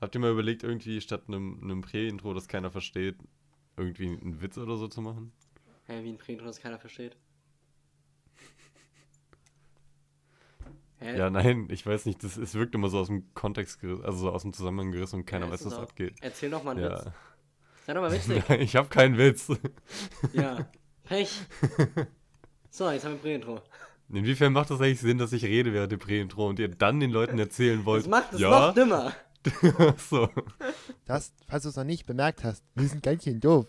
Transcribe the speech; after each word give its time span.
Habt 0.00 0.14
ihr 0.14 0.20
mal 0.20 0.30
überlegt, 0.30 0.62
irgendwie 0.62 1.00
statt 1.00 1.24
einem, 1.26 1.58
einem 1.62 1.80
Prä-Intro, 1.80 2.32
das 2.32 2.46
keiner 2.46 2.70
versteht, 2.70 3.16
irgendwie 3.76 4.06
einen 4.06 4.40
Witz 4.40 4.56
oder 4.56 4.76
so 4.76 4.86
zu 4.86 5.00
machen? 5.00 5.32
Hä, 5.86 6.04
wie 6.04 6.10
ein 6.10 6.18
Prä-Intro, 6.18 6.46
das 6.46 6.60
keiner 6.60 6.78
versteht? 6.78 7.16
Hä? 11.00 11.18
Ja, 11.18 11.30
nein, 11.30 11.66
ich 11.70 11.84
weiß 11.84 12.06
nicht, 12.06 12.22
das, 12.22 12.36
es 12.36 12.54
wirkt 12.54 12.76
immer 12.76 12.90
so 12.90 13.00
aus 13.00 13.08
dem 13.08 13.34
Kontext 13.34 13.80
gerissen, 13.80 14.04
also 14.04 14.18
so 14.18 14.30
aus 14.30 14.42
dem 14.42 14.52
Zusammenhang 14.52 14.92
gerissen 14.92 15.16
und 15.16 15.26
keiner 15.26 15.46
ja, 15.46 15.52
weiß, 15.52 15.66
was 15.66 15.74
auch. 15.74 15.82
abgeht. 15.82 16.14
Erzähl 16.20 16.50
doch 16.50 16.62
mal 16.62 16.72
einen 16.72 16.84
ja. 16.84 16.92
Witz. 16.92 17.10
Sei 17.86 17.94
doch 17.94 18.02
mal 18.02 18.12
witzig. 18.12 18.44
Nein, 18.48 18.60
ich 18.60 18.76
hab 18.76 18.90
keinen 18.90 19.18
Witz. 19.18 19.50
Ja, 20.32 20.70
Pech. 21.04 21.40
So, 22.70 22.88
jetzt 22.90 23.04
haben 23.04 23.14
wir 23.14 23.20
Prä-Intro. 23.20 23.62
Inwiefern 24.10 24.52
macht 24.52 24.70
das 24.70 24.80
eigentlich 24.80 25.00
Sinn, 25.00 25.18
dass 25.18 25.32
ich 25.32 25.44
rede 25.44 25.72
während 25.72 25.90
dem 25.90 25.98
Prä-Intro 25.98 26.48
und 26.48 26.58
ihr 26.58 26.68
dann 26.68 27.00
den 27.00 27.10
Leuten 27.10 27.38
erzählen 27.38 27.84
wollt? 27.84 28.04
Das 28.04 28.10
macht 28.10 28.32
es 28.32 28.40
ja? 28.40 28.48
noch 28.48 28.74
dümmer. 28.74 29.12
so. 30.10 30.28
Das, 31.04 31.32
falls 31.48 31.62
du 31.64 31.68
es 31.70 31.76
noch 31.76 31.84
nicht 31.84 32.06
bemerkt 32.06 32.44
hast, 32.44 32.64
wir 32.74 32.88
sind 32.88 33.02
ganz 33.02 33.24
schön 33.24 33.40
doof. 33.40 33.66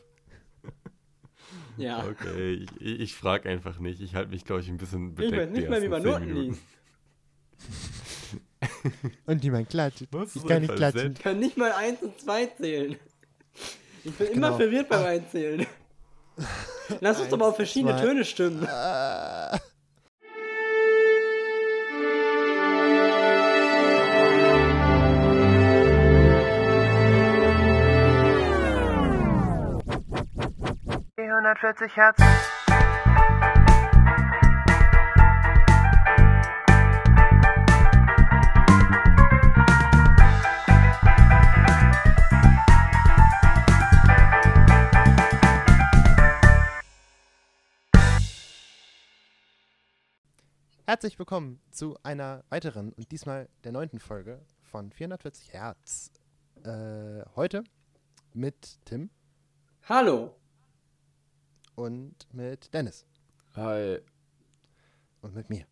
Ja. 1.77 2.05
Okay, 2.05 2.65
ich, 2.79 2.99
ich 2.99 3.15
frage 3.15 3.49
einfach 3.49 3.79
nicht. 3.79 4.01
Ich 4.01 4.13
halte 4.13 4.31
mich, 4.31 4.43
glaube 4.43 4.61
ich, 4.61 4.67
ein 4.67 4.77
bisschen 4.77 5.15
bedeckt. 5.15 5.33
Ich 5.33 5.39
weiß 5.39 5.49
nicht 5.49 5.69
mehr, 5.69 5.81
wie 5.81 5.87
man 5.87 6.03
Noten 6.03 6.33
liest. 6.33 6.61
und 9.25 9.43
wie 9.43 9.49
man 9.49 9.67
klatscht. 9.67 10.07
Was 10.11 10.35
ich 10.35 10.45
kann 10.45 10.61
nicht 10.61 10.75
klatschen. 10.75 11.13
Ich 11.13 11.19
kann 11.19 11.39
nicht 11.39 11.57
mal 11.57 11.71
1 11.71 12.01
und 12.01 12.19
2 12.19 12.45
zählen. 12.57 12.95
Ich 14.03 14.13
bin 14.13 14.27
genau. 14.33 14.47
immer 14.47 14.57
verwirrt 14.57 14.89
beim 14.89 15.05
Einzählen. 15.05 15.65
Lass 17.01 17.19
uns 17.19 17.29
doch 17.29 17.37
mal 17.37 17.49
auf 17.49 17.55
verschiedene 17.55 17.93
zwei. 17.93 18.01
Töne 18.01 18.25
stimmen. 18.25 18.67
Uh. 31.31 31.39
Hertz. 31.93 32.17
Herzlich 50.87 51.19
willkommen 51.19 51.61
zu 51.69 51.95
einer 52.01 52.43
weiteren 52.49 52.91
und 52.93 53.11
diesmal 53.11 53.47
der 53.63 53.71
neunten 53.71 53.99
Folge 53.99 54.41
von 54.63 54.91
440 54.91 55.53
Hertz. 55.53 56.11
Äh, 56.63 57.23
heute 57.35 57.63
mit 58.33 58.79
Tim. 58.85 59.11
Hallo. 59.87 60.35
Und 61.79 62.27
mit 62.33 62.73
Dennis. 62.73 63.05
Hi. 63.55 63.99
Und 65.21 65.33
mit 65.33 65.49
mir. 65.49 65.65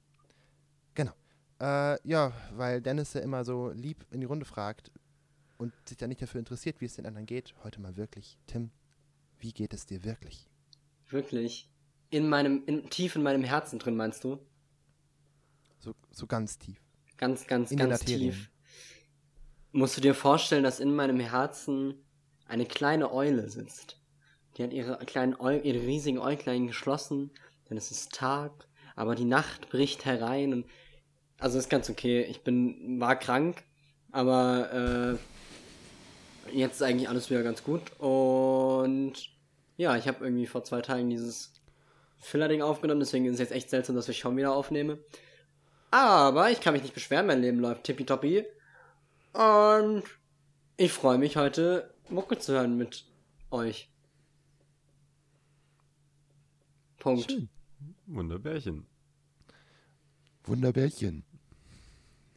Genau. 0.93 1.11
Äh, 1.59 1.97
ja, 2.07 2.31
weil 2.53 2.81
Dennis 2.81 3.11
ja 3.11 3.19
immer 3.19 3.43
so 3.43 3.71
lieb 3.71 4.05
in 4.11 4.21
die 4.21 4.25
Runde 4.25 4.45
fragt 4.45 4.89
und 5.57 5.73
sich 5.85 5.97
dann 5.97 6.07
nicht 6.07 6.21
dafür 6.21 6.39
interessiert, 6.39 6.79
wie 6.79 6.85
es 6.85 6.95
den 6.95 7.05
anderen 7.05 7.25
geht. 7.25 7.53
Heute 7.61 7.81
mal 7.81 7.97
wirklich. 7.97 8.37
Tim, 8.47 8.71
wie 9.37 9.51
geht 9.51 9.73
es 9.73 9.85
dir 9.85 10.05
wirklich? 10.05 10.49
Wirklich? 11.09 11.69
In 12.09 12.29
meinem, 12.29 12.63
in, 12.67 12.89
tief 12.89 13.17
in 13.17 13.23
meinem 13.23 13.43
Herzen 13.43 13.77
drin, 13.77 13.97
meinst 13.97 14.23
du? 14.23 14.39
So, 15.77 15.93
so 16.09 16.25
ganz 16.25 16.57
tief. 16.57 16.79
Ganz, 17.17 17.47
ganz, 17.47 17.71
in 17.71 17.79
ganz 17.79 17.99
tief. 17.99 18.49
Musst 19.73 19.97
du 19.97 20.01
dir 20.01 20.15
vorstellen, 20.15 20.63
dass 20.63 20.79
in 20.79 20.95
meinem 20.95 21.19
Herzen 21.19 21.95
eine 22.45 22.65
kleine 22.65 23.11
Eule 23.11 23.49
sitzt. 23.49 23.99
Die 24.57 24.63
hat 24.63 24.73
ihre 24.73 24.97
kleinen 25.05 25.39
Äu 25.39 25.59
ihre 25.59 25.81
riesigen 25.81 26.17
Äuglein 26.17 26.67
geschlossen, 26.67 27.31
denn 27.69 27.77
es 27.77 27.91
ist 27.91 28.13
Tag, 28.13 28.51
aber 28.95 29.13
die 29.13 29.25
Nacht 29.25 29.69
bricht 29.69 30.05
herein 30.05 30.53
und 30.53 30.65
also 31.39 31.59
ist 31.59 31.69
ganz 31.69 31.89
okay. 31.89 32.23
Ich 32.23 32.41
bin 32.41 32.99
war 32.99 33.15
krank, 33.15 33.63
aber 34.11 35.17
äh, 36.49 36.55
jetzt 36.57 36.75
ist 36.75 36.81
eigentlich 36.81 37.09
alles 37.09 37.29
wieder 37.29 37.43
ganz 37.43 37.63
gut 37.63 37.81
und 37.99 39.13
ja, 39.77 39.95
ich 39.95 40.07
habe 40.07 40.25
irgendwie 40.25 40.47
vor 40.47 40.63
zwei 40.63 40.81
Tagen 40.81 41.09
dieses 41.09 41.53
Filler-Ding 42.19 42.63
aufgenommen, 42.63 42.99
deswegen 42.99 43.25
ist 43.25 43.33
es 43.33 43.39
jetzt 43.39 43.51
echt 43.51 43.69
seltsam, 43.69 43.95
dass 43.95 44.09
ich 44.09 44.17
schon 44.17 44.35
wieder 44.37 44.53
aufnehme. 44.53 44.97
Aber 45.91 46.49
ich 46.49 46.59
kann 46.59 46.73
mich 46.73 46.81
nicht 46.81 46.95
beschweren, 46.95 47.27
mein 47.27 47.41
Leben 47.41 47.59
läuft 47.59 47.83
tippitoppi. 47.83 48.43
Und 49.33 50.03
ich 50.77 50.91
freue 50.91 51.19
mich 51.19 51.37
heute 51.37 51.93
Mucke 52.09 52.39
zu 52.39 52.53
hören 52.53 52.75
mit 52.75 53.05
euch. 53.51 53.89
Punkt. 57.07 57.31
Schön. 57.31 57.49
Wunderbärchen. 58.05 58.85
Wunderbärchen. 60.43 61.23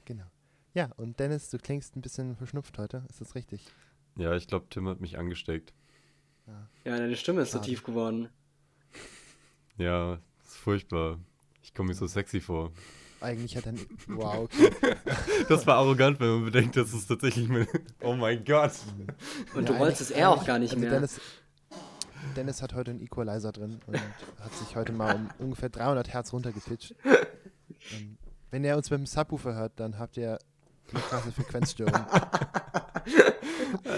Genau. 0.04 0.26
Ja, 0.74 0.90
und 0.96 1.18
Dennis, 1.18 1.50
du 1.50 1.58
klingst 1.58 1.96
ein 1.96 2.02
bisschen 2.02 2.36
verschnupft 2.36 2.78
heute. 2.78 3.04
Ist 3.08 3.20
das 3.20 3.34
richtig? 3.34 3.66
Ja, 4.16 4.36
ich 4.36 4.46
glaube, 4.46 4.66
Tim 4.70 4.86
hat 4.88 5.00
mich 5.00 5.18
angesteckt. 5.18 5.72
Ja, 6.46 6.68
ja 6.84 6.98
deine 6.98 7.16
Stimme 7.16 7.42
ist 7.42 7.50
Schade. 7.50 7.64
so 7.64 7.70
tief 7.70 7.82
geworden. 7.82 8.28
Ja, 9.76 10.20
ist 10.44 10.56
furchtbar. 10.56 11.18
Ich 11.62 11.74
komme 11.74 11.88
mir 11.88 11.94
so 11.94 12.06
sexy 12.06 12.40
vor. 12.40 12.72
Eigentlich 13.20 13.56
hat 13.56 13.66
er. 13.66 13.74
Wow, 14.06 14.44
okay. 14.44 14.96
Das 15.48 15.66
war 15.66 15.76
arrogant, 15.76 16.20
wenn 16.20 16.28
man 16.28 16.44
bedenkt, 16.44 16.76
dass 16.76 16.92
es 16.92 17.06
tatsächlich 17.06 17.48
mit. 17.48 17.68
Oh 18.00 18.14
mein 18.14 18.44
Gott. 18.44 18.72
Und 19.54 19.68
ja, 19.68 19.72
du 19.72 19.78
wolltest 19.78 20.02
es 20.02 20.10
er 20.10 20.30
auch 20.30 20.44
gar 20.46 20.58
nicht 20.58 20.70
also 20.70 20.80
mehr. 20.80 20.90
Dennis, 20.90 21.20
Dennis 22.36 22.62
hat 22.62 22.74
heute 22.74 22.92
einen 22.92 23.00
Equalizer 23.00 23.52
drin 23.52 23.80
und 23.86 23.96
hat 23.96 24.52
sich 24.54 24.76
heute 24.76 24.92
mal 24.92 25.16
um 25.16 25.30
ungefähr 25.38 25.68
300 25.68 26.12
Hertz 26.12 26.32
runtergepitcht. 26.32 26.94
Und 27.92 28.18
wenn 28.50 28.64
ihr 28.64 28.76
uns 28.76 28.90
mit 28.90 28.98
dem 28.98 29.06
Subwoofer 29.06 29.54
hört, 29.54 29.78
dann 29.80 29.98
habt 29.98 30.16
ihr 30.16 30.38
eine 30.92 31.00
krasse 31.00 31.32
Frequenzstörung. 31.32 31.94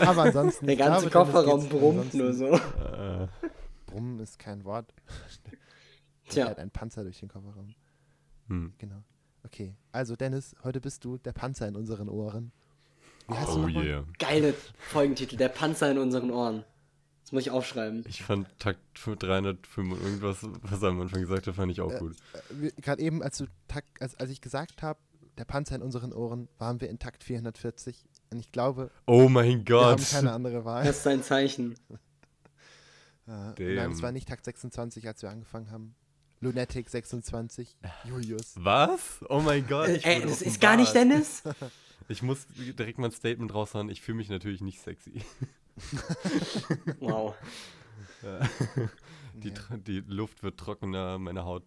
Aber 0.00 0.22
ansonsten. 0.22 0.66
Der 0.66 0.77
ganze 0.77 1.09
glaube, 1.09 1.32
Kofferraum 1.32 1.69
brummt 1.69 2.15
nur 2.15 2.32
so. 2.32 2.59
Brummen 3.87 4.21
ist 4.21 4.38
kein 4.38 4.65
Wort. 4.65 4.93
Tja. 6.28 6.44
Er 6.44 6.50
hat 6.50 6.59
einen 6.59 6.71
Panzer 6.71 7.03
durch 7.03 7.21
den 7.21 7.28
Kofferraum. 7.28 7.75
Hm. 8.49 8.72
Genau. 8.78 9.03
Okay, 9.44 9.75
also 9.91 10.15
Dennis, 10.15 10.55
heute 10.62 10.81
bist 10.81 11.05
du 11.05 11.19
der 11.19 11.32
Panzer 11.32 11.66
in 11.66 11.77
unseren 11.77 12.09
Ohren. 12.09 12.53
Wie 13.28 13.34
heißt 13.34 13.50
oh 13.50 13.66
du 13.66 13.81
yeah. 13.81 14.05
Geile 14.19 14.55
Folgentitel, 14.78 15.37
der 15.37 15.49
Panzer 15.49 15.91
in 15.91 15.99
unseren 15.99 16.31
Ohren. 16.31 16.65
Das 17.32 17.37
muss 17.37 17.47
ich 17.47 17.50
aufschreiben. 17.50 18.04
Ich 18.06 18.22
fand 18.22 18.47
Takt 18.59 18.78
305 18.94 19.91
und 19.91 20.03
irgendwas, 20.03 20.47
was 20.60 20.82
er 20.82 20.91
am 20.91 21.00
Anfang 21.00 21.22
gesagt 21.22 21.47
hat, 21.47 21.54
fand 21.54 21.72
ich 21.72 21.81
auch 21.81 21.91
äh, 21.91 21.98
gut. 21.98 22.15
Äh, 22.62 22.70
Gerade 22.82 23.00
eben, 23.00 23.22
als, 23.22 23.38
du 23.38 23.47
Takt, 23.69 24.03
als, 24.03 24.15
als 24.16 24.28
ich 24.28 24.43
gesagt 24.43 24.82
habe, 24.82 25.00
der 25.38 25.47
Panzer 25.47 25.76
in 25.76 25.81
unseren 25.81 26.12
Ohren, 26.12 26.50
waren 26.59 26.82
wir 26.82 26.91
in 26.91 26.98
Takt 26.98 27.25
440. 27.25 28.04
Und 28.31 28.38
ich 28.38 28.53
glaube, 28.53 28.91
oh 29.06 29.31
mein 29.31 29.65
Gott. 29.65 29.98
wir 29.98 30.04
haben 30.04 30.12
keine 30.12 30.32
andere 30.32 30.66
Wahl. 30.66 30.84
Das 30.84 30.98
ist 30.98 31.06
ein 31.06 31.22
Zeichen. 31.22 31.75
äh, 33.26 33.76
nein, 33.76 33.93
es 33.93 34.03
war 34.03 34.12
nicht 34.12 34.28
Takt 34.28 34.44
26, 34.44 35.09
als 35.09 35.22
wir 35.22 35.31
angefangen 35.31 35.70
haben. 35.70 35.94
Lunatic 36.43 36.91
26, 36.91 37.78
Julius. 38.04 38.56
Was? 38.56 39.25
Oh 39.31 39.41
mein 39.41 39.66
Gott. 39.69 39.88
Ey, 40.03 40.20
das 40.20 40.43
ist 40.43 40.60
gar 40.60 40.76
nicht 40.76 40.94
Dennis. 40.94 41.43
Ich 42.09 42.20
muss 42.20 42.47
direkt 42.56 42.99
mal 42.99 43.06
ein 43.06 43.12
Statement 43.12 43.54
raushauen. 43.54 43.88
Ich 43.88 44.03
fühle 44.03 44.16
mich 44.16 44.28
natürlich 44.28 44.60
nicht 44.60 44.82
sexy. 44.82 45.22
wow. 47.00 47.34
Die, 49.34 49.49
ja. 49.49 49.77
die 49.77 50.00
Luft 50.00 50.43
wird 50.43 50.60
trockener, 50.60 51.19
meine 51.19 51.44
Haut 51.44 51.65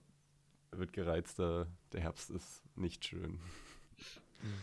wird 0.72 0.94
gereizter. 0.94 1.68
Der 1.92 2.02
Herbst 2.02 2.30
ist 2.30 2.64
nicht 2.76 3.04
schön. 3.04 3.40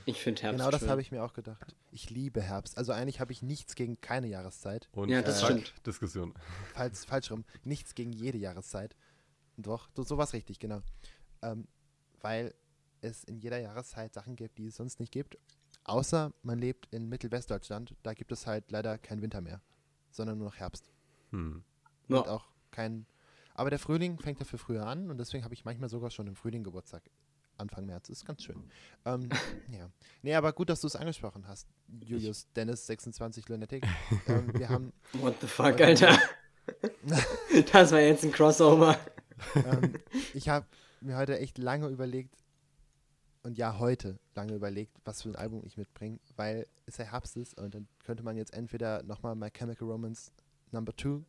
Ich 0.05 0.21
finde 0.21 0.43
Herbst 0.43 0.59
Genau 0.59 0.71
das 0.71 0.87
habe 0.87 1.01
ich 1.01 1.11
mir 1.11 1.23
auch 1.25 1.33
gedacht. 1.33 1.75
Ich 1.91 2.11
liebe 2.11 2.41
Herbst. 2.41 2.79
Also 2.79 2.93
eigentlich 2.93 3.21
habe 3.21 3.33
ich 3.33 3.43
nichts 3.43 3.75
gegen 3.75 4.01
keine 4.01 4.29
Jahreszeit. 4.29 4.89
Und 4.93 5.09
ja, 5.09 5.23
das 5.23 5.43
äh, 5.43 5.47
stimmt. 5.47 5.75
Diskussion. 5.87 6.35
Falsch, 6.75 7.01
falsch 7.01 7.31
rum. 7.31 7.45
Nichts 7.65 7.95
gegen 7.95 8.13
jede 8.13 8.39
Jahreszeit. 8.39 8.97
Doch, 9.57 9.89
so 9.95 10.17
war 10.17 10.33
richtig, 10.33 10.59
genau. 10.59 10.81
Ähm, 11.43 11.67
weil 12.21 12.55
es 13.01 13.25
in 13.25 13.37
jeder 13.37 13.59
Jahreszeit 13.59 14.15
Sachen 14.15 14.37
gibt, 14.37 14.59
die 14.59 14.67
es 14.67 14.77
sonst 14.77 15.01
nicht 15.01 15.13
gibt. 15.13 15.37
Außer 15.85 16.33
man 16.43 16.59
lebt 16.59 16.87
in 16.93 17.09
Mittelwestdeutschland, 17.09 17.95
da 18.03 18.15
gibt 18.15 18.33
es 18.33 18.47
halt 18.47 18.71
leider 18.71 18.99
keinen 18.99 19.23
Winter 19.23 19.41
mehr, 19.41 19.61
sondern 20.11 20.39
nur 20.39 20.49
noch 20.49 20.57
Herbst. 20.57 20.91
Hm. 21.31 21.65
Und 22.09 22.17
ja. 22.17 22.27
auch 22.27 22.49
kein. 22.71 23.07
Aber 23.55 23.71
der 23.71 23.79
Frühling 23.79 24.19
fängt 24.19 24.41
dafür 24.41 24.59
früher 24.59 24.87
an 24.87 25.11
und 25.11 25.19
deswegen 25.19 25.45
habe 25.45 25.55
ich 25.55 25.65
manchmal 25.65 25.89
sogar 25.89 26.11
schon 26.11 26.27
im 26.27 26.37
Frühling 26.37 26.65
Geburtstag. 26.65 27.03
Anfang 27.59 27.85
März. 27.85 28.09
Ist 28.09 28.25
ganz 28.25 28.43
schön. 28.43 28.57
Ähm, 29.05 29.29
ja. 29.71 29.91
Nee, 30.23 30.35
aber 30.35 30.53
gut, 30.53 30.71
dass 30.71 30.81
du 30.81 30.87
es 30.87 30.97
angesprochen 30.97 31.47
hast. 31.47 31.69
Julius 32.01 32.51
Dennis, 32.57 32.87
26 32.87 33.49
Lunatic. 33.49 33.87
ähm, 34.27 34.53
wir 34.55 34.69
haben. 34.69 34.93
What 35.13 35.37
the 35.41 35.47
fuck, 35.47 35.81
Alter? 35.81 36.19
das 37.73 37.93
war 37.93 38.01
jetzt 38.01 38.25
ein 38.25 38.33
Crossover 38.33 38.99
ähm, 39.55 39.95
ich 40.35 40.49
habe 40.49 40.67
mir 41.01 41.17
heute 41.17 41.39
echt 41.39 41.59
lange 41.59 41.89
überlegt, 41.89 42.35
und 43.43 43.59
ja 43.59 43.79
heute 43.79 44.19
lange 44.35 44.55
überlegt, 44.55 44.97
was 45.05 45.23
für 45.23 45.29
ein 45.29 45.37
Album 45.37 45.63
ich 45.65 45.77
mitbringe, 45.77 46.19
weil 46.37 46.67
es 46.87 46.97
ja 46.97 47.05
Herbst 47.05 47.37
ist 47.37 47.59
und 47.59 47.75
dann 47.75 47.89
könnte 48.05 48.23
man 48.23 48.37
jetzt 48.37 48.55
entweder 48.55 49.03
nochmal 49.03 49.35
My 49.35 49.51
Chemical 49.51 49.89
Romance 49.89 50.31
Number 50.71 50.97
2 50.97 51.25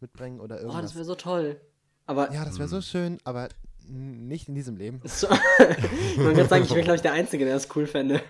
mitbringen 0.00 0.40
oder 0.40 0.56
irgendwas. 0.56 0.78
Oh, 0.78 0.82
das 0.82 0.94
wäre 0.94 1.04
so 1.04 1.14
toll. 1.14 1.60
Aber 2.06 2.32
ja, 2.32 2.44
das 2.44 2.58
wäre 2.58 2.68
so 2.68 2.80
schön, 2.80 3.18
aber 3.24 3.48
nicht 3.86 4.48
in 4.48 4.54
diesem 4.54 4.76
Leben. 4.76 5.02
Wollte 5.02 6.34
gerade 6.34 6.48
sagen, 6.48 6.64
ich 6.64 6.70
wäre, 6.70 6.82
glaube 6.82 6.96
ich, 6.96 7.02
der 7.02 7.12
Einzige, 7.12 7.44
der 7.44 7.54
das 7.54 7.68
cool 7.76 7.86
fände. 7.86 8.22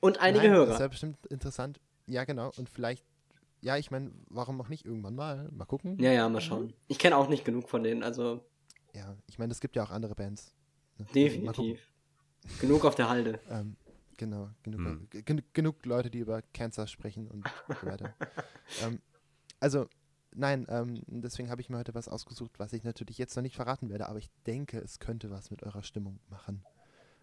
Und 0.00 0.20
einige 0.20 0.44
Nein, 0.48 0.56
Hörer. 0.56 0.66
Das 0.66 0.78
wäre 0.78 0.88
bestimmt 0.88 1.26
interessant. 1.26 1.80
Ja, 2.06 2.24
genau. 2.24 2.50
Und 2.56 2.68
vielleicht, 2.68 3.04
ja, 3.60 3.76
ich 3.76 3.90
meine, 3.90 4.12
warum 4.28 4.60
auch 4.60 4.68
nicht 4.68 4.84
irgendwann 4.84 5.14
mal? 5.14 5.48
Mal 5.52 5.64
gucken. 5.64 5.98
Ja, 6.00 6.12
ja, 6.12 6.28
mal 6.28 6.40
schauen. 6.40 6.72
Ich 6.88 6.98
kenne 6.98 7.16
auch 7.16 7.28
nicht 7.28 7.44
genug 7.44 7.68
von 7.68 7.82
denen, 7.82 8.02
also. 8.02 8.44
Ja, 8.94 9.16
ich 9.26 9.38
meine, 9.38 9.52
es 9.52 9.60
gibt 9.60 9.76
ja 9.76 9.82
auch 9.82 9.90
andere 9.90 10.14
Bands. 10.14 10.54
Ne? 10.98 11.06
Definitiv. 11.14 11.80
Genug 12.60 12.84
auf 12.84 12.94
der 12.94 13.08
Halde. 13.08 13.40
Ähm, 13.50 13.76
genau, 14.16 14.50
genug, 14.62 14.80
hm. 14.80 15.08
gen 15.24 15.42
genug 15.52 15.84
Leute, 15.84 16.10
die 16.10 16.18
über 16.18 16.42
Cancer 16.54 16.86
sprechen 16.86 17.28
und 17.28 17.44
so 17.80 17.86
weiter. 17.86 18.14
ähm, 18.82 19.00
also, 19.60 19.88
nein, 20.34 20.66
ähm, 20.68 21.02
deswegen 21.06 21.50
habe 21.50 21.60
ich 21.60 21.70
mir 21.70 21.78
heute 21.78 21.94
was 21.94 22.08
ausgesucht, 22.08 22.58
was 22.58 22.72
ich 22.72 22.84
natürlich 22.84 23.18
jetzt 23.18 23.36
noch 23.36 23.42
nicht 23.42 23.56
verraten 23.56 23.88
werde, 23.88 24.08
aber 24.08 24.18
ich 24.18 24.30
denke, 24.46 24.78
es 24.78 24.98
könnte 24.98 25.30
was 25.30 25.50
mit 25.50 25.62
eurer 25.62 25.82
Stimmung 25.82 26.20
machen. 26.28 26.64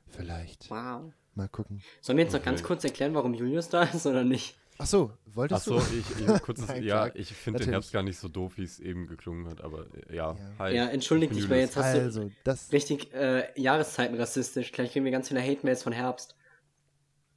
Vielleicht. 0.08 0.70
Wow. 0.70 1.14
Mal 1.36 1.48
gucken. 1.48 1.81
Sollen 2.02 2.18
wir 2.18 2.26
jetzt 2.26 2.36
okay. 2.36 2.40
noch 2.42 2.46
ganz 2.46 2.64
kurz 2.64 2.84
erklären, 2.84 3.14
warum 3.16 3.34
Julius 3.34 3.69
da 3.69 3.84
ist 3.84 4.06
oder 4.06 4.24
nicht? 4.24 4.58
Ach 4.78 4.86
so, 4.86 5.12
wolltest 5.25 5.62
Ach 5.62 5.66
so, 5.66 5.80
du? 5.80 5.86
ich, 5.96 6.28
ich 6.28 6.42
kurzes, 6.42 6.68
Nein, 6.68 6.84
ja, 6.84 7.10
ich 7.14 7.34
finde 7.34 7.60
den 7.60 7.70
Herbst 7.70 7.92
gar 7.92 8.04
nicht 8.04 8.18
so 8.18 8.28
doof, 8.28 8.54
wie 8.58 8.64
es 8.64 8.80
eben 8.80 9.08
geklungen 9.08 9.48
hat, 9.48 9.62
aber 9.62 9.86
äh, 10.10 10.16
ja. 10.16 10.34
Ja, 10.34 10.38
hi, 10.60 10.75
ja 10.75 10.88
entschuldige 10.88 11.34
dich, 11.34 11.50
weil 11.50 11.60
jetzt 11.60 11.75
hast 11.75 11.96
also, 11.96 12.30
du 12.44 12.52
richtig 12.72 13.14
äh, 13.14 13.60
Jahreszeiten 13.60 14.16
rassistisch. 14.18 14.72
Gleich 14.72 14.92
kriegen 14.92 15.06
wir 15.06 15.12
ganz 15.12 15.28
viele 15.28 15.42
Hate-Mails 15.42 15.84
von 15.84 15.94
Herbst. 15.94 16.36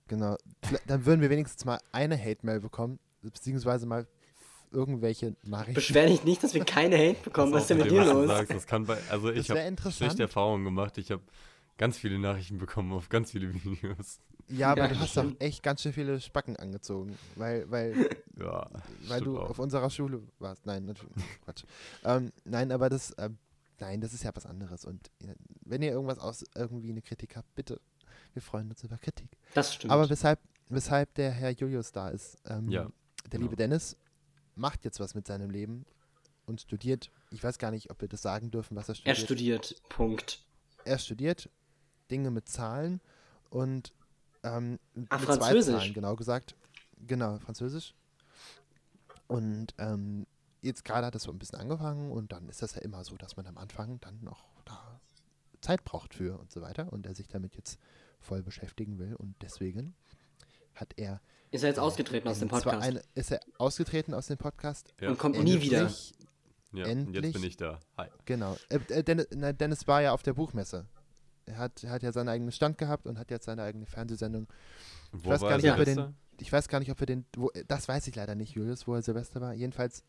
Genau. 0.09 0.37
Dann 0.87 1.05
würden 1.05 1.21
wir 1.21 1.31
wenigstens 1.31 1.65
mal 1.65 1.81
eine 1.93 2.19
Hate-Mail 2.19 2.61
bekommen, 2.61 2.99
beziehungsweise 3.23 3.87
mal 3.87 4.07
irgendwelche 4.71 5.37
Nachrichten. 5.43 5.75
Beschwer 5.75 6.07
dich 6.07 6.25
nicht, 6.25 6.43
dass 6.43 6.55
wir 6.55 6.65
keine 6.65 6.97
Hate 6.97 7.23
bekommen. 7.23 7.53
Was 7.53 7.63
ist 7.63 7.71
denn 7.71 7.79
mit 7.79 7.91
dir 7.91 8.05
los? 8.05 8.29
Sagst, 8.29 8.55
das 8.55 8.67
kann 8.67 8.85
bei, 8.85 8.99
also 9.11 9.31
ich 9.31 9.51
habe 9.51 9.77
schlechte 9.91 10.23
Erfahrungen 10.23 10.65
gemacht. 10.65 10.99
Ich 10.99 11.11
habe 11.11 11.23
ganz 11.79 11.99
viele 11.99 12.19
Nachrichten 12.19 12.59
bekommen 12.59 12.93
auf 12.93 13.09
ganz 13.09 13.33
viele 13.33 13.53
Videos. 13.53 14.21
Ja, 14.49 14.73
aber 14.73 14.83
ja, 14.83 14.89
du 14.89 15.01
hast 15.01 15.17
doch 15.17 15.27
echt 15.41 15.63
ganz 15.63 15.83
schön 15.83 15.93
viele 15.93 16.21
Spacken 16.21 16.57
angezogen, 16.57 17.19
weil, 17.35 17.69
weil, 17.71 17.95
ja, 18.41 18.69
weil 19.09 19.21
du 19.21 19.39
auch. 19.39 19.51
auf 19.51 19.59
unserer 19.59 19.91
Schule 19.91 20.23
warst. 20.39 20.65
Nein, 20.67 20.85
natürlich, 20.85 21.15
Quatsch. 21.45 21.65
Ähm, 22.05 22.33
nein, 22.45 22.71
aber 22.71 22.89
das, 22.89 23.11
äh, 23.13 23.31
nein, 23.81 24.01
das 24.01 24.13
ist 24.13 24.23
ja 24.23 24.31
was 24.35 24.47
anderes. 24.47 24.85
Und 24.85 25.11
wenn 25.65 25.83
ihr 25.83 25.91
irgendwas 25.91 26.19
aus, 26.19 26.45
irgendwie 26.55 26.91
eine 26.91 27.03
Kritik 27.03 27.37
habt, 27.37 27.53
bitte, 27.55 27.81
wir 28.35 28.43
freuen 28.43 28.69
uns 28.71 28.85
über 28.85 28.99
Kritik. 28.99 29.37
Das 29.55 29.75
stimmt. 29.75 29.93
Aber 29.93 30.09
weshalb, 30.09 30.39
weshalb 30.69 31.13
der 31.15 31.33
Herr 31.33 31.51
Julius 31.51 31.91
da 31.91 32.11
ist, 32.11 32.37
ähm, 32.47 32.69
ja, 32.71 32.83
der 32.83 32.93
genau. 33.31 33.43
liebe 33.45 33.57
Dennis 33.57 33.97
macht 34.55 34.85
jetzt 34.85 35.01
was 35.01 35.15
mit 35.15 35.27
seinem 35.27 35.51
Leben 35.51 35.85
und 36.47 36.61
studiert. 36.61 37.11
Ich 37.31 37.43
weiß 37.43 37.59
gar 37.59 37.73
nicht, 37.73 37.91
ob 37.91 38.01
wir 38.01 38.09
das 38.09 38.23
sagen 38.23 38.51
dürfen, 38.51 38.77
was 38.77 38.89
er 38.89 38.95
studiert. 38.95 39.17
Er 39.17 39.21
studiert, 39.21 39.83
Punkt. 39.89 40.45
Er 40.85 40.99
studiert 40.99 41.51
Dinge 42.11 42.31
mit 42.31 42.49
Zahlen 42.49 43.01
und 43.51 43.93
ähm, 44.47 44.79
Ach, 45.09 45.21
Französisch. 45.21 45.65
zwei 45.65 45.79
Zahlen, 45.79 45.95
genau 45.95 46.17
gesagt. 46.17 46.55
Genau, 47.07 47.39
Französisch. 47.39 47.95
Und 49.27 49.75
ähm, 49.79 50.27
jetzt 50.63 50.85
gerade 50.85 51.07
hat 51.07 51.15
es 51.15 51.25
so 51.25 51.33
ein 51.33 51.39
bisschen 51.39 51.59
angefangen 51.59 52.11
und 52.11 52.33
dann 52.33 52.49
ist 52.49 52.63
das 52.63 52.75
ja 52.75 52.83
immer 52.83 53.05
so, 53.05 53.17
dass 53.17 53.37
man 53.37 53.47
am 53.47 53.59
Anfang 53.59 54.01
dann 54.01 54.19
noch 54.23 54.45
da 54.65 55.01
Zeit 55.61 55.85
braucht 55.85 56.15
für 56.15 56.39
und 56.39 56.53
so 56.53 56.61
weiter 56.61 56.93
und 56.93 57.07
er 57.07 57.15
sich 57.15 57.29
damit 57.29 57.57
jetzt 57.57 57.79
voll 58.21 58.43
beschäftigen 58.43 58.99
will 58.99 59.15
und 59.17 59.35
deswegen 59.43 59.95
hat 60.75 60.95
er. 60.97 61.21
Ist 61.51 61.63
er 61.63 61.71
jetzt 61.71 61.79
ausgetreten 61.79 62.29
aus 62.29 62.39
dem 62.39 62.49
Podcast? 62.49 62.83
Eine, 62.87 63.03
ist 63.15 63.33
er 63.33 63.41
ausgetreten 63.59 64.15
aus 64.15 64.27
dem 64.27 64.37
Podcast 64.37 64.93
ja. 65.01 65.09
und 65.09 65.19
kommt 65.19 65.39
nie 65.43 65.61
wieder. 65.61 65.91
Ja, 66.73 66.85
endlich. 66.85 67.25
jetzt 67.25 67.33
bin 67.33 67.45
ich 67.45 67.57
da. 67.57 67.81
Hi. 67.97 68.09
Genau. 68.27 68.57
Äh, 68.69 68.81
äh 68.89 69.03
Dennis, 69.03 69.29
Dennis 69.31 69.87
war 69.87 70.03
ja 70.03 70.13
auf 70.13 70.23
der 70.23 70.35
Buchmesse 70.35 70.87
er 71.47 71.59
hat, 71.59 71.85
er 71.85 71.91
hat 71.91 72.03
ja 72.03 72.13
seinen 72.13 72.29
eigenen 72.29 72.53
Stand 72.53 72.79
gehabt 72.79 73.07
und 73.07 73.19
hat 73.19 73.31
jetzt 73.31 73.47
seine 73.47 73.63
eigene 73.63 73.87
Fernsehsendung. 73.87 74.47
Ich 75.13 75.25
Wo 75.25 75.31
weiß 75.31 75.41
gar 75.41 75.57
nicht, 75.57 75.71
ob 75.71 75.79
er 75.79 75.85
den, 75.85 76.15
ich 76.39 76.53
weiß 76.53 76.69
gar 76.69 76.81
nicht, 76.81 76.91
ob 76.91 77.01
er 77.01 77.07
den, 77.07 77.25
wo, 77.37 77.51
das 77.69 77.89
weiß 77.89 78.07
ich 78.09 78.17
leider 78.17 78.35
nicht, 78.35 78.55
Julius, 78.55 78.87
wo 78.87 78.95
er 78.95 79.03
Silvester 79.03 79.41
war. 79.41 79.55
Jedenfalls 79.55 80.05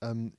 ähm, 0.00 0.32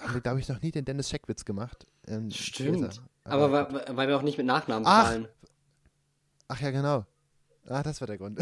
haben 0.00 0.14
wir, 0.14 0.20
glaube 0.20 0.40
ich, 0.40 0.48
noch 0.48 0.62
nie 0.62 0.70
den 0.70 0.84
Dennis 0.84 1.10
Scheckwitz 1.10 1.44
gemacht. 1.44 1.86
Ähm, 2.06 2.30
Stimmt. 2.30 3.02
Aber, 3.24 3.44
aber 3.44 3.72
weil, 3.72 3.96
weil, 3.96 4.08
wir 4.08 4.16
auch 4.16 4.22
nicht 4.22 4.38
mit 4.38 4.46
Nachnamen 4.46 4.86
ach, 4.86 5.04
zahlen. 5.04 5.28
Ach 6.48 6.60
ja, 6.60 6.70
genau. 6.70 7.04
Ah, 7.66 7.82
das 7.82 8.00
war 8.00 8.06
der 8.06 8.18
Grund. 8.18 8.40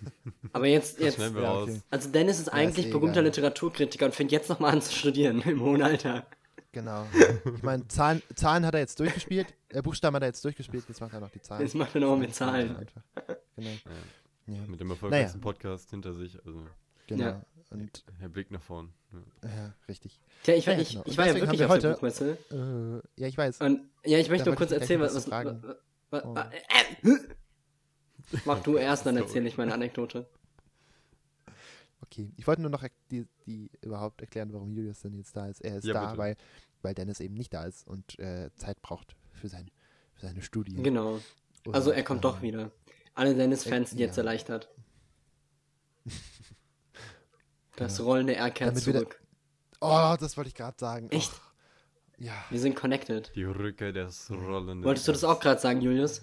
Aber 0.52 0.66
jetzt, 0.66 0.98
jetzt 1.00 1.18
ja, 1.18 1.28
okay. 1.28 1.80
also 1.90 2.10
Dennis 2.10 2.40
ist 2.40 2.48
eigentlich 2.48 2.76
ja, 2.76 2.82
ist 2.82 2.88
eh 2.88 2.92
berühmter 2.92 3.20
egal. 3.20 3.24
Literaturkritiker 3.24 4.06
und 4.06 4.14
fängt 4.14 4.32
jetzt 4.32 4.48
nochmal 4.48 4.72
an 4.72 4.82
zu 4.82 4.92
studieren 4.92 5.40
im 5.46 5.60
hohen 5.60 5.82
Alter. 5.82 6.26
Genau. 6.72 7.06
Ich 7.56 7.62
meine, 7.62 7.86
Zahlen, 7.88 8.22
Zahlen 8.34 8.66
hat 8.66 8.74
er 8.74 8.80
jetzt 8.80 8.98
durchgespielt, 9.00 9.54
äh, 9.70 9.82
Buchstaben 9.82 10.16
hat 10.16 10.22
er 10.22 10.28
jetzt 10.28 10.44
durchgespielt, 10.44 10.84
jetzt 10.88 11.00
macht 11.00 11.12
er 11.14 11.20
noch 11.20 11.30
die 11.30 11.40
Zahlen. 11.40 11.62
Jetzt 11.62 11.74
macht 11.74 11.94
er 11.94 12.00
noch 12.02 12.16
mit 12.16 12.34
Zahlen. 12.34 12.86
Genau. 13.56 13.70
Ja. 13.70 14.54
Ja. 14.54 14.60
Mit 14.66 14.80
dem 14.80 14.90
erfolgreichsten 14.90 15.38
naja. 15.38 15.52
Podcast 15.52 15.90
hinter 15.90 16.12
sich. 16.12 16.38
Also 16.44 16.62
genau. 17.06 17.24
Ja. 17.24 17.42
Und 17.70 18.04
der 18.20 18.28
Blick 18.28 18.50
nach 18.50 18.62
vorn. 18.62 18.92
Ja, 19.42 19.74
richtig. 19.88 20.20
Tja, 20.42 20.54
ich, 20.54 20.66
war, 20.66 20.78
ich, 20.78 20.90
genau. 20.90 21.02
ich 21.06 21.18
war 21.18 21.26
ja 21.26 21.34
wirklich 21.34 21.64
auf 21.64 21.70
heute, 21.70 21.88
der 21.88 21.94
Buchmesse. 21.94 22.38
Äh, 22.50 23.20
ja, 23.20 23.26
ich 23.26 23.36
weiß. 23.36 23.60
Und, 23.60 23.80
ja, 24.04 24.18
ich 24.18 24.28
möchte 24.28 24.48
nur 24.48 24.56
kurz 24.56 24.70
erzählen, 24.70 25.00
was, 25.00 25.14
was, 25.14 25.30
was, 25.30 25.56
was, 26.10 26.24
oh. 26.24 26.36
äh, 26.36 27.18
Mach 28.44 28.60
du 28.60 28.76
erst, 28.76 29.06
dann 29.06 29.16
erzähle 29.16 29.48
ich 29.48 29.56
meine 29.56 29.74
Anekdote. 29.74 30.26
Okay, 32.06 32.32
ich 32.36 32.46
wollte 32.46 32.62
nur 32.62 32.70
noch 32.70 32.84
die, 33.10 33.26
die 33.46 33.70
überhaupt 33.82 34.20
erklären, 34.20 34.52
warum 34.52 34.72
Julius 34.72 35.00
denn 35.00 35.14
jetzt 35.14 35.36
da 35.36 35.48
ist. 35.48 35.60
Er 35.60 35.78
ist 35.78 35.84
ja, 35.84 35.94
da, 35.94 36.16
weil 36.16 36.36
weil 36.86 36.94
Dennis 36.94 37.20
eben 37.20 37.34
nicht 37.34 37.52
da 37.52 37.64
ist 37.64 37.86
und 37.86 38.18
äh, 38.18 38.50
Zeit 38.54 38.80
braucht 38.80 39.16
für, 39.32 39.48
sein, 39.48 39.70
für 40.14 40.26
seine 40.26 40.40
Studien. 40.40 40.82
Genau. 40.82 41.20
Und, 41.66 41.74
also 41.74 41.90
er 41.90 42.04
kommt 42.04 42.20
äh, 42.20 42.22
doch 42.22 42.42
wieder. 42.42 42.70
Alle 43.14 43.34
Dennis-Fans 43.34 43.90
sind 43.90 43.98
jetzt 43.98 44.16
erleichtert. 44.16 44.68
das 47.76 47.96
genau. 47.96 48.08
rollende 48.08 48.36
R 48.36 48.50
kehrt 48.50 48.78
zurück. 48.78 49.20
oh, 49.80 50.14
das 50.20 50.36
wollte 50.36 50.48
ich 50.48 50.54
gerade 50.54 50.76
sagen. 50.78 51.10
Echt? 51.10 51.32
Oh, 51.34 51.40
ja. 52.18 52.34
Wir 52.50 52.60
sind 52.60 52.76
connected. 52.76 53.32
Die 53.34 53.44
Rücke 53.44 53.92
des 53.92 54.30
rollenden 54.30 54.84
Wolltest 54.84 55.08
du 55.08 55.12
das 55.12 55.24
auch 55.24 55.40
gerade 55.40 55.60
sagen, 55.60 55.80
Julius? 55.80 56.22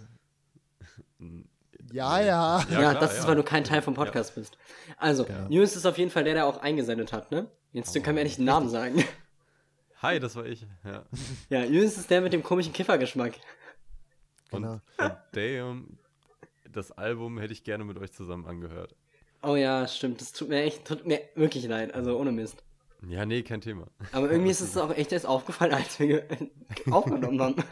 Ja, 1.92 2.20
ja. 2.20 2.26
Ja, 2.70 2.82
ja 2.82 2.90
klar, 2.92 2.96
das 2.96 3.20
ist, 3.20 3.28
weil 3.28 3.36
du 3.36 3.44
kein 3.44 3.64
Teil 3.64 3.82
vom 3.82 3.94
Podcast 3.94 4.32
ja. 4.36 4.42
bist. 4.42 4.58
Also. 4.98 5.26
Julius 5.50 5.76
ist 5.76 5.86
auf 5.86 5.98
jeden 5.98 6.12
Fall 6.12 6.24
der, 6.24 6.36
der 6.36 6.46
auch 6.46 6.58
eingesendet 6.58 7.14
hat, 7.14 7.32
ne? 7.32 7.48
Jetzt 7.72 7.96
oh, 7.96 8.02
können 8.02 8.16
wir 8.16 8.22
ja 8.22 8.26
nicht 8.26 8.38
den 8.38 8.46
Namen 8.46 8.70
sagen. 8.70 9.04
Hi, 10.02 10.20
das 10.20 10.36
war 10.36 10.46
ich. 10.46 10.66
Ja, 10.84 11.04
ja 11.50 11.64
Jüngst 11.64 11.98
ist 11.98 12.10
der 12.10 12.22
mit 12.22 12.34
dem 12.34 12.44
komischen 12.44 12.74
Kiffergeschmack. 12.74 13.34
Genau. 14.52 14.74
Und 14.98 15.18
damn, 15.32 15.98
das 16.72 16.92
Album 16.92 17.40
hätte 17.40 17.54
ich 17.54 17.64
gerne 17.64 17.84
mit 17.86 17.98
euch 17.98 18.12
zusammen 18.12 18.46
angehört. 18.46 18.96
Oh 19.42 19.56
ja, 19.56 19.88
stimmt. 19.88 20.22
Das 20.22 20.32
tut 20.32 20.50
mir 20.50 20.64
echt, 20.64 20.86
tut 20.86 21.06
mir 21.06 21.22
wirklich 21.36 21.66
leid. 21.66 21.94
Also 21.94 22.18
ohne 22.18 22.32
Mist. 22.32 22.64
Ja, 23.08 23.26
nee, 23.26 23.44
kein 23.44 23.62
Thema. 23.62 23.88
Aber 24.12 24.32
irgendwie 24.32 24.52
ist 24.52 24.62
es 24.62 24.78
auch 24.78 24.96
echt 24.96 25.12
erst 25.12 25.26
aufgefallen, 25.26 25.74
als 25.74 26.00
wir 26.00 26.28
aufgenommen 26.92 27.42
haben. 27.42 27.56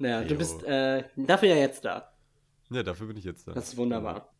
Naja, 0.00 0.22
jo. 0.22 0.28
du 0.28 0.34
bist 0.36 0.62
äh, 0.62 1.02
dafür 1.16 1.48
ja 1.48 1.56
jetzt 1.56 1.84
da. 1.84 2.07
Ja, 2.70 2.82
dafür 2.82 3.06
bin 3.06 3.16
ich 3.16 3.24
jetzt 3.24 3.48
da. 3.48 3.52
Das 3.52 3.68
ist 3.68 3.76
wunderbar. 3.76 4.32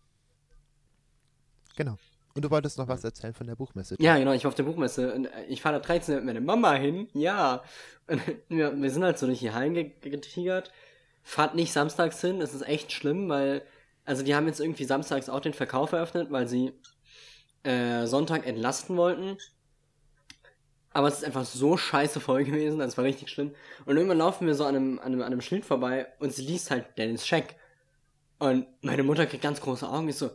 Genau. 1.77 1.97
Und 2.35 2.45
du 2.45 2.51
wolltest 2.51 2.79
noch 2.79 2.89
was 2.89 3.03
erzählen 3.03 3.35
von 3.35 3.47
der 3.47 3.57
Buchmesse. 3.57 3.97
Ja, 3.99 4.17
genau, 4.19 4.33
ich 4.33 4.45
war 4.45 4.51
auf 4.51 4.55
der 4.55 4.65
Buchmesse 4.65 5.15
und 5.15 5.27
äh, 5.27 5.45
ich 5.49 5.63
fahre 5.63 5.77
da 5.77 5.81
13 5.81 6.17
mit 6.17 6.25
meiner 6.25 6.41
Mama 6.41 6.75
hin. 6.75 7.09
Ja. 7.15 7.63
Und 8.07 8.21
wir, 8.49 8.81
wir 8.81 8.91
sind 8.91 9.03
halt 9.03 9.19
so 9.19 9.27
durch 9.27 9.41
die 9.41 9.53
Hallen 9.53 9.75
getigert. 9.75 10.71
Fahrt 11.23 11.55
nicht 11.55 11.73
samstags 11.73 12.21
hin, 12.21 12.41
es 12.41 12.55
ist 12.55 12.67
echt 12.67 12.93
schlimm, 12.93 13.29
weil, 13.29 13.63
also 14.05 14.23
die 14.23 14.35
haben 14.35 14.47
jetzt 14.47 14.61
irgendwie 14.61 14.85
samstags 14.85 15.29
auch 15.29 15.41
den 15.41 15.53
Verkauf 15.53 15.93
eröffnet, 15.93 16.31
weil 16.31 16.49
sie 16.49 16.73
äh, 17.65 18.07
Sonntag 18.07 18.47
entlasten 18.47 18.97
wollten. 18.97 19.37
Aber 20.93 21.09
es 21.09 21.19
ist 21.19 21.25
einfach 21.25 21.45
so 21.45 21.77
scheiße 21.77 22.21
voll 22.21 22.45
gewesen, 22.45 22.79
das 22.79 22.97
war 22.97 23.05
richtig 23.05 23.31
schlimm. 23.31 23.55
Und 23.85 23.97
irgendwann 23.97 24.19
laufen 24.19 24.47
wir 24.47 24.55
so 24.55 24.65
an 24.65 24.77
einem, 24.77 24.99
an 25.01 25.07
einem, 25.07 25.21
an 25.21 25.27
einem 25.33 25.41
Schild 25.41 25.65
vorbei 25.65 26.07
und 26.19 26.33
sie 26.33 26.47
liest 26.47 26.71
halt 26.71 26.97
Dennis 26.97 27.27
Scheck. 27.27 27.57
Und 28.39 28.67
meine 28.83 29.03
Mutter 29.03 29.27
kriegt 29.27 29.43
ganz 29.43 29.61
große 29.61 29.89
Augen, 29.89 30.09
ist 30.09 30.21
so, 30.21 30.31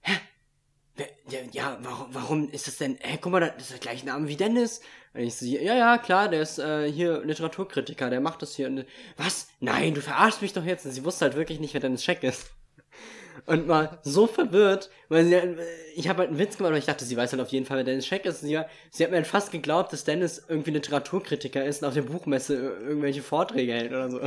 hä? 0.00 0.14
ja, 1.30 1.38
ja 1.52 1.78
warum, 1.82 2.06
warum 2.12 2.50
ist 2.50 2.66
das 2.66 2.78
denn, 2.78 2.98
hä, 3.00 3.18
guck 3.20 3.32
mal, 3.32 3.40
das 3.40 3.64
ist 3.64 3.72
der 3.72 3.78
gleiche 3.78 4.06
Name 4.06 4.28
wie 4.28 4.36
Dennis. 4.36 4.80
Und 5.14 5.20
ich 5.20 5.34
so, 5.36 5.46
ja, 5.46 5.74
ja, 5.74 5.98
klar, 5.98 6.28
der 6.28 6.42
ist 6.42 6.58
äh, 6.58 6.90
hier 6.90 7.24
Literaturkritiker, 7.24 8.10
der 8.10 8.20
macht 8.20 8.42
das 8.42 8.54
hier. 8.54 8.66
Und, 8.66 8.84
was? 9.16 9.48
Nein, 9.60 9.94
du 9.94 10.00
verarschst 10.00 10.42
mich 10.42 10.52
doch 10.52 10.64
jetzt. 10.64 10.86
Und 10.86 10.92
sie 10.92 11.04
wusste 11.04 11.24
halt 11.24 11.36
wirklich 11.36 11.60
nicht, 11.60 11.74
wer 11.74 11.80
Dennis 11.80 12.04
Scheck 12.04 12.22
ist. 12.22 12.50
Und 13.46 13.68
war 13.68 13.98
so 14.02 14.26
verwirrt, 14.26 14.90
weil 15.08 15.24
sie, 15.24 15.40
ich 15.94 16.08
habe 16.08 16.20
halt 16.20 16.28
einen 16.28 16.38
Witz 16.38 16.56
gemacht, 16.56 16.72
weil 16.72 16.78
ich 16.78 16.84
dachte, 16.84 17.04
sie 17.04 17.16
weiß 17.16 17.32
halt 17.32 17.40
auf 17.40 17.48
jeden 17.48 17.64
Fall, 17.64 17.78
wer 17.78 17.84
Dennis 17.84 18.06
Scheck 18.06 18.26
ist. 18.26 18.40
Sie, 18.40 18.60
sie 18.90 19.04
hat 19.04 19.10
mir 19.10 19.16
halt 19.16 19.26
fast 19.26 19.50
geglaubt, 19.50 19.92
dass 19.92 20.04
Dennis 20.04 20.44
irgendwie 20.48 20.72
Literaturkritiker 20.72 21.64
ist 21.64 21.82
und 21.82 21.88
auf 21.88 21.94
der 21.94 22.02
Buchmesse 22.02 22.54
irgendwelche 22.54 23.22
Vorträge 23.22 23.72
hält 23.72 23.92
oder 23.92 24.10
so. 24.10 24.20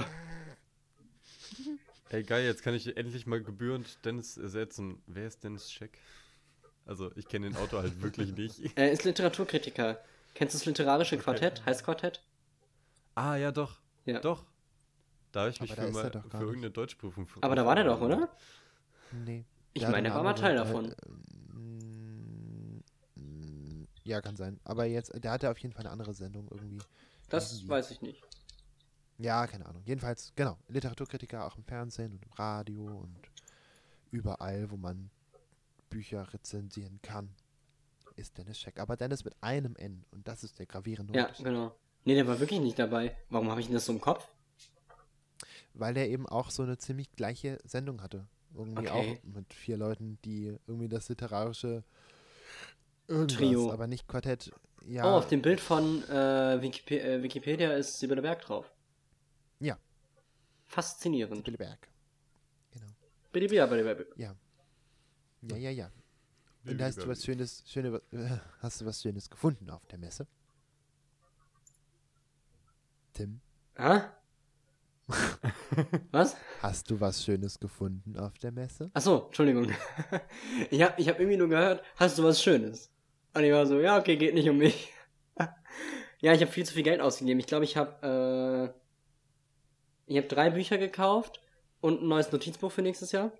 Ey, 2.13 2.22
geil, 2.22 2.46
jetzt 2.46 2.62
kann 2.62 2.75
ich 2.75 2.96
endlich 2.96 3.25
mal 3.25 3.41
gebührend 3.41 4.05
Dennis 4.05 4.38
ersetzen. 4.38 5.01
Wer 5.08 5.25
ist 5.25 5.43
Dennis 5.43 5.72
Scheck? 5.72 5.98
Also, 6.86 7.12
ich 7.15 7.27
kenne 7.27 7.50
den 7.50 7.58
Autor 7.58 7.82
halt 7.82 8.03
wirklich 8.03 8.32
nicht. 8.38 8.77
Er 8.77 8.91
ist 8.91 9.03
Literaturkritiker. 9.03 9.98
Kennst 10.36 10.53
du 10.53 10.60
das 10.60 10.65
literarische 10.67 11.15
okay. 11.15 11.24
Quartett? 11.24 11.65
Heißt 11.65 11.84
Quartett? 11.84 12.22
Ah, 13.15 13.36
ja, 13.36 13.51
doch. 13.51 13.79
Ja. 14.05 14.20
Doch. 14.20 14.46
Da 15.32 15.39
habe 15.39 15.50
ich 15.50 15.60
mich 15.60 15.74
für, 15.74 15.89
mal, 15.89 16.12
für 16.12 16.38
irgendeine 16.38 16.70
Deutschprüfung 16.70 17.25
Aber 17.41 17.55
da 17.55 17.65
war 17.65 17.74
der 17.74 17.86
doch, 17.86 18.00
oder? 18.00 18.29
Nee. 19.25 19.46
Ich 19.74 19.88
meine, 19.88 20.10
er 20.10 20.13
war 20.13 20.22
mal 20.22 20.34
Teil 20.36 20.55
davon. 20.55 20.91
Äh, 20.91 20.96
ja, 24.03 24.22
kann 24.22 24.36
sein. 24.36 24.60
Aber 24.65 24.86
jetzt, 24.86 25.12
der 25.15 25.32
hatte 25.32 25.50
auf 25.50 25.58
jeden 25.58 25.74
Fall 25.74 25.86
eine 25.86 25.91
andere 25.91 26.13
Sendung 26.13 26.48
irgendwie. 26.51 26.77
Das 27.29 27.53
irgendwie. 27.53 27.70
weiß 27.70 27.89
ich 27.89 28.03
nicht. 28.03 28.22
Ja, 29.17 29.46
keine 29.48 29.65
Ahnung. 29.65 29.84
Jedenfalls, 29.86 30.34
genau, 30.36 30.58
Literaturkritiker 30.67 31.46
auch 31.46 31.58
im 31.58 31.63
Fernsehen 31.63 32.13
und 32.13 32.24
im 32.24 32.32
Radio 32.34 32.86
und 32.86 33.20
überall, 34.12 34.70
wo 34.72 34.77
man 34.77 35.10
Bücher 35.89 36.34
rezensieren 36.34 37.00
kann, 37.01 37.29
ist 38.15 38.38
Dennis 38.38 38.60
Scheck. 38.60 38.79
Aber 38.79 38.96
Dennis 38.98 39.24
mit 39.24 39.36
einem 39.41 39.75
N 39.75 40.03
und 40.12 40.27
das 40.27 40.43
ist 40.43 40.60
der 40.60 40.65
gravierende 40.65 41.13
Ja, 41.13 41.29
genau. 41.41 41.75
Nee, 42.05 42.15
der 42.15 42.27
war 42.27 42.39
wirklich 42.39 42.60
nicht 42.60 42.77
dabei. 42.77 43.15
Warum 43.29 43.50
habe 43.50 43.62
ich 43.62 43.67
denn 43.67 43.75
das 43.75 43.86
so 43.86 43.93
im 43.93 44.01
Kopf? 44.01 44.27
Weil 45.74 45.93
der 45.93 46.10
eben 46.10 46.27
auch 46.27 46.51
so 46.51 46.63
eine 46.63 46.77
ziemlich 46.77 47.12
gleiche 47.13 47.60
Sendung 47.63 48.01
hatte. 48.01 48.27
Irgendwie 48.55 48.88
okay. 48.88 49.20
auch 49.24 49.36
mit 49.36 49.53
vier 49.53 49.77
Leuten, 49.77 50.20
die 50.25 50.58
irgendwie 50.67 50.89
das 50.89 51.10
literarische 51.10 51.84
Irgendwas, 53.08 53.38
Trio. 53.38 53.72
Aber 53.72 53.88
nicht 53.88 54.08
Quartett. 54.08 54.51
Ja. 54.86 55.05
Oh, 55.05 55.17
auf 55.17 55.27
dem 55.27 55.41
Bild 55.41 55.60
von 55.60 56.03
äh, 56.10 56.55
äh, 56.55 57.24
Wikipedia 57.24 57.74
ist 57.74 58.00
Sibylle 58.00 58.22
Berg 58.22 58.41
drauf. 58.41 58.72
Ja. 59.63 59.79
Faszinierend. 60.65 61.46
Berg. 61.58 61.88
Genau. 62.72 62.88
Ja. 64.17 64.36
Ja, 65.41 65.58
ja, 65.58 65.72
ja. 65.72 65.91
Und 66.65 66.77
da 66.77 66.86
hast 66.86 66.98
du 66.98 67.08
was 67.08 67.24
Schönes, 67.24 67.63
schöne, 67.65 68.01
hast 68.60 68.82
du 68.82 68.86
was 68.86 69.01
Schönes 69.01 69.29
gefunden 69.29 69.70
auf 69.70 69.86
der 69.88 70.00
Messe? 70.00 70.27
Tim? 73.13 73.41
Ah? 73.75 74.12
was? 76.12 76.38
Hast 76.62 76.89
du 76.89 77.00
was 77.00 77.24
Schönes 77.24 77.60
gefunden 77.60 78.17
auf 78.17 78.38
der 78.39 78.51
Messe? 78.51 78.89
Achso, 78.93 79.25
Entschuldigung. 79.25 79.72
ich 80.72 80.82
habe 80.82 81.01
ich 81.01 81.10
hab 81.10 81.20
irgendwie 81.20 81.38
nur 81.38 81.50
gehört, 81.50 81.84
hast 81.98 82.17
du 82.17 82.24
was 82.24 82.41
Schönes? 82.41 82.89
Und 83.34 83.43
ich 83.43 83.51
war 83.51 83.65
so, 83.65 83.79
ja, 83.79 83.98
okay, 83.98 84.15
geht 84.15 84.34
nicht 84.34 84.50
um 84.50 84.58
mich. 84.58 84.93
ja, 86.22 86.34
ich 86.34 86.41
habe 86.41 86.51
viel 86.51 86.65
zu 86.65 86.74
viel 86.74 86.84
Geld 86.84 87.01
ausgegeben. 87.01 87.39
Ich 87.39 87.48
glaube, 87.48 87.65
ich 87.65 87.75
habe 87.75 88.74
äh, 88.74 88.82
ich 90.05 90.17
habe 90.17 90.27
drei 90.27 90.50
Bücher 90.50 90.77
gekauft 90.77 91.41
und 91.81 92.01
ein 92.01 92.07
neues 92.07 92.31
Notizbuch 92.31 92.72
für 92.72 92.81
nächstes 92.81 93.12
Jahr. 93.12 93.31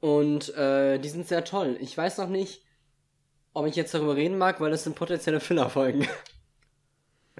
Und 0.00 0.54
äh, 0.54 0.98
die 0.98 1.08
sind 1.08 1.26
sehr 1.26 1.44
toll. 1.44 1.76
Ich 1.80 1.96
weiß 1.96 2.18
noch 2.18 2.28
nicht, 2.28 2.62
ob 3.54 3.66
ich 3.66 3.76
jetzt 3.76 3.94
darüber 3.94 4.16
reden 4.16 4.38
mag, 4.38 4.60
weil 4.60 4.70
das 4.70 4.84
sind 4.84 4.96
potenzielle 4.96 5.40
Filler-Folgen. 5.40 6.06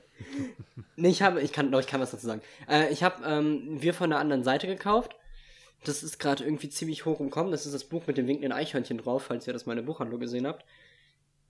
nee, 0.97 1.09
ich 1.09 1.23
habe, 1.23 1.43
ich 1.43 1.53
kann, 1.53 1.71
doch, 1.71 1.81
ich 1.81 1.87
kann 1.87 2.01
was 2.01 2.11
dazu 2.11 2.27
sagen. 2.27 2.43
Äh, 2.69 2.91
ich 2.93 3.03
habe 3.03 3.25
ähm, 3.25 3.83
wir 3.83 3.95
von 3.95 4.11
der 4.11 4.19
anderen 4.19 4.43
Seite 4.43 4.67
gekauft. 4.67 5.17
Das 5.85 6.03
ist 6.03 6.19
gerade 6.19 6.43
irgendwie 6.45 6.71
ziemlich 6.71 7.05
hoch 7.05 7.21
im 7.21 7.31
Kommen. 7.31 7.51
Das 7.51 7.67
ist 7.67 7.75
das 7.75 7.85
Buch 7.85 8.07
mit 8.07 8.17
dem 8.17 8.27
winkenden 8.27 8.53
Eichhörnchen 8.53 8.99
drauf, 8.99 9.25
falls 9.25 9.47
ihr 9.47 9.53
das 9.53 9.67
mal 9.67 9.75
in 9.75 9.85
der 9.85 9.93
Buchhandlung 9.93 10.19
gesehen 10.19 10.47
habt. 10.47 10.65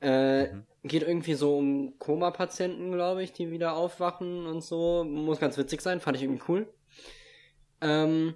Äh, 0.01 0.53
mhm. 0.53 0.67
Geht 0.85 1.03
irgendwie 1.03 1.35
so 1.35 1.57
um 1.57 1.99
Koma-Patienten, 1.99 2.93
glaube 2.93 3.23
ich, 3.23 3.33
die 3.33 3.51
wieder 3.51 3.77
aufwachen 3.77 4.47
und 4.47 4.63
so. 4.63 5.05
Muss 5.05 5.41
ganz 5.41 5.57
witzig 5.59 5.81
sein, 5.81 6.01
fand 6.01 6.17
ich 6.17 6.23
irgendwie 6.23 6.43
cool. 6.49 6.73
Ähm, 7.81 8.35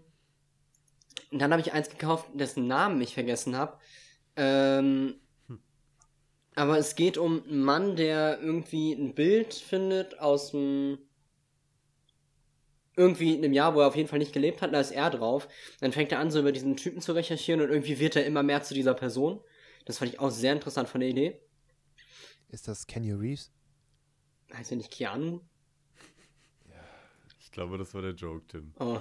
dann 1.31 1.53
habe 1.53 1.61
ich 1.61 1.73
eins 1.73 1.89
gekauft, 1.89 2.27
dessen 2.35 2.67
Namen 2.67 3.01
ich 3.01 3.15
vergessen 3.15 3.57
habe. 3.57 3.79
Ähm, 4.37 5.15
hm. 5.47 5.61
Aber 6.57 6.79
es 6.79 6.97
geht 6.97 7.19
um 7.19 7.45
einen 7.45 7.63
Mann, 7.63 7.97
der 7.97 8.41
irgendwie 8.41 8.93
ein 8.93 9.15
Bild 9.15 9.55
findet 9.55 10.19
aus 10.19 10.51
dem 10.51 10.99
irgendwie 12.97 13.35
in 13.35 13.45
einem 13.45 13.55
Jahr, 13.55 13.75
wo 13.75 13.81
er 13.81 13.89
auf 13.89 13.97
jeden 13.97 14.09
Fall 14.09 14.19
nicht 14.19 14.33
gelebt 14.33 14.61
hat, 14.61 14.75
da 14.75 14.81
ist 14.81 14.91
er 14.91 15.11
drauf. 15.11 15.49
Dann 15.81 15.93
fängt 15.93 16.13
er 16.13 16.19
an, 16.19 16.31
so 16.31 16.41
über 16.41 16.53
diesen 16.53 16.77
Typen 16.77 17.01
zu 17.01 17.13
recherchieren 17.13 17.63
und 17.63 17.71
irgendwie 17.71 17.99
wird 17.99 18.17
er 18.17 18.27
immer 18.27 18.43
mehr 18.43 18.63
zu 18.63 18.75
dieser 18.75 18.95
Person. 18.95 19.41
Das 19.87 19.99
fand 19.99 20.13
ich 20.13 20.21
auch 20.21 20.31
sehr 20.31 20.53
interessant 20.53 20.89
von 20.89 21.01
der 21.01 21.09
Idee. 21.09 21.41
Ist 22.51 22.67
das 22.69 22.87
Kenny 22.87 23.13
Reeves? 23.13 23.51
Heißt 24.53 24.73
er 24.73 24.77
nicht 24.77 24.91
Keanu? 24.91 25.41
Ja. 26.69 26.75
Ich 27.39 27.51
glaube, 27.53 27.79
das 27.79 27.95
war 27.95 28.03
der 28.03 28.13
Joke, 28.13 28.47
Tim. 28.49 28.75
Oh. 28.79 29.01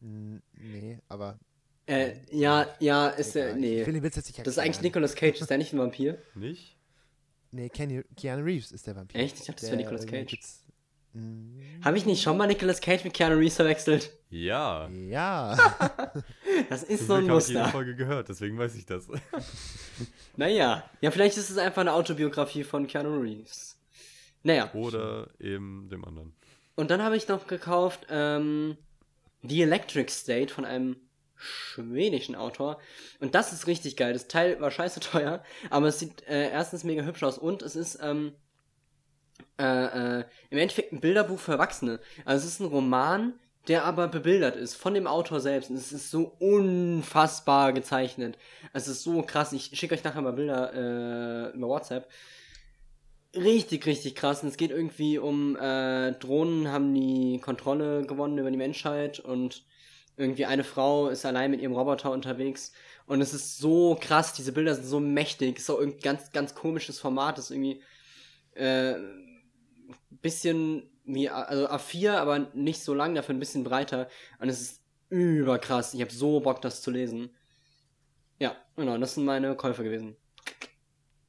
Nee, 0.00 0.98
aber. 1.08 1.38
Äh, 1.86 2.14
ja, 2.30 2.68
ja, 2.78 3.08
ist 3.08 3.34
er. 3.34 3.54
Nee. 3.54 3.80
Ich 3.80 3.86
will 3.86 3.94
den 3.94 4.02
Witz 4.02 4.16
jetzt 4.16 4.28
nicht 4.28 4.38
das 4.38 4.46
ist 4.46 4.58
eigentlich 4.58 4.80
Nicolas 4.80 5.14
Cage, 5.14 5.40
ist 5.40 5.50
der 5.50 5.58
nicht 5.58 5.72
ein 5.72 5.78
Vampir? 5.78 6.22
Nicht? 6.34 6.76
Nee, 7.50 7.68
Kenny, 7.68 8.04
Keanu 8.16 8.44
Reeves 8.44 8.70
ist 8.70 8.86
der 8.86 8.94
Vampir. 8.94 9.20
Echt? 9.20 9.40
Ich 9.40 9.46
dachte, 9.46 9.62
das 9.62 9.70
wäre 9.70 9.76
Nicolas 9.76 10.06
Cage. 10.06 10.38
Habe 11.84 11.96
ich 11.96 12.06
nicht 12.06 12.22
schon 12.22 12.36
mal 12.36 12.46
Nicolas 12.46 12.80
Cage 12.80 13.04
mit 13.04 13.14
Keanu 13.14 13.36
Reeves 13.36 13.56
verwechselt? 13.56 14.12
Ja. 14.28 14.88
Ja. 14.88 15.56
das 16.68 16.84
ist 16.84 17.06
so 17.06 17.14
ein 17.14 17.26
Muster. 17.26 17.50
Ich 17.50 17.56
habe 17.56 17.64
jede 17.64 17.72
Folge 17.72 17.96
gehört, 17.96 18.28
deswegen 18.28 18.58
weiß 18.58 18.76
ich 18.76 18.86
das. 18.86 19.08
naja, 20.36 20.84
ja, 21.00 21.10
vielleicht 21.10 21.36
ist 21.36 21.50
es 21.50 21.58
einfach 21.58 21.80
eine 21.80 21.92
Autobiografie 21.92 22.62
von 22.62 22.86
Keanu 22.86 23.18
Reeves. 23.18 23.76
Naja. 24.42 24.72
Oder 24.72 25.28
eben 25.40 25.88
dem 25.88 26.04
anderen. 26.04 26.32
Und 26.76 26.90
dann 26.90 27.02
habe 27.02 27.16
ich 27.16 27.26
noch 27.28 27.46
gekauft 27.46 28.06
ähm, 28.08 28.76
The 29.42 29.62
Electric 29.62 30.10
State 30.10 30.52
von 30.54 30.64
einem 30.64 30.96
schwedischen 31.34 32.34
Autor. 32.34 32.78
Und 33.18 33.34
das 33.34 33.52
ist 33.52 33.66
richtig 33.66 33.96
geil. 33.96 34.12
Das 34.12 34.28
Teil 34.28 34.60
war 34.60 34.70
scheiße 34.70 35.00
teuer, 35.00 35.42
aber 35.70 35.88
es 35.88 35.98
sieht 35.98 36.26
äh, 36.28 36.50
erstens 36.50 36.84
mega 36.84 37.02
hübsch 37.02 37.22
aus 37.22 37.38
und 37.38 37.62
es 37.62 37.76
ist 37.76 37.98
ähm, 38.02 38.32
äh, 39.58 40.20
äh, 40.20 40.24
im 40.50 40.58
Endeffekt 40.58 40.92
ein 40.92 41.00
Bilderbuch 41.00 41.38
für 41.38 41.52
Erwachsene. 41.52 42.00
Also 42.24 42.46
es 42.46 42.54
ist 42.54 42.60
ein 42.60 42.66
Roman, 42.66 43.34
der 43.68 43.84
aber 43.84 44.08
bebildert 44.08 44.56
ist 44.56 44.74
von 44.74 44.94
dem 44.94 45.06
Autor 45.06 45.40
selbst. 45.40 45.70
Und 45.70 45.76
es 45.76 45.92
ist 45.92 46.10
so 46.10 46.32
unfassbar 46.38 47.72
gezeichnet. 47.72 48.38
Es 48.72 48.88
ist 48.88 49.02
so 49.02 49.22
krass. 49.22 49.52
Ich 49.52 49.70
schicke 49.78 49.94
euch 49.94 50.04
nachher 50.04 50.22
mal 50.22 50.32
Bilder 50.32 50.72
äh, 50.72 51.56
über 51.56 51.68
WhatsApp. 51.68 52.08
Richtig, 53.34 53.86
richtig 53.86 54.14
krass. 54.14 54.42
Und 54.42 54.48
es 54.48 54.56
geht 54.56 54.70
irgendwie 54.70 55.18
um 55.18 55.56
äh, 55.56 56.12
Drohnen 56.12 56.68
haben 56.68 56.92
die 56.94 57.38
Kontrolle 57.40 58.04
gewonnen 58.06 58.38
über 58.38 58.50
die 58.50 58.56
Menschheit 58.56 59.20
und 59.20 59.64
irgendwie 60.16 60.46
eine 60.46 60.64
Frau 60.64 61.08
ist 61.08 61.24
allein 61.24 61.50
mit 61.50 61.60
ihrem 61.60 61.72
Roboter 61.72 62.10
unterwegs. 62.10 62.72
Und 63.06 63.20
es 63.20 63.32
ist 63.32 63.58
so 63.58 63.96
krass, 64.00 64.32
diese 64.34 64.52
Bilder 64.52 64.74
sind 64.74 64.86
so 64.86 65.00
mächtig. 65.00 65.56
Es 65.56 65.62
ist 65.64 65.70
auch 65.70 65.78
irgendwie 65.78 66.00
ganz, 66.00 66.32
ganz 66.32 66.54
komisches 66.54 66.98
Format. 66.98 67.38
Es 67.38 67.46
ist 67.46 67.50
irgendwie 67.50 67.82
äh, 68.54 68.94
bisschen 70.22 70.90
wie, 71.04 71.28
also 71.28 71.66
A4, 71.68 72.12
aber 72.12 72.38
nicht 72.54 72.82
so 72.82 72.94
lang, 72.94 73.14
dafür 73.14 73.34
ein 73.34 73.40
bisschen 73.40 73.64
breiter. 73.64 74.08
Und 74.38 74.48
es 74.48 74.60
ist 74.60 74.82
überkrass. 75.08 75.94
Ich 75.94 76.00
habe 76.00 76.12
so 76.12 76.40
Bock, 76.40 76.62
das 76.62 76.82
zu 76.82 76.90
lesen. 76.90 77.30
Ja, 78.38 78.56
genau, 78.76 78.96
das 78.98 79.14
sind 79.14 79.24
meine 79.24 79.54
Käufe 79.56 79.84
gewesen. 79.84 80.16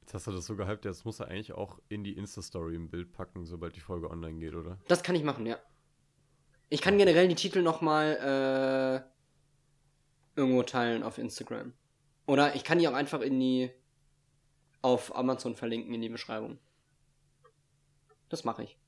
Jetzt 0.02 0.14
hast 0.14 0.26
du 0.26 0.32
das 0.32 0.46
so 0.46 0.56
gehypt, 0.56 0.84
jetzt 0.84 1.04
muss 1.04 1.20
er 1.20 1.28
eigentlich 1.28 1.52
auch 1.52 1.78
in 1.88 2.04
die 2.04 2.12
Insta-Story 2.12 2.74
im 2.74 2.90
Bild 2.90 3.12
packen, 3.12 3.46
sobald 3.46 3.76
die 3.76 3.80
Folge 3.80 4.10
online 4.10 4.38
geht, 4.38 4.54
oder? 4.54 4.78
Das 4.88 5.02
kann 5.02 5.14
ich 5.14 5.24
machen, 5.24 5.46
ja. 5.46 5.58
Ich 6.68 6.80
kann 6.80 6.98
generell 6.98 7.28
die 7.28 7.34
Titel 7.34 7.62
nochmal 7.62 9.04
äh, 10.36 10.40
irgendwo 10.40 10.62
teilen 10.62 11.02
auf 11.02 11.18
Instagram. 11.18 11.72
Oder 12.26 12.54
ich 12.54 12.64
kann 12.64 12.78
die 12.78 12.88
auch 12.88 12.94
einfach 12.94 13.20
in 13.20 13.38
die 13.38 13.70
auf 14.80 15.14
Amazon 15.16 15.54
verlinken 15.54 15.94
in 15.94 16.02
die 16.02 16.08
Beschreibung. 16.08 16.58
Das 18.32 18.44
mache 18.44 18.62
ich. 18.62 18.78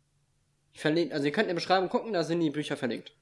Ich 0.73 0.81
verlinke, 0.81 1.15
also 1.15 1.27
ihr 1.27 1.33
könnt 1.33 1.45
in 1.45 1.49
der 1.49 1.55
Beschreibung 1.55 1.91
gucken, 1.91 2.15
da 2.15 2.25
sind 2.25 2.41
die 2.41 2.49
Bücher 2.49 2.79
verlinkt. 2.79 3.15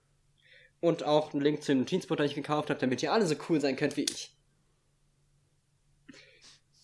Und 0.80 1.02
auch 1.02 1.34
ein 1.34 1.40
Link 1.40 1.64
zu 1.64 1.72
dem 1.72 1.80
Notizbuch, 1.80 2.14
das 2.14 2.26
ich 2.26 2.36
gekauft 2.36 2.70
habe, 2.70 2.78
damit 2.78 3.02
ihr 3.02 3.12
alle 3.12 3.26
so 3.26 3.34
cool 3.48 3.60
sein 3.60 3.74
könnt 3.74 3.96
wie 3.96 4.04
ich. 4.04 4.32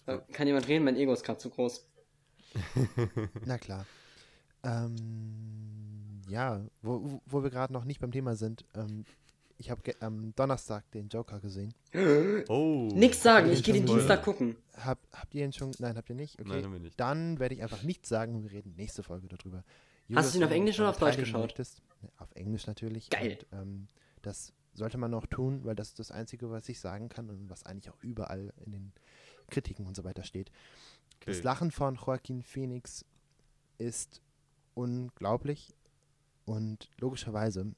So, 0.07 0.21
kann 0.33 0.49
jemand 0.49 0.67
reden? 0.67 0.85
Mein 0.85 0.97
Ego 0.97 1.13
ist 1.13 1.23
gerade 1.23 1.39
zu 1.39 1.51
groß. 1.51 1.89
Na 3.47 3.59
klar. 3.59 3.87
Ähm, 4.65 6.21
ja, 6.29 6.61
wo, 6.83 7.21
wo 7.25 7.45
wir 7.45 7.51
gerade 7.51 7.73
noch 7.73 7.85
nicht 7.85 8.01
beim 8.01 8.11
Thema 8.11 8.35
sind, 8.35 8.65
ähm, 8.75 9.05
ich 9.59 9.71
habe 9.71 9.83
am 10.01 10.35
Donnerstag 10.37 10.91
den 10.93 11.09
Joker 11.09 11.41
gesehen. 11.41 11.75
Oh. 12.49 12.89
Nix 12.95 13.23
sagen, 13.23 13.51
ich 13.51 13.63
gehe 13.63 13.75
den 13.75 13.87
Dienstag 13.87 14.23
gucken. 14.23 14.57
Hab, 14.77 14.99
habt 15.13 15.35
ihr 15.35 15.45
ihn 15.45 15.53
schon? 15.53 15.73
Nein, 15.79 15.97
habt 15.97 16.09
ihr 16.09 16.15
nicht? 16.15 16.39
Okay. 16.41 16.49
Nein, 16.49 16.65
haben 16.65 16.73
wir 16.73 16.81
nicht. 16.81 16.99
Dann 16.99 17.39
werde 17.39 17.55
ich 17.55 17.63
einfach 17.63 17.83
nichts 17.83 18.09
sagen 18.09 18.37
und 18.37 18.45
wir 18.45 18.53
reden 18.53 18.75
nächste 18.77 19.03
Folge 19.03 19.27
darüber. 19.27 19.65
Julius, 20.07 20.27
Hast 20.27 20.35
du 20.35 20.39
ihn 20.39 20.45
auf 20.45 20.51
Englisch 20.51 20.79
oder 20.79 20.91
auf 20.91 20.99
Deutsch 20.99 21.17
geschaut? 21.17 21.43
Möchtest, 21.43 21.83
auf 22.17 22.31
Englisch 22.35 22.67
natürlich. 22.67 23.11
Geil. 23.11 23.39
Und, 23.51 23.59
ähm, 23.59 23.89
das 24.23 24.53
sollte 24.75 24.97
man 24.97 25.11
noch 25.11 25.27
tun, 25.27 25.65
weil 25.65 25.75
das 25.75 25.89
ist 25.89 25.99
das 25.99 26.11
Einzige, 26.11 26.51
was 26.51 26.69
ich 26.69 26.81
sagen 26.81 27.09
kann 27.09 27.29
und 27.29 27.51
was 27.51 27.65
eigentlich 27.65 27.91
auch 27.93 28.03
überall 28.03 28.55
in 28.65 28.73
den 28.73 28.93
Kritiken 29.51 29.87
und 29.87 29.97
so 29.97 30.05
weiter 30.05 30.23
steht. 30.23 30.51
Okay. 31.17 31.33
Das 31.33 31.43
Lachen 31.43 31.71
von 31.71 31.97
Joaquin 31.97 32.43
Phoenix 32.43 33.05
ist 33.79 34.23
unglaublich 34.75 35.75
und 36.45 36.89
logischerweise 36.99 37.73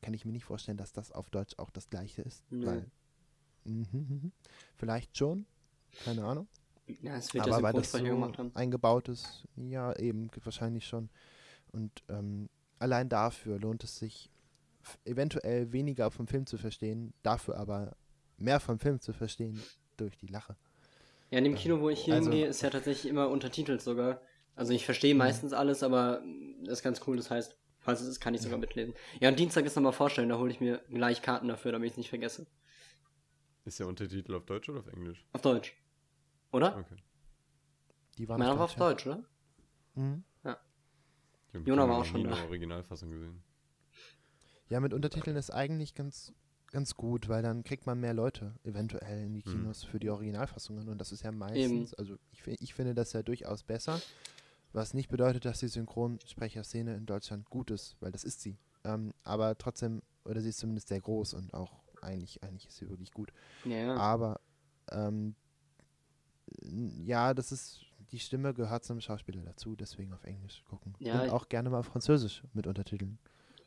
kann 0.00 0.14
ich 0.14 0.24
mir 0.24 0.32
nicht 0.32 0.44
vorstellen, 0.44 0.76
dass 0.78 0.92
das 0.92 1.12
auf 1.12 1.30
Deutsch 1.30 1.54
auch 1.58 1.70
das 1.70 1.88
gleiche 1.90 2.22
ist. 2.22 2.44
Nö. 2.50 2.66
Weil, 2.66 2.90
mhm, 3.64 3.86
mhm. 3.92 4.32
vielleicht 4.76 5.16
schon, 5.16 5.46
keine 6.04 6.24
Ahnung. 6.24 6.48
Ja, 7.02 7.16
es 7.16 7.34
wird 7.34 7.44
Aber 7.44 7.56
ja 7.56 7.62
weil 7.62 7.72
das 7.74 7.92
so 7.92 7.98
ist, 9.12 9.46
ja, 9.56 9.94
eben, 9.96 10.30
wahrscheinlich 10.42 10.86
schon. 10.86 11.10
Und 11.72 12.02
ähm, 12.08 12.48
allein 12.78 13.08
dafür 13.08 13.58
lohnt 13.58 13.84
es 13.84 13.98
sich, 13.98 14.30
eventuell 15.04 15.72
weniger 15.72 16.10
vom 16.10 16.26
Film 16.26 16.46
zu 16.46 16.56
verstehen, 16.56 17.12
dafür 17.22 17.56
aber 17.58 17.94
mehr 18.38 18.60
vom 18.60 18.78
Film 18.78 19.00
zu 19.00 19.12
verstehen 19.12 19.62
durch 19.96 20.16
die 20.16 20.28
Lache. 20.28 20.56
Ja, 21.30 21.38
in 21.38 21.44
dem 21.44 21.56
Kino, 21.56 21.80
wo 21.80 21.90
ich 21.90 22.00
hier 22.00 22.14
Also- 22.14 22.30
hingehe, 22.30 22.46
ist 22.46 22.62
ja 22.62 22.70
tatsächlich 22.70 23.10
immer 23.10 23.28
untertitelt 23.28 23.82
sogar. 23.82 24.22
Also 24.56 24.72
ich 24.72 24.84
verstehe 24.84 25.14
meistens 25.14 25.52
alles, 25.52 25.82
aber 25.82 26.22
das 26.64 26.78
ist 26.78 26.82
ganz 26.82 27.00
cool. 27.06 27.16
Das 27.16 27.30
heißt, 27.30 27.56
falls 27.88 28.02
es 28.02 28.08
ist, 28.08 28.20
kann 28.20 28.34
ich 28.34 28.42
sogar 28.42 28.58
mitlesen. 28.58 28.92
Ja, 29.18 29.30
und 29.30 29.38
Dienstag 29.38 29.64
ist 29.64 29.74
nochmal 29.74 29.94
vorstellen, 29.94 30.28
da 30.28 30.36
hole 30.36 30.50
ich 30.50 30.60
mir 30.60 30.82
gleich 30.90 31.22
Karten 31.22 31.48
dafür, 31.48 31.72
damit 31.72 31.86
ich 31.86 31.92
es 31.92 31.96
nicht 31.96 32.10
vergesse. 32.10 32.46
Ist 33.64 33.80
der 33.80 33.86
Untertitel 33.86 34.34
auf 34.34 34.44
Deutsch 34.44 34.68
oder 34.68 34.80
auf 34.80 34.88
Englisch? 34.88 35.24
Auf 35.32 35.40
Deutsch. 35.40 35.74
Oder? 36.52 36.76
Okay. 36.76 36.96
Die 38.18 38.28
waren 38.28 38.42
auf 38.42 38.48
aber 38.50 38.64
auf 38.64 38.74
Deutsch, 38.74 39.06
Deutsch, 39.06 39.16
oder? 39.16 39.24
ja. 39.96 40.02
Mhm. 40.02 40.24
Ich 41.48 41.54
hab 41.54 41.66
Jona 41.66 41.82
Kino 41.82 41.88
war 41.94 42.00
auch 42.00 42.04
schon 42.04 42.24
da. 42.24 42.30
eine 42.34 42.44
Originalfassung 42.44 43.10
gesehen. 43.10 43.42
Ja, 44.68 44.80
mit 44.80 44.92
Untertiteln 44.92 45.36
ist 45.38 45.48
eigentlich 45.50 45.94
ganz, 45.94 46.34
ganz 46.70 46.94
gut, 46.94 47.30
weil 47.30 47.42
dann 47.42 47.64
kriegt 47.64 47.86
man 47.86 47.98
mehr 48.00 48.12
Leute 48.12 48.54
eventuell 48.64 49.24
in 49.24 49.32
die 49.32 49.42
Mhm. 49.46 49.52
Kinos 49.52 49.82
für 49.82 49.98
die 49.98 50.10
Originalfassungen 50.10 50.90
und 50.90 50.98
das 50.98 51.10
ist 51.10 51.22
ja 51.22 51.32
meistens, 51.32 51.94
also 51.94 52.16
ich, 52.32 52.46
ich 52.46 52.74
finde 52.74 52.94
das 52.94 53.14
ja 53.14 53.22
durchaus 53.22 53.62
besser, 53.62 53.98
was 54.72 54.94
nicht 54.94 55.08
bedeutet, 55.08 55.44
dass 55.44 55.60
die 55.60 55.68
Synchronsprecherszene 55.68 56.94
in 56.94 57.06
Deutschland 57.06 57.48
gut 57.50 57.70
ist, 57.70 57.96
weil 58.00 58.12
das 58.12 58.24
ist 58.24 58.40
sie. 58.40 58.58
Ähm, 58.84 59.12
aber 59.24 59.56
trotzdem, 59.58 60.02
oder 60.24 60.40
sie 60.40 60.50
ist 60.50 60.58
zumindest 60.58 60.88
sehr 60.88 61.00
groß 61.00 61.34
und 61.34 61.54
auch 61.54 61.72
eigentlich, 62.02 62.42
eigentlich 62.42 62.66
ist 62.68 62.76
sie 62.76 62.88
wirklich 62.88 63.12
gut. 63.12 63.32
Ja. 63.64 63.96
Aber 63.96 64.40
ähm, 64.90 65.34
ja, 67.04 67.34
das 67.34 67.52
ist, 67.52 67.80
die 68.12 68.18
Stimme 68.18 68.54
gehört 68.54 68.84
zum 68.84 69.00
Schauspieler 69.00 69.42
dazu, 69.42 69.76
deswegen 69.76 70.12
auf 70.12 70.24
Englisch 70.24 70.62
gucken. 70.68 70.94
Ja, 70.98 71.22
und 71.22 71.30
auch 71.30 71.48
gerne 71.48 71.70
mal 71.70 71.80
auf 71.80 71.86
Französisch 71.86 72.42
mit 72.52 72.66
Untertiteln. 72.66 73.18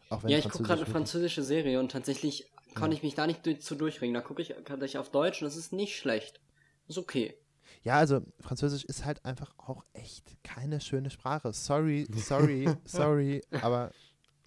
Auch 0.10 0.24
wenn 0.24 0.31
Ja, 0.31 0.38
ich 0.38 0.50
gucke 0.50 0.63
gerade 0.63 0.81
eine 0.81 0.91
französische 0.91 1.43
Serie 1.43 1.79
und 1.79 1.91
tatsächlich 1.91 2.51
Ja. 2.75 2.88
ich 2.88 3.03
mich 3.03 3.15
da 3.15 3.27
nicht 3.27 3.63
zu 3.63 3.75
durchringen. 3.75 4.13
Da 4.13 4.22
gucke 4.22 4.41
ich 4.41 4.50
tatsächlich 4.65 4.98
auf 4.98 5.10
Deutsch 5.10 5.41
und 5.41 5.46
das 5.46 5.55
ist 5.55 5.74
nicht 5.74 5.98
schlecht. 5.98 6.39
Ist 6.88 6.98
okay. 6.98 7.36
Ja, 7.84 7.96
also 7.96 8.22
Französisch 8.40 8.84
ist 8.86 9.06
halt 9.06 9.24
einfach 9.25 9.54
auch 9.58 9.84
echt 9.94 10.44
keine 10.44 10.80
schöne 10.82 11.10
Sprache. 11.10 11.51
Sorry, 11.54 12.08
sorry, 12.16 12.70
sorry, 12.86 13.42
aber 13.62 13.92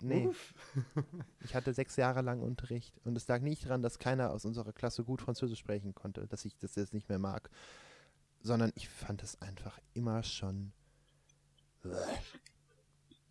nee. 0.01 0.29
Ich 1.45 1.55
hatte 1.55 1.73
sechs 1.75 1.97
Jahre 1.97 2.23
lang 2.23 2.41
Unterricht 2.41 2.95
und 3.05 3.17
es 3.17 3.27
lag 3.29 3.41
nicht 3.41 3.65
daran, 3.65 3.83
dass 3.83 3.99
keiner 3.99 4.31
aus 4.31 4.45
unserer 4.45 4.73
Klasse 4.73 5.05
gut 5.05 5.21
Französisch 5.21 5.59
sprechen 5.59 5.95
konnte, 5.95 6.27
dass 6.27 6.45
ich 6.45 6.57
das 6.59 6.75
jetzt 6.77 6.93
nicht 6.95 7.09
mehr 7.09 7.19
mag, 7.19 7.51
sondern 8.41 8.73
ich 8.75 8.89
fand 8.89 9.23
es 9.23 9.41
einfach 9.41 9.79
immer 9.95 10.23
schon. 10.23 10.73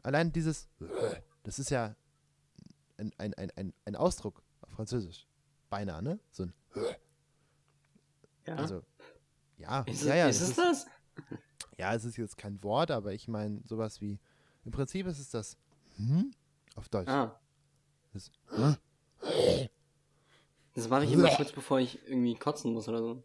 Allein 0.04 0.32
dieses, 0.32 0.68
das 1.44 1.60
ist 1.60 1.70
ja 1.70 1.96
ein, 2.98 3.12
ein, 3.18 3.34
ein, 3.36 3.52
ein, 3.56 3.74
ein 3.86 3.96
Ausdruck 3.96 4.44
auf 4.62 4.70
Französisch. 4.72 5.28
Beinahe, 5.70 6.04
ne? 6.04 6.20
So 6.30 6.44
ein, 6.44 6.54
Ja. 8.46 8.56
also, 8.56 8.84
ja, 9.58 9.82
ist 9.82 10.04
ja, 10.04 10.16
ja. 10.16 10.28
es, 10.28 10.42
ist 10.42 10.58
das 10.58 10.86
ja, 11.78 11.94
es 11.94 12.06
ist 12.06 12.18
jetzt 12.18 12.38
kein 12.38 12.62
Wort, 12.64 12.92
aber 12.92 13.14
ich 13.14 13.28
meine 13.28 13.62
sowas 13.66 14.02
wie, 14.02 14.20
im 14.66 14.72
Prinzip 14.72 15.08
ist 15.08 15.20
es 15.20 15.30
das 15.30 15.58
hm 15.98 16.32
auf 16.76 16.90
Deutsch. 16.90 17.10
Ah. 17.10 17.40
Das, 18.14 18.32
hm? 18.50 18.76
Das 20.74 20.90
mache 20.90 21.06
ich 21.06 21.12
immer 21.12 21.30
kurz 21.30 21.52
bevor 21.52 21.80
ich 21.80 22.00
irgendwie 22.08 22.36
kotzen 22.36 22.74
muss 22.74 22.88
oder 22.88 23.00
so. 23.00 23.24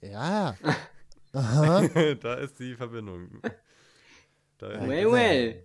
Ja. 0.00 0.56
Aha. 1.32 1.86
da 2.20 2.34
ist 2.34 2.58
die 2.58 2.74
Verbindung. 2.74 3.40
Da 4.58 4.72
Ja, 4.72 4.88
Well, 4.88 5.12
well. 5.12 5.62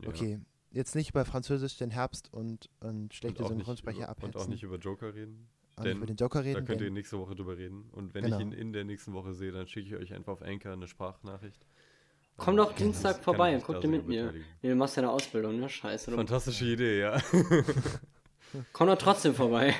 Ja. 0.00 0.08
Okay, 0.08 0.40
jetzt 0.70 0.94
nicht 0.94 1.10
über 1.10 1.24
Französisch 1.24 1.76
den 1.76 1.90
Herbst 1.90 2.32
und, 2.32 2.68
und 2.80 3.14
schlechte 3.14 3.46
Synchronsprecher 3.46 3.98
über, 3.98 4.08
abhetzen. 4.08 4.34
und 4.34 4.42
auch 4.42 4.48
nicht 4.48 4.62
über 4.62 4.76
Joker 4.76 5.14
reden. 5.14 5.48
Auch 5.76 5.82
nicht 5.84 5.90
denn 5.90 5.96
über 5.98 6.06
den 6.06 6.16
Joker 6.16 6.38
Da 6.42 6.44
reden. 6.48 6.64
könnt 6.66 6.80
ihr 6.80 6.90
nächste 6.90 7.18
Woche 7.18 7.34
drüber 7.34 7.56
reden. 7.56 7.88
Und 7.92 8.14
wenn 8.14 8.24
Genau. 8.24 8.36
ich 8.38 8.42
ihn 8.42 8.52
in 8.52 8.72
der 8.72 8.84
nächsten 8.84 9.12
Woche 9.12 9.34
sehe, 9.34 9.52
dann 9.52 9.66
schicke 9.68 9.88
ich 9.88 9.96
euch 9.96 10.14
einfach 10.14 10.32
auf 10.32 10.42
Anchor 10.42 10.72
eine 10.72 10.88
Sprachnachricht. 10.88 11.66
Komm 12.38 12.56
doch 12.56 12.74
Dienstag 12.74 13.22
vorbei 13.24 13.54
und 13.54 13.62
guck 13.64 13.76
da 13.76 13.80
dir 13.80 13.88
mit 13.88 14.06
mir. 14.06 14.32
Nee, 14.60 14.68
du 14.70 14.74
machst 14.76 14.96
ja 14.96 15.02
eine 15.02 15.10
Ausbildung, 15.12 15.58
ne? 15.58 15.68
Scheiße. 15.68 16.10
Du. 16.10 16.16
Fantastische 16.18 16.66
Idee, 16.66 17.00
ja. 17.00 17.18
Komm 18.72 18.88
doch 18.88 18.98
trotzdem 18.98 19.34
vorbei. 19.34 19.74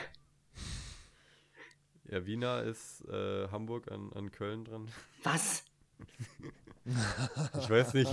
Ja, 2.09 2.25
wie 2.25 2.37
nah 2.37 2.61
ist 2.61 3.03
äh, 3.09 3.49
Hamburg 3.49 3.91
an, 3.91 4.13
an 4.15 4.31
Köln 4.31 4.65
dran? 4.65 4.89
Was? 5.23 5.65
Ich 7.61 7.69
weiß 7.69 7.95
nicht. 7.95 8.13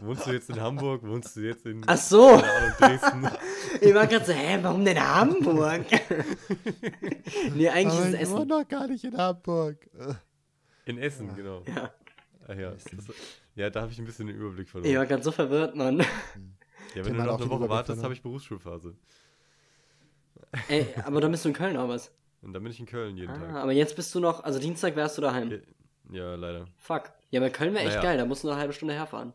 Wohnst 0.00 0.26
du 0.26 0.32
jetzt 0.32 0.50
in 0.50 0.60
Hamburg? 0.60 1.02
Wohnst 1.04 1.36
du 1.36 1.40
jetzt 1.40 1.64
in 1.66 1.82
Ach 1.86 1.96
so. 1.96 2.28
Ahnung, 2.30 2.42
Dresden? 2.78 3.28
Ich 3.80 3.94
war 3.94 4.06
gerade 4.06 4.24
so, 4.24 4.32
hä, 4.32 4.58
warum 4.62 4.84
denn 4.84 4.98
Hamburg? 5.00 5.86
nee, 7.54 7.68
eigentlich 7.68 7.98
aber 8.00 8.08
ist 8.08 8.14
es 8.14 8.20
ich 8.20 8.28
wohne 8.30 8.40
Essen. 8.42 8.48
doch 8.48 8.68
gar 8.68 8.86
nicht 8.88 9.04
in 9.04 9.16
Hamburg. 9.16 9.88
In 10.86 10.98
Essen, 10.98 11.34
genau. 11.34 11.62
Ja. 11.74 11.90
Ah, 12.46 12.52
ja. 12.54 12.72
Essen. 12.72 12.96
Das, 12.96 13.06
ja, 13.54 13.70
da 13.70 13.82
habe 13.82 13.92
ich 13.92 13.98
ein 13.98 14.04
bisschen 14.04 14.26
den 14.26 14.36
Überblick 14.36 14.68
verloren. 14.68 14.90
Ich 14.90 14.96
war 14.98 15.06
gerade 15.06 15.22
so 15.22 15.32
verwirrt, 15.32 15.74
Mann. 15.76 16.00
ja, 16.94 17.04
wenn 17.04 17.14
du 17.14 17.20
hat 17.20 17.26
noch 17.28 17.40
eine 17.40 17.50
Woche 17.50 17.68
wartest, 17.68 17.86
verloren. 17.86 18.04
habe 18.04 18.14
ich 18.14 18.22
Berufsschulphase. 18.22 18.94
Ey, 20.68 20.86
aber 21.04 21.20
dann 21.20 21.30
bist 21.30 21.44
du 21.44 21.48
in 21.48 21.54
Köln 21.54 21.76
auch 21.76 21.88
was. 21.88 22.12
Und 22.42 22.52
dann 22.52 22.62
bin 22.62 22.70
ich 22.72 22.78
in 22.80 22.86
Köln 22.86 23.16
jeden 23.16 23.30
Ah, 23.30 23.38
Tag. 23.38 23.54
aber 23.54 23.72
jetzt 23.72 23.96
bist 23.96 24.14
du 24.14 24.20
noch, 24.20 24.44
also 24.44 24.58
Dienstag 24.58 24.94
wärst 24.96 25.16
du 25.18 25.22
daheim. 25.22 25.50
Ja, 25.50 25.58
ja, 26.12 26.34
leider. 26.34 26.66
Fuck. 26.76 27.04
Ja, 27.30 27.40
aber 27.40 27.50
Köln 27.50 27.72
wäre 27.72 27.84
echt 27.84 27.96
Naja. 27.96 28.02
geil, 28.02 28.18
da 28.18 28.26
musst 28.26 28.44
du 28.44 28.50
eine 28.50 28.58
halbe 28.58 28.72
Stunde 28.74 28.94
herfahren. 28.94 29.32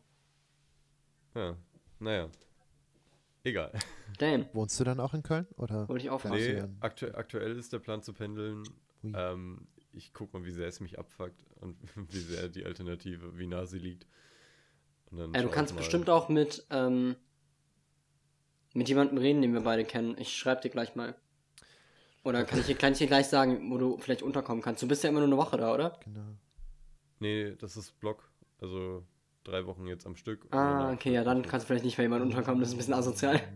Ja, 1.39 1.55
naja. 1.99 2.29
Egal. 3.43 3.71
Damn. 4.17 4.45
Wohnst 4.51 4.77
du 4.77 4.83
dann 4.83 4.99
auch 4.99 5.13
in 5.13 5.23
Köln? 5.23 5.47
Oder? 5.55 5.87
Wollte 5.87 6.03
ich 6.03 6.09
auch 6.09 6.21
Nee, 6.25 6.63
aktu 6.81 7.07
aktuell 7.13 7.57
ist 7.57 7.71
der 7.71 7.79
Plan 7.79 8.01
zu 8.01 8.11
pendeln. 8.11 8.63
Ähm, 9.03 9.65
ich 9.93 10.13
guck 10.13 10.33
mal, 10.33 10.43
wie 10.43 10.51
sehr 10.51 10.67
es 10.67 10.81
mich 10.81 10.99
abfuckt 10.99 11.45
und 11.61 11.77
wie 12.11 12.19
sehr 12.19 12.49
die 12.49 12.65
Alternative, 12.65 13.37
wie 13.37 13.47
nah 13.47 13.65
sie 13.65 13.79
liegt. 13.79 14.05
Und 15.09 15.19
dann 15.19 15.33
Ey, 15.33 15.41
du 15.41 15.49
kannst 15.49 15.77
bestimmt 15.77 16.09
auch 16.09 16.27
mit, 16.27 16.65
ähm, 16.69 17.15
mit 18.73 18.89
jemandem 18.89 19.17
reden, 19.17 19.41
den 19.41 19.53
wir 19.53 19.61
beide 19.61 19.85
kennen. 19.85 20.17
Ich 20.19 20.37
schreib 20.37 20.61
dir 20.61 20.69
gleich 20.69 20.95
mal. 20.95 21.15
Oder 22.25 22.43
kann 22.43 22.59
ich, 22.59 22.65
dir, 22.65 22.75
kann 22.75 22.91
ich 22.91 22.97
dir 22.97 23.07
gleich 23.07 23.27
sagen, 23.27 23.71
wo 23.71 23.77
du 23.77 23.97
vielleicht 23.97 24.23
unterkommen 24.23 24.61
kannst? 24.61 24.83
Du 24.83 24.87
bist 24.89 25.01
ja 25.05 25.09
immer 25.09 25.19
nur 25.19 25.29
eine 25.29 25.37
Woche 25.37 25.55
da, 25.55 25.73
oder? 25.73 25.97
Genau. 26.03 26.35
Nee, 27.19 27.55
das 27.55 27.77
ist 27.77 27.97
Block. 28.01 28.29
Also 28.59 29.05
drei 29.43 29.65
Wochen 29.65 29.85
jetzt 29.87 30.05
am 30.05 30.15
Stück. 30.15 30.47
Ah, 30.51 30.91
okay, 30.91 31.11
ja, 31.13 31.23
dann 31.23 31.41
kannst 31.43 31.63
du 31.65 31.67
vielleicht 31.67 31.85
nicht 31.85 31.97
bei 31.97 32.03
jemandem 32.03 32.29
unterkommen, 32.29 32.59
das 32.59 32.69
ist 32.69 32.75
ein 32.75 32.77
bisschen 32.77 32.93
asozial. 32.93 33.39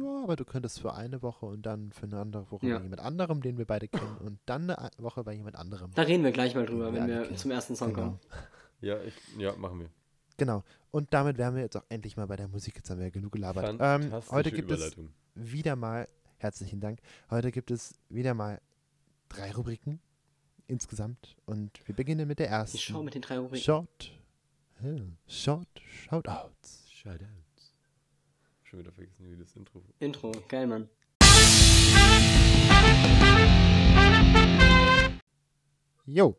Ja, 0.00 0.22
aber 0.22 0.36
du 0.36 0.44
könntest 0.44 0.80
für 0.80 0.94
eine 0.94 1.22
Woche 1.22 1.44
und 1.44 1.62
dann 1.62 1.90
für 1.92 2.06
eine 2.06 2.20
andere 2.20 2.50
Woche 2.52 2.66
Ja. 2.66 2.76
bei 2.78 2.84
jemand 2.84 3.00
anderem, 3.02 3.42
den 3.42 3.58
wir 3.58 3.66
beide 3.66 3.88
kennen, 3.88 4.16
und 4.18 4.38
dann 4.46 4.62
eine 4.62 4.78
A- 4.78 4.90
Woche 4.98 5.24
bei 5.24 5.34
jemand 5.34 5.56
anderem. 5.56 5.90
Da 5.94 6.02
reden 6.02 6.22
wir 6.22 6.30
gleich 6.30 6.54
mal 6.54 6.64
drüber, 6.66 6.92
wenn 6.92 7.08
wir 7.08 7.22
okay. 7.22 7.34
zum 7.34 7.50
ersten 7.50 7.74
Song 7.76 7.92
Genau. 7.92 8.06
kommen. 8.06 8.20
Ja, 8.80 8.96
ich, 9.02 9.12
ja, 9.36 9.56
machen 9.56 9.80
wir. 9.80 9.88
Genau. 10.36 10.62
Und 10.92 11.12
damit 11.12 11.36
wären 11.36 11.56
wir 11.56 11.62
jetzt 11.62 11.76
auch 11.76 11.84
endlich 11.88 12.16
mal 12.16 12.26
bei 12.28 12.36
der 12.36 12.46
Musik. 12.46 12.76
Jetzt 12.76 12.88
haben 12.90 12.98
wir 12.98 13.06
ja 13.06 13.10
genug 13.10 13.32
gelabert. 13.32 13.76
Ähm, 13.80 14.12
heute 14.30 14.52
gibt 14.52 14.70
es 14.70 14.96
wieder 15.34 15.74
mal, 15.74 16.06
herzlichen 16.36 16.78
Dank, 16.80 17.00
heute 17.28 17.50
gibt 17.50 17.72
es 17.72 17.94
wieder 18.08 18.34
mal 18.34 18.60
drei 19.28 19.50
Rubriken 19.50 19.98
insgesamt. 20.68 21.34
Und 21.44 21.72
wir 21.88 21.94
beginnen 21.96 22.28
mit 22.28 22.38
der 22.38 22.48
ersten. 22.50 22.76
Ich 22.76 22.84
schau 22.84 23.02
mit 23.02 23.14
den 23.16 23.22
drei 23.22 23.38
Rubriken. 23.38 23.64
Short. 23.64 24.12
Short 25.26 25.66
Shoutouts. 26.08 26.88
Shoutouts. 26.92 27.74
Schon 28.62 28.78
wieder 28.80 28.92
vergessen, 28.92 29.30
wie 29.30 29.36
das 29.36 29.56
Intro. 29.56 29.82
Intro, 29.98 30.30
geil, 30.48 30.66
Mann. 30.66 30.88
Jo. 36.06 36.36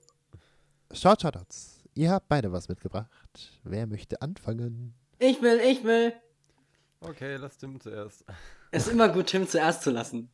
Short 0.92 1.22
Shoutouts. 1.22 1.84
Ihr 1.96 2.12
habt 2.12 2.28
beide 2.28 2.52
was 2.52 2.70
mitgebracht. 2.70 3.60
Wer 3.64 3.86
möchte 3.88 4.22
anfangen? 4.22 4.94
Ich 5.20 5.42
will, 5.42 5.60
ich 5.60 5.84
will. 5.84 6.14
Okay, 7.02 7.36
lass 7.36 7.58
Tim 7.58 7.80
zuerst. 7.80 8.24
Es 8.72 8.88
ist 8.88 8.94
immer 8.94 9.10
gut, 9.10 9.28
Tim 9.28 9.48
zuerst 9.48 9.84
zu 9.84 9.92
lassen. 9.92 10.30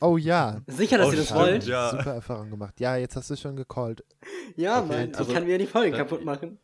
Oh 0.00 0.16
ja. 0.16 0.60
Sicher, 0.66 0.98
dass 0.98 1.08
Oh, 1.08 1.10
ihr 1.12 1.16
das 1.18 1.26
stimmt, 1.26 1.40
wollt? 1.40 1.66
ja. 1.66 1.90
Super 1.90 2.14
Erfahrung 2.14 2.50
gemacht. 2.50 2.78
Ja, 2.80 2.96
jetzt 2.96 3.16
hast 3.16 3.30
du 3.30 3.36
schon 3.36 3.56
gecallt. 3.56 4.04
Ja, 4.56 4.80
Okay, 4.80 4.88
Mann. 4.88 5.14
also- 5.14 5.28
ich 5.30 5.34
kann 5.34 5.46
wieder 5.46 5.58
die 5.58 5.66
Folge 5.66 5.96
kaputt 5.96 6.24
machen. 6.24 6.58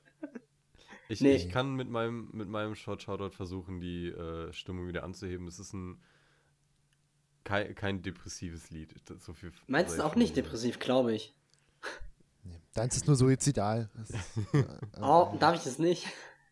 Ich, 1.13 1.21
Nee. 1.21 1.35
ich 1.35 1.51
kann 1.51 1.75
mit 1.75 1.91
meinem, 1.91 2.31
mit 2.33 2.49
meinem 2.49 2.75
Short 2.75 3.03
Shoutout 3.03 3.31
versuchen, 3.37 3.81
die 3.81 4.09
äh, 4.09 4.51
Stimmung 4.53 4.87
wieder 4.89 5.05
anzuheben. 5.05 5.47
Es 5.47 5.59
ist 5.59 5.73
ein 5.75 6.01
kein, 7.45 7.75
kein 7.75 8.03
depressives 8.03 8.71
Lied. 8.71 8.95
Das- 9.05 9.25
So 9.25 9.35
viel 9.35 9.53
Meins 9.67 9.91
sei 9.91 9.97
ist 9.97 10.01
auch 10.01 10.15
nicht 10.15 10.37
depressiv, 10.37 10.79
glaube 10.79 11.13
ich. 11.15 11.35
Nee. 12.45 12.61
Deins 12.75 12.97
ist 12.97 13.07
nur 13.07 13.17
suizidal. 13.17 13.91
Ist, 14.03 14.15
äh, 14.55 14.65
Oh, 15.01 15.37
darf 15.39 15.57
ich 15.57 15.63
das 15.65 15.79
nicht? 15.79 16.07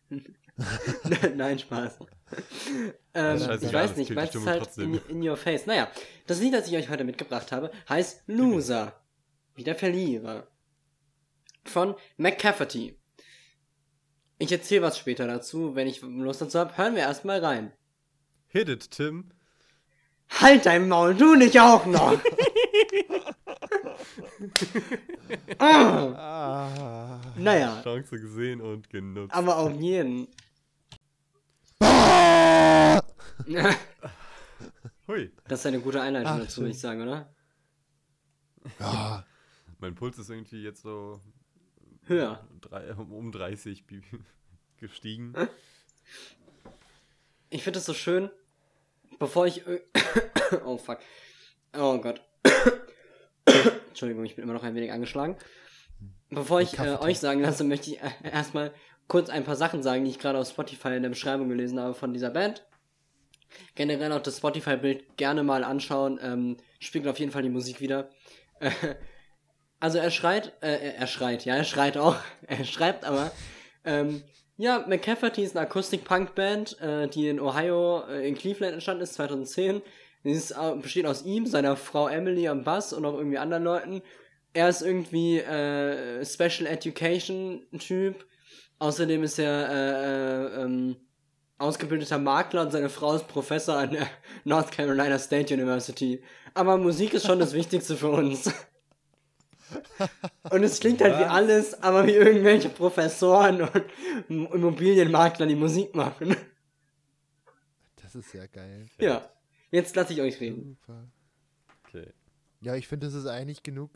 Nein, 1.35 1.57
Spaß. 1.57 1.97
Ähm, 3.13 3.35
ich 3.37 3.73
weiß 3.73 3.95
nicht, 3.97 4.11
es 4.11 4.29
Stimmung 4.29 4.47
halt 4.47 4.77
in, 4.77 4.95
in 5.07 5.27
your 5.27 5.37
face. 5.37 5.65
Naja, 5.65 5.89
das 6.27 6.39
Lied, 6.39 6.53
das 6.53 6.67
ich 6.67 6.75
euch 6.77 6.89
heute 6.89 7.03
mitgebracht 7.03 7.51
habe, 7.51 7.71
heißt 7.89 8.23
Loser. 8.27 9.01
Wie 9.55 9.63
der 9.63 9.75
Verlierer. 9.75 10.47
Von 11.65 11.95
McCafferty. 12.17 12.97
Ich 14.41 14.51
erzähle 14.51 14.81
was 14.81 14.97
später 14.97 15.27
dazu, 15.27 15.75
wenn 15.75 15.85
ich 15.87 16.01
Lust 16.01 16.41
dazu 16.41 16.57
habe. 16.57 16.75
Hören 16.75 16.95
wir 16.95 17.03
erstmal 17.03 17.45
rein. 17.45 17.71
Hit 18.47 18.69
it, 18.69 18.89
Tim. 18.89 19.29
Halt 20.39 20.65
dein 20.65 20.87
Maul, 20.87 21.13
du 21.13 21.35
nicht 21.35 21.59
auch 21.59 21.85
noch! 21.85 22.19
Ah, 25.59 26.07
Ah. 26.17 27.21
naja, 27.37 27.81
Chance 27.83 28.19
gesehen 28.19 28.59
und 28.61 28.89
genutzt. 28.89 29.33
aber 29.33 29.57
auf 29.57 29.71
jeden. 29.79 30.27
Hui. 35.07 35.31
Das 35.47 35.59
ist 35.59 35.65
eine 35.67 35.79
gute 35.79 36.01
Einleitung 36.01 36.31
Ach, 36.33 36.39
dazu, 36.39 36.61
würde 36.61 36.71
ich 36.71 36.79
sagen, 36.79 37.01
oder? 37.03 37.31
Ja. 38.79 39.25
Mein 39.79 39.95
Puls 39.95 40.17
ist 40.17 40.29
irgendwie 40.29 40.63
jetzt 40.63 40.81
so 40.81 41.21
Höher. 42.05 42.45
drei, 42.61 42.93
um 42.93 43.31
30 43.31 43.85
bi- 43.85 44.01
gestiegen. 44.79 45.33
Ich 47.53 47.63
finde 47.63 47.79
es 47.79 47.85
so 47.85 47.93
schön, 47.93 48.29
bevor 49.19 49.45
ich. 49.45 49.63
oh 50.65 50.77
fuck. 50.77 50.99
Oh 51.77 51.97
Gott. 51.99 52.21
Entschuldigung, 53.89 54.23
ich 54.23 54.35
bin 54.37 54.43
immer 54.43 54.53
noch 54.53 54.63
ein 54.63 54.73
wenig 54.73 54.91
angeschlagen. 54.93 55.35
Bevor 56.29 56.61
ich 56.61 56.79
äh, 56.79 56.95
euch 57.01 57.19
sagen 57.19 57.41
lasse, 57.41 57.65
möchte 57.65 57.89
ich 57.91 58.01
äh, 58.01 58.09
erstmal 58.23 58.73
kurz 59.09 59.29
ein 59.29 59.43
paar 59.43 59.57
Sachen 59.57 59.83
sagen, 59.83 60.05
die 60.05 60.11
ich 60.11 60.19
gerade 60.19 60.39
auf 60.39 60.47
Spotify 60.47 60.95
in 60.95 61.03
der 61.03 61.09
Beschreibung 61.09 61.49
gelesen 61.49 61.77
habe 61.77 61.93
von 61.93 62.13
dieser 62.13 62.29
Band. 62.29 62.65
Generell 63.75 64.13
auch 64.13 64.21
das 64.21 64.37
Spotify-Bild 64.37 65.17
gerne 65.17 65.43
mal 65.43 65.65
anschauen. 65.65 66.19
Ähm, 66.23 66.55
spiegelt 66.79 67.11
auf 67.11 67.19
jeden 67.19 67.33
Fall 67.33 67.43
die 67.43 67.49
Musik 67.49 67.81
wieder. 67.81 68.09
Äh, 68.61 68.71
also 69.81 69.97
er 69.97 70.11
schreit, 70.11 70.53
äh, 70.61 70.93
er- 70.93 71.07
schreit, 71.07 71.43
ja, 71.43 71.55
er 71.55 71.65
schreit 71.65 71.97
auch. 71.97 72.15
Er 72.47 72.63
schreibt 72.65 73.03
aber, 73.03 73.31
ähm, 73.83 74.23
ja, 74.57 74.85
McCafferty 74.87 75.43
ist 75.43 75.57
eine 75.57 75.65
Akustik-Punk-Band, 75.67 76.79
äh, 76.81 77.07
die 77.07 77.27
in 77.27 77.39
Ohio, 77.39 78.03
äh, 78.07 78.27
in 78.27 78.35
Cleveland 78.35 78.73
entstanden 78.73 79.03
ist, 79.03 79.15
2010. 79.15 79.81
Sie 80.23 80.31
ist, 80.31 80.51
äh, 80.51 80.75
besteht 80.81 81.05
aus 81.07 81.23
ihm, 81.25 81.47
seiner 81.47 81.75
Frau 81.75 82.07
Emily 82.07 82.47
am 82.47 82.63
Bass 82.63 82.93
und 82.93 83.05
auch 83.05 83.15
irgendwie 83.15 83.39
anderen 83.39 83.63
Leuten. 83.63 84.01
Er 84.53 84.69
ist 84.69 84.81
irgendwie 84.81 85.39
äh, 85.39 86.23
Special 86.25 86.67
Education-Typ. 86.67 88.25
Außerdem 88.79 89.23
ist 89.23 89.39
er 89.39 89.69
äh, 89.69 90.59
äh, 90.59 90.63
ähm, 90.63 90.95
ausgebildeter 91.57 92.17
Makler 92.17 92.63
und 92.63 92.71
seine 92.71 92.89
Frau 92.89 93.15
ist 93.15 93.27
Professor 93.27 93.77
an 93.77 93.91
der 93.91 94.07
North 94.43 94.71
Carolina 94.71 95.17
State 95.17 95.53
University. 95.53 96.21
Aber 96.53 96.77
Musik 96.77 97.13
ist 97.13 97.25
schon 97.25 97.39
das 97.39 97.53
Wichtigste 97.53 97.95
für 97.95 98.09
uns. 98.09 98.51
Und 100.51 100.63
es 100.63 100.79
klingt 100.79 101.01
halt 101.01 101.17
wie 101.17 101.23
Was? 101.23 101.29
alles, 101.29 101.83
aber 101.83 102.05
wie 102.07 102.13
irgendwelche 102.13 102.69
Professoren 102.69 103.61
und 103.61 103.85
Immobilienmakler, 104.29 105.47
die 105.47 105.55
Musik 105.55 105.95
machen. 105.95 106.35
Das 108.01 108.15
ist 108.15 108.33
ja 108.33 108.45
geil. 108.47 108.87
Ja, 108.99 109.29
jetzt 109.71 109.95
lasse 109.95 110.13
ich 110.13 110.21
euch 110.21 110.39
reden. 110.39 110.77
Super. 110.81 111.07
Okay. 111.85 112.11
Ja, 112.61 112.75
ich 112.75 112.87
finde, 112.87 113.07
das 113.07 113.13
ist 113.13 113.25
eigentlich 113.25 113.63
genug. 113.63 113.91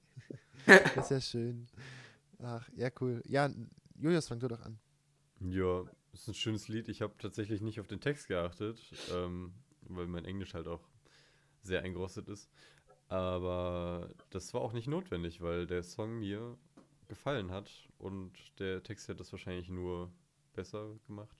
das 0.66 0.96
ist 0.96 1.10
ja 1.10 1.20
schön. 1.20 1.66
Ach, 2.42 2.68
ja, 2.74 2.90
cool. 3.00 3.22
Ja, 3.26 3.50
Julius, 3.96 4.28
fang 4.28 4.40
du 4.40 4.48
doch 4.48 4.60
an. 4.60 4.78
Ja, 5.40 5.84
ist 6.12 6.28
ein 6.28 6.34
schönes 6.34 6.68
Lied. 6.68 6.88
Ich 6.88 7.02
habe 7.02 7.14
tatsächlich 7.18 7.60
nicht 7.60 7.80
auf 7.80 7.86
den 7.86 8.00
Text 8.00 8.28
geachtet, 8.28 8.80
ähm, 9.12 9.54
weil 9.82 10.06
mein 10.06 10.24
Englisch 10.24 10.54
halt 10.54 10.66
auch 10.66 10.88
sehr 11.62 11.82
eingerostet 11.82 12.28
ist. 12.28 12.50
Aber 13.12 14.08
das 14.30 14.54
war 14.54 14.62
auch 14.62 14.72
nicht 14.72 14.88
notwendig, 14.88 15.42
weil 15.42 15.66
der 15.66 15.82
Song 15.82 16.20
mir 16.20 16.56
gefallen 17.08 17.50
hat 17.50 17.70
und 17.98 18.32
der 18.58 18.82
Text 18.82 19.06
hat 19.10 19.20
das 19.20 19.30
wahrscheinlich 19.32 19.68
nur 19.68 20.10
besser 20.54 20.98
gemacht. 21.06 21.36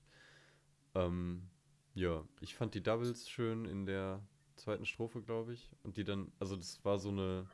Ähm, 0.94 1.48
ja, 1.94 2.26
ich 2.42 2.54
fand 2.54 2.74
die 2.74 2.82
Doubles 2.82 3.26
schön 3.26 3.64
in 3.64 3.86
der 3.86 4.22
zweiten 4.56 4.84
Strophe, 4.84 5.22
glaube 5.22 5.54
ich. 5.54 5.70
Und 5.82 5.96
die 5.96 6.04
dann, 6.04 6.30
also 6.38 6.56
das 6.56 6.84
war 6.84 6.98
so 6.98 7.08
eine 7.08 7.46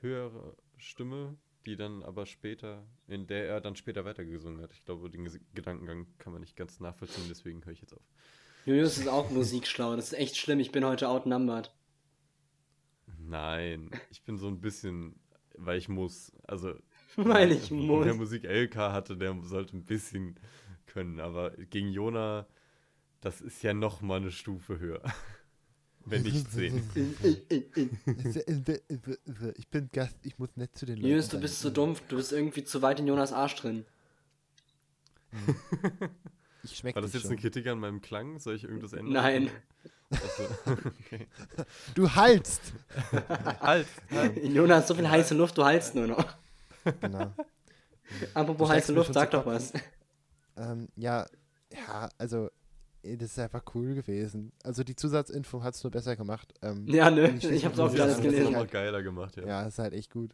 höhere 0.00 0.56
Stimme, 0.76 1.36
die 1.66 1.76
dann 1.76 2.02
aber 2.02 2.26
später, 2.26 2.84
in 3.06 3.28
der 3.28 3.46
er 3.46 3.60
dann 3.60 3.76
später 3.76 4.04
weitergesungen 4.04 4.60
hat. 4.60 4.72
Ich 4.72 4.84
glaube, 4.84 5.08
den 5.08 5.24
Gedankengang 5.54 6.08
kann 6.18 6.32
man 6.32 6.40
nicht 6.40 6.56
ganz 6.56 6.80
nachvollziehen, 6.80 7.26
deswegen 7.28 7.64
höre 7.64 7.74
ich 7.74 7.80
jetzt 7.80 7.94
auf. 7.94 8.02
Julius 8.64 8.98
ist 8.98 9.06
auch 9.06 9.30
musikschlau, 9.30 9.94
das 9.94 10.06
ist 10.06 10.18
echt 10.18 10.36
schlimm, 10.36 10.58
ich 10.58 10.72
bin 10.72 10.84
heute 10.84 11.08
outnumbered. 11.08 11.70
Nein, 13.28 13.90
ich 14.10 14.22
bin 14.22 14.38
so 14.38 14.48
ein 14.48 14.60
bisschen, 14.60 15.14
weil 15.56 15.78
ich 15.78 15.88
muss. 15.88 16.32
Also, 16.44 16.74
Weil 17.16 17.52
ich 17.52 17.70
wer 17.70 17.78
muss. 17.78 18.16
Musik 18.16 18.44
LK 18.44 18.76
hatte, 18.76 19.16
der 19.16 19.36
sollte 19.42 19.76
ein 19.76 19.84
bisschen 19.84 20.38
können. 20.86 21.20
Aber 21.20 21.50
gegen 21.50 21.88
Jona, 21.88 22.46
das 23.20 23.40
ist 23.40 23.62
ja 23.62 23.74
noch 23.74 24.02
mal 24.02 24.16
eine 24.16 24.30
Stufe 24.30 24.78
höher. 24.78 25.02
Wenn 26.04 26.22
nicht 26.22 26.50
zehn. 26.50 26.82
Ich 29.56 29.68
bin 29.68 29.88
Gast, 29.92 30.16
ich 30.22 30.38
muss 30.38 30.56
nett 30.56 30.76
zu 30.76 30.86
den 30.86 30.96
Leuten 30.96 31.08
Julius, 31.08 31.28
du 31.28 31.40
bist 31.40 31.60
so 31.60 31.70
dumm, 31.70 31.96
du 32.08 32.16
bist 32.16 32.32
irgendwie 32.32 32.62
zu 32.62 32.80
weit 32.80 33.00
in 33.00 33.08
Jonas 33.08 33.32
Arsch 33.32 33.56
drin. 33.56 33.84
Ich 36.72 36.78
schmecke 36.78 36.96
War 36.96 37.02
das 37.02 37.12
jetzt 37.12 37.26
eine 37.26 37.36
Kritik 37.36 37.66
an 37.68 37.78
meinem 37.78 38.00
Klang? 38.00 38.38
Soll 38.38 38.56
ich 38.56 38.64
irgendwas 38.64 38.92
ändern? 38.92 39.12
Nein. 39.12 39.50
Okay. 40.08 41.26
Du 41.96 42.08
haltst! 42.14 42.60
Halt! 43.60 43.88
Jonas 44.44 44.86
so 44.86 44.94
viel 44.94 45.08
heiße 45.10 45.34
Luft, 45.34 45.58
du 45.58 45.64
heilst 45.64 45.96
nur 45.96 46.06
noch. 46.06 46.24
Genau. 47.00 47.32
Apropos 48.32 48.68
heiße 48.70 48.92
Luft, 48.92 49.06
schon 49.06 49.14
sag 49.14 49.32
doch 49.32 49.44
was. 49.46 49.72
Ähm, 50.56 50.86
ja, 50.94 51.26
ja, 51.72 52.08
also, 52.18 52.50
das 53.02 53.22
ist 53.32 53.38
einfach 53.40 53.64
cool 53.74 53.94
gewesen. 53.94 54.52
Also, 54.62 54.84
die 54.84 54.94
Zusatzinfo 54.94 55.64
hat 55.64 55.74
es 55.74 55.82
nur 55.82 55.90
besser 55.90 56.14
gemacht. 56.14 56.54
Ähm, 56.62 56.86
Ja, 56.86 57.10
nö, 57.10 57.26
schließe 57.28 57.54
ich 57.54 57.64
hab's 57.64 57.78
auch 57.80 57.92
das 57.92 58.18
ich 58.18 58.22
gelesen. 58.22 58.44
noch 58.44 58.50
mal 58.60 58.66
geiler 58.68 59.02
gemacht, 59.02 59.36
ja. 59.36 59.44
Ja, 59.44 59.62
ist 59.66 59.80
halt 59.80 59.92
echt 59.92 60.12
gut. 60.12 60.30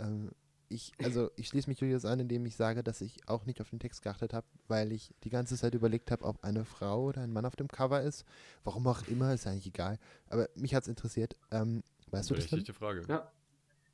Ähm, 0.00 0.32
ich, 0.74 0.92
also 1.02 1.30
ich 1.36 1.48
schließe 1.48 1.68
mich 1.68 1.80
Julius 1.80 2.04
an, 2.04 2.20
indem 2.20 2.44
ich 2.46 2.56
sage, 2.56 2.82
dass 2.82 3.00
ich 3.00 3.28
auch 3.28 3.46
nicht 3.46 3.60
auf 3.60 3.70
den 3.70 3.78
Text 3.78 4.02
geachtet 4.02 4.34
habe, 4.34 4.46
weil 4.68 4.92
ich 4.92 5.14
die 5.22 5.30
ganze 5.30 5.56
Zeit 5.56 5.74
überlegt 5.74 6.10
habe, 6.10 6.24
ob 6.24 6.42
eine 6.42 6.64
Frau 6.64 7.04
oder 7.04 7.22
ein 7.22 7.32
Mann 7.32 7.46
auf 7.46 7.56
dem 7.56 7.68
Cover 7.68 8.02
ist. 8.02 8.24
Warum 8.64 8.86
auch 8.86 9.06
immer, 9.06 9.32
ist 9.32 9.46
eigentlich 9.46 9.68
egal. 9.68 9.98
Aber 10.28 10.48
mich 10.56 10.74
hat 10.74 10.82
es 10.82 10.88
interessiert. 10.88 11.36
Ähm, 11.50 11.82
weißt 12.10 12.30
du 12.30 12.34
das 12.34 12.48
denn? 12.48 12.64
Frage. 12.66 13.04
Ja. 13.08 13.30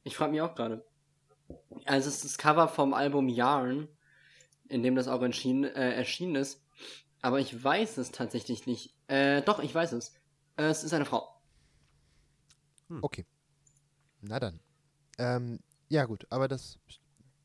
Ich 0.02 0.16
frage 0.16 0.32
mich 0.32 0.40
auch 0.40 0.54
gerade. 0.54 0.84
Also 1.84 2.08
es 2.08 2.16
ist 2.16 2.24
das 2.24 2.38
Cover 2.38 2.68
vom 2.68 2.94
Album 2.94 3.28
Yarn, 3.28 3.88
in 4.68 4.82
dem 4.82 4.94
das 4.94 5.08
auch 5.08 5.20
erschienen, 5.20 5.64
äh, 5.64 5.92
erschienen 5.92 6.36
ist. 6.36 6.64
Aber 7.20 7.40
ich 7.40 7.62
weiß 7.62 7.98
es 7.98 8.12
tatsächlich 8.12 8.66
nicht. 8.66 8.94
Äh, 9.08 9.42
doch, 9.42 9.58
ich 9.60 9.74
weiß 9.74 9.92
es. 9.92 10.14
Äh, 10.56 10.64
es 10.64 10.84
ist 10.84 10.94
eine 10.94 11.04
Frau. 11.04 11.28
Okay. 13.02 13.26
Na 14.22 14.40
dann. 14.40 14.60
Ähm, 15.18 15.60
ja 15.90 16.04
gut, 16.06 16.26
aber 16.30 16.48
das, 16.48 16.78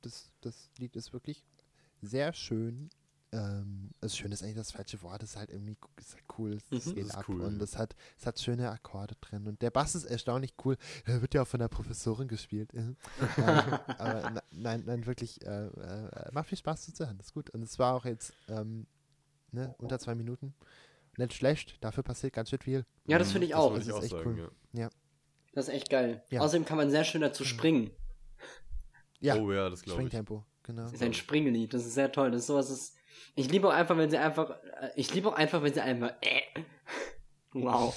das, 0.01 0.31
das 0.41 0.69
Lied 0.77 0.95
ist 0.95 1.11
wirklich 1.13 1.43
sehr 2.01 2.31
schön. 2.33 2.89
Ähm, 3.31 3.89
also 4.01 4.15
schön 4.15 4.31
ist 4.31 4.43
eigentlich 4.43 4.55
das 4.55 4.71
falsche 4.71 5.01
Wort, 5.01 5.23
es 5.23 5.31
ist 5.31 5.35
halt 5.35 5.49
irgendwie 5.49 5.75
ist 5.97 6.13
halt 6.13 6.23
cool, 6.37 6.57
es 6.71 6.85
Mhm. 6.85 6.93
geht 6.95 7.03
Das 7.05 7.09
ist 7.09 7.15
ab 7.17 7.25
cool. 7.27 7.41
und 7.41 7.61
es 7.61 7.75
hat, 7.77 7.95
es 8.17 8.25
hat 8.25 8.39
schöne 8.39 8.69
Akkorde 8.69 9.15
drin 9.19 9.47
und 9.47 9.61
der 9.61 9.71
Bass 9.71 9.95
ist 9.95 10.05
erstaunlich 10.05 10.53
cool. 10.63 10.77
Er 11.05 11.21
wird 11.21 11.33
ja 11.33 11.41
auch 11.41 11.47
von 11.47 11.59
der 11.59 11.67
Professorin 11.67 12.27
gespielt. 12.27 12.71
äh. 12.73 12.77
ähm, 12.79 12.95
aber 13.97 14.29
na, 14.31 14.43
nein, 14.51 14.83
nein, 14.85 15.05
wirklich, 15.05 15.41
äh, 15.45 15.65
äh, 15.65 16.31
macht 16.31 16.47
viel 16.49 16.57
Spaß 16.59 16.85
zuzuhören, 16.85 17.17
das 17.17 17.27
ist 17.27 17.33
gut. 17.33 17.49
Und 17.49 17.63
es 17.63 17.77
war 17.79 17.95
auch 17.95 18.05
jetzt 18.05 18.31
ähm, 18.47 18.85
ne, 19.51 19.73
unter 19.79 19.97
zwei 19.99 20.13
Minuten. 20.15 20.53
Nicht 21.17 21.33
schlecht, 21.33 21.83
dafür 21.83 22.03
passiert 22.03 22.33
ganz 22.33 22.49
schön 22.51 22.59
viel. 22.59 22.85
Ja, 23.07 23.17
das 23.17 23.31
finde 23.31 23.47
ich 23.47 23.55
auch. 23.55 23.73
Das 23.73 23.83
ich 23.83 23.87
ist 23.89 23.93
auch 23.95 24.03
echt 24.03 24.11
sagen, 24.11 24.37
cool. 24.39 24.51
ja. 24.73 24.89
Das 25.53 25.67
ist 25.67 25.73
echt 25.73 25.89
geil. 25.89 26.23
Ja. 26.29 26.41
Außerdem 26.41 26.65
kann 26.65 26.77
man 26.77 26.91
sehr 26.91 27.05
schön 27.05 27.21
dazu 27.21 27.43
springen. 27.45 27.89
Ja, 29.25 29.35
Oh 29.35 29.51
ja, 29.51 29.69
das 29.69 29.81
glaube 29.83 30.01
ich. 30.03 30.07
Springtempo, 30.07 30.45
genau. 30.63 30.83
Das 30.83 30.93
ist 30.93 31.01
ein 31.03 31.13
Springlied. 31.13 31.73
Das 31.73 31.85
ist 31.85 31.93
sehr 31.95 32.11
toll. 32.11 32.31
Das 32.31 32.41
ist 32.41 32.47
sowas, 32.47 32.69
ist. 32.69 32.95
Ich 33.35 33.49
liebe 33.49 33.67
auch 33.67 33.73
einfach, 33.73 33.97
wenn 33.97 34.09
sie 34.09 34.17
einfach. 34.17 34.49
äh, 34.81 34.91
Ich 34.95 35.13
liebe 35.13 35.29
auch 35.29 35.35
einfach, 35.35 35.61
wenn 35.63 35.73
sie 35.73 35.81
einfach. 35.81 36.11
Äh. 36.21 36.41
Wow. 37.57 37.95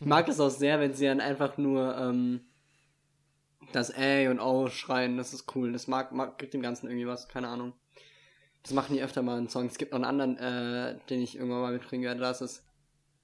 Ich 0.00 0.04
mag 0.04 0.26
es 0.28 0.40
auch 0.40 0.48
sehr, 0.50 0.80
wenn 0.80 0.94
sie 0.94 1.04
dann 1.04 1.20
einfach 1.20 1.56
nur 1.58 1.96
ähm, 1.96 2.40
das 3.72 3.96
Ä 3.96 4.26
und 4.28 4.40
O 4.40 4.66
schreien. 4.68 5.16
Das 5.16 5.32
ist 5.32 5.54
cool. 5.54 5.72
Das 5.72 5.86
mag, 5.86 6.10
mag 6.10 6.38
gibt 6.38 6.54
dem 6.54 6.60
Ganzen 6.60 6.88
irgendwie 6.88 7.06
was. 7.06 7.28
Keine 7.28 7.46
Ahnung. 7.46 7.72
Das 8.64 8.72
machen 8.72 8.94
die 8.96 9.00
öfter 9.02 9.22
mal 9.22 9.38
in 9.38 9.48
Songs. 9.48 9.72
Es 9.72 9.78
gibt 9.78 9.92
noch 9.92 9.98
einen 10.02 10.04
anderen, 10.20 10.36
äh, 10.38 10.98
den 11.08 11.20
ich 11.22 11.36
irgendwann 11.36 11.60
mal 11.60 11.72
mitbringen 11.72 12.02
werde. 12.02 12.18
Das 12.18 12.40
ist 12.40 12.64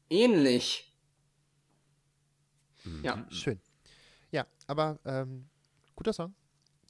ähnlich. 0.08 0.96
Mhm. 2.84 3.04
Ja. 3.04 3.26
Schön. 3.30 3.60
Ja, 4.30 4.46
aber 4.68 5.00
ähm, 5.04 5.48
guter 5.96 6.12
Song. 6.12 6.32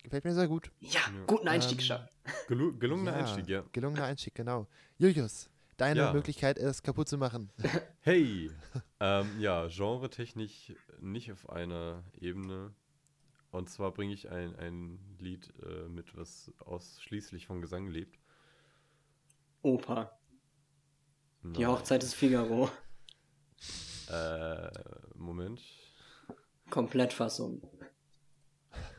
Gefällt 0.07 0.25
mir 0.25 0.35
sehr 0.35 0.47
gut. 0.47 0.71
Ja, 0.79 1.01
guten 1.27 1.49
Einstieg, 1.49 1.81
ähm, 1.91 1.99
Gelu 2.47 2.79
gelungener 2.79 3.11
ja, 3.11 3.17
Einstieg, 3.19 3.49
ja. 3.49 3.65
Gelungener 3.73 4.05
Einstieg, 4.05 4.37
genau. 4.37 4.69
Julius, 4.99 5.51
deine 5.79 5.99
Ja. 5.99 6.13
Möglichkeit, 6.13 6.59
es 6.59 6.85
kaputt 6.85 7.09
zu 7.09 7.19
machen. 7.19 7.51
Hey! 8.03 8.53
ähm, 9.01 9.41
ja, 9.41 9.67
genretechnisch 9.67 10.75
nicht 11.01 11.33
auf 11.33 11.51
einer 11.51 12.05
Ebene. 12.21 12.73
Und 13.51 13.69
zwar 13.69 13.91
bringe 13.91 14.15
ich 14.15 14.31
ein, 14.31 14.55
ein 14.55 15.01
Lied 15.19 15.53
äh, 15.65 15.89
mit, 15.89 16.17
was 16.17 16.53
ausschließlich 16.61 17.49
vom 17.49 17.61
Gesang 17.61 17.89
lebt. 17.89 18.17
Opa. 19.63 20.17
Die 21.43 21.63
Nein. 21.63 21.67
Hochzeit 21.67 22.05
des 22.05 22.15
Figaro. 22.15 22.71
Äh, 24.09 24.71
Moment. 25.17 25.61
Komplettfassung. 26.71 27.61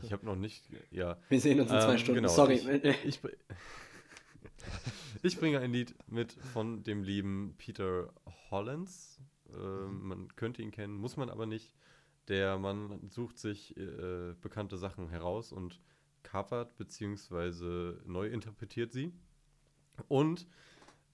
Ich 0.08 0.14
habe 0.14 0.26
noch 0.26 0.38
nicht. 0.38 0.64
Ja. 0.90 1.18
Wir 1.28 1.42
sehen 1.42 1.60
uns 1.60 1.70
in 1.70 1.82
zwei 1.82 1.92
Ähm, 1.92 1.98
Stunden. 1.98 2.22
genau, 2.22 2.34
Sorry. 2.34 2.54
Ich, 2.56 3.06
ich, 3.06 3.20
ich 5.22 5.38
bringe 5.38 5.60
ein 5.60 5.74
Lied 5.74 5.94
mit 6.08 6.32
von 6.54 6.82
dem 6.84 7.04
lieben 7.04 7.56
Peter 7.58 8.14
Hollins. 8.50 9.20
Ähm, 9.54 10.08
man 10.08 10.36
könnte 10.38 10.62
ihn 10.62 10.72
kennen, 10.72 10.96
muss 10.96 11.18
man 11.18 11.30
aber 11.30 11.46
nicht. 11.46 11.76
Der 12.30 12.58
Mann 12.58 13.10
sucht 13.10 13.38
sich 13.38 13.76
äh, 13.78 14.34
bekannte 14.42 14.78
Sachen 14.78 15.10
heraus 15.10 15.52
und 15.52 15.82
covert 16.24 16.78
beziehungsweise 16.78 18.02
neu 18.06 18.28
interpretiert 18.28 18.94
sie. 18.94 19.12
Und 20.08 20.48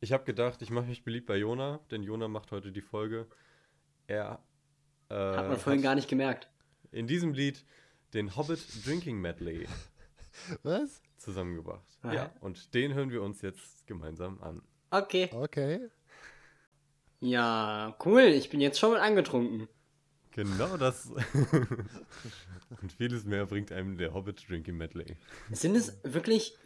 ich 0.01 0.13
habe 0.13 0.23
gedacht, 0.23 0.62
ich 0.62 0.69
mache 0.69 0.86
mich 0.86 1.03
beliebt 1.03 1.25
bei 1.27 1.38
Jona, 1.38 1.79
denn 1.89 2.03
Jona 2.03 2.27
macht 2.27 2.51
heute 2.51 2.71
die 2.71 2.82
Folge. 2.82 3.25
Er 4.06 4.43
äh, 5.10 5.15
Hat 5.15 5.47
man 5.49 5.58
vorhin 5.58 5.82
gar 5.82 5.95
nicht 5.95 6.10
gemerkt. 6.10 6.49
in 6.91 7.08
diesem 7.08 7.34
Lied 7.34 7.65
den 8.13 8.36
Hobbit 8.36 8.86
Drinking 8.86 9.19
Medley 9.19 9.67
Was? 10.63 11.02
zusammengebracht. 11.17 11.86
Ah. 12.02 12.13
Ja, 12.13 12.34
und 12.41 12.73
den 12.73 12.93
hören 12.93 13.10
wir 13.12 13.21
uns 13.21 13.41
jetzt 13.41 13.88
gemeinsam 13.88 14.41
an. 14.41 14.62
Okay. 14.91 15.30
Okay. 15.34 15.89
Ja, 17.19 17.95
cool. 18.06 18.21
Ich 18.23 18.49
bin 18.49 18.60
jetzt 18.60 18.80
schon 18.80 18.91
mal 18.91 18.99
angetrunken. 18.99 19.67
Genau 20.32 20.78
das. 20.78 21.12
und 22.82 22.91
vieles 22.97 23.23
mehr 23.23 23.45
bringt 23.45 23.71
einem 23.71 23.97
der 23.97 24.13
Hobbit 24.13 24.49
Drinking 24.49 24.76
Medley. 24.76 25.15
Sind 25.52 25.76
es 25.76 25.99
wirklich. 26.04 26.58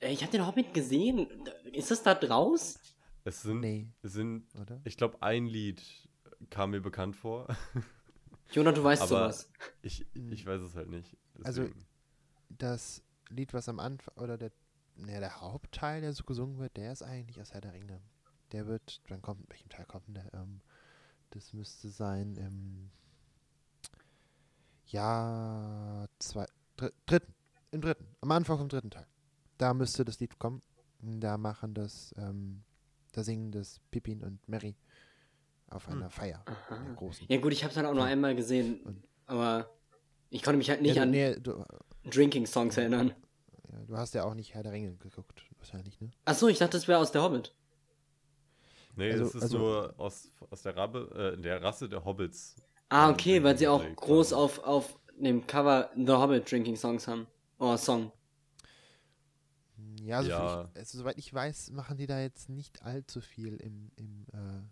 Ich 0.00 0.22
habe 0.22 0.32
den 0.32 0.46
Hobbit 0.46 0.74
gesehen. 0.74 1.28
Ist 1.72 1.90
das 1.90 2.02
da 2.02 2.14
draus? 2.14 2.78
Es 3.24 3.42
sind, 3.42 3.60
Nee, 3.60 3.88
es 4.02 4.12
sind 4.12 4.46
oder? 4.60 4.80
ich 4.84 4.96
glaube, 4.96 5.22
ein 5.22 5.46
Lied 5.46 5.82
kam 6.50 6.70
mir 6.72 6.80
bekannt 6.80 7.14
vor. 7.16 7.46
Jonah, 8.50 8.72
du 8.72 8.82
weißt 8.82 9.02
Aber- 9.02 9.08
sowas. 9.32 9.50
Ich, 9.82 10.06
ich 10.14 10.46
weiß 10.46 10.60
es 10.62 10.74
halt 10.74 10.88
nicht. 10.88 11.16
Also- 11.44 11.62
Deswegen. 11.62 11.84
Das 12.50 13.02
Lied, 13.28 13.52
was 13.52 13.68
am 13.68 13.78
Anfang, 13.78 14.14
oder 14.16 14.38
der, 14.38 14.50
ne, 14.96 15.20
der 15.20 15.40
Hauptteil, 15.40 16.00
der 16.00 16.12
so 16.14 16.24
gesungen 16.24 16.58
wird, 16.58 16.76
der 16.78 16.92
ist 16.92 17.02
eigentlich 17.02 17.40
aus 17.40 17.52
Herr 17.52 17.60
der 17.60 17.74
Ringe. 17.74 18.00
Der 18.52 18.66
wird, 18.66 19.02
dann 19.10 19.20
kommt, 19.20 19.42
in 19.42 19.50
welchem 19.50 19.68
Teil 19.68 19.84
kommt 19.84 20.06
denn 20.08 20.14
der? 20.14 20.32
Ähm, 20.32 20.62
das 21.30 21.52
müsste 21.52 21.90
sein 21.90 22.36
im 22.36 22.90
Jahr 24.86 26.08
zwei, 26.18 26.46
dr 26.76 26.90
dritten, 27.06 27.34
im 27.72 27.80
dritten, 27.82 28.06
am 28.22 28.30
Anfang 28.32 28.56
vom 28.58 28.68
dritten 28.68 28.90
Teil. 28.90 29.06
Da 29.58 29.74
müsste 29.74 30.04
das 30.04 30.20
Lied 30.20 30.38
kommen. 30.38 30.62
Da 31.00 31.36
machen 31.36 31.74
das, 31.74 32.14
ähm, 32.16 32.62
da 33.12 33.22
singen 33.22 33.52
das 33.52 33.80
Pippin 33.90 34.22
und 34.24 34.46
Mary 34.48 34.74
auf 35.70 35.86
Hm. 35.86 35.94
einer 35.98 36.10
Feier, 36.10 36.42
einer 36.70 36.94
großen. 36.94 37.26
Ja, 37.28 37.38
gut, 37.38 37.52
ich 37.52 37.62
habe 37.64 37.70
es 37.70 37.76
halt 37.76 37.86
auch 37.86 37.94
nur 37.94 38.04
Ja. 38.04 38.10
einmal 38.12 38.34
gesehen. 38.34 38.80
Und- 38.82 39.04
Aber 39.26 39.70
ich 40.30 40.42
konnte 40.42 40.56
mich 40.58 40.70
halt 40.70 40.80
nicht 40.82 40.96
ja, 40.96 41.02
an 41.02 41.12
du, 41.12 41.18
nee, 41.18 41.36
du, 41.38 41.64
Drinking-Songs 42.10 42.76
erinnern. 42.78 43.14
ja, 43.70 43.78
du 43.86 43.96
hast 43.96 44.14
ja 44.14 44.24
auch 44.24 44.34
nicht 44.34 44.54
Herr 44.54 44.62
der 44.62 44.72
Ringe 44.72 44.94
geguckt, 44.96 45.44
wahrscheinlich, 45.58 46.00
ne? 46.00 46.10
Achso, 46.24 46.48
ich 46.48 46.58
dachte, 46.58 46.76
das 46.78 46.88
wäre 46.88 46.98
aus 46.98 47.12
der 47.12 47.22
Hobbit. 47.22 47.54
Nee, 48.96 49.12
also- 49.12 49.24
es 49.26 49.34
ist 49.34 49.42
also- 49.42 49.58
nur 49.58 49.94
aus, 49.98 50.30
aus 50.50 50.62
der, 50.62 50.76
Rabe, 50.76 51.34
äh, 51.36 51.40
der 51.40 51.62
Rasse 51.62 51.88
der 51.88 52.04
Hobbits. 52.04 52.56
Ah, 52.88 53.08
Ähm, 53.08 53.12
okay, 53.14 53.42
weil 53.44 53.56
sie 53.58 53.68
auch 53.68 53.80
Drinking 53.80 53.96
groß 53.96 54.32
auf, 54.32 54.58
auf 54.60 54.98
dem 55.20 55.46
Cover 55.46 55.90
The 55.94 56.12
Hobbit 56.12 56.50
Drinking 56.50 56.76
Songs 56.76 57.06
haben. 57.06 57.26
Oh, 57.58 57.76
Song. 57.76 58.10
Ja, 60.02 60.18
also, 60.18 60.30
Ja. 60.30 60.70
Ich, 60.72 60.78
also 60.78 60.98
soweit 60.98 61.18
ich 61.18 61.32
weiß, 61.32 61.70
machen 61.72 61.98
die 61.98 62.06
da 62.06 62.20
jetzt 62.20 62.48
nicht 62.48 62.82
allzu 62.82 63.20
viel 63.20 63.56
im, 63.58 63.90
im, 63.96 64.24
äh, 64.32 64.62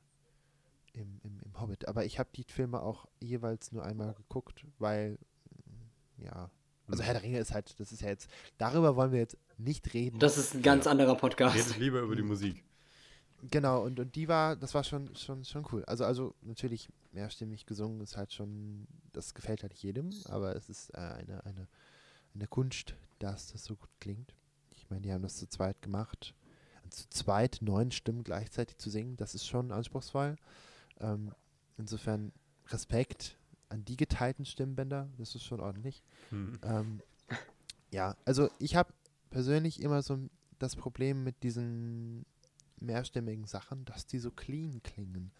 im, 0.96 1.20
im, 1.22 1.38
im 1.44 1.60
Hobbit. 1.60 1.86
Aber 1.88 2.04
ich 2.04 2.18
habe 2.18 2.28
die 2.34 2.44
Filme 2.44 2.80
auch 2.82 3.06
jeweils 3.20 3.70
nur 3.72 3.84
einmal 3.84 4.14
geguckt, 4.14 4.64
weil, 4.78 5.18
mm, 5.66 6.22
ja, 6.24 6.50
also 6.88 7.00
Hm. 7.00 7.04
Herr 7.06 7.14
der 7.14 7.22
Ringe 7.22 7.38
ist 7.38 7.52
halt, 7.52 7.78
das 7.78 7.92
ist 7.92 8.00
ja 8.02 8.08
jetzt, 8.08 8.30
darüber 8.58 8.96
wollen 8.96 9.12
wir 9.12 9.18
jetzt 9.18 9.36
nicht 9.58 9.92
reden. 9.94 10.18
Das 10.18 10.38
ist 10.38 10.54
ein 10.54 10.62
ganz 10.62 10.84
Ja. 10.86 10.90
anderer 10.92 11.16
Podcast. 11.16 11.56
Redet 11.56 11.78
lieber 11.78 12.00
über 12.00 12.16
die 12.16 12.22
Musik. 12.22 12.64
Genau, 13.50 13.84
und, 13.84 14.00
und 14.00 14.14
die 14.16 14.28
war, 14.28 14.56
das 14.56 14.74
war 14.74 14.82
schon, 14.82 15.14
schon, 15.14 15.44
schon 15.44 15.66
cool. 15.70 15.84
Also, 15.84 16.04
also 16.04 16.34
natürlich 16.42 16.88
mehrstimmig 17.12 17.66
gesungen 17.66 18.00
ist 18.00 18.16
halt 18.16 18.32
schon, 18.32 18.86
das 19.12 19.34
gefällt 19.34 19.62
halt 19.62 19.74
jedem, 19.74 20.10
aber 20.26 20.56
es 20.56 20.68
ist 20.70 20.90
äh, 20.94 20.98
eine, 20.98 21.44
eine, 21.44 21.68
eine 22.34 22.46
Kunst, 22.46 22.94
dass 23.18 23.52
das 23.52 23.64
so 23.64 23.76
gut 23.76 23.90
klingt. 24.00 24.34
Ich 24.70 24.88
meine, 24.88 25.02
die 25.02 25.12
haben 25.12 25.22
das 25.22 25.36
zu 25.36 25.48
zweit 25.48 25.80
gemacht. 25.82 26.34
Und 26.82 26.94
zu 26.94 27.08
zweit 27.10 27.58
neun 27.60 27.90
Stimmen 27.90 28.24
gleichzeitig 28.24 28.78
zu 28.78 28.90
singen, 28.90 29.16
das 29.16 29.34
ist 29.34 29.46
schon 29.46 29.70
anspruchsvoll. 29.70 30.36
Ähm, 31.00 31.32
insofern 31.76 32.32
Respekt 32.68 33.38
an 33.68 33.84
die 33.84 33.96
geteilten 33.96 34.44
Stimmbänder, 34.44 35.08
das 35.18 35.34
ist 35.34 35.44
schon 35.44 35.60
ordentlich. 35.60 36.02
Hm. 36.30 36.58
Ähm, 36.62 37.00
ja, 37.90 38.16
also 38.24 38.48
ich 38.58 38.76
habe 38.76 38.92
persönlich 39.30 39.80
immer 39.80 40.02
so 40.02 40.18
das 40.58 40.76
Problem 40.76 41.24
mit 41.24 41.42
diesen 41.42 42.24
mehrstimmigen 42.78 43.46
Sachen, 43.46 43.84
dass 43.84 44.06
die 44.06 44.18
so 44.18 44.30
clean 44.30 44.82
klingen. 44.82 45.32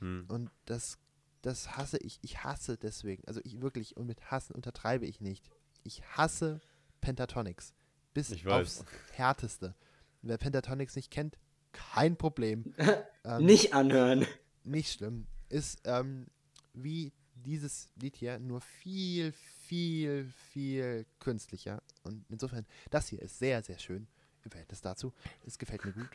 Hm. 0.00 0.24
Und 0.28 0.50
das, 0.64 0.98
das 1.42 1.76
hasse 1.76 1.98
ich. 1.98 2.18
Ich 2.22 2.42
hasse 2.44 2.76
deswegen. 2.76 3.22
Also 3.26 3.40
ich 3.44 3.60
wirklich, 3.60 3.96
und 3.96 4.06
mit 4.06 4.30
hassen 4.30 4.54
untertreibe 4.54 5.06
ich 5.06 5.20
nicht. 5.20 5.48
Ich 5.84 6.02
hasse 6.16 6.60
Pentatonics. 7.00 7.74
Bis 8.12 8.30
Ich 8.30 8.44
weiß. 8.44 8.80
aufs 8.80 8.84
Härteste. 9.12 9.74
Wer 10.22 10.36
Pentatonics 10.36 10.96
nicht 10.96 11.10
kennt, 11.10 11.38
kein 11.72 12.16
Problem. 12.16 12.74
Ähm, 13.22 13.44
Nicht 13.44 13.74
anhören. 13.74 14.26
Nicht 14.64 14.92
schlimm. 14.92 15.26
Ist 15.48 15.80
ähm, 15.84 16.26
wie 16.72 17.12
dieses 17.34 17.90
Lied 17.96 18.16
hier, 18.16 18.38
nur 18.38 18.60
viel, 18.60 19.32
viel, 19.32 20.30
viel 20.50 21.06
künstlicher. 21.18 21.82
Und 22.02 22.24
insofern, 22.28 22.66
das 22.90 23.08
hier 23.08 23.20
ist 23.22 23.38
sehr, 23.38 23.62
sehr 23.62 23.78
schön. 23.78 24.06
Im 24.44 24.50
Verhältnis 24.50 24.80
dazu. 24.80 25.12
Es 25.44 25.58
gefällt 25.58 25.84
mir 25.84 25.92
gut. 25.92 26.08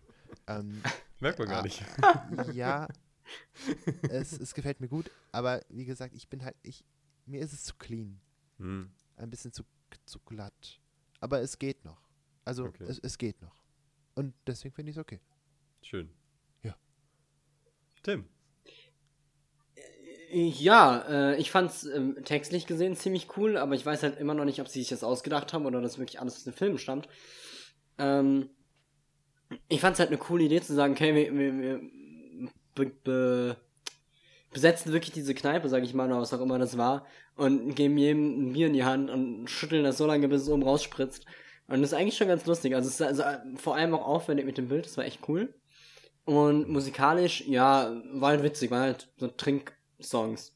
Ähm, 0.47 0.81
Merkt 1.19 1.39
man 1.39 1.47
gar 1.47 1.59
Ah. 1.59 1.63
nicht. 1.63 1.83
ja, 2.53 2.87
es, 4.09 4.33
es 4.33 4.53
gefällt 4.53 4.79
mir 4.81 4.87
gut, 4.87 5.09
aber 5.31 5.61
wie 5.69 5.85
gesagt, 5.85 6.13
ich 6.15 6.27
bin 6.27 6.43
halt, 6.43 6.55
ich, 6.63 6.83
mir 7.25 7.39
ist 7.41 7.53
es 7.53 7.63
zu 7.63 7.75
clean. 7.75 8.19
Hm. 8.57 8.91
Ein 9.17 9.29
bisschen 9.29 9.51
zu, 9.51 9.63
zu 10.05 10.19
glatt. 10.19 10.79
Aber 11.19 11.41
es 11.41 11.57
geht 11.57 11.83
noch. 11.85 12.01
Also 12.43 12.65
Okay. 12.65 12.85
es, 12.87 12.99
es 12.99 13.17
geht 13.17 13.41
noch. 13.41 13.55
Und 14.15 14.33
deswegen 14.45 14.73
finde 14.75 14.91
ich 14.91 14.97
es 14.97 15.01
okay. 15.01 15.19
Schön. 15.81 16.09
Ja. 16.63 16.75
Tim. 18.03 18.27
Ja, 20.31 21.05
äh, 21.09 21.35
ich 21.37 21.51
fand's 21.51 21.85
ähm, 21.85 22.17
textlich 22.23 22.67
gesehen 22.67 22.95
ziemlich 22.95 23.37
cool, 23.37 23.57
aber 23.57 23.75
ich 23.75 23.85
weiß 23.85 24.03
halt 24.03 24.19
immer 24.19 24.33
noch 24.33 24.45
nicht, 24.45 24.61
ob 24.61 24.67
sie 24.67 24.79
sich 24.79 24.89
das 24.89 25.03
ausgedacht 25.03 25.53
haben 25.53 25.65
oder 25.65 25.81
das 25.81 25.97
wirklich 25.97 26.19
alles 26.19 26.35
aus 26.35 26.43
dem 26.43 26.53
Film 26.53 26.77
stammt. 26.77 27.07
Ähm, 27.97 28.49
ich 29.69 29.81
fand's 29.81 29.99
halt 29.99 30.09
eine 30.09 30.17
coole 30.17 30.43
Idee 30.43 30.61
zu 30.61 30.73
sagen, 30.73 30.93
okay, 30.93 31.13
wir, 31.13 31.37
wir, 31.37 31.61
wir 31.61 31.81
be, 32.73 32.91
be, 33.03 33.57
besetzen 34.51 34.93
wirklich 34.93 35.13
diese 35.13 35.35
Kneipe, 35.35 35.69
sag 35.69 35.83
ich 35.83 35.93
mal, 35.93 36.07
oder 36.07 36.21
was 36.21 36.33
auch 36.33 36.41
immer 36.41 36.59
das 36.59 36.77
war, 36.77 37.05
und 37.35 37.75
geben 37.75 37.97
jedem 37.97 38.49
ein 38.49 38.53
Bier 38.53 38.67
in 38.67 38.73
die 38.73 38.83
Hand 38.85 39.09
und 39.09 39.49
schütteln 39.49 39.83
das 39.83 39.97
so 39.97 40.05
lange, 40.05 40.27
bis 40.27 40.43
es 40.43 40.49
oben 40.49 40.63
rausspritzt. 40.63 41.25
Und 41.67 41.81
das 41.81 41.91
ist 41.91 41.97
eigentlich 41.97 42.17
schon 42.17 42.27
ganz 42.27 42.45
lustig. 42.45 42.75
Also, 42.75 42.87
es 42.87 42.95
ist 42.95 43.01
also 43.01 43.23
äh, 43.23 43.39
vor 43.57 43.75
allem 43.75 43.93
auch 43.93 44.05
aufwendig 44.05 44.45
mit 44.45 44.57
dem 44.57 44.67
Bild, 44.67 44.85
das 44.85 44.97
war 44.97 45.05
echt 45.05 45.27
cool. 45.27 45.53
Und 46.25 46.69
musikalisch, 46.69 47.43
ja, 47.47 48.01
war 48.13 48.29
halt 48.29 48.43
witzig, 48.43 48.71
war 48.71 48.81
halt 48.81 49.09
so 49.17 49.27
Trink-Songs. 49.97 50.53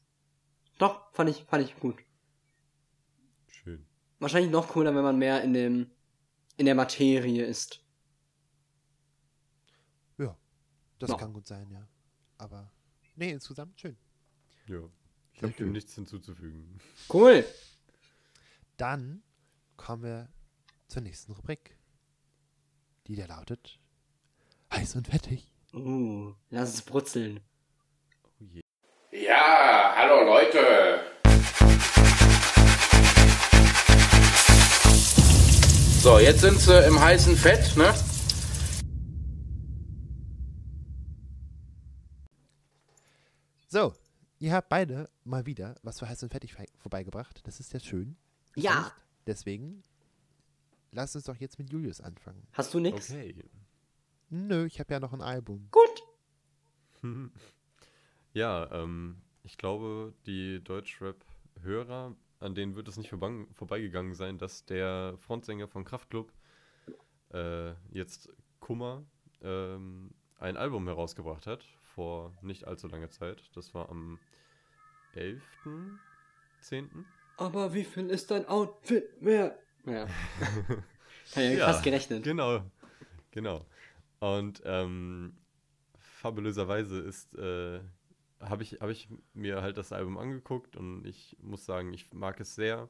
Doch, 0.78 1.12
fand 1.12 1.30
ich, 1.30 1.44
fand 1.44 1.64
ich 1.64 1.78
gut. 1.78 1.96
Schön. 3.48 3.86
Wahrscheinlich 4.18 4.50
noch 4.50 4.68
cooler, 4.68 4.94
wenn 4.94 5.02
man 5.02 5.18
mehr 5.18 5.42
in 5.42 5.52
dem, 5.52 5.90
in 6.56 6.66
der 6.66 6.74
Materie 6.74 7.44
ist. 7.44 7.84
Ja, 10.18 10.36
das 10.98 11.10
Ja. 11.10 11.16
kann 11.16 11.32
gut 11.32 11.46
sein, 11.46 11.70
ja. 11.70 11.86
Aber, 12.38 12.72
nee, 13.16 13.30
insgesamt 13.30 13.78
schön. 13.80 13.96
Ja. 14.66 14.88
Ich 15.32 15.42
habe 15.42 15.52
dem 15.54 15.72
nichts 15.72 15.94
hinzuzufügen. 15.94 16.78
Cool. 17.12 17.44
Dann 18.76 19.22
kommen 19.76 20.02
wir 20.02 20.30
zur 20.88 21.02
nächsten 21.02 21.32
Rubrik. 21.32 21.78
Die 23.06 23.16
da 23.16 23.26
lautet 23.26 23.80
Heiß 24.72 24.96
und 24.96 25.06
fettig. 25.08 25.52
Uh, 25.72 26.34
lass 26.50 26.74
es 26.74 26.82
brutzeln. 26.82 27.40
Ja, 29.30 29.94
hallo 29.94 30.24
Leute. 30.24 31.04
So, 36.02 36.18
jetzt 36.18 36.40
sind 36.40 36.58
sie 36.58 36.84
im 36.84 36.98
heißen 36.98 37.36
Fett, 37.36 37.76
ne? 37.76 37.94
So, 43.68 43.94
ihr 44.40 44.52
habt 44.52 44.68
beide 44.68 45.08
mal 45.22 45.46
wieder 45.46 45.76
was 45.84 46.00
für 46.00 46.08
heiß 46.08 46.24
und 46.24 46.30
fettig 46.30 46.56
vorbeigebracht. 46.78 47.46
Das 47.46 47.60
ist 47.60 47.72
ja 47.72 47.78
schön. 47.78 48.16
Ja. 48.56 48.80
Nicht? 48.80 48.92
Deswegen, 49.28 49.84
lass 50.90 51.14
uns 51.14 51.26
doch 51.26 51.36
jetzt 51.36 51.56
mit 51.60 51.70
Julius 51.70 52.00
anfangen. 52.00 52.48
Hast 52.54 52.74
du 52.74 52.80
nix? 52.80 53.10
Okay. 53.10 53.36
Nö, 54.28 54.66
ich 54.66 54.80
habe 54.80 54.92
ja 54.92 54.98
noch 54.98 55.12
ein 55.12 55.22
Album. 55.22 55.68
Gut. 55.70 56.02
Ja, 58.32 58.70
ähm, 58.72 59.16
ich 59.42 59.58
glaube, 59.58 60.14
die 60.26 60.62
Deutschrap-Hörer, 60.62 62.14
an 62.38 62.54
denen 62.54 62.76
wird 62.76 62.88
es 62.88 62.96
nicht 62.96 63.10
vorbei, 63.10 63.46
vorbeigegangen 63.52 64.14
sein, 64.14 64.38
dass 64.38 64.64
der 64.64 65.16
Frontsänger 65.18 65.66
von 65.68 65.84
Kraftklub 65.84 66.32
äh, 67.32 67.72
jetzt 67.92 68.28
Kummer 68.60 69.04
ähm, 69.42 70.10
ein 70.38 70.56
Album 70.56 70.86
herausgebracht 70.86 71.46
hat, 71.46 71.64
vor 71.94 72.32
nicht 72.42 72.66
allzu 72.66 72.88
langer 72.88 73.10
Zeit. 73.10 73.50
Das 73.54 73.74
war 73.74 73.88
am 73.88 74.18
11.10. 75.14 76.88
Aber 77.36 77.74
wie 77.74 77.84
viel 77.84 78.10
ist 78.10 78.30
dein 78.30 78.46
Outfit 78.46 79.08
wert? 79.20 79.58
Ja. 79.86 80.06
Hab 81.34 81.42
ja, 81.42 81.66
fast 81.66 81.82
gerechnet. 81.82 82.22
Genau, 82.24 82.62
genau. 83.30 83.66
Und 84.18 84.62
ähm, 84.64 85.36
fabulöserweise 85.98 87.00
ist, 87.00 87.34
äh, 87.34 87.80
habe 88.40 88.62
ich, 88.62 88.80
hab 88.80 88.88
ich 88.88 89.08
mir 89.34 89.62
halt 89.62 89.76
das 89.76 89.92
Album 89.92 90.18
angeguckt 90.18 90.76
und 90.76 91.06
ich 91.06 91.36
muss 91.40 91.64
sagen, 91.64 91.92
ich 91.92 92.12
mag 92.12 92.40
es 92.40 92.54
sehr, 92.54 92.88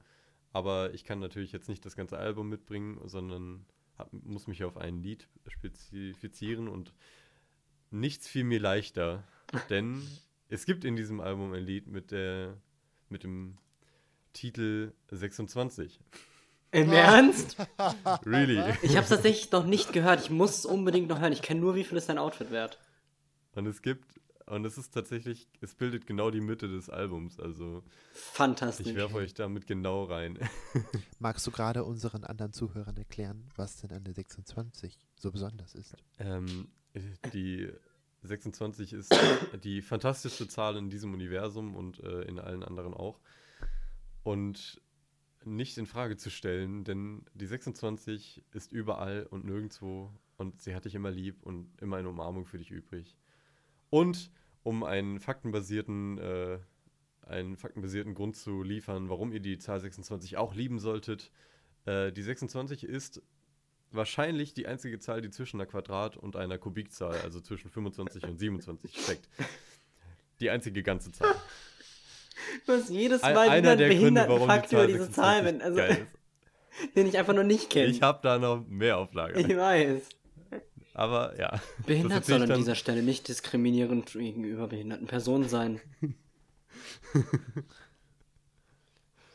aber 0.52 0.94
ich 0.94 1.04
kann 1.04 1.18
natürlich 1.18 1.52
jetzt 1.52 1.68
nicht 1.68 1.84
das 1.84 1.96
ganze 1.96 2.18
Album 2.18 2.48
mitbringen, 2.48 3.00
sondern 3.04 3.66
hab, 3.98 4.12
muss 4.12 4.46
mich 4.46 4.64
auf 4.64 4.76
ein 4.76 5.02
Lied 5.02 5.28
spezifizieren 5.46 6.68
und 6.68 6.94
nichts 7.90 8.28
fiel 8.28 8.44
mir 8.44 8.60
leichter, 8.60 9.24
denn 9.70 10.02
es 10.48 10.64
gibt 10.64 10.84
in 10.84 10.96
diesem 10.96 11.20
Album 11.20 11.52
ein 11.52 11.64
Lied 11.64 11.86
mit 11.86 12.10
der 12.10 12.56
mit 13.08 13.24
dem 13.24 13.58
Titel 14.32 14.92
26. 15.10 16.00
Im 16.72 16.92
Ernst? 16.92 17.56
Really? 18.24 18.62
Ich 18.82 18.96
habe 18.96 19.06
tatsächlich 19.08 19.50
noch 19.50 19.66
nicht 19.66 19.92
gehört. 19.92 20.20
Ich 20.20 20.30
muss 20.30 20.58
es 20.58 20.66
unbedingt 20.66 21.08
noch 21.08 21.20
hören. 21.20 21.32
Ich 21.32 21.42
kenne 21.42 21.60
nur, 21.60 21.74
wie 21.74 21.82
viel 21.82 21.98
ist 21.98 22.08
dein 22.08 22.18
Outfit 22.18 22.52
wert. 22.52 22.78
Und 23.56 23.66
es 23.66 23.82
gibt 23.82 24.20
und 24.50 24.64
es 24.64 24.76
ist 24.76 24.92
tatsächlich, 24.92 25.48
es 25.60 25.74
bildet 25.74 26.06
genau 26.06 26.30
die 26.30 26.40
Mitte 26.40 26.68
des 26.68 26.90
Albums. 26.90 27.38
Also 27.38 27.84
Fantastisch. 28.12 28.88
ich 28.88 28.94
werfe 28.96 29.16
euch 29.16 29.32
damit 29.32 29.66
genau 29.66 30.04
rein. 30.04 30.38
Magst 31.20 31.46
du 31.46 31.50
gerade 31.50 31.84
unseren 31.84 32.24
anderen 32.24 32.52
Zuhörern 32.52 32.96
erklären, 32.96 33.48
was 33.54 33.76
denn 33.76 33.92
an 33.92 34.02
der 34.02 34.14
26 34.14 34.98
so 35.16 35.30
besonders 35.30 35.74
ist? 35.74 35.96
Ähm, 36.18 36.68
die 37.32 37.70
26 38.22 38.92
ist 38.92 39.14
die 39.62 39.82
fantastischste 39.82 40.48
Zahl 40.48 40.76
in 40.76 40.90
diesem 40.90 41.14
Universum 41.14 41.76
und 41.76 42.00
äh, 42.00 42.22
in 42.22 42.38
allen 42.40 42.64
anderen 42.64 42.92
auch. 42.92 43.20
Und 44.24 44.82
nicht 45.44 45.78
in 45.78 45.86
Frage 45.86 46.16
zu 46.16 46.28
stellen, 46.28 46.84
denn 46.84 47.24
die 47.34 47.46
26 47.46 48.44
ist 48.52 48.72
überall 48.72 49.26
und 49.30 49.44
nirgendwo 49.44 50.12
und 50.36 50.60
sie 50.60 50.74
hat 50.74 50.84
dich 50.84 50.94
immer 50.94 51.10
lieb 51.10 51.42
und 51.44 51.70
immer 51.80 51.96
eine 51.96 52.08
Umarmung 52.08 52.46
für 52.46 52.58
dich 52.58 52.70
übrig. 52.70 53.16
Und 53.90 54.30
um 54.62 54.84
einen 54.84 55.20
faktenbasierten, 55.20 56.18
äh, 56.18 56.58
einen 57.26 57.56
faktenbasierten 57.56 58.14
Grund 58.14 58.36
zu 58.36 58.62
liefern, 58.62 59.08
warum 59.08 59.32
ihr 59.32 59.40
die 59.40 59.58
Zahl 59.58 59.80
26 59.80 60.36
auch 60.36 60.54
lieben 60.54 60.78
solltet, 60.78 61.30
äh, 61.86 62.12
die 62.12 62.22
26 62.22 62.84
ist 62.84 63.22
wahrscheinlich 63.92 64.54
die 64.54 64.66
einzige 64.66 64.98
Zahl, 64.98 65.20
die 65.20 65.30
zwischen 65.30 65.60
einer 65.60 65.68
Quadrat- 65.68 66.16
und 66.16 66.36
einer 66.36 66.58
Kubikzahl, 66.58 67.20
also 67.22 67.40
zwischen 67.40 67.70
25 67.70 68.24
und 68.24 68.38
27 68.38 68.96
steckt. 69.02 69.28
Die 70.40 70.50
einzige 70.50 70.82
ganze 70.82 71.12
Zahl. 71.12 71.34
Du 72.66 72.72
hast 72.72 72.88
jedes 72.88 73.22
Ein- 73.22 73.34
Mal 73.34 73.48
einer 73.50 73.58
wieder 73.58 73.76
der 73.76 73.86
einen 73.90 73.98
behinderten 73.98 74.32
warum 74.32 74.48
die 74.48 74.54
Fakt 74.54 74.72
über 74.72 74.86
diese 74.86 75.04
26 75.04 75.14
Zahl, 75.14 75.44
wenn, 75.44 75.60
also, 75.60 75.78
den 76.96 77.06
ich 77.06 77.18
einfach 77.18 77.34
noch 77.34 77.42
nicht 77.44 77.68
kenne. 77.68 77.88
Ich 77.88 78.00
habe 78.00 78.20
da 78.22 78.38
noch 78.38 78.66
mehr 78.66 78.96
auf 78.96 79.12
Lager. 79.12 79.36
Ich 79.36 79.54
weiß. 79.54 80.02
Aber 80.94 81.38
ja. 81.38 81.60
Behindert 81.86 82.24
soll 82.24 82.42
an 82.50 82.58
dieser 82.58 82.74
Stelle 82.74 83.02
nicht 83.02 83.28
diskriminierend 83.28 84.12
gegenüber 84.12 84.66
behinderten 84.68 85.06
Personen 85.06 85.48
sein. 85.48 85.80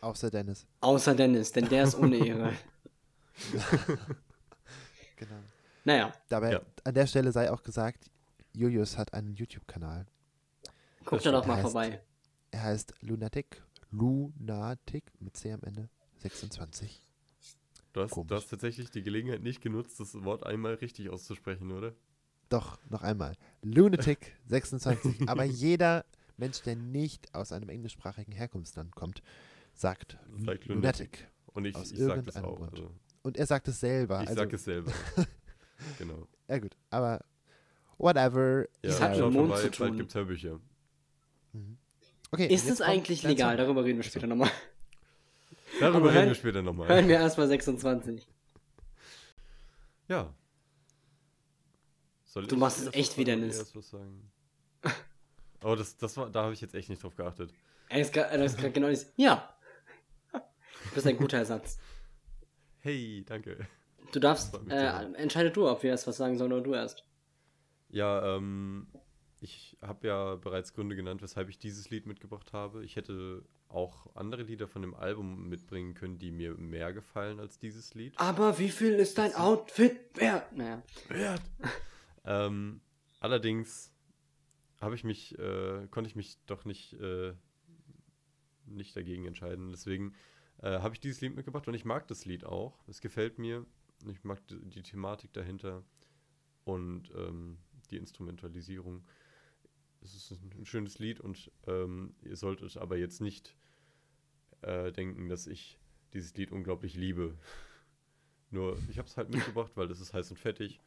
Außer 0.02 0.30
Dennis. 0.30 0.66
Außer 0.82 1.16
Dennis, 1.16 1.52
denn 1.52 1.68
der 1.70 1.84
ist 1.84 1.96
ohne 1.96 2.18
Ehre. 2.18 2.54
Genau. 5.18 5.36
Naja, 5.86 6.12
Dabei, 6.28 6.52
Ja. 6.52 6.62
an 6.84 6.94
der 6.94 7.08
Stelle 7.08 7.32
sei 7.32 7.50
auch 7.50 7.64
gesagt, 7.64 8.10
Julius 8.54 8.98
hat 8.98 9.14
einen 9.14 9.34
YouTube-Kanal. 9.34 10.06
guck 11.06 11.22
da 11.22 11.32
doch 11.32 11.46
mal 11.46 11.58
heißt- 11.60 11.62
vorbei. 11.62 12.02
Er 12.52 12.64
heißt 12.64 12.94
Lunatic. 13.02 13.62
Lunatic 13.92 15.06
mit 15.22 15.38
C 15.38 15.54
am 15.54 15.62
Ende. 15.64 15.88
26. 16.18 17.02
Du 17.96 18.02
hast, 18.02 18.14
du 18.14 18.36
hast 18.36 18.50
tatsächlich 18.50 18.90
die 18.90 19.04
Gelegenheit 19.04 19.42
nicht 19.42 19.62
genutzt, 19.62 20.02
das 20.02 20.22
Wort 20.26 20.46
einmal 20.46 20.74
richtig 20.74 21.10
auszusprechen, 21.10 21.72
oder? 21.72 21.94
Doch, 22.50 22.78
noch 22.90 23.04
einmal. 23.04 23.38
Lunatic 23.62 24.36
26. 24.48 25.30
Aber 25.30 25.46
jeder 25.46 26.04
Mensch, 26.36 26.62
der 26.64 26.76
nicht 26.76 27.34
aus 27.34 27.54
einem 27.54 27.70
englischsprachigen 27.70 28.34
Herkunftsland 28.34 28.94
kommt, 28.98 29.24
sagt 29.74 30.18
Sagt 30.36 30.66
Lunatic. 30.66 30.68
Lunatic. 30.68 31.28
Und 31.54 31.64
ich, 31.64 31.76
Aus 31.78 31.94
ich 31.94 32.00
sag 32.00 32.26
das 32.26 32.36
irgendeinem 32.36 32.46
auch. 32.46 32.58
Grund. 32.58 32.72
Also, 32.74 32.92
Und 33.24 33.38
er 33.38 33.46
sagt 33.46 33.70
es 33.70 33.80
selber. 33.80 34.24
ich 34.24 34.28
also, 34.28 34.42
sag 34.42 34.52
es 34.52 34.64
selber. 34.66 34.92
genau. 35.98 36.28
Ja 36.50 36.60
gut, 36.60 36.76
aber 36.90 37.24
whatever. 37.98 38.64
Ja, 38.64 38.68
Das 38.82 39.00
hat 39.00 39.12
mit 39.18 39.32
Mond 39.32 39.48
vorbei, 39.48 39.62
zu 39.62 39.72
tun. 39.72 39.88
bald 39.88 39.98
gibt's 40.00 40.16
Hörbücher. 40.16 40.60
Okay, 42.30 42.54
Ist 42.54 42.70
es 42.70 42.82
eigentlich 42.82 43.24
legal? 43.24 43.56
Darüber 43.56 43.86
reden 43.86 44.00
wir 44.00 44.04
später 44.04 44.28
nochmal. 44.28 44.52
Darüber 45.80 45.98
Aber 45.98 46.14
reden 46.14 46.28
wir 46.28 46.36
später 46.36 46.62
nochmal. 46.62 46.88
Hören 46.88 47.08
wir 47.08 47.16
erstmal 47.16 47.48
26. 47.48 48.28
Ja. 50.08 50.34
Soll 52.26 52.46
Du 52.48 52.56
ich 52.56 52.60
machst 52.60 52.80
es 52.80 52.94
echt 52.94 53.12
was 53.12 53.18
wie 53.18 53.26
sagen 53.26 53.32
oder 53.32 53.42
Dennis. 53.42 53.58
erst 53.60 53.76
was 53.76 53.90
sagen? 53.90 54.32
Oh, 55.64 55.74
das, 55.74 55.98
das 55.98 56.16
war, 56.16 56.30
da 56.30 56.44
habe 56.44 56.54
ich 56.54 56.62
jetzt 56.62 56.76
echt 56.76 56.90
nicht 56.90 57.02
drauf 57.02 57.16
geachtet. 57.16 57.52
Er 57.90 58.02
ist 58.02 58.14
gerade 58.14 58.46
grad 58.56 58.74
genau 58.74 58.88
dieses. 58.90 59.12
Ja. 59.16 59.52
Du 60.32 60.40
bist 60.94 61.08
ein 61.08 61.18
guter 61.18 61.38
Ersatz. 61.40 61.80
Hey, 62.82 63.24
danke. 63.26 63.68
Du 64.12 64.20
darfst, 64.20 64.54
äh, 64.70 65.12
entscheide 65.16 65.50
du, 65.50 65.68
ob 65.68 65.82
wir 65.82 65.90
erst 65.90 66.06
was 66.06 66.18
sagen 66.18 66.38
sollen 66.38 66.54
oder 66.54 66.62
du 66.62 66.74
erst. 66.76 67.04
Ja, 67.90 68.36
ähm, 68.36 68.86
ich 69.42 69.76
habe 69.82 70.08
ja 70.08 70.36
bereits 70.36 70.74
Gründe 70.74 70.96
genannt, 70.96 71.24
weshalb 71.24 71.50
ich 71.50 71.58
dieses 71.58 71.90
Lied 71.90 72.06
mitgebracht 72.06 72.54
habe. 72.54 72.84
Ich 72.86 72.96
hätte 72.96 73.44
auch 73.76 74.16
andere 74.16 74.44
Lieder 74.44 74.68
von 74.68 74.82
dem 74.82 74.96
Album 74.96 75.50
mitbringen 75.50 75.94
können, 75.94 76.18
die 76.18 76.32
mir 76.32 76.56
mehr 76.56 76.94
gefallen 76.94 77.40
als 77.40 77.60
dieses 77.60 77.94
Lied. 77.94 78.14
Aber 78.18 78.58
wie 78.58 78.70
viel 78.70 78.94
ist 78.94 79.18
dein 79.18 79.36
Outfit 79.36 80.00
wert? 80.16 80.52
Naja. 80.54 80.82
Wert. 81.10 81.42
ähm, 82.26 82.82
allerdings 83.20 83.92
habe 84.80 84.96
ich 84.96 85.04
mich, 85.04 85.38
äh, 85.38 85.88
konnte 85.92 86.10
ich 86.10 86.16
mich 86.16 86.38
doch 86.46 86.66
nicht, 86.66 86.94
äh, 86.94 87.34
nicht 88.66 88.96
dagegen 88.96 89.26
entscheiden. 89.26 89.72
Deswegen 89.72 90.14
äh, 90.62 90.80
habe 90.80 90.96
ich 90.96 91.02
dieses 91.02 91.22
Lied 91.22 91.36
mitgebracht 91.36 91.68
und 91.68 91.74
ich 91.74 91.86
mag 91.86 92.08
das 92.08 92.26
Lied 92.26 92.46
auch. 92.46 92.80
Es 92.88 93.02
gefällt 93.02 93.40
mir. 93.40 93.66
Ich 94.08 94.24
mag 94.24 94.42
die, 94.48 94.84
Thematik 94.84 95.34
dahinter 95.34 95.84
und 96.64 97.12
ähm, 97.16 97.58
die 97.90 97.98
Instrumentalisierung. 97.98 99.04
Es 100.02 100.14
ist 100.14 100.32
ein 100.32 100.66
schönes 100.66 101.00
Lied 101.00 101.20
und 101.20 101.52
ähm, 101.66 102.14
ihr 102.22 102.36
solltet 102.36 102.78
aber 102.78 102.98
jetzt 102.98 103.22
nicht 103.22 103.56
äh, 104.66 104.92
denken, 104.92 105.30
dass 105.30 105.48
ich 105.48 105.80
dieses 106.14 106.34
Lied 106.36 106.52
unglaublich 106.52 106.96
liebe. 106.96 107.38
Nur, 108.52 108.78
ich 108.90 108.98
habe 108.98 109.08
es 109.08 109.18
halt 109.18 109.30
mitgebracht, 109.30 109.72
weil 109.76 109.88
das 109.88 110.00
ist 110.00 110.14
heiß 110.14 110.32
und 110.32 110.38
fettig. 110.38 110.80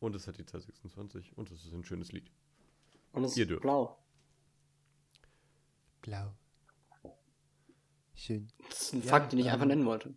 Und 0.00 0.14
es 0.16 0.26
hat 0.26 0.38
die 0.38 0.46
Zahl 0.46 0.60
26 0.60 1.36
und 1.36 1.50
es 1.50 1.64
ist 1.64 1.72
ein 1.72 1.84
schönes 1.84 2.12
Lied. 2.12 2.30
Und 3.12 3.24
es 3.24 3.36
Ihr 3.36 3.44
ist 3.44 3.50
dürft. 3.50 3.62
blau. 3.62 3.98
Blau. 6.02 6.34
Schön. 8.14 8.48
Das 8.68 8.82
ist 8.82 8.92
ein 8.94 9.02
Ja, 9.02 9.08
Fakt, 9.08 9.32
den 9.32 9.38
ich 9.38 9.46
einfach 9.50 9.62
ähm, 9.62 9.68
nennen 9.68 9.86
wollte. 9.86 10.14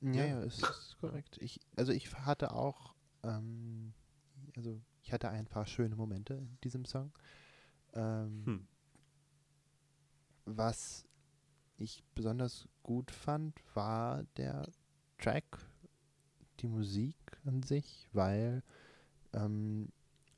Ja, 0.00 0.24
ja, 0.24 0.42
es 0.42 0.58
ist 0.58 0.96
korrekt. 1.00 1.38
Ich, 1.40 1.60
also 1.76 1.92
ich 1.92 2.12
hatte 2.14 2.52
auch, 2.52 2.94
ähm, 3.22 3.94
also 4.54 4.80
ich 5.02 5.12
hatte 5.12 5.28
ein 5.30 5.46
paar 5.46 5.66
schöne 5.66 5.96
Momente 5.96 6.34
in 6.34 6.58
diesem 6.62 6.84
Song. 6.84 7.12
Ähm, 7.94 8.42
Hm. 8.46 8.68
Was 10.44 11.04
ich 11.78 12.02
besonders 12.14 12.68
gut 12.82 13.10
fand, 13.10 13.54
war 13.74 14.24
der 14.36 14.68
Track, 15.18 15.58
die 16.60 16.68
Musik 16.68 17.16
an 17.44 17.62
sich, 17.62 18.08
weil 18.12 18.62
ähm, 19.32 19.88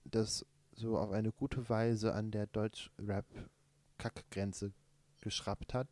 das 0.04 0.46
so 0.74 0.98
auf 0.98 1.10
eine 1.10 1.32
gute 1.32 1.68
Weise 1.68 2.14
an 2.14 2.30
der 2.30 2.46
Deutsch-Rap-Kackgrenze 2.46 4.72
geschraubt 5.20 5.74
hat. 5.74 5.88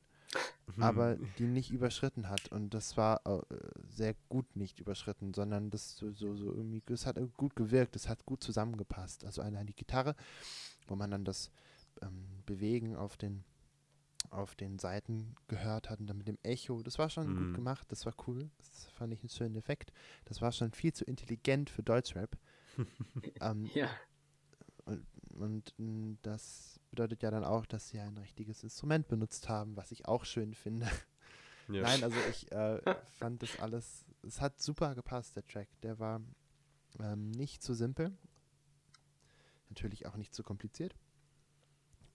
aber 0.78 1.16
die 1.38 1.47
nicht 1.47 1.70
überschritten 1.70 2.28
hat. 2.28 2.51
Und 2.51 2.74
das 2.74 2.97
war 2.97 3.20
äh, 3.24 3.40
sehr 3.88 4.14
gut 4.28 4.57
nicht 4.57 4.80
überschritten, 4.80 5.32
sondern 5.32 5.70
das 5.70 5.97
so, 5.97 6.11
so, 6.12 6.36
so 6.36 6.53
irgendwie, 6.53 6.82
es 6.92 7.07
hat 7.07 7.18
gut 7.36 7.55
gewirkt, 7.55 7.97
es 7.97 8.09
hat 8.09 8.26
gut 8.26 8.42
zusammengepasst. 8.42 9.24
Also 9.24 9.42
allein 9.42 9.66
die 9.66 9.76
Gitarre, 9.76 10.16
wo 10.88 10.97
man 10.97 11.11
dann 11.11 11.24
das 11.24 11.51
ähm, 12.03 12.42
Bewegen 12.47 12.97
auf 12.97 13.16
den 13.16 13.44
auf 14.30 14.54
den 14.54 14.78
Seiten 14.78 15.34
gehört 15.48 15.90
hat 15.90 16.00
und 16.00 16.06
dann 16.06 16.18
mit 16.18 16.28
dem 16.28 16.38
Echo. 16.42 16.82
Das 16.82 16.98
war 16.98 17.10
schon 17.10 17.28
mhm. 17.28 17.36
gut 17.36 17.54
gemacht, 17.54 17.86
das 17.90 18.06
war 18.06 18.14
cool. 18.26 18.50
Das 18.58 18.86
fand 18.96 19.12
ich 19.12 19.20
einen 19.20 19.30
schönen 19.30 19.56
Effekt. 19.56 19.92
Das 20.24 20.40
war 20.40 20.52
schon 20.52 20.72
viel 20.72 20.92
zu 20.92 21.04
intelligent 21.04 21.70
für 21.70 21.82
Deutschrap. 21.82 22.36
ähm, 23.40 23.70
ja. 23.74 23.88
Und, 24.84 25.06
und, 25.30 25.74
mm, 25.78 26.14
das 26.22 26.80
bedeutet 26.90 27.22
ja 27.22 27.30
dann 27.30 27.44
auch, 27.44 27.66
dass 27.66 27.88
sie 27.88 27.98
ein 27.98 28.16
richtiges 28.18 28.62
Instrument 28.62 29.08
benutzt 29.08 29.48
haben, 29.48 29.76
was 29.76 29.90
ich 29.92 30.06
auch 30.06 30.24
schön 30.24 30.54
finde. 30.54 30.86
Ja. 31.68 31.82
Nein, 31.82 32.04
also 32.04 32.16
ich 32.30 32.52
äh, 32.52 32.80
fand 33.10 33.42
das 33.42 33.58
alles, 33.58 34.04
es 34.22 34.40
hat 34.40 34.60
super 34.60 34.94
gepasst, 34.94 35.34
der 35.34 35.44
Track. 35.44 35.68
Der 35.82 35.98
war 35.98 36.20
ähm, 37.00 37.32
nicht 37.32 37.60
zu 37.60 37.74
simpel, 37.74 38.16
natürlich 39.68 40.06
auch 40.06 40.16
nicht 40.16 40.32
zu 40.32 40.44
kompliziert 40.44 40.94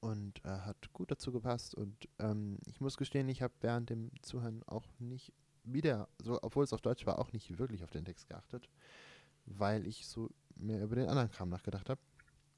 und 0.02 0.44
äh, 0.44 0.50
hat 0.50 0.92
gut 0.94 1.12
dazu 1.12 1.32
gepasst. 1.32 1.74
Und 1.76 2.10
ähm, 2.20 2.58
ich 2.68 2.82
muss 2.82 2.98
gestehen, 2.98 3.30
ich 3.30 3.42
habe 3.42 3.54
während 3.62 3.90
dem 3.90 4.12
Zuhören 4.22 4.62
auch 4.68 4.86
nicht 5.00 5.32
wieder, 5.64 6.10
so, 6.22 6.40
obwohl 6.42 6.64
es 6.64 6.74
auf 6.74 6.82
Deutsch 6.82 7.06
war, 7.06 7.20
auch 7.20 7.32
nicht 7.32 7.58
wirklich 7.58 7.84
auf 7.84 7.92
den 7.92 8.04
Text 8.04 8.28
geachtet, 8.28 8.68
weil 9.46 9.88
ich 9.88 10.08
so 10.08 10.30
mehr 10.56 10.84
über 10.84 10.96
den 10.96 11.08
anderen 11.08 11.30
Kram 11.30 11.50
nachgedacht 11.50 11.90
habe. 11.90 12.02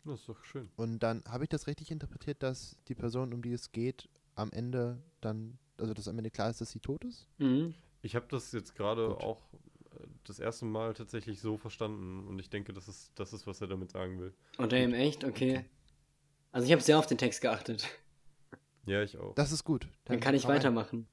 Das 0.05 0.21
ist 0.21 0.29
doch 0.29 0.43
schön. 0.43 0.69
Und 0.75 0.99
dann 0.99 1.23
habe 1.27 1.43
ich 1.43 1.49
das 1.49 1.67
richtig 1.67 1.91
interpretiert, 1.91 2.41
dass 2.43 2.77
die 2.87 2.95
Person, 2.95 3.33
um 3.33 3.41
die 3.41 3.53
es 3.53 3.71
geht, 3.71 4.09
am 4.35 4.51
Ende 4.51 5.01
dann, 5.21 5.57
also 5.77 5.93
dass 5.93 6.07
am 6.07 6.17
Ende 6.17 6.31
klar 6.31 6.49
ist, 6.49 6.61
dass 6.61 6.71
sie 6.71 6.79
tot 6.79 7.03
ist? 7.03 7.27
Mhm. 7.37 7.73
Ich 8.01 8.15
habe 8.15 8.25
das 8.29 8.51
jetzt 8.51 8.75
gerade 8.75 9.17
auch 9.17 9.41
äh, 9.53 10.07
das 10.25 10.39
erste 10.39 10.65
Mal 10.65 10.93
tatsächlich 10.93 11.39
so 11.39 11.57
verstanden 11.57 12.27
und 12.27 12.39
ich 12.39 12.49
denke, 12.49 12.73
das 12.73 12.87
ist 12.87 13.11
das 13.15 13.31
ist, 13.31 13.47
was 13.47 13.61
er 13.61 13.67
damit 13.67 13.91
sagen 13.91 14.19
will. 14.19 14.33
Oder 14.57 14.77
eben 14.77 14.93
echt? 14.93 15.23
Okay. 15.23 15.65
Also 16.53 16.67
ich 16.67 16.71
habe 16.71 16.81
sehr 16.81 16.97
auf 16.97 17.07
den 17.07 17.17
Text 17.17 17.41
geachtet. 17.41 17.89
Ja, 18.85 19.01
ich 19.01 19.17
auch. 19.17 19.35
Das 19.35 19.51
ist 19.51 19.63
gut. 19.63 19.83
Dann, 19.83 19.91
Dann 20.05 20.19
kann 20.19 20.35
ich 20.35 20.47
weitermachen. 20.47 21.07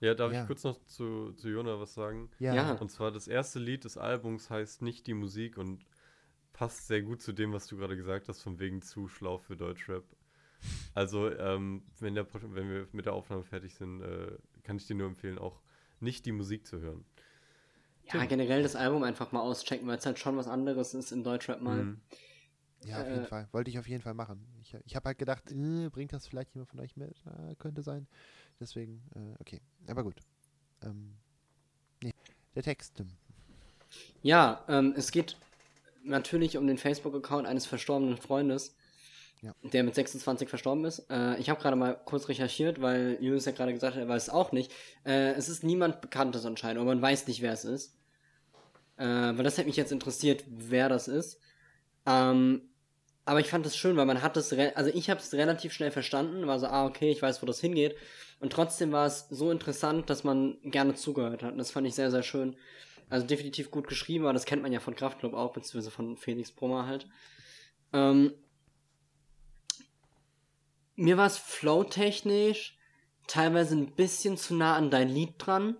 Ja, 0.00 0.14
darf 0.14 0.32
ja. 0.32 0.40
ich 0.40 0.46
kurz 0.46 0.64
noch 0.64 0.82
zu, 0.86 1.32
zu 1.32 1.48
Jona 1.48 1.78
was 1.78 1.94
sagen? 1.94 2.30
Ja. 2.38 2.54
ja. 2.54 2.72
Und 2.72 2.90
zwar 2.90 3.12
das 3.12 3.28
erste 3.28 3.58
Lied 3.58 3.84
des 3.84 3.96
Albums 3.96 4.50
heißt 4.50 4.82
nicht 4.82 5.06
die 5.06 5.14
Musik 5.14 5.58
und 5.58 5.84
passt 6.52 6.88
sehr 6.88 7.02
gut 7.02 7.22
zu 7.22 7.32
dem, 7.32 7.52
was 7.52 7.66
du 7.66 7.76
gerade 7.76 7.96
gesagt 7.96 8.28
hast, 8.28 8.42
von 8.42 8.58
wegen 8.58 8.82
zu 8.82 9.08
schlau 9.08 9.38
für 9.38 9.56
Deutschrap. 9.56 10.04
Also, 10.94 11.30
ähm, 11.30 11.82
wenn, 12.00 12.14
der, 12.14 12.26
wenn 12.32 12.70
wir 12.70 12.88
mit 12.92 13.06
der 13.06 13.12
Aufnahme 13.12 13.44
fertig 13.44 13.74
sind, 13.74 14.02
äh, 14.02 14.32
kann 14.64 14.76
ich 14.76 14.86
dir 14.86 14.96
nur 14.96 15.06
empfehlen, 15.06 15.38
auch 15.38 15.60
nicht 16.00 16.26
die 16.26 16.32
Musik 16.32 16.66
zu 16.66 16.80
hören. 16.80 17.04
Ja, 18.12 18.24
generell 18.24 18.62
das 18.62 18.74
Album 18.74 19.04
einfach 19.04 19.30
mal 19.30 19.40
auschecken, 19.40 19.86
weil 19.86 19.98
es 19.98 20.06
halt 20.06 20.18
schon 20.18 20.36
was 20.36 20.48
anderes 20.48 20.94
ist 20.94 21.12
in 21.12 21.22
Deutschrap 21.22 21.60
mal. 21.60 21.84
Mhm. 21.84 22.00
Ja, 22.84 23.02
auf 23.02 23.08
jeden 23.08 23.24
äh, 23.24 23.26
Fall. 23.26 23.48
Wollte 23.52 23.70
ich 23.70 23.78
auf 23.78 23.88
jeden 23.88 24.02
Fall 24.02 24.14
machen. 24.14 24.46
Ich, 24.60 24.74
ich 24.84 24.96
habe 24.96 25.06
halt 25.06 25.18
gedacht, 25.18 25.50
äh, 25.52 25.88
bringt 25.90 26.12
das 26.12 26.26
vielleicht 26.26 26.54
jemand 26.54 26.70
von 26.70 26.80
euch 26.80 26.96
mit? 26.96 27.14
Äh, 27.26 27.54
könnte 27.56 27.82
sein. 27.82 28.06
Deswegen, 28.58 29.02
äh, 29.14 29.40
okay. 29.40 29.60
Aber 29.86 30.02
gut. 30.02 30.16
Ähm, 30.82 31.16
nee. 32.02 32.14
Der 32.54 32.62
Text. 32.62 33.02
Ja, 34.22 34.64
ähm, 34.68 34.94
es 34.96 35.10
geht 35.10 35.36
natürlich 36.04 36.56
um 36.56 36.66
den 36.66 36.78
Facebook-Account 36.78 37.46
eines 37.46 37.66
verstorbenen 37.66 38.16
Freundes, 38.16 38.76
ja. 39.42 39.54
der 39.62 39.84
mit 39.84 39.94
26 39.94 40.48
verstorben 40.48 40.84
ist. 40.84 41.10
Äh, 41.10 41.38
ich 41.38 41.50
habe 41.50 41.60
gerade 41.60 41.76
mal 41.76 42.00
kurz 42.04 42.28
recherchiert, 42.28 42.80
weil 42.80 43.18
Julius 43.20 43.44
ja 43.44 43.52
gerade 43.52 43.74
gesagt 43.74 43.94
hat, 43.96 44.02
er 44.02 44.08
weiß 44.08 44.24
es 44.24 44.30
auch 44.30 44.52
nicht. 44.52 44.72
Äh, 45.04 45.32
es 45.32 45.48
ist 45.48 45.64
niemand 45.64 46.00
Bekanntes 46.00 46.46
anscheinend, 46.46 46.80
aber 46.80 46.94
man 46.94 47.02
weiß 47.02 47.26
nicht, 47.26 47.42
wer 47.42 47.52
es 47.52 47.64
ist. 47.64 47.96
weil 48.96 49.34
das 49.44 49.56
hätte 49.56 49.68
mich 49.68 49.78
jetzt 49.78 49.92
interessiert, 49.92 50.44
wer 50.46 50.90
das 50.90 51.08
ist. 51.08 51.40
Ähm, 52.04 52.69
aber 53.30 53.38
ich 53.38 53.46
fand 53.46 53.64
es 53.64 53.76
schön, 53.76 53.96
weil 53.96 54.06
man 54.06 54.22
hat 54.22 54.36
es, 54.36 54.52
also 54.52 54.90
ich 54.92 55.08
habe 55.08 55.20
es 55.20 55.32
relativ 55.34 55.72
schnell 55.72 55.92
verstanden, 55.92 56.48
war 56.48 56.58
so, 56.58 56.66
ah, 56.66 56.84
okay, 56.84 57.12
ich 57.12 57.22
weiß, 57.22 57.40
wo 57.40 57.46
das 57.46 57.60
hingeht. 57.60 57.94
Und 58.40 58.52
trotzdem 58.52 58.90
war 58.90 59.06
es 59.06 59.28
so 59.30 59.52
interessant, 59.52 60.10
dass 60.10 60.24
man 60.24 60.58
gerne 60.64 60.96
zugehört 60.96 61.44
hat. 61.44 61.52
Und 61.52 61.58
das 61.58 61.70
fand 61.70 61.86
ich 61.86 61.94
sehr, 61.94 62.10
sehr 62.10 62.24
schön. 62.24 62.56
Also 63.08 63.28
definitiv 63.28 63.70
gut 63.70 63.86
geschrieben, 63.86 64.24
aber 64.24 64.32
das 64.32 64.46
kennt 64.46 64.62
man 64.62 64.72
ja 64.72 64.80
von 64.80 64.96
Kraftclub 64.96 65.34
auch, 65.34 65.52
beziehungsweise 65.52 65.92
von 65.92 66.16
Felix 66.16 66.50
Brummer 66.50 66.88
halt. 66.88 67.06
Ähm, 67.92 68.34
mir 70.96 71.16
war 71.16 71.28
es 71.28 71.38
flowtechnisch 71.38 72.80
teilweise 73.28 73.76
ein 73.76 73.94
bisschen 73.94 74.38
zu 74.38 74.56
nah 74.56 74.74
an 74.74 74.90
dein 74.90 75.08
Lied 75.08 75.34
dran 75.38 75.76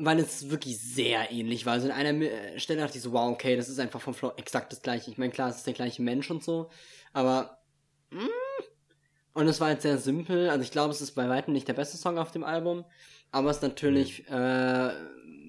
weil 0.00 0.18
es 0.18 0.50
wirklich 0.50 0.78
sehr 0.78 1.30
ähnlich 1.30 1.66
war. 1.66 1.74
Also 1.74 1.88
in 1.88 1.92
einer 1.92 2.18
äh, 2.22 2.58
Stelle 2.58 2.80
dachte 2.80 2.96
ich 2.96 3.02
so, 3.02 3.12
wow, 3.12 3.30
okay, 3.30 3.56
das 3.56 3.68
ist 3.68 3.78
einfach 3.78 4.00
vom 4.00 4.14
Flow 4.14 4.32
exakt 4.36 4.72
das 4.72 4.82
gleiche. 4.82 5.10
Ich 5.10 5.18
meine, 5.18 5.32
klar, 5.32 5.50
es 5.50 5.58
ist 5.58 5.66
der 5.66 5.74
gleiche 5.74 6.02
Mensch 6.02 6.30
und 6.30 6.42
so, 6.42 6.70
aber 7.12 7.58
mm, 8.10 8.26
und 9.34 9.46
es 9.46 9.60
war 9.60 9.68
halt 9.68 9.82
sehr 9.82 9.98
simpel. 9.98 10.50
Also 10.50 10.62
ich 10.62 10.70
glaube, 10.70 10.92
es 10.92 11.00
ist 11.00 11.12
bei 11.12 11.28
weitem 11.28 11.52
nicht 11.52 11.68
der 11.68 11.74
beste 11.74 11.96
Song 11.96 12.18
auf 12.18 12.32
dem 12.32 12.44
Album, 12.44 12.84
aber 13.30 13.50
es 13.50 13.56
ist 13.58 13.62
natürlich, 13.62 14.24
mhm. 14.28 14.34
äh, 14.34 14.90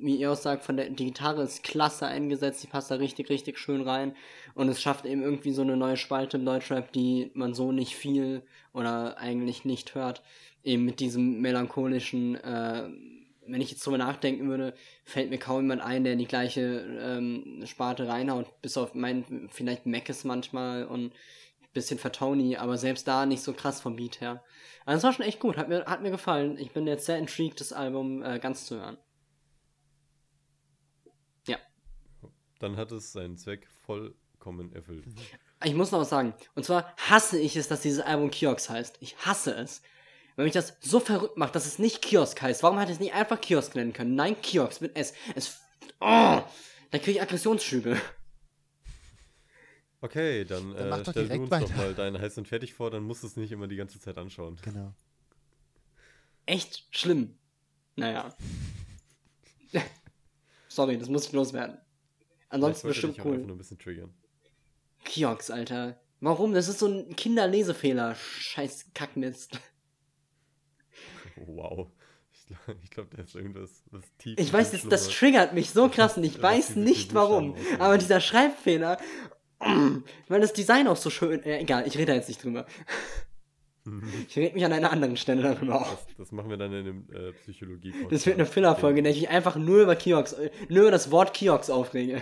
wie 0.03 0.15
ihr 0.17 0.31
auch 0.31 0.37
sagt, 0.37 0.63
von 0.63 0.77
der 0.77 0.89
die 0.89 1.05
Gitarre 1.05 1.43
ist 1.43 1.63
klasse 1.63 2.07
eingesetzt, 2.07 2.63
die 2.63 2.67
passt 2.67 2.91
da 2.91 2.95
richtig, 2.95 3.29
richtig 3.29 3.57
schön 3.57 3.81
rein 3.81 4.15
und 4.55 4.67
es 4.67 4.81
schafft 4.81 5.05
eben 5.05 5.21
irgendwie 5.21 5.51
so 5.51 5.61
eine 5.61 5.77
neue 5.77 5.97
Spalte 5.97 6.37
im 6.37 6.45
Deutschrap, 6.45 6.91
die 6.91 7.31
man 7.33 7.53
so 7.53 7.71
nicht 7.71 7.95
viel 7.95 8.43
oder 8.73 9.17
eigentlich 9.17 9.63
nicht 9.63 9.95
hört, 9.95 10.23
eben 10.63 10.85
mit 10.85 10.99
diesem 10.99 11.39
melancholischen 11.41 12.35
äh, 12.35 12.89
wenn 13.51 13.61
ich 13.61 13.71
jetzt 13.71 13.85
drüber 13.85 13.97
nachdenken 13.97 14.47
würde, 14.47 14.73
fällt 15.03 15.29
mir 15.29 15.37
kaum 15.37 15.61
jemand 15.61 15.81
ein, 15.81 16.03
der 16.03 16.13
in 16.13 16.19
die 16.19 16.27
gleiche 16.27 16.61
ähm, 16.99 17.63
Sparte 17.65 18.07
reinhaut, 18.07 18.61
bis 18.61 18.77
auf 18.77 18.93
mein, 18.93 19.49
vielleicht 19.51 19.85
Meckes 19.85 20.23
manchmal 20.23 20.85
und 20.85 21.13
ein 21.13 21.73
bisschen 21.73 21.99
Fatoni, 21.99 22.57
aber 22.57 22.77
selbst 22.77 23.07
da 23.07 23.25
nicht 23.25 23.41
so 23.41 23.53
krass 23.53 23.81
vom 23.81 23.95
Beat 23.95 24.21
her. 24.21 24.43
Also 24.85 24.97
es 24.97 25.03
war 25.03 25.13
schon 25.13 25.25
echt 25.25 25.39
gut, 25.39 25.57
hat 25.57 25.69
mir, 25.69 25.85
hat 25.85 26.01
mir 26.01 26.11
gefallen. 26.11 26.57
Ich 26.57 26.71
bin 26.71 26.87
jetzt 26.87 27.05
sehr 27.05 27.17
intrigued, 27.17 27.59
das 27.59 27.73
Album 27.73 28.23
äh, 28.23 28.39
ganz 28.39 28.65
zu 28.65 28.79
hören. 28.79 28.97
Ja. 31.47 31.57
Dann 32.59 32.77
hat 32.77 32.91
es 32.91 33.11
seinen 33.11 33.37
Zweck 33.37 33.67
vollkommen 33.85 34.73
erfüllt. 34.73 35.05
Ich 35.63 35.75
muss 35.75 35.91
noch 35.91 35.99
was 35.99 36.09
sagen. 36.09 36.33
Und 36.55 36.65
zwar 36.65 36.95
hasse 36.97 37.39
ich 37.39 37.55
es, 37.55 37.67
dass 37.67 37.81
dieses 37.81 38.01
Album 38.01 38.31
Kiox 38.31 38.69
heißt. 38.69 38.97
Ich 38.99 39.15
hasse 39.17 39.53
es. 39.53 39.81
Wenn 40.35 40.45
mich 40.45 40.53
das 40.53 40.77
so 40.81 40.99
verrückt 40.99 41.37
macht, 41.37 41.55
dass 41.55 41.65
es 41.65 41.79
nicht 41.79 42.01
Kiosk 42.01 42.41
heißt, 42.41 42.63
warum 42.63 42.79
hat 42.79 42.89
es 42.89 42.99
nicht 42.99 43.13
einfach 43.13 43.39
Kiosk 43.39 43.75
nennen 43.75 43.93
können? 43.93 44.15
Nein, 44.15 44.41
Kiosk 44.41 44.81
mit 44.81 44.95
S. 44.95 45.13
Es. 45.35 45.59
Oh, 45.99 46.41
da 46.91 46.97
kriege 46.97 47.11
ich 47.11 47.21
Aggressionsschübe. 47.21 47.99
Okay, 50.01 50.45
dann, 50.45 50.73
dann 50.73 51.01
äh, 51.01 51.05
stell 51.07 51.27
du 51.27 51.41
uns 51.41 51.51
weiter. 51.51 51.65
doch 51.67 51.75
mal 51.75 51.93
dein 51.93 52.19
Heiß 52.19 52.37
und 52.39 52.47
Fertig 52.47 52.73
vor, 52.73 52.89
dann 52.89 53.03
musst 53.03 53.21
du 53.21 53.27
es 53.27 53.37
nicht 53.37 53.51
immer 53.51 53.67
die 53.67 53.75
ganze 53.75 53.99
Zeit 53.99 54.17
anschauen. 54.17 54.57
Genau. 54.63 54.93
Echt 56.47 56.87
schlimm. 56.89 57.37
Naja. 57.95 58.35
Sorry, 60.69 60.97
das 60.97 61.07
muss 61.07 61.27
ich 61.27 61.33
loswerden. 61.33 61.77
Ansonsten 62.49 62.87
bestimmt 62.87 63.23
cool. 63.23 63.37
Nur 63.37 63.55
ein 63.55 63.57
bisschen 63.59 63.77
triggern. 63.77 64.13
Kiox, 65.03 65.51
Alter. 65.51 65.99
Warum? 66.19 66.53
Das 66.53 66.67
ist 66.67 66.79
so 66.79 66.87
ein 66.87 67.15
Kinderlesefehler. 67.15 68.15
Scheiß 68.15 68.87
Kackmist. 68.93 69.59
Wow. 71.35 71.87
Ich 72.33 72.45
glaube, 72.47 72.79
glaub, 72.89 73.11
da 73.11 73.23
ist 73.23 73.35
irgendwas 73.35 73.83
was 73.91 74.03
tief. 74.17 74.37
Ich 74.37 74.51
weiß, 74.51 74.71
das, 74.71 74.87
das 74.87 75.09
triggert 75.09 75.53
mich 75.53 75.71
so 75.71 75.89
krass 75.89 76.17
und 76.17 76.23
ich 76.23 76.41
weiß 76.41 76.75
nicht 76.75 77.13
warum. 77.13 77.55
Aber 77.79 77.97
dieser 77.97 78.19
Schreibfehler, 78.19 78.97
weil 79.59 80.41
das 80.41 80.53
Design 80.53 80.87
auch 80.87 80.97
so 80.97 81.09
schön. 81.09 81.43
Äh, 81.43 81.59
egal, 81.59 81.87
ich 81.87 81.95
rede 81.97 82.07
da 82.07 82.13
jetzt 82.13 82.29
nicht 82.29 82.43
drüber. 82.43 82.65
Ich 84.27 84.37
rede 84.37 84.53
mich 84.53 84.63
an 84.63 84.73
einer 84.73 84.91
anderen 84.91 85.17
Stelle 85.17 85.41
darüber 85.41 85.81
auf. 85.81 86.05
Das, 86.05 86.15
das 86.17 86.31
machen 86.31 86.49
wir 86.49 86.57
dann 86.57 86.71
in 86.71 86.85
dem 86.85 87.09
äh, 87.13 87.31
psychologie 87.33 87.91
-Podcast. 87.91 88.09
Das 88.11 88.25
wird 88.25 88.35
eine 88.35 88.45
Filler-Folge, 88.45 88.99
in 88.99 89.03
der 89.05 89.13
ich 89.13 89.21
mich 89.21 89.29
einfach 89.29 89.55
nur 89.55 89.81
über 89.81 89.95
Kiox, 89.95 90.35
nur 90.69 90.81
über 90.81 90.91
das 90.91 91.09
Wort 91.09 91.33
Kiox 91.33 91.69
aufrege. 91.69 92.21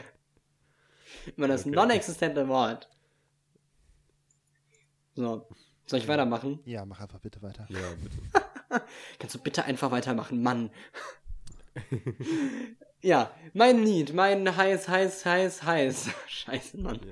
Über 1.36 1.48
das 1.48 1.66
okay. 1.66 1.76
non-existente 1.76 2.48
Wort. 2.48 2.90
So. 5.16 5.48
Soll 5.86 6.00
ich 6.00 6.08
weitermachen? 6.08 6.60
Ja, 6.66 6.86
mach 6.86 7.02
einfach 7.02 7.20
bitte 7.20 7.42
weiter. 7.42 7.66
Ja, 7.70 7.80
bitte. 8.02 8.18
Kannst 9.20 9.36
du 9.36 9.40
bitte 9.40 9.66
einfach 9.66 9.92
weitermachen, 9.92 10.42
Mann. 10.42 10.72
ja, 13.02 13.32
mein 13.54 13.84
Lied, 13.84 14.14
mein 14.14 14.56
heiß, 14.56 14.88
heiß, 14.88 15.26
heiß, 15.26 15.64
heiß. 15.64 16.10
Scheiße, 16.28 16.78
Mann. 16.78 17.00
Ja. 17.04 17.12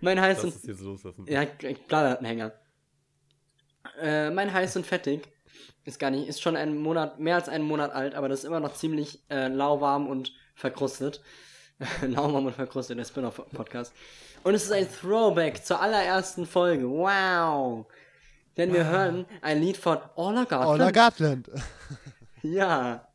Mein 0.00 0.20
heiß 0.20 0.44
und. 0.44 0.64
Jetzt 0.64 0.80
loslassen. 0.80 1.26
Ja, 1.28 1.42
ich 1.42 1.80
blader 1.86 2.18
einen 2.18 2.26
Hänger. 2.26 2.52
Äh, 4.00 4.30
mein 4.30 4.52
heiß 4.52 4.76
und 4.76 4.86
fettig 4.86 5.28
ist 5.88 5.98
gar 5.98 6.10
nicht, 6.10 6.28
ist 6.28 6.42
schon 6.42 6.56
einen 6.56 6.78
Monat, 6.78 7.18
mehr 7.18 7.36
als 7.36 7.48
einen 7.48 7.64
Monat 7.64 7.92
alt, 7.92 8.14
aber 8.14 8.28
das 8.28 8.40
ist 8.40 8.44
immer 8.44 8.60
noch 8.60 8.74
ziemlich 8.74 9.20
äh, 9.30 9.48
lauwarm 9.48 10.06
und 10.06 10.32
verkrustet. 10.54 11.22
lauwarm 12.02 12.46
und 12.46 12.54
verkrustet, 12.54 12.98
der 12.98 13.04
Spin-off-Podcast. 13.04 13.94
Und 14.44 14.54
es 14.54 14.64
ist 14.64 14.72
ein 14.72 14.88
Throwback 14.90 15.64
zur 15.64 15.80
allerersten 15.80 16.46
Folge. 16.46 16.88
Wow! 16.88 17.86
Denn 18.58 18.72
wir 18.72 18.86
hören 18.86 19.24
ein 19.40 19.62
Lied 19.62 19.76
von 19.76 19.98
Orla 20.16 20.44
Gartland. 20.44 20.66
Orla 20.66 20.90
Gartland. 20.90 21.50
Ja. 22.42 23.08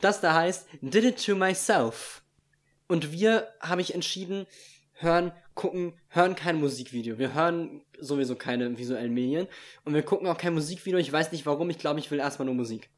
Das 0.00 0.20
da 0.20 0.34
heißt 0.34 0.66
Did 0.80 1.04
It 1.04 1.24
To 1.24 1.36
Myself. 1.36 2.24
Und 2.88 3.12
wir, 3.12 3.48
habe 3.60 3.82
ich 3.82 3.94
entschieden, 3.94 4.46
hören, 4.94 5.32
gucken, 5.54 5.94
hören 6.08 6.34
kein 6.34 6.56
Musikvideo. 6.56 7.18
Wir 7.18 7.34
hören 7.34 7.84
sowieso 8.00 8.34
keine 8.34 8.76
visuellen 8.76 9.14
Medien. 9.14 9.46
Und 9.84 9.94
wir 9.94 10.02
gucken 10.02 10.26
auch 10.26 10.38
kein 10.38 10.54
Musikvideo. 10.54 10.98
Ich 10.98 11.12
weiß 11.12 11.30
nicht 11.30 11.46
warum. 11.46 11.70
Ich 11.70 11.78
glaube, 11.78 12.00
ich 12.00 12.10
will 12.10 12.18
erstmal 12.18 12.46
nur 12.46 12.56
Musik. 12.56 12.90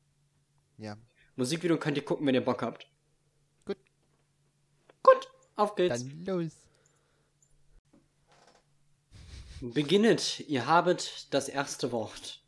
Ja. 0.78 0.96
Musikvideo 1.36 1.78
könnt 1.78 1.98
ihr 1.98 2.04
gucken, 2.04 2.26
wenn 2.26 2.34
ihr 2.34 2.44
Bock 2.44 2.62
habt. 2.62 2.86
Gut. 3.66 3.76
Gut, 5.02 5.28
auf 5.56 5.74
geht's. 5.74 6.04
Dann 6.04 6.24
los. 6.24 6.65
Beginnet, 9.60 10.40
ihr 10.48 10.66
habet 10.66 11.26
das 11.30 11.48
erste 11.48 11.92
Wort. 11.92 12.42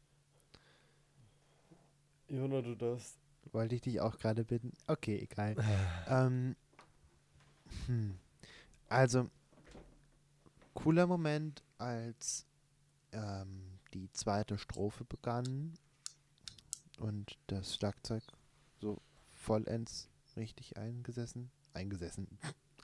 Jona, 2.29 2.61
du 2.61 2.75
darfst. 2.75 3.17
Wollte 3.53 3.75
ich 3.75 3.81
dich 3.81 4.01
auch 4.01 4.19
gerade 4.19 4.45
bitten. 4.45 4.73
Okay, 4.87 5.19
egal. 5.19 5.57
ähm, 6.09 6.55
hm. 7.87 8.19
Also, 8.89 9.31
cooler 10.75 11.07
Moment, 11.07 11.63
als 11.79 12.47
ähm, 13.13 13.79
die 13.95 14.11
zweite 14.13 14.59
Strophe 14.59 15.05
begann 15.05 15.75
und 16.99 17.39
das 17.47 17.75
Schlagzeug 17.75 18.23
so 18.81 19.01
vollends 19.33 20.09
richtig 20.37 20.77
eingesessen, 20.77 21.51
eingesessen, 21.73 22.29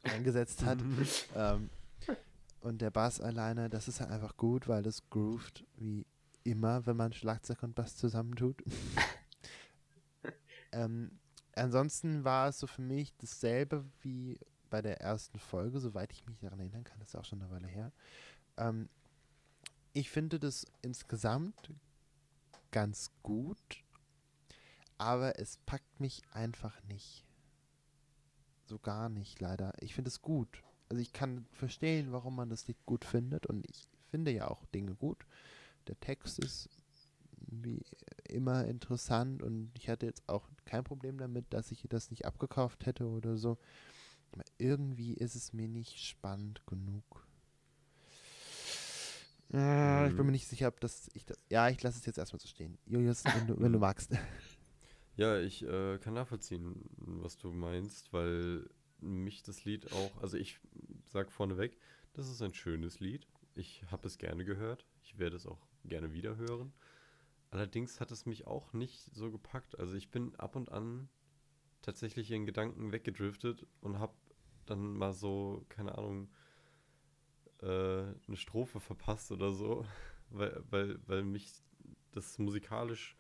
eingesetzt 0.03 0.65
hat. 0.65 0.79
ähm, 1.37 1.69
und 2.65 2.81
der 2.81 2.91
Bass 2.91 3.21
alleine, 3.21 3.69
das 3.69 3.89
ist 3.89 4.01
halt 4.01 4.11
einfach 4.11 4.39
gut, 4.39 4.69
weil 4.69 4.83
das 4.83 5.11
groovt 5.11 5.67
wie 5.77 6.07
immer, 6.45 6.87
wenn 6.87 6.97
man 6.97 7.13
Schlagzeug 7.13 7.63
und 7.63 7.75
Bass 7.75 7.97
zusammentut. 7.97 8.65
ähm, 10.73 11.21
ansonsten 11.55 12.25
war 12.25 12.49
es 12.49 12.59
so 12.59 12.67
für 12.67 12.81
mich 12.81 13.15
dasselbe 13.19 13.85
wie 14.01 14.39
bei 14.71 14.81
der 14.81 15.03
ersten 15.03 15.39
Folge, 15.39 15.79
soweit 15.79 16.11
ich 16.13 16.27
mich 16.27 16.41
daran 16.41 16.59
erinnern 16.59 16.85
kann, 16.85 16.99
das 17.01 17.09
ist 17.09 17.17
auch 17.17 17.27
schon 17.27 17.43
eine 17.43 17.51
Weile 17.51 17.69
her. 17.69 17.93
Ähm, 18.57 18.89
ich 19.93 20.09
finde 20.09 20.41
das 20.41 20.65
insgesamt 20.81 21.71
ganz 22.71 23.11
gut, 23.23 23.85
aber 24.97 25.39
es 25.39 25.59
packt 25.67 26.01
mich 26.01 26.23
einfach 26.33 26.83
nicht. 26.85 27.27
So 28.65 28.79
gar 28.79 29.11
nicht, 29.11 29.39
leider. 29.43 29.75
Ich 29.81 29.95
finde 29.95 30.09
es 30.09 30.23
gut. 30.23 30.63
Also 30.95 31.03
ich 31.03 31.13
kann 31.13 31.45
verstehen, 31.51 32.13
warum 32.13 32.37
man 32.37 32.51
das 32.51 32.69
Lied 32.69 32.77
gut 32.87 33.05
findet 33.05 33.47
und 33.47 33.69
ich 33.69 33.89
finde 34.13 34.31
ja 34.31 34.47
auch 34.47 34.65
Dinge 34.67 34.95
gut. 34.95 35.27
Der 35.89 35.99
Text 35.99 36.39
ist 36.39 36.69
wie 37.49 37.83
immer 38.29 38.65
interessant 38.67 39.43
und 39.43 39.73
ich 39.77 39.89
hatte 39.89 40.07
jetzt 40.07 40.23
auch 40.29 40.49
kein 40.65 40.85
Problem 40.85 41.19
damit, 41.19 41.47
dass 41.53 41.73
ich 41.73 41.85
das 41.89 42.11
nicht 42.13 42.27
abgekauft 42.27 42.87
hätte 42.87 43.09
oder 43.09 43.37
so. 43.37 43.59
Aber 44.31 44.45
irgendwie 44.57 45.15
ist 45.15 45.35
es 45.35 45.53
mir 45.53 45.67
nicht 45.67 45.99
spannend 45.99 46.65
genug. 46.65 47.27
Äh, 49.53 50.11
Ich 50.11 50.15
bin 50.15 50.27
mir 50.27 50.31
nicht 50.33 50.47
sicher, 50.47 50.69
ob 50.69 50.79
das 50.79 51.11
ich 51.15 51.27
das. 51.27 51.41
Ja, 51.51 51.69
ich 51.71 51.83
lasse 51.83 51.99
es 51.99 52.07
jetzt 52.07 52.19
erstmal 52.19 52.39
so 52.39 52.47
stehen. 52.47 52.79
Julius, 52.87 53.25
wenn 53.25 53.49
du, 53.49 53.61
wenn 53.61 53.73
du 53.73 53.79
magst. 53.81 54.13
Ja, 55.17 55.41
ich 55.41 55.65
äh, 55.65 55.99
kann 55.99 56.15
nachvollziehen, 56.15 56.89
was 56.99 57.37
du 57.37 57.51
meinst, 57.51 58.13
weil 58.13 58.71
mich 59.05 59.43
das 59.43 59.65
Lied 59.65 59.93
auch, 59.93 60.23
also 60.23 60.37
ich 60.37 60.59
sag 61.05 61.31
vorneweg, 61.31 61.79
das 62.15 62.29
ist 62.29 62.43
ein 62.43 62.55
schönes 62.55 63.01
Lied. 63.01 63.27
Ich 63.55 63.85
habe 63.91 64.07
es 64.07 64.19
gerne 64.19 64.45
gehört. 64.45 64.87
Ich 65.03 65.19
werde 65.19 65.37
es 65.37 65.47
auch 65.47 65.67
gerne 65.85 66.13
wieder 66.13 66.37
hören. 66.37 66.73
Allerdings 67.51 68.01
hat 68.01 68.11
es 68.11 68.27
mich 68.27 68.47
auch 68.47 68.73
nicht 68.73 69.01
so 69.15 69.31
gepackt. 69.31 69.79
Also 69.79 69.95
ich 69.95 70.11
bin 70.11 70.35
ab 70.37 70.57
und 70.57 70.73
an 70.73 71.09
tatsächlich 71.83 72.31
in 72.31 72.47
Gedanken 72.47 72.93
weggedriftet 72.93 73.67
und 73.81 73.99
habe 73.99 74.15
dann 74.67 74.97
mal 74.97 75.13
so, 75.13 75.65
keine 75.69 75.97
Ahnung, 75.97 76.29
äh, 77.61 77.67
eine 77.67 78.37
Strophe 78.37 78.81
verpasst 78.81 79.31
oder 79.31 79.53
so, 79.53 79.87
weil, 80.31 80.65
weil, 80.71 80.99
weil 81.07 81.23
mich 81.23 81.53
das 82.13 82.39
musikalisch 82.39 83.17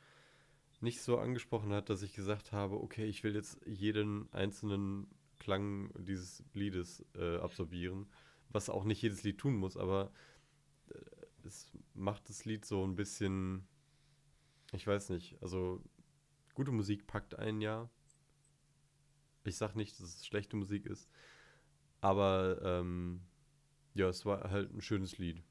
nicht 0.80 1.00
so 1.00 1.18
angesprochen 1.18 1.72
hat, 1.72 1.88
dass 1.88 2.02
ich 2.02 2.14
gesagt 2.14 2.52
habe, 2.52 2.80
okay, 2.80 3.04
ich 3.04 3.24
will 3.24 3.34
jetzt 3.34 3.60
jeden 3.66 4.32
einzelnen 4.32 5.06
Klang 5.44 5.92
dieses 6.02 6.42
Liedes 6.54 7.04
äh, 7.16 7.36
absorbieren, 7.36 8.10
was 8.48 8.70
auch 8.70 8.84
nicht 8.84 9.02
jedes 9.02 9.24
Lied 9.24 9.36
tun 9.36 9.56
muss, 9.56 9.76
aber 9.76 10.10
äh, 10.88 11.46
es 11.46 11.70
macht 11.92 12.30
das 12.30 12.46
Lied 12.46 12.64
so 12.64 12.82
ein 12.82 12.96
bisschen, 12.96 13.68
ich 14.72 14.86
weiß 14.86 15.10
nicht, 15.10 15.36
also 15.42 15.84
gute 16.54 16.72
Musik 16.72 17.06
packt 17.06 17.38
einen 17.38 17.60
ja. 17.60 17.90
Ich 19.44 19.58
sag 19.58 19.76
nicht, 19.76 20.00
dass 20.00 20.16
es 20.16 20.26
schlechte 20.26 20.56
Musik 20.56 20.86
ist, 20.86 21.10
aber 22.00 22.62
ähm, 22.62 23.20
ja, 23.92 24.08
es 24.08 24.24
war 24.24 24.50
halt 24.50 24.72
ein 24.72 24.80
schönes 24.80 25.18
Lied. 25.18 25.42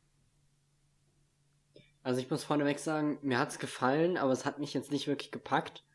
Also 2.02 2.20
ich 2.20 2.32
muss 2.32 2.44
vorneweg 2.44 2.80
sagen, 2.80 3.20
mir 3.22 3.38
hat's 3.38 3.60
gefallen, 3.60 4.18
aber 4.18 4.32
es 4.32 4.44
hat 4.44 4.58
mich 4.58 4.74
jetzt 4.74 4.92
nicht 4.92 5.06
wirklich 5.06 5.30
gepackt. 5.30 5.86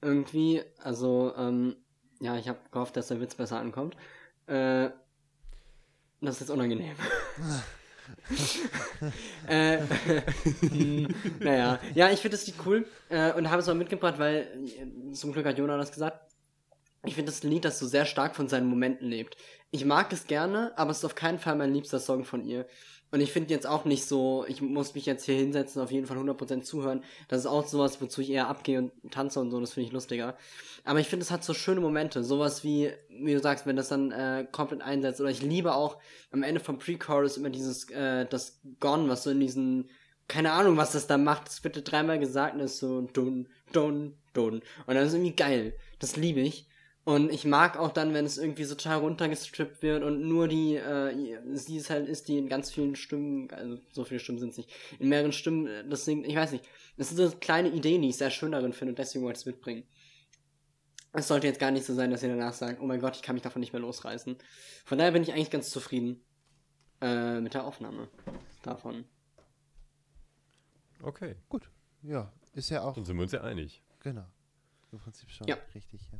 Irgendwie, 0.00 0.62
also, 0.78 1.34
ähm, 1.36 1.83
ja, 2.20 2.36
ich 2.36 2.48
habe 2.48 2.58
gehofft, 2.70 2.96
dass 2.96 3.08
der 3.08 3.20
Witz 3.20 3.34
besser 3.34 3.58
ankommt. 3.58 3.96
Äh, 4.46 4.90
das 6.20 6.36
ist 6.36 6.40
jetzt 6.40 6.50
unangenehm. 6.50 6.94
äh, 9.48 9.78
naja, 11.40 11.78
ja, 11.94 12.10
ich 12.10 12.20
finde 12.20 12.36
das 12.36 12.46
Lied 12.46 12.56
cool 12.64 12.86
äh, 13.08 13.32
und 13.32 13.50
habe 13.50 13.60
es 13.60 13.66
mal 13.66 13.74
mitgebracht, 13.74 14.18
weil 14.18 14.48
äh, 14.66 15.12
zum 15.12 15.32
Glück 15.32 15.46
hat 15.46 15.58
Jonah 15.58 15.76
das 15.76 15.92
gesagt. 15.92 16.20
Ich 17.06 17.14
finde 17.14 17.30
das 17.30 17.42
Lied, 17.42 17.64
das 17.64 17.78
so 17.78 17.86
sehr 17.86 18.06
stark 18.06 18.34
von 18.34 18.48
seinen 18.48 18.66
Momenten 18.66 19.08
lebt. 19.08 19.36
Ich 19.70 19.84
mag 19.84 20.12
es 20.12 20.26
gerne, 20.26 20.72
aber 20.76 20.90
es 20.90 20.98
ist 20.98 21.04
auf 21.04 21.14
keinen 21.14 21.38
Fall 21.38 21.56
mein 21.56 21.74
liebster 21.74 22.00
Song 22.00 22.24
von 22.24 22.46
ihr. 22.46 22.66
Und 23.14 23.20
ich 23.20 23.30
finde 23.30 23.54
jetzt 23.54 23.68
auch 23.68 23.84
nicht 23.84 24.06
so, 24.06 24.44
ich 24.48 24.60
muss 24.60 24.96
mich 24.96 25.06
jetzt 25.06 25.24
hier 25.24 25.36
hinsetzen, 25.36 25.80
auf 25.80 25.92
jeden 25.92 26.08
Fall 26.08 26.16
100% 26.18 26.62
zuhören. 26.62 27.04
Das 27.28 27.38
ist 27.38 27.46
auch 27.46 27.64
sowas, 27.64 28.00
wozu 28.00 28.22
ich 28.22 28.30
eher 28.30 28.48
abgehe 28.48 28.80
und 28.80 28.90
tanze 29.12 29.38
und 29.38 29.52
so, 29.52 29.60
das 29.60 29.74
finde 29.74 29.86
ich 29.86 29.92
lustiger. 29.92 30.36
Aber 30.82 30.98
ich 30.98 31.06
finde, 31.06 31.22
es 31.22 31.30
hat 31.30 31.44
so 31.44 31.54
schöne 31.54 31.80
Momente, 31.80 32.24
sowas 32.24 32.64
wie, 32.64 32.90
wie 33.08 33.34
du 33.34 33.38
sagst, 33.38 33.66
wenn 33.66 33.76
das 33.76 33.86
dann 33.86 34.10
äh, 34.10 34.48
komplett 34.50 34.82
einsetzt. 34.82 35.20
Oder 35.20 35.30
ich 35.30 35.42
liebe 35.42 35.76
auch 35.76 35.98
am 36.32 36.42
Ende 36.42 36.60
vom 36.60 36.80
Pre-Chorus 36.80 37.36
immer 37.36 37.50
dieses, 37.50 37.88
äh, 37.90 38.26
das 38.26 38.60
Gone, 38.80 39.08
was 39.08 39.22
so 39.22 39.30
in 39.30 39.38
diesen, 39.38 39.90
keine 40.26 40.50
Ahnung, 40.50 40.76
was 40.76 40.90
das 40.90 41.06
da 41.06 41.16
macht. 41.16 41.46
Das 41.46 41.62
wird 41.62 41.88
dreimal 41.88 42.18
gesagt 42.18 42.56
und 42.56 42.62
ist 42.62 42.80
so 42.80 43.02
dun, 43.02 43.46
dun, 43.70 44.16
dun. 44.32 44.60
Und 44.86 44.94
das 44.96 45.06
ist 45.06 45.14
irgendwie 45.14 45.36
geil. 45.36 45.76
Das 46.00 46.16
liebe 46.16 46.40
ich. 46.40 46.66
Und 47.04 47.30
ich 47.30 47.44
mag 47.44 47.76
auch 47.76 47.92
dann, 47.92 48.14
wenn 48.14 48.24
es 48.24 48.38
irgendwie 48.38 48.64
so 48.64 48.74
total 48.74 49.00
runtergestrippt 49.00 49.82
wird 49.82 50.02
und 50.02 50.26
nur 50.26 50.48
die, 50.48 50.76
äh, 50.76 51.38
sie 51.52 51.76
ist 51.76 51.90
halt, 51.90 52.08
ist 52.08 52.28
die 52.28 52.38
in 52.38 52.48
ganz 52.48 52.70
vielen 52.70 52.96
Stimmen, 52.96 53.50
also 53.50 53.78
so 53.92 54.04
viele 54.04 54.20
Stimmen 54.20 54.38
sind 54.38 54.50
es 54.50 54.56
nicht, 54.56 54.72
in 54.98 55.10
mehreren 55.10 55.32
Stimmen, 55.32 55.66
äh, 55.66 55.86
das 55.86 56.06
singt, 56.06 56.26
ich 56.26 56.34
weiß 56.34 56.52
nicht. 56.52 56.64
Das 56.96 57.10
sind 57.10 57.18
so 57.18 57.36
kleine 57.36 57.68
Ideen, 57.68 58.00
die 58.00 58.08
ich 58.08 58.16
sehr 58.16 58.30
schön 58.30 58.52
darin 58.52 58.72
finde 58.72 58.92
und 58.92 58.98
deswegen 58.98 59.22
wollte 59.22 59.36
ich 59.36 59.42
es 59.42 59.46
mitbringen. 59.46 59.84
Es 61.12 61.28
sollte 61.28 61.46
jetzt 61.46 61.60
gar 61.60 61.70
nicht 61.70 61.84
so 61.84 61.92
sein, 61.94 62.10
dass 62.10 62.22
ihr 62.22 62.30
danach 62.30 62.54
sagt, 62.54 62.80
oh 62.80 62.86
mein 62.86 63.00
Gott, 63.00 63.16
ich 63.16 63.22
kann 63.22 63.34
mich 63.34 63.42
davon 63.42 63.60
nicht 63.60 63.72
mehr 63.72 63.82
losreißen. 63.82 64.36
Von 64.86 64.98
daher 64.98 65.12
bin 65.12 65.22
ich 65.22 65.32
eigentlich 65.32 65.50
ganz 65.50 65.70
zufrieden 65.70 66.24
äh, 67.02 67.38
mit 67.40 67.52
der 67.52 67.64
Aufnahme 67.64 68.08
davon. 68.62 69.04
Okay. 71.02 71.36
Gut. 71.50 71.68
Ja, 72.02 72.32
ist 72.54 72.70
ja 72.70 72.82
auch. 72.82 72.94
Dann 72.94 73.04
sind 73.04 73.16
wir 73.16 73.22
uns 73.22 73.32
ja 73.32 73.42
einig. 73.42 73.82
Genau. 74.00 74.24
Im 74.90 74.98
Prinzip 74.98 75.30
schon. 75.30 75.46
Ja. 75.46 75.58
Richtig, 75.74 76.00
ja. 76.10 76.18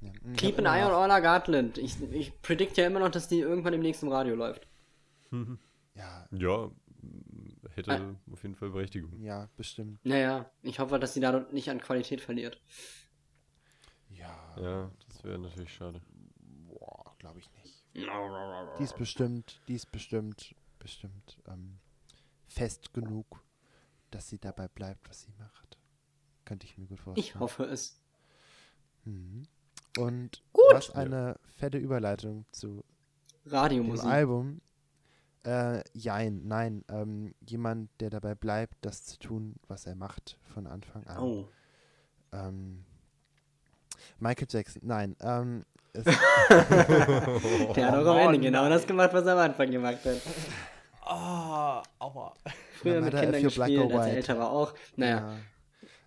Ja. 0.00 0.10
Keep 0.36 0.58
an 0.58 0.66
eye 0.66 0.84
on 0.84 0.92
Orla 0.92 1.20
Gartland. 1.20 1.78
Ich, 1.78 2.00
ich 2.12 2.40
predict 2.42 2.76
ja 2.76 2.86
immer 2.86 3.00
noch, 3.00 3.10
dass 3.10 3.28
die 3.28 3.40
irgendwann 3.40 3.72
im 3.74 3.80
nächsten 3.80 4.08
Radio 4.08 4.34
läuft. 4.34 4.66
Ja, 5.96 6.26
Ja, 6.32 6.70
hätte 7.76 7.92
Ah. 7.92 8.16
auf 8.32 8.42
jeden 8.42 8.56
Fall 8.56 8.70
Berechtigung. 8.70 9.20
ja, 9.22 9.48
bestimmt. 9.56 10.04
Naja, 10.04 10.50
ich 10.62 10.80
hoffe, 10.80 10.98
dass 10.98 11.14
sie 11.14 11.20
dadurch 11.20 11.52
nicht 11.52 11.70
an 11.70 11.80
Qualität 11.80 12.20
verliert. 12.20 12.60
Ja. 14.10 14.56
Ja, 14.60 14.90
das 15.08 15.22
wäre 15.22 15.38
natürlich 15.38 15.72
schade. 15.72 16.00
Boah, 16.66 17.14
glaube 17.18 17.38
ich 17.38 17.48
nicht. 17.62 17.84
Die 17.94 18.82
ist 18.82 18.96
bestimmt, 18.96 19.60
die 19.68 19.74
ist 19.74 19.92
bestimmt, 19.92 20.54
bestimmt 20.80 21.38
ähm, 21.46 21.78
fest 22.48 22.92
genug, 22.92 23.44
dass 24.10 24.28
sie 24.28 24.38
dabei 24.38 24.66
bleibt, 24.68 25.08
was 25.08 25.22
sie 25.22 25.32
macht. 25.38 25.78
Könnte 26.44 26.66
ich 26.66 26.76
mir 26.76 26.86
gut 26.86 26.98
vorstellen. 27.00 27.24
Ich 27.24 27.38
hoffe 27.38 27.64
es. 27.64 28.00
Mhm. 29.04 29.44
Und 29.98 30.42
Gut. 30.52 30.64
was 30.72 30.90
eine 30.90 31.36
fette 31.56 31.78
Überleitung 31.78 32.46
zu 32.50 32.84
dem 33.44 33.52
Radiomusik. 33.52 34.06
Album. 34.06 34.60
Äh, 35.44 35.82
jein, 35.92 36.42
nein. 36.46 36.84
Ähm, 36.88 37.34
jemand, 37.46 37.90
der 38.00 38.10
dabei 38.10 38.34
bleibt, 38.34 38.76
das 38.80 39.04
zu 39.04 39.18
tun, 39.18 39.54
was 39.68 39.86
er 39.86 39.94
macht 39.94 40.38
von 40.52 40.66
Anfang 40.66 41.06
an. 41.06 41.18
Oh. 41.18 41.48
Ähm, 42.32 42.84
Michael 44.18 44.48
Jackson, 44.50 44.82
nein. 44.84 45.16
Ähm, 45.20 45.64
es, 45.92 46.04
Der 47.74 47.92
hat 47.92 47.94
auch 47.94 48.06
am 48.06 48.18
Ende 48.18 48.40
genau 48.40 48.68
das 48.68 48.86
gemacht, 48.86 49.10
was 49.12 49.26
er 49.26 49.34
am 49.34 49.38
Anfang 49.38 49.70
gemacht 49.70 50.04
hat. 50.04 50.20
Ah, 51.02 51.82
aua. 51.98 52.34
früher 52.80 53.02
mit 53.02 53.14
Kindern 53.14 53.42
gespielt, 53.42 53.92
als 53.92 54.06
er 54.06 54.16
älter 54.16 54.38
war 54.38 54.50
auch. 54.50 54.74
Naja. 54.96 55.16
Ja. 55.16 55.36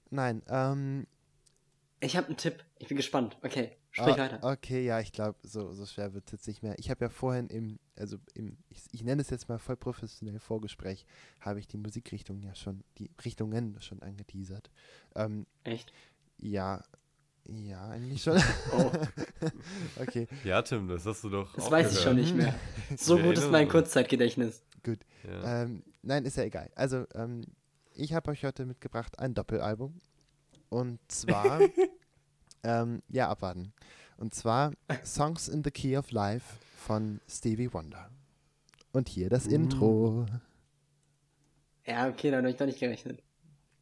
Nein, 0.09 0.41
ähm. 0.49 1.07
Ich 1.99 2.17
habe 2.17 2.27
einen 2.27 2.37
Tipp. 2.37 2.63
Ich 2.79 2.87
bin 2.87 2.97
gespannt. 2.97 3.37
Okay, 3.41 3.71
sprich 3.91 4.15
ah, 4.15 4.17
weiter. 4.17 4.39
Okay, 4.43 4.85
ja, 4.85 4.99
ich 4.99 5.11
glaube, 5.11 5.37
so, 5.43 5.73
so 5.73 5.85
schwer 5.85 6.13
wird 6.13 6.25
es 6.27 6.31
jetzt 6.33 6.47
nicht 6.47 6.63
mehr. 6.63 6.75
Ich 6.77 6.89
habe 6.89 7.05
ja 7.05 7.09
vorhin 7.09 7.47
im, 7.47 7.79
also 7.95 8.17
im, 8.35 8.57
ich, 8.69 8.81
ich 8.91 9.03
nenne 9.03 9.21
es 9.21 9.29
jetzt 9.29 9.49
mal 9.49 9.57
voll 9.57 9.77
professionell 9.77 10.39
Vorgespräch, 10.39 11.05
habe 11.39 11.59
ich 11.59 11.67
die 11.67 11.77
Musikrichtung 11.77 12.41
ja 12.41 12.53
schon, 12.55 12.83
die 12.97 13.09
Richtungen 13.25 13.77
schon 13.81 14.01
angeteasert. 14.01 14.69
Ähm, 15.15 15.47
Echt? 15.63 15.91
Ja, 16.37 16.83
ja, 17.49 17.87
eigentlich 17.89 18.21
schon. 18.21 18.37
Oh. 18.73 18.91
okay. 20.01 20.27
Ja, 20.43 20.61
Tim, 20.61 20.87
das 20.87 21.05
hast 21.05 21.23
du 21.23 21.29
doch. 21.29 21.53
Das 21.55 21.71
weiß 21.71 21.87
gehört. 21.87 21.93
ich 21.93 22.03
schon 22.03 22.15
nicht 22.15 22.35
mehr. 22.35 22.53
So 22.97 23.17
gut 23.17 23.37
ist 23.37 23.49
mein 23.49 23.67
Kurzzeitgedächtnis. 23.67 24.61
Gut. 24.83 24.99
Ja. 25.23 25.63
Ähm, 25.63 25.83
nein, 26.01 26.25
ist 26.25 26.37
ja 26.37 26.43
egal. 26.43 26.69
Also, 26.75 27.05
ähm, 27.15 27.45
ich 27.93 28.13
habe 28.13 28.31
euch 28.31 28.43
heute 28.43 28.65
mitgebracht 28.65 29.17
ein 29.19 29.33
Doppelalbum. 29.33 29.99
Und 30.69 30.99
zwar, 31.07 31.61
ähm, 32.67 33.01
ja, 33.07 33.29
abwarten. 33.29 33.71
Und 34.17 34.35
zwar 34.35 34.73
Songs 35.05 35.47
in 35.47 35.63
the 35.63 35.71
Key 35.71 35.97
of 35.97 36.11
Life 36.11 36.57
von 36.75 37.21
Stevie 37.27 37.71
Wonder. 37.73 38.09
Und 38.91 39.09
hier 39.09 39.29
das 39.29 39.47
uh. 39.47 39.51
Intro. 39.51 40.25
Ja, 41.85 42.09
okay, 42.09 42.29
da 42.29 42.37
habe 42.37 42.49
ich 42.49 42.57
doch 42.57 42.65
nicht 42.65 42.79
gerechnet. 42.79 43.23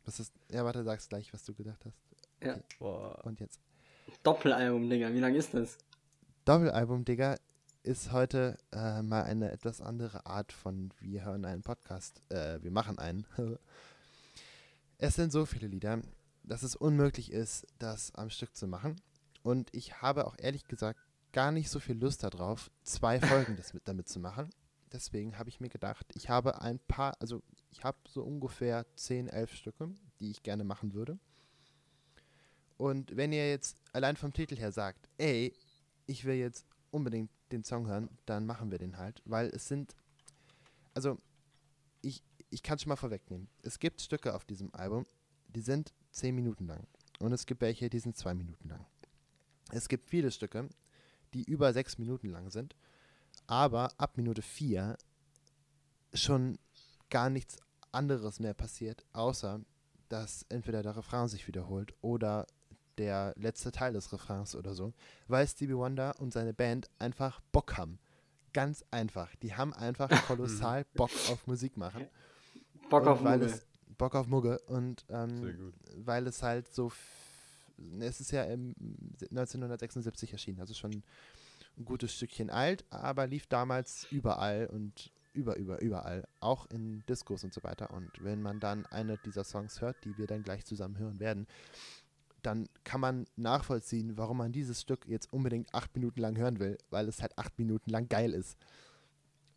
Was 0.06 0.20
ist, 0.20 0.34
ja, 0.52 0.64
warte, 0.64 0.84
sagst 0.84 1.10
gleich, 1.10 1.34
was 1.34 1.44
du 1.44 1.56
gedacht 1.56 1.84
hast. 1.84 1.98
Ja. 2.44 2.60
Boah. 2.78 3.26
Und 3.26 3.40
jetzt. 3.40 3.60
Doppelalbum, 4.22 4.88
Digga. 4.88 5.12
Wie 5.12 5.20
lang 5.20 5.34
ist 5.34 5.56
das? 5.56 5.80
Doppelalbum, 6.44 7.06
Digga, 7.06 7.38
ist 7.82 8.12
heute 8.12 8.58
äh, 8.72 9.02
mal 9.02 9.24
eine 9.24 9.52
etwas 9.52 9.82
andere 9.82 10.28
Art 10.28 10.52
von 10.52 10.92
wir 11.00 11.26
hören 11.26 11.46
einen 11.46 11.64
Podcast. 11.64 12.22
Äh, 12.30 12.62
wir 12.62 12.70
machen 12.70 13.00
einen. 13.00 13.26
es 15.00 15.16
sind 15.16 15.32
so 15.32 15.46
viele 15.46 15.68
Lieder, 15.68 16.02
dass 16.48 16.64
es 16.64 16.76
unmöglich 16.76 17.32
ist, 17.32 17.68
das 17.80 18.14
am 18.16 18.30
Stück 18.30 18.56
zu 18.56 18.68
machen. 18.68 18.96
Und 19.44 19.74
ich 19.74 20.02
habe 20.02 20.28
auch 20.28 20.36
ehrlich 20.38 20.68
gesagt 20.68 21.00
gar 21.32 21.52
nicht 21.52 21.70
so 21.70 21.80
viel 21.80 21.98
Lust 21.98 22.24
darauf, 22.24 22.72
zwei 22.84 23.20
Folgen 23.20 23.56
das 23.58 23.74
mit, 23.74 23.88
damit 23.88 24.08
zu 24.08 24.20
machen. 24.20 24.50
Deswegen 24.92 25.38
habe 25.38 25.50
ich 25.50 25.60
mir 25.60 25.70
gedacht, 25.70 26.06
ich 26.16 26.30
habe 26.30 26.62
ein 26.62 26.80
paar, 26.80 27.20
also 27.20 27.42
ich 27.72 27.84
habe 27.84 27.98
so 28.08 28.24
ungefähr 28.24 28.86
10, 28.96 29.28
11 29.28 29.54
Stücke, 29.54 29.94
die 30.20 30.32
ich 30.32 30.44
gerne 30.44 30.64
machen 30.64 30.94
würde. 30.94 31.20
Und 32.78 33.16
wenn 33.16 33.32
ihr 33.32 33.50
jetzt 33.50 33.78
allein 33.94 34.16
vom 34.16 34.34
Titel 34.34 34.56
her 34.56 34.72
sagt, 34.72 35.10
ey, 35.18 35.54
ich 36.06 36.26
will 36.26 36.36
jetzt 36.36 36.66
unbedingt 36.92 37.32
den 37.52 37.64
Song 37.64 37.88
hören, 37.88 38.10
dann 38.26 38.46
machen 38.46 38.72
wir 38.72 38.78
den 38.78 38.98
halt, 38.98 39.22
weil 39.26 39.48
es 39.48 39.68
sind, 39.68 39.96
also 40.94 41.18
ich, 42.02 42.24
ich 42.50 42.64
kann 42.64 42.80
schon 42.80 42.90
mal 42.90 42.96
vorwegnehmen, 42.96 43.50
es 43.62 43.80
gibt 43.80 44.02
Stücke 44.02 44.34
auf 44.34 44.46
diesem 44.46 44.74
Album, 44.74 45.06
die 45.50 45.62
sind 45.62 45.94
10 46.16 46.36
Minuten 46.36 46.68
lang 46.68 46.88
und 47.20 47.32
es 47.32 47.46
gibt 47.46 47.62
welche, 47.62 47.90
die 47.90 48.00
sind 48.00 48.18
2 48.18 48.34
Minuten 48.34 48.70
lang. 48.70 48.86
Es 49.72 49.88
gibt 49.88 50.10
viele 50.10 50.32
Stücke, 50.32 50.70
die 51.34 51.44
über 51.44 51.74
6 51.74 51.98
Minuten 51.98 52.30
lang 52.30 52.50
sind, 52.50 52.76
aber 53.48 53.92
ab 53.98 54.18
Minute 54.18 54.42
4 54.42 54.98
schon 56.14 56.58
gar 57.10 57.30
nichts 57.30 57.58
anderes 57.92 58.40
mehr 58.40 58.54
passiert, 58.54 59.06
außer 59.14 59.62
dass 60.10 60.46
entweder 60.50 60.84
der 60.84 60.98
Refrain 60.98 61.28
sich 61.28 61.48
wiederholt 61.48 61.94
oder 62.02 62.46
der 62.98 63.34
letzte 63.38 63.72
Teil 63.72 63.94
des 63.94 64.12
Refrains 64.14 64.56
oder 64.56 64.74
so, 64.74 64.94
weil 65.28 65.48
Stevie 65.48 65.76
Wonder 65.76 66.14
und 66.20 66.32
seine 66.32 66.54
Band 66.54 66.90
einfach 67.00 67.42
Bock 67.52 67.78
haben. 67.78 68.00
Ganz 68.54 68.86
einfach. 68.92 69.36
Die 69.38 69.56
haben 69.56 69.74
einfach 69.74 70.10
kolossal 70.28 70.86
Bock 70.94 71.12
auf 71.30 71.46
Musik 71.48 71.76
machen. 71.76 72.08
Bock 72.90 73.06
auf 73.08 73.22
Mugge. 73.22 73.60
Bock 73.98 74.16
auf 74.16 74.28
Mugge. 74.28 74.60
Und 74.68 75.06
ähm, 75.10 75.74
weil 75.98 76.28
es 76.28 76.44
halt 76.44 76.74
so. 76.74 76.92
Es 78.00 78.22
ist 78.22 78.32
ja 78.32 78.44
im 78.44 78.74
1976 79.20 80.32
erschienen, 80.32 80.62
also 80.62 80.74
schon 80.74 81.04
ein 81.78 81.84
gutes 81.84 82.14
Stückchen 82.14 82.50
alt, 82.50 82.86
aber 82.90 83.28
lief 83.28 83.48
damals 83.48 84.08
überall 84.12 84.68
und 84.68 85.12
über, 85.34 85.58
über, 85.58 85.82
überall, 85.82 86.26
auch 86.40 86.66
in 86.68 87.04
Discos 87.08 87.44
und 87.44 87.54
so 87.54 87.62
weiter. 87.64 87.92
Und 87.92 88.10
wenn 88.22 88.42
man 88.42 88.60
dann 88.60 88.86
eine 88.88 89.18
dieser 89.18 89.44
Songs 89.44 89.82
hört, 89.82 89.98
die 90.06 90.18
wir 90.18 90.28
dann 90.28 90.44
gleich 90.44 90.66
zusammen 90.66 90.98
hören 90.98 91.20
werden, 91.20 91.48
dann 92.42 92.70
kann 92.84 93.02
man 93.02 93.26
nachvollziehen, 93.36 94.18
warum 94.18 94.38
man 94.38 94.52
dieses 94.52 94.82
Stück 94.82 95.06
jetzt 95.08 95.34
unbedingt 95.34 95.74
acht 95.74 95.94
Minuten 95.96 96.22
lang 96.22 96.38
hören 96.38 96.60
will, 96.60 96.78
weil 96.90 97.08
es 97.08 97.22
halt 97.22 97.38
acht 97.38 97.58
Minuten 97.58 97.90
lang 97.90 98.08
geil 98.08 98.34
ist. 98.34 98.58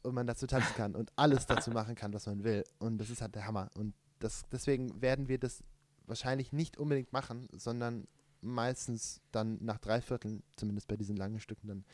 Und 0.03 0.15
man 0.15 0.27
dazu 0.27 0.47
tanzen 0.47 0.75
kann 0.75 0.95
und 0.95 1.13
alles 1.17 1.47
dazu 1.47 1.71
machen 1.71 1.95
kann, 1.95 2.15
was 2.15 2.27
man 2.27 2.45
will. 2.45 2.65
Und 2.79 2.99
das 2.99 3.11
ist 3.11 3.21
halt 3.21 3.35
der 3.35 3.47
Hammer. 3.47 3.71
Und 3.75 3.95
das, 4.19 4.45
deswegen 4.51 5.01
werden 5.01 5.29
wir 5.29 5.39
das 5.39 5.63
wahrscheinlich 6.07 6.53
nicht 6.53 6.77
unbedingt 6.79 7.13
machen, 7.13 7.49
sondern 7.53 8.07
meistens 8.41 9.21
dann 9.33 9.59
nach 9.61 9.79
drei 9.79 10.01
Vierteln, 10.01 10.43
zumindest 10.57 10.89
bei 10.89 10.97
diesen 10.97 11.17
langen 11.17 11.41
Stücken, 11.41 11.69
dann 11.69 11.85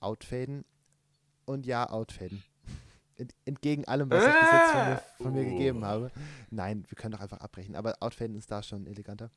outfaden. 0.00 0.64
Und 1.46 1.66
ja, 1.66 1.88
outfaden. 1.88 2.42
Entgegen 3.44 3.84
allem, 3.86 4.10
was 4.10 4.24
ich 4.24 4.32
bis 4.32 4.52
jetzt 4.52 4.70
von 4.70 4.88
mir, 4.88 5.02
von 5.18 5.32
mir 5.32 5.44
gegeben 5.44 5.84
habe. 5.84 6.10
Nein, 6.50 6.84
wir 6.88 6.96
können 6.96 7.12
doch 7.12 7.20
einfach 7.20 7.40
abbrechen. 7.40 7.74
Aber 7.76 7.96
outfaden 8.00 8.36
ist 8.36 8.50
da 8.50 8.62
schon 8.62 8.86
eleganter. 8.86 9.30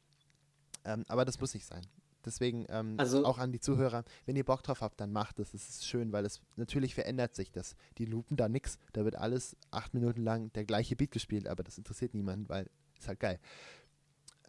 Ähm, 0.85 1.03
aber 1.07 1.25
das 1.25 1.39
muss 1.39 1.53
nicht 1.53 1.65
sein. 1.65 1.81
Deswegen 2.25 2.65
ähm, 2.69 2.95
also, 2.97 3.25
auch 3.25 3.37
an 3.37 3.51
die 3.51 3.59
Zuhörer, 3.59 4.03
wenn 4.25 4.35
ihr 4.35 4.45
Bock 4.45 4.63
drauf 4.63 4.81
habt, 4.81 4.99
dann 4.99 5.11
macht 5.11 5.39
es. 5.39 5.53
Es 5.53 5.69
ist 5.69 5.85
schön, 5.85 6.11
weil 6.11 6.25
es 6.25 6.41
natürlich 6.55 6.95
verändert 6.95 7.35
sich 7.35 7.51
das. 7.51 7.75
Die 7.97 8.05
lupen 8.05 8.37
da 8.37 8.49
nichts. 8.49 8.77
Da 8.93 9.03
wird 9.05 9.15
alles 9.15 9.55
acht 9.71 9.93
Minuten 9.93 10.23
lang 10.23 10.51
der 10.53 10.65
gleiche 10.65 10.95
Beat 10.95 11.11
gespielt, 11.11 11.47
aber 11.47 11.63
das 11.63 11.77
interessiert 11.77 12.13
niemanden, 12.13 12.49
weil 12.49 12.69
ist 12.99 13.07
halt 13.07 13.19
geil. 13.19 13.39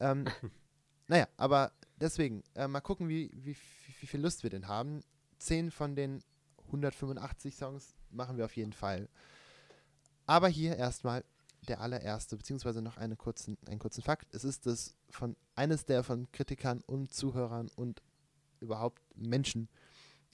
Ähm, 0.01 0.25
naja, 1.09 1.29
aber 1.37 1.73
deswegen, 2.01 2.43
äh, 2.55 2.69
mal 2.69 2.81
gucken, 2.81 3.09
wie, 3.09 3.31
wie, 3.35 3.57
wie 4.01 4.07
viel 4.07 4.21
Lust 4.21 4.43
wir 4.43 4.51
denn 4.51 4.69
haben. 4.69 5.01
Zehn 5.39 5.71
von 5.71 5.97
den 5.97 6.23
185 6.67 7.57
Songs 7.57 7.95
machen 8.11 8.37
wir 8.37 8.45
auf 8.45 8.57
jeden 8.57 8.73
Fall. 8.73 9.09
Aber 10.27 10.49
hier 10.49 10.77
erstmal 10.77 11.25
der 11.65 11.81
allererste, 11.81 12.37
beziehungsweise 12.37 12.83
noch 12.83 12.97
eine 12.97 13.17
kurzen, 13.17 13.57
einen 13.67 13.79
kurzen 13.79 14.03
Fakt. 14.03 14.35
Es 14.35 14.45
ist 14.45 14.67
das 14.67 14.95
von 15.11 15.37
eines 15.55 15.85
der 15.85 16.05
von 16.05 16.31
Kritikern 16.33 16.83
und 16.87 17.13
Zuhörern 17.13 17.71
und 17.77 18.03
überhaupt 18.61 19.03
Menschen 19.15 19.69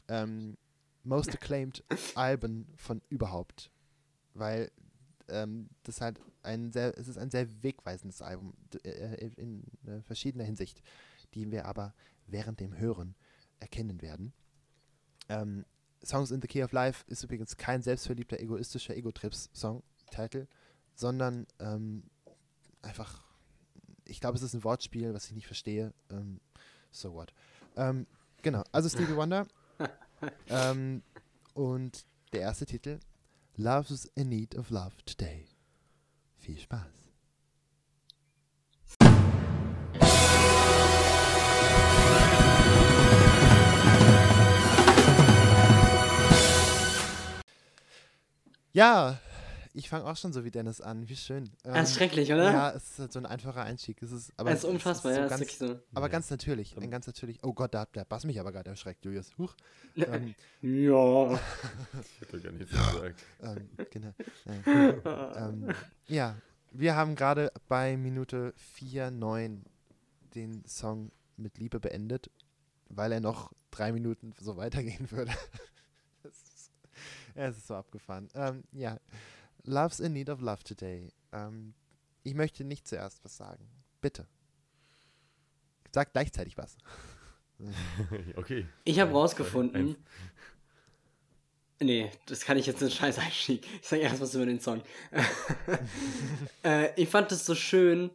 ähm, 0.09 0.57
most 1.05 1.31
acclaimed 1.31 1.85
Alben 2.15 2.67
von 2.77 3.03
überhaupt. 3.09 3.71
Weil 4.35 4.71
ähm, 5.29 5.69
das 5.83 6.01
halt 6.01 6.21
ein 6.43 6.73
sehr, 6.73 6.97
es 6.99 7.09
ist 7.09 7.19
ein 7.19 7.31
sehr 7.31 7.63
wegweisendes 7.63 8.23
Album 8.23 8.55
äh, 8.85 9.31
in 9.37 9.65
äh, 9.87 10.01
verschiedener 10.03 10.45
Hinsicht, 10.45 10.83
die 11.35 11.51
wir 11.51 11.67
aber 11.67 11.95
während 12.27 12.61
dem 12.61 12.77
Hören 12.79 13.15
erkennen 13.59 14.01
werden. 14.03 14.33
Ähm, 15.29 15.65
Songs 16.05 16.31
in 16.31 16.41
the 16.41 16.49
Key 16.49 16.63
of 16.63 16.73
Life 16.73 17.05
ist 17.09 17.23
übrigens 17.23 17.57
kein 17.57 17.83
selbstverliebter, 17.83 18.41
egoistischer 18.41 18.97
Ego-Trips-Song-Titel, 18.97 20.47
sondern 21.01 21.47
ähm, 21.59 22.03
einfach, 22.83 23.25
ich 24.05 24.21
glaube, 24.21 24.37
es 24.37 24.43
ist 24.43 24.55
ein 24.55 24.65
Wortspiel, 24.65 25.15
was 25.15 25.27
ich 25.27 25.33
nicht 25.33 25.47
verstehe. 25.47 25.95
Ähm, 26.11 26.41
so 26.91 27.15
what. 27.15 27.33
Ähm, 27.77 28.07
genau, 28.43 28.63
also 28.71 28.89
Stevie 28.91 29.17
Wonder. 29.17 29.47
ähm, 30.49 31.03
und 31.55 32.05
der 32.35 32.43
erste 32.43 32.67
Titel, 32.67 33.01
Love's 33.57 34.05
in 34.15 34.29
Need 34.29 34.55
of 34.57 34.69
Love 34.69 34.93
Today. 35.07 35.49
Viel 36.37 36.59
Spaß. 36.59 36.87
Ja, 48.73 49.19
ich 49.73 49.89
fange 49.89 50.05
auch 50.05 50.17
schon 50.17 50.33
so 50.33 50.45
wie 50.45 50.51
Dennis 50.51 50.81
an. 50.81 51.09
Wie 51.09 51.17
schön. 51.17 51.51
Ähm, 51.65 51.75
das 51.75 51.91
ist 51.91 51.97
schrecklich, 51.97 52.33
oder? 52.33 52.45
Ja, 52.45 52.71
es 52.71 52.91
ist 52.91 52.99
halt 52.99 53.13
so 53.13 53.19
ein 53.19 53.27
einfacher 53.27 53.63
Einstieg. 53.63 54.03
Es 54.03 54.11
ist, 54.11 54.33
aber 54.37 54.51
es 54.51 54.61
ist 54.61 54.65
unfassbar, 54.65 55.13
es 55.13 55.19
ist 55.19 55.19
so 55.19 55.23
ja. 55.23 55.29
Ganz, 55.29 55.43
ist 55.43 55.59
so. 55.59 55.81
Aber 55.95 56.09
ganz 56.09 56.31
natürlich. 56.31 56.77
Ein 56.77 56.91
ganz 56.91 57.07
natürlich. 57.07 57.39
Oh 57.43 57.53
Gott, 57.53 57.75
da 57.75 57.81
hat 57.81 57.95
der 57.95 58.05
Bass 58.05 58.25
mich 58.25 58.41
aber 58.41 58.53
gerade 58.53 58.71
erschreckt, 58.71 59.05
Julius. 59.05 59.37
Huch. 59.39 59.55
Ähm, 59.97 60.35
ja. 60.63 61.35
ich 61.35 62.21
hätte 62.21 62.41
gar 62.41 62.53
nichts 62.53 62.71
gesagt. 62.71 63.25
Ähm, 63.43 63.69
genau. 63.91 64.13
ähm, 65.37 65.75
ja, 66.07 66.37
wir 66.73 66.97
haben 66.97 67.15
gerade 67.15 67.53
bei 67.69 67.97
Minute 67.97 68.55
4,9 68.79 69.63
den 70.35 70.65
Song 70.67 71.11
mit 71.37 71.59
Liebe 71.59 71.81
beendet, 71.81 72.31
weil 72.89 73.13
er 73.13 73.21
noch 73.21 73.53
drei 73.71 73.93
Minuten 73.93 74.35
so 74.39 74.57
weitergehen 74.57 75.11
würde. 75.11 75.33
es 77.35 77.57
ist 77.57 77.67
so 77.67 77.75
abgefahren. 77.75 78.29
Ähm, 78.35 78.65
ja. 78.73 78.99
Love's 79.71 80.01
in 80.01 80.13
need 80.13 80.29
of 80.29 80.41
love 80.41 80.63
today. 80.65 81.13
Ähm, 81.33 81.75
ich 82.23 82.35
möchte 82.35 82.65
nicht 82.65 82.87
zuerst 82.87 83.25
was 83.25 83.37
sagen. 83.37 83.69
Bitte. 84.01 84.27
Sag 85.93 86.13
gleichzeitig 86.13 86.59
was. 86.59 86.77
okay. 88.37 88.67
Ich 88.85 89.01
habe 89.01 89.13
rausgefunden, 89.13 89.97
Nee, 91.83 92.11
das 92.27 92.43
kann 92.43 92.59
ich 92.59 92.67
jetzt 92.67 92.83
nicht 92.83 92.99
scheiß 92.99 93.19
Einstieg. 93.19 93.67
Ich 93.81 93.89
sag 93.89 94.01
erst 94.01 94.21
was 94.21 94.35
über 94.35 94.45
den 94.45 94.61
Song. 94.61 94.83
äh, 96.63 96.91
ich 97.01 97.09
fand 97.09 97.33
das 97.33 97.47
so 97.47 97.55
schön. 97.55 98.11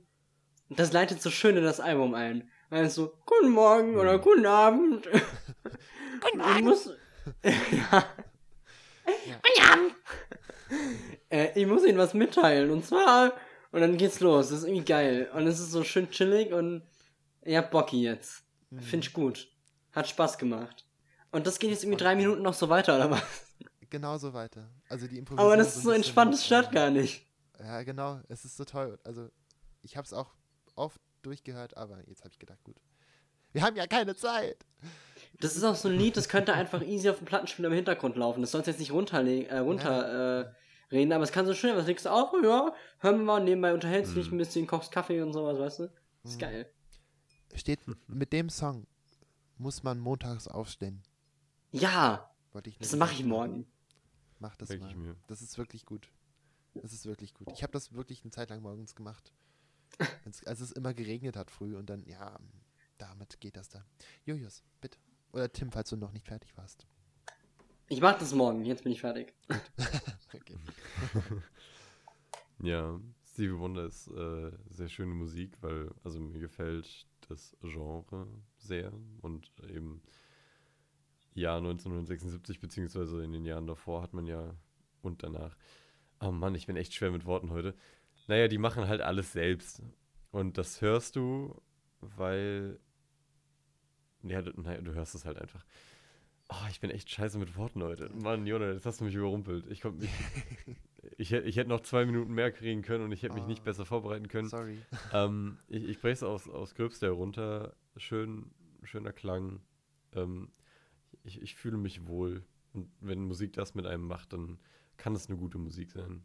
Das 0.69 0.93
leitet 0.93 1.19
so 1.19 1.31
schön 1.31 1.57
in 1.57 1.63
das 1.63 1.79
Album 1.79 2.13
ein. 2.13 2.47
Weil 2.69 2.85
es 2.85 2.93
so, 2.93 3.17
guten 3.25 3.51
Morgen 3.51 3.95
oder 3.95 4.19
guten 4.19 4.45
Abend. 4.45 5.07
guten. 6.21 6.41
Ich 6.57 6.63
muss, 6.63 6.91
ja. 7.43 8.05
Guten 9.05 9.61
Abend. 9.63 9.95
Äh, 11.29 11.59
ich 11.59 11.67
muss 11.67 11.85
Ihnen 11.85 11.97
was 11.97 12.13
mitteilen. 12.13 12.69
Und 12.69 12.85
zwar, 12.85 13.33
und 13.71 13.81
dann 13.81 13.97
geht's 13.97 14.19
los. 14.19 14.49
Das 14.49 14.59
ist 14.59 14.65
irgendwie 14.65 14.85
geil. 14.85 15.29
Und 15.33 15.47
es 15.47 15.59
ist 15.59 15.71
so 15.71 15.83
schön 15.83 16.09
chillig 16.09 16.53
und 16.53 16.83
ihr 17.43 17.57
habt 17.57 17.71
Bocki 17.71 18.01
jetzt. 18.01 18.43
Mhm. 18.69 18.79
Finde 18.81 19.07
ich 19.07 19.13
gut. 19.13 19.47
Hat 19.91 20.07
Spaß 20.07 20.37
gemacht. 20.37 20.85
Und 21.31 21.47
das 21.47 21.59
geht 21.59 21.71
jetzt 21.71 21.83
irgendwie 21.83 22.01
drei 22.01 22.15
Minuten 22.15 22.41
noch 22.41 22.53
so 22.53 22.69
weiter, 22.69 22.95
oder 22.95 23.11
was? 23.11 23.21
Genauso 23.89 24.33
weiter. 24.33 24.69
Also 24.89 25.07
die 25.07 25.17
Improvisation. 25.17 25.51
Aber 25.51 25.57
das 25.57 25.75
ist 25.75 25.83
so 25.83 25.91
entspannt, 25.91 26.33
das 26.33 26.45
stört 26.45 26.71
gar 26.71 26.89
nicht. 26.89 27.25
Ja, 27.59 27.83
genau. 27.83 28.21
Es 28.27 28.45
ist 28.45 28.57
so 28.57 28.65
toll. 28.65 28.99
Also 29.03 29.29
ich 29.81 29.97
habe 29.97 30.05
es 30.05 30.13
auch 30.13 30.33
oft 30.75 30.99
durchgehört, 31.21 31.77
aber 31.77 31.99
jetzt 32.07 32.21
habe 32.21 32.31
ich 32.31 32.39
gedacht, 32.39 32.63
gut. 32.63 32.77
Wir 33.51 33.61
haben 33.61 33.75
ja 33.75 33.87
keine 33.87 34.15
Zeit. 34.15 34.65
Das 35.39 35.55
ist 35.55 35.63
auch 35.63 35.75
so 35.75 35.89
ein 35.89 35.97
Lied, 35.97 36.15
das 36.15 36.29
könnte 36.29 36.53
einfach 36.53 36.81
easy 36.81 37.09
auf 37.09 37.17
dem 37.17 37.25
Plattenspieler 37.25 37.67
im 37.67 37.75
Hintergrund 37.75 38.15
laufen. 38.15 38.41
Das 38.41 38.51
sollst 38.51 38.67
jetzt 38.67 38.79
nicht 38.79 38.91
runterreden, 38.91 39.49
äh, 39.49 39.57
runter 39.59 39.91
ja. 39.91 40.41
äh, 40.41 40.53
reden, 40.91 41.11
aber 41.11 41.23
es 41.23 41.31
kann 41.31 41.45
so 41.45 41.53
schön, 41.53 41.75
was 41.75 41.87
legst 41.87 42.05
du 42.05 42.09
auf? 42.09 42.31
Ja, 42.43 42.73
hören 42.99 43.17
wir 43.17 43.25
mal, 43.25 43.43
nebenbei 43.43 43.73
unterhältst 43.73 44.13
du 44.13 44.15
dich 44.15 44.27
mhm. 44.27 44.35
ein 44.35 44.37
bisschen, 44.39 44.67
kochst 44.67 44.91
Kaffee 44.91 45.21
und 45.21 45.33
sowas, 45.33 45.59
weißt 45.59 45.79
du? 45.79 45.83
Das 46.23 46.31
ist 46.31 46.37
mhm. 46.37 46.41
geil. 46.41 46.71
Steht 47.53 47.79
mit 48.07 48.33
dem 48.33 48.49
Song 48.49 48.87
muss 49.57 49.83
man 49.83 49.99
montags 49.99 50.47
aufstehen. 50.47 51.03
Ja, 51.71 52.29
das 52.79 52.95
mache 52.95 53.13
ich 53.13 53.23
morgen. 53.23 53.65
Mach 54.39 54.55
das 54.55 54.69
Denk 54.69 54.81
mal. 54.81 55.15
Das 55.27 55.41
ist 55.41 55.57
wirklich 55.57 55.85
gut. 55.85 56.11
Das 56.73 56.91
ist 56.91 57.05
wirklich 57.05 57.33
gut. 57.33 57.49
Ich 57.53 57.63
habe 57.63 57.71
das 57.71 57.93
wirklich 57.93 58.23
eine 58.23 58.31
Zeit 58.31 58.49
lang 58.49 58.61
morgens 58.61 58.95
gemacht. 58.95 59.31
als 60.45 60.59
es 60.59 60.71
immer 60.73 60.93
geregnet 60.93 61.37
hat 61.37 61.51
früh 61.51 61.75
und 61.75 61.89
dann, 61.89 62.05
ja, 62.05 62.37
damit 62.97 63.39
geht 63.39 63.55
das 63.55 63.69
dann. 63.69 63.85
Julius, 64.25 64.63
bitte. 64.81 64.97
Oder 65.35 65.51
Tim, 65.51 65.69
falls 65.69 65.89
du 65.89 65.97
noch 65.97 66.13
nicht 66.13 66.25
fertig 66.25 66.55
warst. 66.55 66.87
Ich 67.89 67.99
mach 67.99 68.17
das 68.17 68.33
morgen, 68.33 68.63
jetzt 68.63 68.83
bin 68.83 68.93
ich 68.93 69.01
fertig. 69.01 69.33
ja, 72.59 72.97
Stevie 73.25 73.59
Wonder 73.59 73.85
ist 73.85 74.07
äh, 74.07 74.51
sehr 74.69 74.87
schöne 74.87 75.13
Musik, 75.13 75.57
weil, 75.59 75.91
also 76.05 76.21
mir 76.21 76.39
gefällt 76.39 77.05
das 77.27 77.57
Genre 77.61 78.27
sehr 78.57 78.93
und 79.21 79.51
eben 79.69 80.01
Jahr 81.33 81.57
1976 81.57 82.61
beziehungsweise 82.61 83.21
in 83.21 83.33
den 83.33 83.43
Jahren 83.43 83.67
davor 83.67 84.01
hat 84.01 84.13
man 84.13 84.27
ja 84.27 84.55
und 85.01 85.21
danach. 85.21 85.57
Oh 86.21 86.31
Mann, 86.31 86.55
ich 86.55 86.65
bin 86.65 86.77
echt 86.77 86.93
schwer 86.93 87.11
mit 87.11 87.25
Worten 87.25 87.49
heute. 87.49 87.75
Naja, 88.27 88.47
die 88.47 88.57
machen 88.57 88.87
halt 88.87 89.01
alles 89.01 89.33
selbst. 89.33 89.83
Und 90.31 90.57
das 90.57 90.79
hörst 90.81 91.17
du, 91.17 91.61
weil. 91.99 92.79
Ja, 94.27 94.41
du, 94.41 94.59
naja, 94.59 94.81
du 94.81 94.93
hörst 94.93 95.15
es 95.15 95.25
halt 95.25 95.39
einfach. 95.39 95.63
Oh, 96.49 96.67
ich 96.69 96.79
bin 96.79 96.91
echt 96.91 97.09
scheiße 97.09 97.39
mit 97.39 97.55
Worten 97.57 97.83
heute. 97.83 98.09
Mann, 98.09 98.45
Jonah, 98.45 98.71
jetzt 98.71 98.85
hast 98.85 98.99
du 98.99 99.05
mich 99.05 99.15
überrumpelt. 99.15 99.65
Ich, 99.71 99.81
komm, 99.81 99.99
ich, 99.99 100.09
ich, 101.17 101.31
ich, 101.31 101.57
hätte 101.57 101.69
noch 101.69 101.81
zwei 101.81 102.05
Minuten 102.05 102.33
mehr 102.33 102.51
kriegen 102.51 102.81
können 102.81 103.03
und 103.03 103.11
ich 103.11 103.23
hätte 103.23 103.33
mich 103.33 103.43
oh, 103.43 103.47
nicht 103.47 103.61
ah, 103.61 103.65
besser 103.65 103.85
vorbereiten 103.85 104.27
können. 104.27 104.49
Sorry. 104.49 104.79
Ähm, 105.13 105.57
ich 105.67 105.83
ich 105.85 105.99
breche 105.99 106.13
es 106.13 106.23
aus, 106.23 106.49
aus 106.49 106.75
Gröbster 106.75 107.09
runter. 107.09 107.75
Schön, 107.97 108.51
schöner 108.83 109.11
Klang. 109.11 109.61
Ähm, 110.13 110.49
ich, 111.23 111.41
ich 111.41 111.55
fühle 111.55 111.77
mich 111.77 112.07
wohl. 112.07 112.43
Und 112.73 112.91
wenn 112.99 113.23
Musik 113.23 113.53
das 113.53 113.73
mit 113.73 113.85
einem 113.85 114.05
macht, 114.05 114.33
dann 114.33 114.59
kann 114.97 115.15
es 115.15 115.27
eine 115.27 115.37
gute 115.37 115.57
Musik 115.57 115.91
sein. 115.91 116.23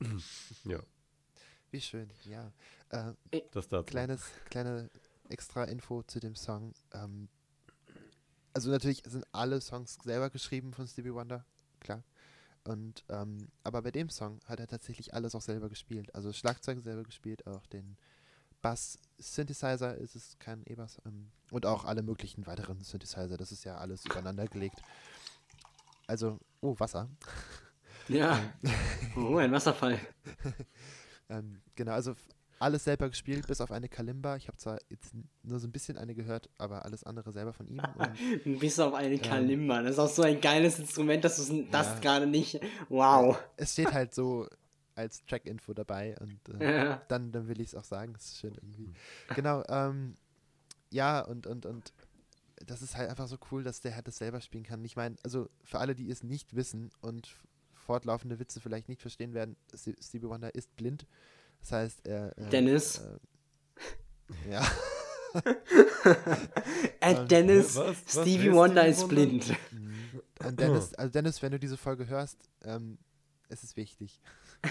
ja. 0.64 0.82
Wie 1.70 1.80
schön, 1.80 2.10
ja. 2.24 2.52
Äh, 2.90 3.12
das 3.52 3.68
dazu. 3.68 3.90
Kleines, 3.90 4.30
kleine 4.50 4.90
extra 5.30 5.64
Info 5.64 6.02
zu 6.02 6.20
dem 6.20 6.34
Song. 6.34 6.74
Ähm, 6.92 7.28
also 8.52 8.70
natürlich 8.70 9.02
sind 9.06 9.24
alle 9.32 9.60
Songs 9.60 9.98
selber 10.02 10.30
geschrieben 10.30 10.72
von 10.72 10.86
Stevie 10.86 11.14
Wonder, 11.14 11.44
klar. 11.80 12.02
Und 12.64 13.04
ähm, 13.08 13.48
aber 13.64 13.82
bei 13.82 13.90
dem 13.90 14.10
Song 14.10 14.40
hat 14.46 14.60
er 14.60 14.66
tatsächlich 14.66 15.14
alles 15.14 15.34
auch 15.34 15.40
selber 15.40 15.68
gespielt. 15.68 16.14
Also 16.14 16.32
Schlagzeug 16.32 16.82
selber 16.82 17.04
gespielt, 17.04 17.46
auch 17.46 17.66
den 17.66 17.96
Bass, 18.60 18.98
Synthesizer 19.18 19.96
ist 19.96 20.16
es 20.16 20.38
kein 20.38 20.64
E-Bass 20.66 21.00
ähm, 21.06 21.30
und 21.50 21.64
auch 21.64 21.84
alle 21.84 22.02
möglichen 22.02 22.46
weiteren 22.46 22.82
Synthesizer. 22.82 23.36
Das 23.36 23.52
ist 23.52 23.64
ja 23.64 23.76
alles 23.76 24.04
übereinander 24.04 24.46
gelegt. 24.46 24.82
Also, 26.06 26.38
oh, 26.60 26.74
Wasser. 26.78 27.08
Ja. 28.08 28.40
oh, 29.16 29.36
ein 29.36 29.52
Wasserfall. 29.52 30.00
ähm, 31.28 31.60
genau, 31.74 31.92
also 31.92 32.16
alles 32.58 32.84
selber 32.84 33.08
gespielt, 33.08 33.46
bis 33.46 33.60
auf 33.60 33.70
eine 33.70 33.88
Kalimba. 33.88 34.36
Ich 34.36 34.48
habe 34.48 34.56
zwar 34.56 34.78
jetzt 34.88 35.12
nur 35.42 35.60
so 35.60 35.66
ein 35.66 35.72
bisschen 35.72 35.96
eine 35.96 36.14
gehört, 36.14 36.48
aber 36.58 36.84
alles 36.84 37.04
andere 37.04 37.32
selber 37.32 37.52
von 37.52 37.68
ihm. 37.68 37.80
Und, 37.80 38.58
bis 38.60 38.78
auf 38.78 38.94
eine 38.94 39.14
ähm, 39.14 39.22
Kalimba. 39.22 39.82
Das 39.82 39.92
ist 39.92 39.98
auch 39.98 40.08
so 40.08 40.22
ein 40.22 40.40
geiles 40.40 40.78
Instrument, 40.78 41.24
dass 41.24 41.46
du 41.46 41.66
das 41.70 41.86
ja, 41.86 41.98
gerade 42.00 42.26
nicht. 42.26 42.60
Wow. 42.88 43.38
Es 43.56 43.72
steht 43.72 43.92
halt 43.92 44.14
so 44.14 44.48
als 44.94 45.24
Track-Info 45.26 45.74
dabei 45.74 46.16
und 46.20 46.60
äh, 46.60 46.86
ja. 46.86 47.02
dann, 47.08 47.30
dann 47.30 47.46
will 47.46 47.60
ich 47.60 47.68
es 47.68 47.74
auch 47.74 47.84
sagen. 47.84 48.12
Das 48.12 48.24
ist 48.26 48.38
schön 48.38 48.54
irgendwie. 48.54 48.92
Genau, 49.34 49.62
ähm, 49.68 50.16
ja, 50.90 51.20
und, 51.20 51.46
und, 51.46 51.66
und 51.66 51.92
das 52.66 52.82
ist 52.82 52.96
halt 52.96 53.08
einfach 53.08 53.28
so 53.28 53.36
cool, 53.50 53.62
dass 53.62 53.80
der 53.80 53.94
halt 53.94 54.08
das 54.08 54.18
selber 54.18 54.40
spielen 54.40 54.64
kann. 54.64 54.84
Ich 54.84 54.96
meine, 54.96 55.16
also 55.22 55.48
für 55.62 55.78
alle, 55.78 55.94
die 55.94 56.10
es 56.10 56.24
nicht 56.24 56.56
wissen 56.56 56.90
und 57.00 57.28
fortlaufende 57.74 58.38
Witze 58.38 58.60
vielleicht 58.60 58.88
nicht 58.88 59.00
verstehen 59.00 59.34
werden, 59.34 59.56
Stevie 59.74 60.28
Wonder 60.28 60.54
ist 60.54 60.74
blind. 60.76 61.06
Das 61.60 61.72
heißt, 61.72 62.06
er. 62.06 62.36
Äh, 62.38 62.48
Dennis. 62.50 63.02
Äh, 64.46 64.50
ja. 64.50 64.66
Ähm, 67.00 67.28
Dennis, 67.28 67.76
was, 67.76 67.96
was 68.14 68.22
Stevie 68.22 68.52
Wonder 68.52 68.86
ist 68.86 69.08
blind. 69.08 69.54
Mhm. 69.70 70.20
Und 70.44 70.60
Dennis, 70.60 70.94
also 70.94 71.12
Dennis, 71.12 71.42
wenn 71.42 71.52
du 71.52 71.58
diese 71.58 71.76
Folge 71.76 72.06
hörst, 72.06 72.38
ähm, 72.62 72.98
es 73.48 73.62
ist 73.62 73.76
wichtig, 73.76 74.20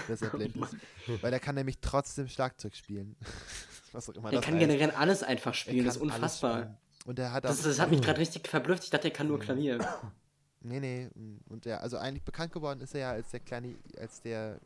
dass 0.08 0.22
er 0.22 0.30
blind 0.36 0.56
ist. 0.56 0.76
Weil 1.22 1.32
er 1.32 1.40
kann 1.40 1.54
nämlich 1.54 1.78
trotzdem 1.80 2.28
Schlagzeug 2.28 2.74
spielen. 2.74 3.16
Was 3.92 4.08
auch 4.10 4.14
immer 4.14 4.32
er 4.32 4.40
kann 4.40 4.54
heißt. 4.54 4.68
generell 4.68 4.90
alles 4.90 5.22
einfach 5.22 5.54
spielen, 5.54 5.86
das 5.86 5.96
ist 5.96 6.02
unfassbar. 6.02 6.78
Und 7.06 7.18
er 7.18 7.32
hat 7.32 7.44
das, 7.44 7.62
das 7.62 7.78
hat 7.78 7.90
mich 7.90 8.02
gerade 8.02 8.20
richtig 8.20 8.46
verblüfft. 8.46 8.84
Ich 8.84 8.90
dachte, 8.90 9.08
er 9.08 9.14
kann 9.14 9.28
nur 9.28 9.38
Klavier. 9.38 9.78
Nee, 10.60 10.80
nee. 10.80 11.08
Und 11.48 11.66
der, 11.66 11.82
also 11.82 11.98
eigentlich 11.98 12.24
bekannt 12.24 12.52
geworden 12.52 12.80
ist 12.80 12.92
er 12.92 13.00
ja 13.00 13.10
als 13.12 13.30
der 13.30 13.38
kleine, 13.38 13.76
als 13.96 14.20
der 14.22 14.58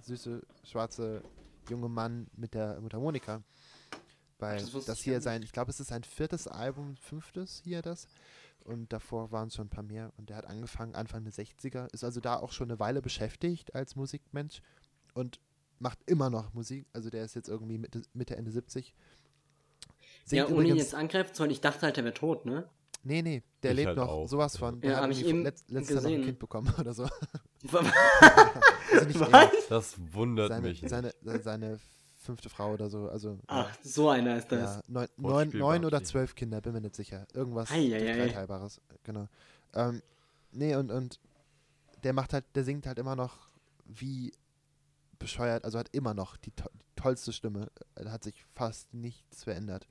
süße, 0.00 0.40
schwarze 0.64 1.22
junge 1.70 1.88
Mann 1.88 2.28
mit 2.36 2.54
der 2.54 2.80
Mundharmonika. 2.80 3.42
Weil 4.38 4.58
das, 4.58 4.84
das 4.84 5.00
hier 5.00 5.20
sein, 5.20 5.42
ich 5.42 5.52
glaube, 5.52 5.70
es 5.70 5.80
ist 5.80 5.88
sein 5.88 6.04
viertes 6.04 6.48
Album, 6.48 6.96
fünftes 6.96 7.62
hier 7.64 7.82
das. 7.82 8.08
Und 8.64 8.92
davor 8.92 9.30
waren 9.30 9.48
es 9.48 9.54
schon 9.54 9.66
ein 9.66 9.70
paar 9.70 9.84
mehr. 9.84 10.12
Und 10.16 10.30
der 10.30 10.36
hat 10.36 10.46
angefangen 10.46 10.94
Anfang 10.94 11.24
der 11.24 11.32
60er, 11.32 11.92
ist 11.92 12.04
also 12.04 12.20
da 12.20 12.36
auch 12.36 12.52
schon 12.52 12.70
eine 12.70 12.80
Weile 12.80 13.02
beschäftigt 13.02 13.74
als 13.74 13.94
Musikmensch 13.94 14.60
und 15.12 15.38
macht 15.78 15.98
immer 16.06 16.30
noch 16.30 16.52
Musik. 16.54 16.86
Also 16.92 17.10
der 17.10 17.24
ist 17.24 17.34
jetzt 17.34 17.48
irgendwie 17.48 17.78
Mitte, 17.78 18.02
Mitte 18.14 18.36
Ende 18.36 18.50
70. 18.50 18.94
Singt 20.24 20.48
ja, 20.48 20.54
ohne 20.54 20.68
ihn 20.68 20.76
jetzt 20.76 20.94
angreifen 20.94 21.34
sollen, 21.34 21.50
ich 21.50 21.60
dachte 21.60 21.82
halt, 21.82 21.98
er 21.98 22.04
wäre 22.04 22.14
tot, 22.14 22.46
ne? 22.46 22.68
Nee, 23.04 23.22
nee, 23.22 23.42
der 23.62 23.72
ich 23.72 23.76
lebt 23.76 23.88
halt 23.88 23.96
noch 23.98 24.08
auch. 24.08 24.26
sowas 24.26 24.56
von. 24.56 24.80
Der 24.80 24.92
ja, 24.92 25.00
hat 25.02 25.16
eben 25.18 25.42
letzt, 25.42 25.70
letztes 25.70 26.02
Jahr 26.02 26.10
noch 26.10 26.18
ein 26.18 26.24
Kind 26.24 26.38
bekommen 26.38 26.72
oder 26.80 26.94
so. 26.94 27.04
also 27.04 27.12
Was? 29.32 29.50
Das 29.68 29.94
wundert 30.12 30.48
seine, 30.48 30.68
mich. 30.68 30.82
Seine, 30.86 31.12
seine 31.42 31.78
fünfte 32.16 32.48
Frau 32.48 32.72
oder 32.72 32.88
so. 32.88 33.08
Also, 33.08 33.38
Ach, 33.46 33.68
ja. 33.68 33.76
so 33.82 34.08
einer 34.08 34.38
ist 34.38 34.50
das. 34.50 34.76
Ja, 34.76 34.82
neun, 34.88 35.08
neun, 35.18 35.50
neun, 35.50 35.84
oder 35.84 36.02
zwölf 36.02 36.34
Kinder, 36.34 36.60
bin 36.60 36.72
mir 36.72 36.80
nicht 36.80 36.96
sicher. 36.96 37.26
Irgendwas 37.34 37.68
Dreiteilbares. 37.68 38.80
Genau. 39.02 39.28
Ähm, 39.74 40.02
nee, 40.52 40.74
und, 40.74 40.90
und 40.90 41.20
der 42.02 42.14
macht 42.14 42.32
halt, 42.32 42.44
der 42.54 42.64
singt 42.64 42.86
halt 42.86 42.98
immer 42.98 43.16
noch 43.16 43.48
wie 43.84 44.32
bescheuert, 45.18 45.64
also 45.64 45.78
hat 45.78 45.88
immer 45.92 46.14
noch 46.14 46.36
die, 46.36 46.50
to 46.52 46.68
die 46.74 46.86
tollste 46.96 47.32
Stimme. 47.32 47.70
Da 47.94 48.10
hat 48.10 48.24
sich 48.24 48.44
fast 48.54 48.92
nichts 48.94 49.44
verändert. 49.44 49.86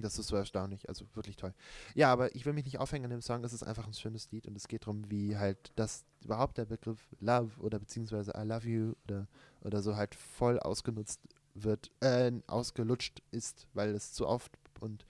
Das 0.00 0.18
ist 0.18 0.28
so 0.28 0.36
erstaunlich, 0.36 0.88
also 0.88 1.04
wirklich 1.14 1.36
toll. 1.36 1.54
Ja, 1.94 2.12
aber 2.12 2.34
ich 2.34 2.46
will 2.46 2.52
mich 2.52 2.64
nicht 2.64 2.78
aufhängen 2.78 3.04
an 3.04 3.10
dem 3.10 3.22
Song, 3.22 3.44
es 3.44 3.52
ist 3.52 3.62
einfach 3.62 3.86
ein 3.86 3.94
schönes 3.94 4.30
Lied 4.30 4.46
und 4.46 4.56
es 4.56 4.68
geht 4.68 4.82
darum, 4.82 5.10
wie 5.10 5.36
halt 5.36 5.72
das 5.76 6.04
überhaupt 6.22 6.58
der 6.58 6.64
Begriff 6.64 7.00
Love 7.20 7.60
oder 7.60 7.78
beziehungsweise 7.78 8.32
I 8.36 8.42
love 8.42 8.68
you 8.68 8.94
oder, 9.04 9.26
oder 9.62 9.82
so 9.82 9.96
halt 9.96 10.14
voll 10.14 10.58
ausgenutzt 10.58 11.20
wird, 11.54 11.90
äh, 12.00 12.32
ausgelutscht 12.46 13.22
ist, 13.30 13.66
weil 13.74 13.94
es 13.94 14.12
zu 14.12 14.26
oft 14.26 14.52
und 14.80 15.06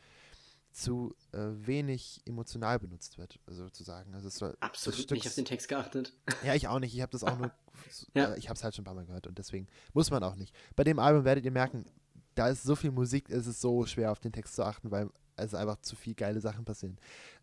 zu 0.74 1.14
äh, 1.32 1.38
wenig 1.38 2.20
emotional 2.26 2.80
benutzt 2.80 3.16
wird, 3.16 3.38
sozusagen. 3.46 4.12
Also 4.14 4.28
es 4.28 4.36
soll 4.36 4.56
Absolut 4.60 5.10
nicht 5.12 5.26
auf 5.26 5.34
den 5.34 5.44
Text 5.44 5.68
geachtet. 5.68 6.12
Ja, 6.44 6.54
ich 6.54 6.66
auch 6.66 6.80
nicht. 6.80 6.94
Ich 6.94 7.00
habe 7.00 7.12
das 7.12 7.22
auch 7.22 7.38
nur, 7.38 7.52
ja. 8.14 8.32
äh, 8.32 8.38
ich 8.38 8.48
habe 8.48 8.56
es 8.56 8.64
halt 8.64 8.74
schon 8.74 8.82
ein 8.82 8.86
paar 8.86 8.94
Mal 8.94 9.06
gehört 9.06 9.28
und 9.28 9.38
deswegen 9.38 9.68
muss 9.92 10.10
man 10.10 10.24
auch 10.24 10.34
nicht. 10.34 10.54
Bei 10.74 10.82
dem 10.82 10.98
Album 10.98 11.24
werdet 11.24 11.44
ihr 11.44 11.52
merken, 11.52 11.86
da 12.34 12.48
ist 12.48 12.62
so 12.62 12.76
viel 12.76 12.90
Musik, 12.90 13.28
ist 13.28 13.46
es 13.46 13.60
so 13.60 13.86
schwer 13.86 14.12
auf 14.12 14.20
den 14.20 14.32
Text 14.32 14.54
zu 14.54 14.64
achten, 14.64 14.90
weil 14.90 15.10
es 15.36 15.54
einfach 15.54 15.80
zu 15.80 15.96
viel 15.96 16.14
geile 16.14 16.40
Sachen 16.40 16.64
passieren. 16.64 16.98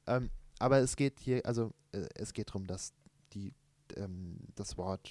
Ähm, 0.08 0.30
aber 0.60 0.80
es 0.80 0.96
geht 0.96 1.20
hier, 1.20 1.46
also 1.46 1.74
äh, 1.92 2.08
es 2.16 2.34
geht 2.34 2.50
darum, 2.50 2.68
dass 2.68 2.94
die 3.34 3.54
ähm, 3.96 4.38
das 4.56 4.78
Wort 4.78 5.10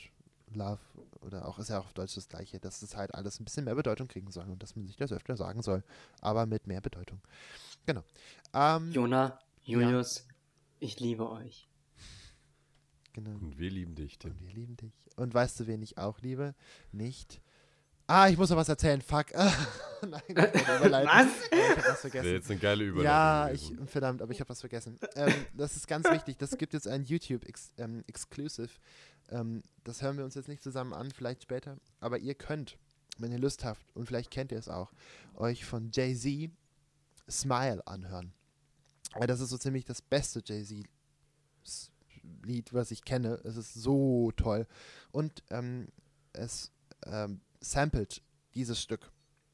Love 0.53 0.81
oder 1.21 1.47
auch 1.47 1.59
ist 1.59 1.71
ja 1.71 1.79
auch 1.79 1.87
auf 1.87 1.93
Deutsch 1.93 2.15
das 2.15 2.29
gleiche, 2.29 2.59
dass 2.59 2.83
es 2.83 2.97
halt 2.97 3.15
alles 3.15 3.41
ein 3.41 3.45
bisschen 3.45 3.65
mehr 3.65 3.75
Bedeutung 3.75 4.09
kriegen 4.09 4.31
soll 4.31 4.49
und 4.49 4.63
dass 4.63 4.75
man 4.75 4.87
sich 4.87 4.97
das 4.97 5.13
öfter 5.13 5.37
sagen 5.37 5.63
soll, 5.63 5.85
aber 6.21 6.47
mit 6.47 6.67
mehr 6.67 6.81
Bedeutung. 6.81 7.21
Genau. 7.87 8.03
Ähm, 8.53 8.91
Jona, 8.93 9.39
Julius, 9.63 10.27
ja. 10.27 10.35
ich 10.81 11.01
liebe 11.01 11.31
euch. 11.31 11.69
Genau. 13.13 13.31
Und 13.31 13.59
wir 13.59 13.71
lieben 13.71 13.95
dich, 13.95 14.19
Tim. 14.19 14.33
Und 14.33 14.41
wir 14.43 14.53
lieben 14.53 14.77
dich. 14.77 14.93
Und 15.17 15.35
weißt 15.35 15.61
du, 15.61 15.67
wen 15.67 15.83
ich 15.83 15.99
auch 15.99 16.21
liebe? 16.21 16.55
Nicht. 16.93 17.41
Ah, 18.13 18.29
ich 18.29 18.37
muss 18.37 18.51
noch 18.51 18.57
was 18.57 18.69
erzählen. 18.69 19.01
Fuck. 19.01 19.27
Nein, 19.35 19.53
was? 20.35 21.29
Ich 21.53 21.77
hab 21.77 21.89
was 21.89 22.01
vergessen. 22.01 22.03
Das 22.03 22.25
wäre 22.25 22.35
jetzt 22.35 22.51
eine 22.51 22.59
geile 22.59 22.85
Überleitung. 22.85 23.05
Ja, 23.05 23.51
ich, 23.53 23.73
verdammt, 23.87 24.21
aber 24.21 24.33
ich 24.33 24.41
habe 24.41 24.51
was 24.51 24.59
vergessen. 24.59 24.99
ähm, 25.15 25.33
das 25.55 25.77
ist 25.77 25.87
ganz 25.87 26.11
wichtig. 26.11 26.37
Das 26.37 26.59
gibt 26.59 26.73
jetzt 26.73 26.89
ein 26.89 27.05
YouTube-Exclusive. 27.05 28.67
-Ex 28.67 28.71
ähm, 29.31 29.63
das 29.85 30.03
hören 30.03 30.17
wir 30.17 30.25
uns 30.25 30.35
jetzt 30.35 30.49
nicht 30.49 30.61
zusammen 30.61 30.93
an, 30.93 31.13
vielleicht 31.13 31.45
später. 31.45 31.77
Aber 32.01 32.19
ihr 32.19 32.35
könnt, 32.35 32.79
wenn 33.19 33.31
ihr 33.31 33.39
Lust 33.39 33.65
habt, 33.65 33.81
und 33.95 34.07
vielleicht 34.07 34.33
kennt 34.33 34.51
ihr 34.51 34.59
es 34.59 34.69
auch, 34.69 34.91
euch 35.37 35.65
von 35.65 35.93
Jay-Z 35.93 36.51
Smile 37.31 37.87
anhören. 37.87 38.33
Weil 39.15 39.29
das 39.29 39.39
ist 39.39 39.51
so 39.51 39.59
ziemlich 39.59 39.85
das 39.85 40.03
beste 40.03 40.43
Jay-Z 40.45 40.85
Lied, 42.43 42.75
was 42.75 42.91
ich 42.91 43.05
kenne. 43.05 43.41
Es 43.45 43.57
ist 43.57 43.73
so 43.75 44.33
toll. 44.33 44.67
Und 45.13 45.45
ähm, 45.51 45.87
es 46.33 46.73
ähm, 47.07 47.41
samplet 47.61 48.23
dieses 48.55 48.81
Stück. 48.81 49.11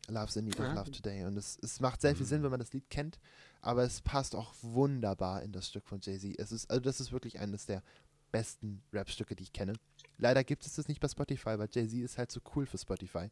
Love's 0.08 0.36
in 0.36 0.44
Need 0.44 0.60
of 0.60 0.74
Love 0.74 0.90
Today. 0.90 1.24
Und 1.24 1.36
es, 1.36 1.58
es 1.62 1.80
macht 1.80 2.00
sehr 2.00 2.14
viel 2.14 2.24
mhm. 2.24 2.28
Sinn, 2.28 2.42
wenn 2.42 2.50
man 2.50 2.60
das 2.60 2.72
Lied 2.72 2.88
kennt, 2.90 3.18
aber 3.60 3.82
es 3.82 4.00
passt 4.00 4.34
auch 4.34 4.54
wunderbar 4.62 5.42
in 5.42 5.52
das 5.52 5.68
Stück 5.68 5.86
von 5.86 6.00
Jay-Z. 6.00 6.38
Es 6.38 6.52
ist, 6.52 6.70
also 6.70 6.80
das 6.80 7.00
ist 7.00 7.12
wirklich 7.12 7.40
eines 7.40 7.66
der 7.66 7.82
besten 8.30 8.82
Rap-Stücke, 8.92 9.34
die 9.34 9.44
ich 9.44 9.52
kenne. 9.52 9.72
Leider 10.18 10.44
gibt 10.44 10.64
es 10.64 10.74
das 10.74 10.88
nicht 10.88 11.00
bei 11.00 11.08
Spotify, 11.08 11.58
weil 11.58 11.68
Jay-Z 11.70 11.98
ist 12.00 12.18
halt 12.18 12.30
so 12.30 12.40
cool 12.54 12.66
für 12.66 12.78
Spotify. 12.78 13.30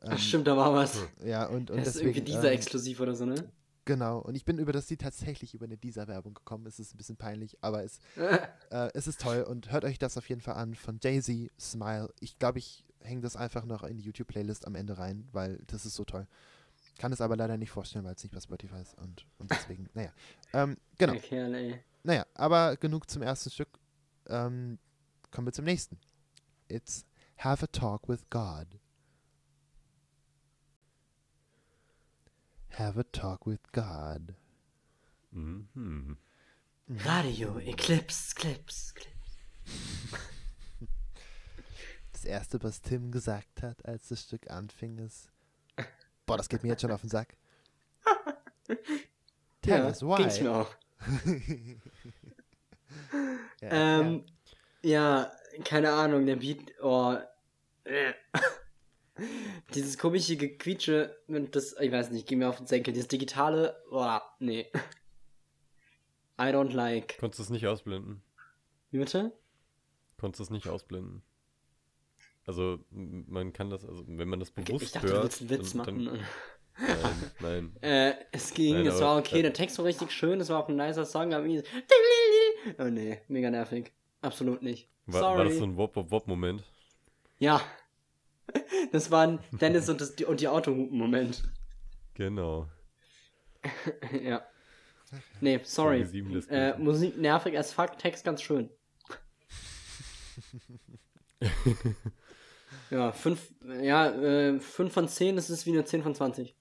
Ach 0.00 0.12
ähm, 0.12 0.18
stimmt, 0.18 0.46
da 0.46 0.56
war 0.56 0.72
was. 0.74 0.98
Ja, 1.24 1.46
und, 1.46 1.70
und 1.70 1.78
das 1.78 1.94
deswegen, 1.94 2.10
ist 2.10 2.16
irgendwie 2.16 2.32
dieser 2.32 2.48
ähm, 2.48 2.58
exklusiv 2.58 3.00
oder 3.00 3.14
so, 3.14 3.24
ne? 3.24 3.48
Genau, 3.84 4.18
und 4.18 4.34
ich 4.34 4.44
bin 4.44 4.58
über 4.58 4.72
das 4.72 4.90
Lied 4.90 5.00
tatsächlich 5.00 5.54
über 5.54 5.66
eine 5.66 5.76
dieser 5.76 6.08
Werbung 6.08 6.34
gekommen. 6.34 6.66
Es 6.66 6.80
ist 6.80 6.92
ein 6.92 6.96
bisschen 6.96 7.16
peinlich, 7.16 7.56
aber 7.60 7.84
es, 7.84 8.00
äh, 8.70 8.90
es 8.94 9.06
ist 9.06 9.20
toll 9.20 9.42
und 9.42 9.70
hört 9.70 9.84
euch 9.84 9.98
das 9.98 10.18
auf 10.18 10.28
jeden 10.28 10.40
Fall 10.40 10.56
an 10.56 10.74
von 10.74 10.98
Jay-Z, 11.00 11.52
Smile. 11.58 12.12
Ich 12.18 12.38
glaube, 12.40 12.58
ich 12.58 12.84
hänge 13.00 13.20
das 13.20 13.36
einfach 13.36 13.64
noch 13.64 13.82
in 13.82 13.96
die 13.96 14.04
YouTube-Playlist 14.04 14.66
am 14.66 14.74
Ende 14.74 14.98
rein, 14.98 15.28
weil 15.32 15.58
das 15.66 15.86
ist 15.86 15.94
so 15.94 16.04
toll. 16.04 16.26
Kann 16.98 17.12
es 17.12 17.20
aber 17.20 17.36
leider 17.36 17.56
nicht 17.56 17.70
vorstellen, 17.70 18.04
weil 18.04 18.14
es 18.14 18.22
nicht 18.22 18.32
bei 18.32 18.40
Spotify 18.40 18.80
ist 18.80 18.94
und, 18.98 19.26
und 19.38 19.50
deswegen, 19.50 19.88
naja. 19.94 20.12
Ähm, 20.52 20.76
genau. 20.98 21.14
Naja, 22.02 22.26
aber 22.34 22.76
genug 22.76 23.10
zum 23.10 23.22
ersten 23.22 23.50
Stück. 23.50 23.68
Ähm, 24.28 24.78
kommen 25.30 25.46
wir 25.46 25.52
zum 25.52 25.64
nächsten. 25.64 25.98
It's 26.68 27.04
Have 27.38 27.62
a 27.62 27.66
Talk 27.66 28.08
with 28.08 28.28
God. 28.30 28.78
Have 32.70 32.98
a 32.98 33.04
Talk 33.04 33.46
with 33.46 33.60
God. 33.72 34.34
Mhm. 35.32 36.16
Radio, 36.88 37.58
Eclipse, 37.58 38.34
Clips, 38.34 38.94
Clips. 38.94 39.36
Das 42.26 42.32
erste, 42.32 42.60
was 42.64 42.82
Tim 42.82 43.12
gesagt 43.12 43.62
hat, 43.62 43.86
als 43.86 44.08
das 44.08 44.22
Stück 44.22 44.50
anfing, 44.50 44.98
ist: 44.98 45.30
Boah, 46.26 46.36
das 46.36 46.48
geht 46.48 46.64
mir 46.64 46.70
jetzt 46.70 46.82
schon 46.82 46.90
auf 46.90 47.02
den 47.02 47.08
Sack. 47.08 47.36
Tell 49.62 49.78
ja, 49.78 49.86
us 49.86 50.02
why. 50.02 50.16
Ging's 50.16 50.40
mir 50.40 50.50
auch. 50.50 50.74
ja, 53.60 54.00
ähm, 54.00 54.26
ja. 54.82 55.22
ja, 55.22 55.32
keine 55.62 55.92
Ahnung, 55.92 56.26
der 56.26 56.34
Beat, 56.34 56.74
oh. 56.82 57.16
Dieses 59.76 59.96
komische 59.96 60.36
Gequietsche, 60.36 61.16
das, 61.28 61.76
ich 61.78 61.92
weiß 61.92 62.10
nicht, 62.10 62.26
geh 62.26 62.34
mir 62.34 62.48
auf 62.48 62.56
den 62.56 62.66
Senkel. 62.66 62.92
Dieses 62.92 63.06
digitale, 63.06 63.80
boah, 63.88 64.20
nee. 64.40 64.68
I 66.40 66.46
don't 66.46 66.72
like. 66.72 67.18
Konntest 67.18 67.38
du 67.38 67.44
es 67.44 67.50
nicht 67.50 67.68
ausblenden? 67.68 68.20
Wie 68.90 68.98
bitte? 68.98 69.30
Konntest 70.18 70.40
du 70.40 70.42
es 70.42 70.50
nicht 70.50 70.68
ausblenden? 70.68 71.22
Also, 72.46 72.78
man 72.90 73.52
kann 73.52 73.70
das, 73.70 73.84
also, 73.84 74.04
wenn 74.06 74.28
man 74.28 74.38
das 74.38 74.52
bewusst 74.52 74.84
ich 74.84 74.92
dachte, 74.92 75.08
hört. 75.08 75.18
Du 75.18 75.22
willst 75.22 75.40
einen 75.40 75.50
Witz 75.50 75.74
machen. 75.74 76.04
Dann, 76.04 76.20
nein, 77.40 77.72
nein. 77.72 77.76
äh, 77.82 78.14
es 78.30 78.54
ging, 78.54 78.76
nein, 78.76 78.86
es 78.86 79.00
war 79.00 79.18
okay, 79.18 79.40
äh, 79.40 79.42
der 79.42 79.52
Text 79.52 79.78
war 79.78 79.84
richtig 79.84 80.12
schön, 80.12 80.40
es 80.40 80.48
war 80.48 80.62
auch 80.62 80.68
ein 80.68 80.76
nicer 80.76 81.04
Song, 81.04 81.34
aber 81.34 81.44
irgendwie. 81.44 81.68
Oh 82.78 82.84
nee, 82.84 83.20
mega 83.28 83.48
nervig. 83.48 83.92
Absolut 84.22 84.60
nicht. 84.60 84.88
War, 85.06 85.20
Sorry. 85.20 85.38
war 85.38 85.44
das 85.44 85.58
so 85.58 85.64
ein 85.64 85.76
Wop-Wop-Wop-Moment? 85.76 86.64
Ja. 87.38 87.60
Das 88.92 89.10
war 89.10 89.26
ein 89.26 89.40
Dennis 89.52 89.88
und, 89.88 90.00
das, 90.00 90.12
und 90.22 90.40
die 90.40 90.48
Autohupen-Moment. 90.48 91.42
Genau. 92.14 92.68
ja. 94.22 94.42
Nee, 95.40 95.60
sorry. 95.64 96.02
Äh, 96.48 96.78
Musik 96.78 97.18
nervig 97.18 97.56
als 97.56 97.72
fuck, 97.72 97.98
Text 97.98 98.24
ganz 98.24 98.42
schön. 98.42 98.70
Ja, 102.90 103.12
5 103.12 103.54
ja, 103.82 104.10
äh, 104.10 104.60
fünf 104.60 104.92
von 104.92 105.08
10 105.08 105.38
ist 105.38 105.48
es 105.48 105.66
wie 105.66 105.72
eine 105.72 105.84
10 105.84 106.02
von 106.02 106.14
20. 106.14 106.54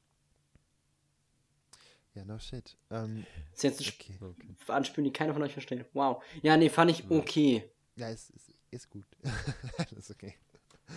Ja, 2.16 2.24
no 2.24 2.40
shit. 2.40 2.78
Ähm, 2.90 3.26
das 3.52 3.64
ist 3.64 3.64
jetzt 3.64 3.94
okay. 3.94 4.18
okay. 4.22 4.56
Anspielen, 4.68 5.04
die 5.04 5.14
keiner 5.14 5.34
von 5.34 5.44
euch 5.44 5.52
versteht. 5.52 5.86
Wow. 5.94 6.24
Ja, 6.42 6.56
nee, 6.56 6.70
fand 6.70 6.92
ich 6.92 7.10
okay. 7.12 7.70
Ja, 7.98 8.10
ist, 8.10 8.30
ist, 8.30 8.54
ist 8.72 8.90
gut. 8.90 9.06
ist 9.98 10.12
okay. 10.12 10.36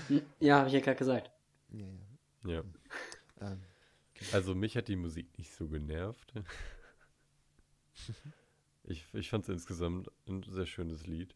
Hm, 0.06 0.22
ja, 0.38 0.58
habe 0.58 0.68
ich 0.68 0.74
ja 0.74 0.80
gerade 0.80 0.96
gesagt. 0.96 1.30
Ja, 1.70 1.86
ja. 2.44 2.52
ja. 2.52 2.62
Ähm, 3.40 3.60
okay. 4.14 4.26
Also 4.32 4.54
mich 4.54 4.76
hat 4.76 4.86
die 4.86 4.96
Musik 4.96 5.36
nicht 5.38 5.52
so 5.52 5.68
genervt. 5.68 6.32
ich 8.84 9.04
ich 9.12 9.28
fand 9.28 9.42
es 9.44 9.48
insgesamt 9.48 10.08
ein 10.28 10.44
sehr 10.44 10.66
schönes 10.66 11.06
Lied 11.06 11.34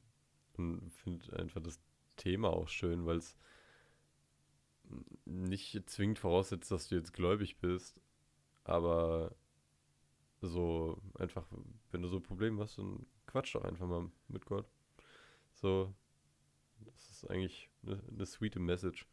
und 0.57 0.93
finde 0.93 1.37
einfach 1.39 1.61
das 1.61 1.81
Thema 2.17 2.51
auch 2.51 2.69
schön, 2.69 3.05
weil 3.05 3.17
es 3.17 3.35
nicht 5.25 5.89
zwingend 5.89 6.19
voraussetzt, 6.19 6.71
dass 6.71 6.89
du 6.89 6.97
jetzt 6.97 7.13
gläubig 7.13 7.59
bist, 7.59 8.01
aber 8.65 9.35
so 10.41 11.01
einfach, 11.19 11.47
wenn 11.91 12.03
du 12.03 12.09
so 12.09 12.17
ein 12.17 12.23
Problem 12.23 12.61
hast, 12.61 12.79
dann 12.79 13.07
quatsch 13.27 13.55
doch 13.55 13.65
einfach 13.65 13.87
mal 13.87 14.11
mit 14.29 14.45
Gott. 14.45 14.67
So, 15.55 15.95
das 16.81 17.11
ist 17.11 17.31
eigentlich 17.31 17.71
eine, 17.85 18.01
eine 18.11 18.27
sweete 18.27 18.59
Message. 18.59 19.07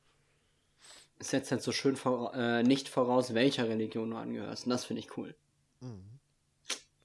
Es 1.20 1.30
setzt 1.30 1.52
halt 1.52 1.62
so 1.62 1.72
schön 1.72 1.96
vor, 1.96 2.34
äh, 2.34 2.64
nicht 2.64 2.90
voraus, 2.90 3.34
welcher 3.34 3.68
Religion 3.68 4.10
du 4.10 4.18
angehörst. 4.18 4.66
Und 4.66 4.72
das 4.72 4.86
finde 4.86 5.02
ich 5.02 5.18
cool. 5.18 5.36
Mhm. 5.82 6.20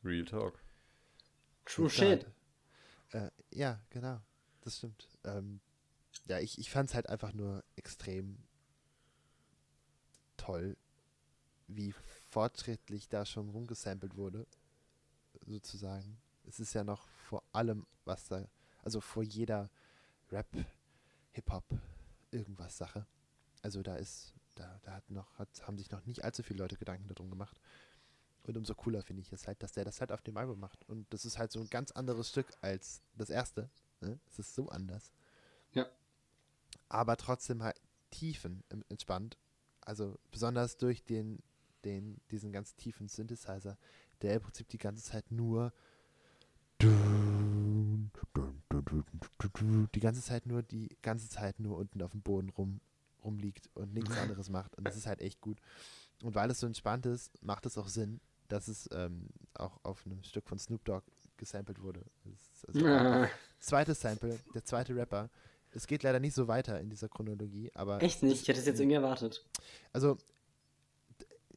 Real 0.04 0.24
Talk. 0.24 0.58
True 1.64 1.90
Shit. 1.90 2.26
Äh, 3.10 3.30
ja, 3.50 3.80
genau. 3.90 4.20
Das 4.60 4.78
stimmt. 4.78 5.08
Ähm, 5.24 5.60
ja, 6.26 6.38
ich, 6.38 6.58
ich 6.58 6.70
fand 6.70 6.88
es 6.88 6.94
halt 6.94 7.08
einfach 7.08 7.32
nur 7.32 7.64
extrem 7.76 8.38
toll, 10.44 10.76
wie 11.68 11.92
fortschrittlich 12.28 13.08
da 13.08 13.24
schon 13.24 13.48
rumgesampelt 13.48 14.16
wurde. 14.16 14.46
Sozusagen. 15.46 16.18
Es 16.46 16.60
ist 16.60 16.74
ja 16.74 16.84
noch 16.84 17.06
vor 17.28 17.42
allem, 17.52 17.86
was 18.04 18.28
da, 18.28 18.46
also 18.82 19.00
vor 19.00 19.22
jeder 19.22 19.70
Rap, 20.30 20.46
Hip-Hop, 21.32 21.64
irgendwas 22.30 22.76
Sache. 22.76 23.06
Also 23.62 23.82
da 23.82 23.96
ist, 23.96 24.34
da, 24.54 24.78
da 24.82 24.92
hat 24.92 25.10
noch, 25.10 25.38
hat, 25.38 25.48
haben 25.66 25.78
sich 25.78 25.90
noch 25.90 26.04
nicht 26.04 26.22
allzu 26.24 26.42
viele 26.42 26.58
Leute 26.58 26.76
Gedanken 26.76 27.08
darum 27.08 27.30
gemacht. 27.30 27.58
Und 28.42 28.58
umso 28.58 28.74
cooler 28.74 29.02
finde 29.02 29.22
ich 29.22 29.32
es 29.32 29.46
halt, 29.46 29.62
dass 29.62 29.72
der 29.72 29.84
das 29.84 30.00
halt 30.00 30.12
auf 30.12 30.20
dem 30.20 30.36
Album 30.36 30.60
macht. 30.60 30.86
Und 30.86 31.10
das 31.14 31.24
ist 31.24 31.38
halt 31.38 31.50
so 31.50 31.60
ein 31.60 31.70
ganz 31.70 31.92
anderes 31.92 32.28
Stück 32.28 32.52
als 32.60 33.00
das 33.16 33.30
erste. 33.30 33.70
Ne? 34.00 34.20
Es 34.28 34.38
ist 34.38 34.54
so 34.54 34.68
anders. 34.68 35.10
Ja. 35.72 35.86
Aber 36.90 37.16
trotzdem 37.16 37.62
halt 37.62 37.80
tiefen 38.10 38.62
entspannt. 38.90 39.38
Also 39.84 40.18
besonders 40.30 40.76
durch 40.76 41.04
den, 41.04 41.42
den, 41.84 42.20
diesen 42.30 42.52
ganz 42.52 42.74
tiefen 42.74 43.08
Synthesizer, 43.08 43.76
der 44.22 44.34
im 44.34 44.42
Prinzip 44.42 44.68
die 44.68 44.78
ganze 44.78 45.02
Zeit 45.02 45.30
nur 45.30 45.72
die 49.94 50.00
ganze 50.00 50.22
Zeit 50.22 50.46
nur 50.46 50.62
die 50.62 50.88
ganze 51.02 51.28
Zeit 51.28 51.60
nur 51.60 51.76
unten 51.78 52.02
auf 52.02 52.10
dem 52.10 52.22
Boden 52.22 52.50
rum 52.50 52.80
rumliegt 53.24 53.70
und 53.74 53.94
nichts 53.94 54.16
anderes 54.18 54.50
macht. 54.50 54.76
Und 54.76 54.84
das 54.84 54.96
ist 54.96 55.06
halt 55.06 55.20
echt 55.20 55.40
gut. 55.40 55.58
Und 56.22 56.34
weil 56.34 56.50
es 56.50 56.60
so 56.60 56.66
entspannt 56.66 57.06
ist, 57.06 57.30
macht 57.42 57.66
es 57.66 57.78
auch 57.78 57.88
Sinn, 57.88 58.20
dass 58.48 58.68
es 58.68 58.88
ähm, 58.92 59.28
auch 59.54 59.82
auf 59.84 60.04
einem 60.06 60.22
Stück 60.22 60.46
von 60.48 60.58
Snoop 60.58 60.84
Dogg 60.84 61.04
gesampelt 61.36 61.80
wurde. 61.82 62.04
Also 62.66 62.78
ja. 62.86 63.28
Zweites 63.58 64.00
Sample, 64.00 64.38
der 64.54 64.64
zweite 64.64 64.94
Rapper. 64.94 65.30
Es 65.74 65.86
geht 65.86 66.04
leider 66.04 66.20
nicht 66.20 66.34
so 66.34 66.46
weiter 66.46 66.80
in 66.80 66.88
dieser 66.88 67.08
Chronologie, 67.08 67.70
aber. 67.74 68.00
Echt 68.02 68.22
nicht? 68.22 68.42
Ich 68.42 68.48
hätte 68.48 68.60
es 68.60 68.66
jetzt 68.66 68.78
irgendwie 68.78 68.96
erwartet. 68.96 69.44
Also, 69.92 70.16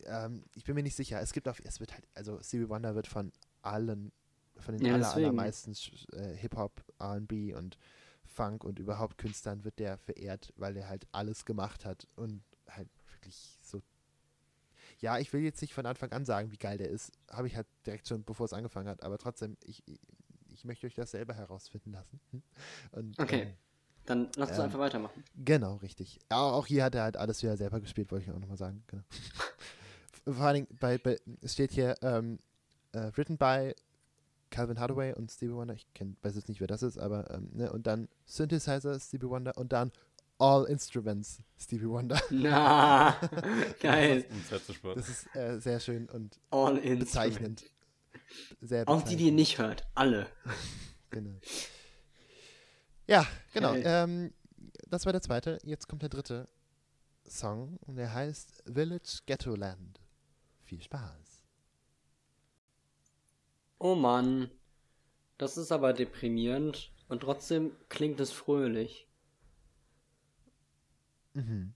ähm, 0.05 0.43
ich 0.55 0.63
bin 0.63 0.76
mir 0.76 0.84
nicht 0.84 0.95
sicher. 0.95 1.22
Es 1.22 1.34
gibt 1.34 1.47
auf, 1.47 1.61
es 1.63 1.80
wird 1.80 1.93
halt, 1.93 2.07
also 2.15 2.41
Stevie 2.41 2.68
Wonder 2.70 2.95
wird 2.95 3.07
von 3.07 3.32
allen, 3.61 4.11
von 4.57 4.76
den 4.76 4.86
ja, 4.86 4.95
aller, 4.95 5.13
allermeisten 5.13 5.74
äh, 6.13 6.36
Hip-Hop, 6.36 6.84
RB 6.99 7.55
und 7.55 7.78
Funk 8.24 8.63
und 8.63 8.80
überhaupt 8.80 9.18
Künstlern 9.18 9.63
wird 9.63 9.80
der 9.80 9.97
verehrt, 9.97 10.51
weil 10.55 10.78
er 10.78 10.89
halt 10.89 11.07
alles 11.11 11.45
gemacht 11.45 11.86
hat 11.86 12.07
und 12.15 12.43
halt 12.70 12.89
wirklich 13.11 13.57
so. 13.61 13.82
Ja, 14.99 15.20
ich 15.20 15.32
will 15.32 15.41
jetzt 15.41 15.61
nicht 15.61 15.76
von 15.76 15.86
Anfang 15.86 16.11
an 16.11 16.26
sagen, 16.26 16.51
wie 16.51 16.57
geil 16.57 16.80
der 16.80 16.89
ist. 16.89 17.11
Habe 17.30 17.47
ich 17.47 17.55
halt 17.55 17.68
direkt 17.86 18.07
schon, 18.07 18.24
bevor 18.24 18.47
es 18.47 18.53
angefangen 18.53 18.88
hat. 18.88 19.03
Aber 19.03 19.20
trotzdem, 19.20 19.57
ich, 19.63 19.84
ich 20.49 20.65
möchte 20.65 20.88
euch 20.88 20.95
das 20.95 21.11
selber 21.11 21.36
herausfinden 21.36 21.91
lassen. 21.91 22.20
Und, 22.91 23.20
okay. 23.20 23.41
Ähm, 23.41 23.53
dann 24.08 24.30
lass 24.38 24.49
uns 24.49 24.58
ähm, 24.58 24.66
einfach 24.66 24.80
weitermachen. 24.80 25.24
Genau, 25.36 25.76
richtig. 25.76 26.20
Auch 26.30 26.66
hier 26.66 26.86
hat 26.86 26.95
er 26.95 27.03
halt 27.03 27.18
alles 27.18 27.43
wieder 27.43 27.58
selber 27.58 27.82
gespielt, 27.82 28.10
wollte 28.10 28.26
ich 28.26 28.32
auch 28.32 28.39
nochmal 28.39 28.58
sagen. 28.58 28.84
Genau. 28.88 29.03
Vor 30.26 30.45
allen 30.45 30.55
Dingen, 30.55 30.68
bei, 30.80 30.97
bei, 30.97 31.20
es 31.41 31.53
steht 31.53 31.72
hier, 31.72 31.95
ähm, 32.01 32.39
uh, 32.95 33.12
written 33.16 33.38
by 33.38 33.76
Calvin 34.49 34.80
Hardaway 34.80 35.14
und 35.14 35.30
Stevie 35.30 35.53
Wonder. 35.53 35.74
Ich 35.74 35.86
kenn, 35.93 36.16
weiß 36.22 36.36
jetzt 36.36 36.47
nicht, 36.47 36.62
wer 36.62 36.68
das 36.68 36.84
ist, 36.84 36.97
aber, 36.97 37.30
ähm, 37.32 37.49
ne, 37.53 37.72
und 37.72 37.86
dann 37.86 38.08
Synthesizer 38.26 38.97
Stevie 38.97 39.28
Wonder 39.28 39.58
und 39.58 39.74
dann 39.74 39.91
All 40.39 40.64
Instruments 40.66 41.41
Stevie 41.60 41.89
Wonder. 41.89 42.22
Na, 42.30 43.18
geil. 43.82 44.26
Das 44.49 45.10
ist 45.10 45.36
äh, 45.36 45.60
sehr 45.60 45.82
schön 45.82 46.08
und 46.08 46.39
All 46.49 46.76
bezeichnend. 46.80 47.66
Sehr 48.62 48.86
bezeichnend. 48.86 48.88
Auch 48.88 49.01
die, 49.01 49.18
die 49.18 49.26
ihr 49.26 49.32
nicht 49.34 49.58
hört, 49.58 49.86
alle. 49.95 50.28
genau. 51.10 51.39
Ja, 53.08 53.26
genau. 53.53 53.74
Ähm, 53.74 54.34
das 54.88 55.05
war 55.05 55.14
der 55.14 55.22
zweite. 55.22 55.60
Jetzt 55.64 55.88
kommt 55.88 56.01
der 56.01 56.10
dritte 56.10 56.47
Song 57.28 57.78
und 57.82 57.95
der 57.95 58.14
heißt 58.14 58.64
Village 58.72 59.22
Ghetto 59.26 59.55
Land. 59.55 59.99
Viel 60.64 60.82
Spaß. 60.82 61.43
Oh 63.80 63.95
Mann. 63.95 64.51
Das 65.38 65.58
ist 65.58 65.72
aber 65.72 65.93
deprimierend 65.93 66.91
und 67.08 67.22
trotzdem 67.22 67.72
klingt 67.89 68.20
es 68.20 68.32
fröhlich. 68.32 69.08
Mhm. 71.34 71.74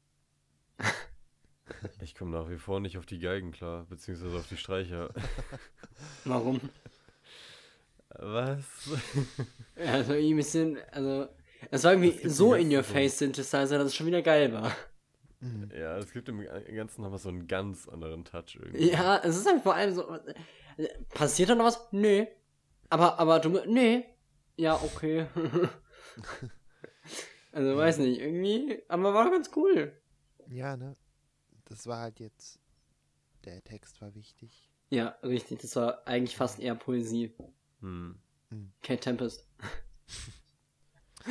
Ich 2.02 2.16
komme 2.16 2.32
nach 2.32 2.50
wie 2.50 2.58
vor 2.58 2.80
nicht 2.80 2.98
auf 2.98 3.06
die 3.06 3.20
Geigen 3.20 3.52
klar, 3.52 3.86
beziehungsweise 3.86 4.38
auf 4.38 4.48
die 4.48 4.58
Streicher. 4.58 5.14
Warum? 6.26 6.60
Was? 8.20 8.66
also 9.76 10.14
ein 10.14 10.36
bisschen, 10.36 10.78
also 10.92 11.28
es 11.70 11.84
war 11.84 11.94
irgendwie 11.94 12.30
so 12.30 12.56
in 12.56 12.76
your 12.76 12.84
face 12.84 13.20
Synthesizer, 13.20 13.78
dass 13.78 13.88
es 13.88 13.96
schon 13.96 14.08
wieder 14.08 14.22
geil 14.22 14.52
war. 14.54 14.76
Mhm. 15.42 15.72
Ja, 15.76 15.98
es 15.98 16.12
gibt 16.12 16.30
im 16.30 16.46
Ganzen 16.76 17.02
nochmal 17.02 17.20
so 17.20 17.30
einen 17.30 17.48
ganz 17.48 17.88
anderen 17.88 18.24
Touch 18.24 18.58
irgendwie. 18.60 18.92
Ja, 18.92 19.22
es 19.24 19.38
ist 19.38 19.48
halt 19.48 19.64
vor 19.64 19.76
allem 19.76 19.94
so. 19.94 20.18
Passiert 21.10 21.50
da 21.50 21.56
noch 21.56 21.66
was? 21.66 21.88
Nee. 21.92 22.28
Aber, 22.90 23.20
aber 23.20 23.40
du. 23.40 23.50
Nee. 23.68 24.06
Ja, 24.56 24.76
okay. 24.76 25.26
also 27.52 27.78
weiß 27.78 27.98
nicht, 28.00 28.20
irgendwie. 28.20 28.82
Aber 28.88 29.14
war 29.14 29.30
ganz 29.32 29.50
cool. 29.56 30.00
Ja, 30.48 30.78
ne? 30.78 30.96
Das 31.66 31.88
war 31.88 32.02
halt 32.02 32.20
jetzt. 32.20 32.60
Der 33.46 33.64
Text 33.64 34.02
war 34.02 34.14
wichtig. 34.14 34.70
Ja, 34.90 35.16
richtig. 35.24 35.62
Das 35.62 35.76
war 35.76 36.08
eigentlich 36.08 36.36
fast 36.36 36.60
eher 36.60 36.76
Poesie. 36.76 37.34
Hm. 37.82 38.16
hm. 38.50 38.72
Kate 38.82 39.00
Tempest. 39.00 39.46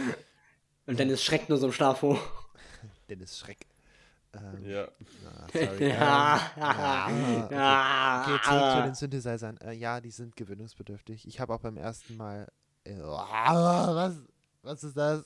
Und 0.87 0.99
Dennis 0.99 1.23
schreckt 1.23 1.49
nur 1.49 1.59
so 1.59 1.67
im 1.67 1.73
Schlaf 1.73 2.03
hoch. 2.03 2.21
Dennis 3.09 3.39
Schreck. 3.39 3.67
Ähm, 4.33 4.65
ja. 4.65 4.89
Ah, 5.27 5.47
sorry. 5.53 5.89
ja. 5.89 6.53
Ähm, 7.11 7.49
ja. 7.51 8.23
Okay, 8.23 8.35
okay 8.35 8.45
zurück 8.45 8.73
zu 8.73 8.83
den 8.83 8.95
Synthesizern. 8.95 9.57
Äh, 9.59 9.73
ja, 9.73 10.01
die 10.01 10.11
sind 10.11 10.37
gewöhnungsbedürftig. 10.37 11.27
Ich 11.27 11.41
habe 11.41 11.55
auch 11.55 11.61
beim 11.61 11.77
ersten 11.77 12.17
Mal. 12.17 12.47
Äh, 12.85 12.99
was, 12.99 14.17
was 14.63 14.85
ist 14.85 14.97
das? 14.97 15.25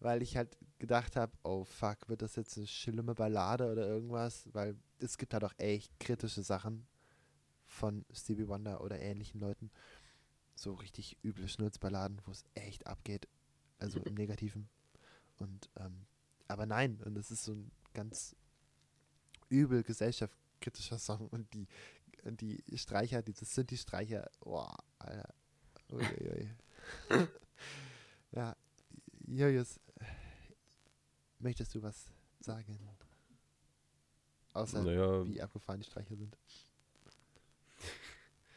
Weil 0.00 0.22
ich 0.22 0.36
halt 0.36 0.56
gedacht 0.78 1.16
habe, 1.16 1.32
oh 1.42 1.64
fuck, 1.64 2.08
wird 2.08 2.22
das 2.22 2.36
jetzt 2.36 2.56
eine 2.56 2.66
schlimme 2.66 3.14
Ballade 3.14 3.70
oder 3.70 3.86
irgendwas? 3.86 4.48
Weil 4.52 4.76
es 4.98 5.18
gibt 5.18 5.32
halt 5.34 5.44
auch 5.44 5.54
echt 5.58 5.98
kritische 5.98 6.42
Sachen 6.42 6.86
von 7.66 8.04
Stevie 8.12 8.48
Wonder 8.48 8.82
oder 8.82 8.98
ähnlichen 8.98 9.40
Leuten. 9.40 9.70
So 10.60 10.74
richtig 10.74 11.16
üble 11.24 11.48
Schnulzballaden, 11.48 12.20
wo 12.26 12.32
es 12.32 12.44
echt 12.52 12.86
abgeht. 12.86 13.26
Also 13.78 13.98
im 14.00 14.12
Negativen. 14.12 14.68
Und, 15.38 15.70
ähm, 15.76 16.04
aber 16.48 16.66
nein, 16.66 17.00
und 17.06 17.16
es 17.16 17.30
ist 17.30 17.44
so 17.44 17.54
ein 17.54 17.70
ganz 17.94 18.36
übel 19.48 19.82
gesellschaftskritischer 19.82 20.98
Song 20.98 21.28
und 21.28 21.50
die, 21.54 21.66
und 22.24 22.42
die 22.42 22.62
Streicher, 22.74 23.22
diese 23.22 23.46
Synthi-Streicher, 23.46 24.30
boah, 24.40 24.76
Alter. 24.98 25.32
Uiuiui. 25.90 26.50
ja, 28.32 28.54
Julius, 29.26 29.80
möchtest 31.38 31.74
du 31.74 31.82
was 31.82 32.04
sagen? 32.38 32.78
Außer 34.52 34.82
naja. 34.82 35.26
wie 35.26 35.40
abgefahren 35.40 35.80
die 35.80 35.86
Streicher 35.86 36.16
sind. 36.16 36.36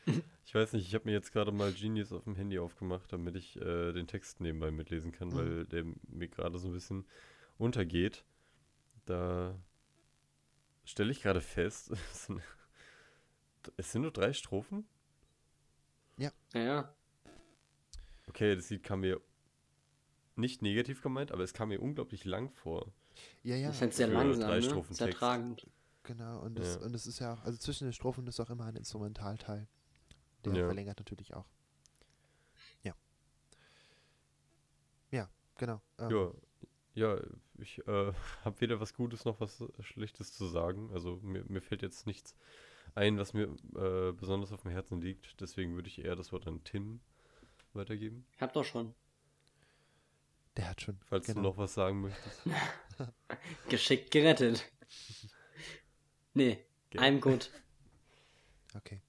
Ich 0.53 0.55
weiß 0.55 0.73
nicht, 0.73 0.87
ich 0.87 0.93
habe 0.93 1.05
mir 1.05 1.13
jetzt 1.13 1.31
gerade 1.31 1.51
mal 1.51 1.73
Genius 1.73 2.13
auf 2.13 2.25
dem 2.25 2.35
Handy 2.35 2.59
aufgemacht, 2.59 3.11
damit 3.11 3.35
ich 3.35 3.59
äh, 3.59 3.91
den 3.91 4.05
Text 4.05 4.39
nebenbei 4.39 4.69
mitlesen 4.69 5.11
kann, 5.11 5.29
mhm. 5.29 5.33
weil 5.33 5.65
der 5.65 5.83
mir 6.07 6.27
gerade 6.27 6.59
so 6.59 6.67
ein 6.67 6.73
bisschen 6.75 7.07
untergeht. 7.57 8.23
Da 9.05 9.59
stelle 10.85 11.11
ich 11.11 11.23
gerade 11.23 11.41
fest, 11.41 11.89
es 13.77 13.91
sind 13.91 14.03
nur 14.03 14.11
drei 14.11 14.31
Strophen? 14.31 14.85
Ja. 16.17 16.31
Ja. 16.53 16.93
Okay, 18.27 18.55
das 18.55 18.69
Lied 18.69 18.83
kam 18.83 18.99
mir 18.99 19.19
nicht 20.35 20.61
negativ 20.61 21.01
gemeint, 21.01 21.31
aber 21.31 21.41
es 21.41 21.53
kam 21.53 21.69
mir 21.69 21.81
unglaublich 21.81 22.25
lang 22.25 22.51
vor. 22.51 22.93
Ja, 23.41 23.55
ja. 23.55 23.69
Das 23.69 23.77
ist 23.77 23.81
halt 23.81 23.93
sehr 23.95 24.07
langsam, 24.07 24.47
drei 24.47 24.59
ne? 24.59 24.85
sehr 24.91 25.09
tragend. 25.09 25.65
Genau, 26.03 26.41
und 26.41 26.59
es, 26.59 26.75
ja. 26.75 26.81
und 26.81 26.93
es 26.93 27.07
ist 27.07 27.17
ja 27.17 27.33
auch, 27.33 27.43
also 27.43 27.57
zwischen 27.57 27.85
den 27.85 27.93
Strophen 27.93 28.27
ist 28.27 28.39
auch 28.39 28.51
immer 28.51 28.65
ein 28.65 28.75
Instrumentalteil. 28.75 29.67
Der 30.45 30.53
ja. 30.53 30.65
verlängert 30.65 30.99
natürlich 30.99 31.33
auch. 31.33 31.45
Ja. 32.83 32.95
Ja, 35.11 35.29
genau. 35.57 35.81
Ähm. 35.99 36.09
Ja, 36.11 36.31
ja, 36.95 37.19
ich 37.57 37.79
äh, 37.87 38.13
habe 38.45 38.61
weder 38.61 38.79
was 38.79 38.93
Gutes 38.93 39.25
noch 39.25 39.39
was 39.39 39.63
Schlechtes 39.81 40.33
zu 40.33 40.47
sagen. 40.47 40.91
Also 40.93 41.17
mir, 41.23 41.43
mir 41.47 41.61
fällt 41.61 41.81
jetzt 41.81 42.05
nichts 42.07 42.35
ein, 42.95 43.17
was 43.17 43.33
mir 43.33 43.45
äh, 43.75 44.11
besonders 44.11 44.51
auf 44.51 44.61
dem 44.61 44.71
Herzen 44.71 45.01
liegt. 45.01 45.39
Deswegen 45.41 45.75
würde 45.75 45.87
ich 45.87 46.03
eher 46.03 46.15
das 46.15 46.31
Wort 46.31 46.47
an 46.47 46.63
Tim 46.63 46.99
weitergeben. 47.73 48.25
Ich 48.35 48.41
hab 48.41 48.53
doch 48.53 48.65
schon. 48.65 48.93
Der 50.57 50.69
hat 50.69 50.81
schon. 50.81 50.99
Falls 51.05 51.25
genau. 51.25 51.41
du 51.41 51.47
noch 51.47 51.57
was 51.57 51.73
sagen 51.73 52.01
möchtest. 52.01 52.41
Geschickt 53.69 54.11
gerettet. 54.11 54.69
Nee. 56.35 56.65
I'm 56.95 57.19
good. 57.19 57.51
Okay. 58.73 59.01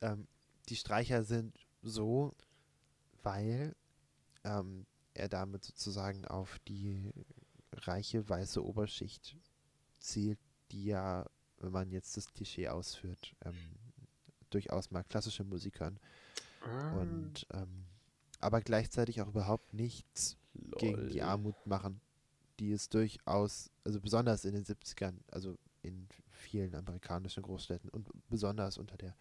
Ähm, 0.00 0.26
die 0.68 0.76
Streicher 0.76 1.24
sind 1.24 1.58
so, 1.82 2.34
weil 3.22 3.74
ähm, 4.44 4.86
er 5.14 5.28
damit 5.28 5.64
sozusagen 5.64 6.24
auf 6.26 6.58
die 6.60 7.12
reiche 7.72 8.28
weiße 8.28 8.64
Oberschicht 8.64 9.36
zielt, 9.98 10.38
die 10.70 10.86
ja, 10.86 11.26
wenn 11.58 11.72
man 11.72 11.90
jetzt 11.90 12.16
das 12.16 12.32
Klischee 12.32 12.68
ausführt, 12.68 13.34
ähm, 13.44 13.56
durchaus 14.50 14.90
mal 14.90 15.04
klassische 15.04 15.44
Musik 15.44 15.80
hören. 15.80 15.98
Ah. 16.62 16.98
Und 16.98 17.46
ähm, 17.52 17.84
aber 18.40 18.60
gleichzeitig 18.60 19.20
auch 19.20 19.28
überhaupt 19.28 19.74
nichts 19.74 20.36
Lol. 20.54 20.78
gegen 20.78 21.08
die 21.08 21.22
Armut 21.22 21.66
machen, 21.66 22.00
die 22.60 22.72
es 22.72 22.88
durchaus, 22.88 23.70
also 23.84 24.00
besonders 24.00 24.44
in 24.44 24.54
den 24.54 24.64
70ern, 24.64 25.14
also 25.30 25.58
in 25.82 26.08
vielen 26.30 26.74
amerikanischen 26.74 27.42
Großstädten 27.42 27.90
und 27.90 28.08
besonders 28.28 28.78
unter 28.78 28.96
der 28.96 29.16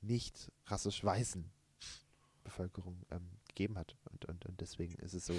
nicht 0.00 0.50
rassisch 0.66 1.02
weißen 1.04 1.50
Bevölkerung 2.44 3.04
ähm, 3.10 3.28
gegeben 3.48 3.78
hat. 3.78 3.96
Und, 4.10 4.24
und, 4.26 4.46
und 4.46 4.60
deswegen 4.60 4.94
ist 4.96 5.14
es 5.14 5.26
so, 5.26 5.34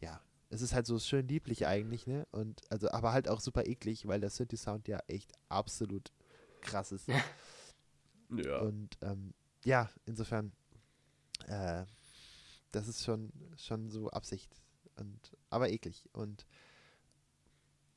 ja, 0.00 0.20
es 0.50 0.62
ist 0.62 0.74
halt 0.74 0.86
so 0.86 0.98
schön 0.98 1.28
lieblich 1.28 1.66
eigentlich, 1.66 2.06
ne? 2.06 2.26
Und 2.32 2.62
also, 2.70 2.90
aber 2.90 3.12
halt 3.12 3.28
auch 3.28 3.40
super 3.40 3.66
eklig, 3.66 4.06
weil 4.06 4.20
der 4.20 4.30
Synthi-Sound 4.30 4.88
ja 4.88 4.98
echt 5.06 5.32
absolut 5.48 6.12
krass 6.60 6.92
ist. 6.92 7.08
Ja. 7.08 8.60
Und 8.60 8.96
ähm, 9.00 9.34
ja, 9.64 9.90
insofern, 10.06 10.52
äh, 11.46 11.84
das 12.70 12.86
ist 12.86 13.04
schon, 13.04 13.32
schon 13.56 13.90
so 13.90 14.08
Absicht. 14.10 14.54
Und, 14.96 15.36
aber 15.48 15.70
eklig. 15.70 16.08
Und 16.12 16.46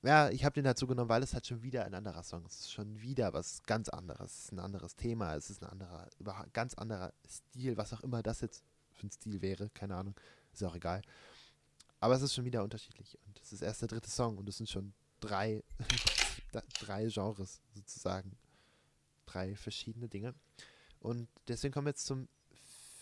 ja, 0.03 0.29
ich 0.29 0.43
habe 0.43 0.53
den 0.53 0.65
dazu 0.65 0.85
genommen, 0.85 1.09
weil 1.09 1.23
es 1.23 1.33
halt 1.33 1.47
schon 1.47 1.63
wieder 1.63 1.85
ein 1.85 1.93
anderer 1.93 2.23
Song 2.23 2.45
ist. 2.45 2.53
Es 2.53 2.59
ist 2.61 2.71
schon 2.73 3.01
wieder 3.01 3.33
was 3.33 3.63
ganz 3.63 3.87
anderes. 3.87 4.31
Es 4.31 4.43
ist 4.45 4.51
ein 4.51 4.59
anderes 4.59 4.95
Thema. 4.95 5.35
Es 5.35 5.49
ist 5.49 5.63
ein 5.63 5.69
anderer, 5.69 6.07
ganz 6.51 6.73
anderer 6.73 7.13
Stil, 7.25 7.77
was 7.77 7.93
auch 7.93 8.01
immer 8.01 8.21
das 8.21 8.41
jetzt 8.41 8.63
für 8.91 9.07
ein 9.07 9.11
Stil 9.11 9.41
wäre. 9.41 9.69
Keine 9.69 9.95
Ahnung. 9.95 10.15
Ist 10.51 10.63
auch 10.63 10.75
egal. 10.75 11.01
Aber 12.01 12.15
es 12.15 12.21
ist 12.21 12.33
schon 12.33 12.43
wieder 12.43 12.63
unterschiedlich. 12.63 13.17
Und 13.25 13.39
es 13.41 13.53
ist 13.53 13.61
erst 13.61 13.81
der 13.81 13.87
dritte 13.87 14.09
Song 14.09 14.37
und 14.37 14.49
es 14.49 14.57
sind 14.57 14.69
schon 14.69 14.93
drei, 15.21 15.63
drei 16.79 17.07
Genres 17.07 17.61
sozusagen. 17.73 18.35
Drei 19.25 19.55
verschiedene 19.55 20.09
Dinge. 20.09 20.35
Und 20.99 21.29
deswegen 21.47 21.73
kommen 21.73 21.87
wir 21.87 21.91
jetzt 21.91 22.05
zum 22.05 22.27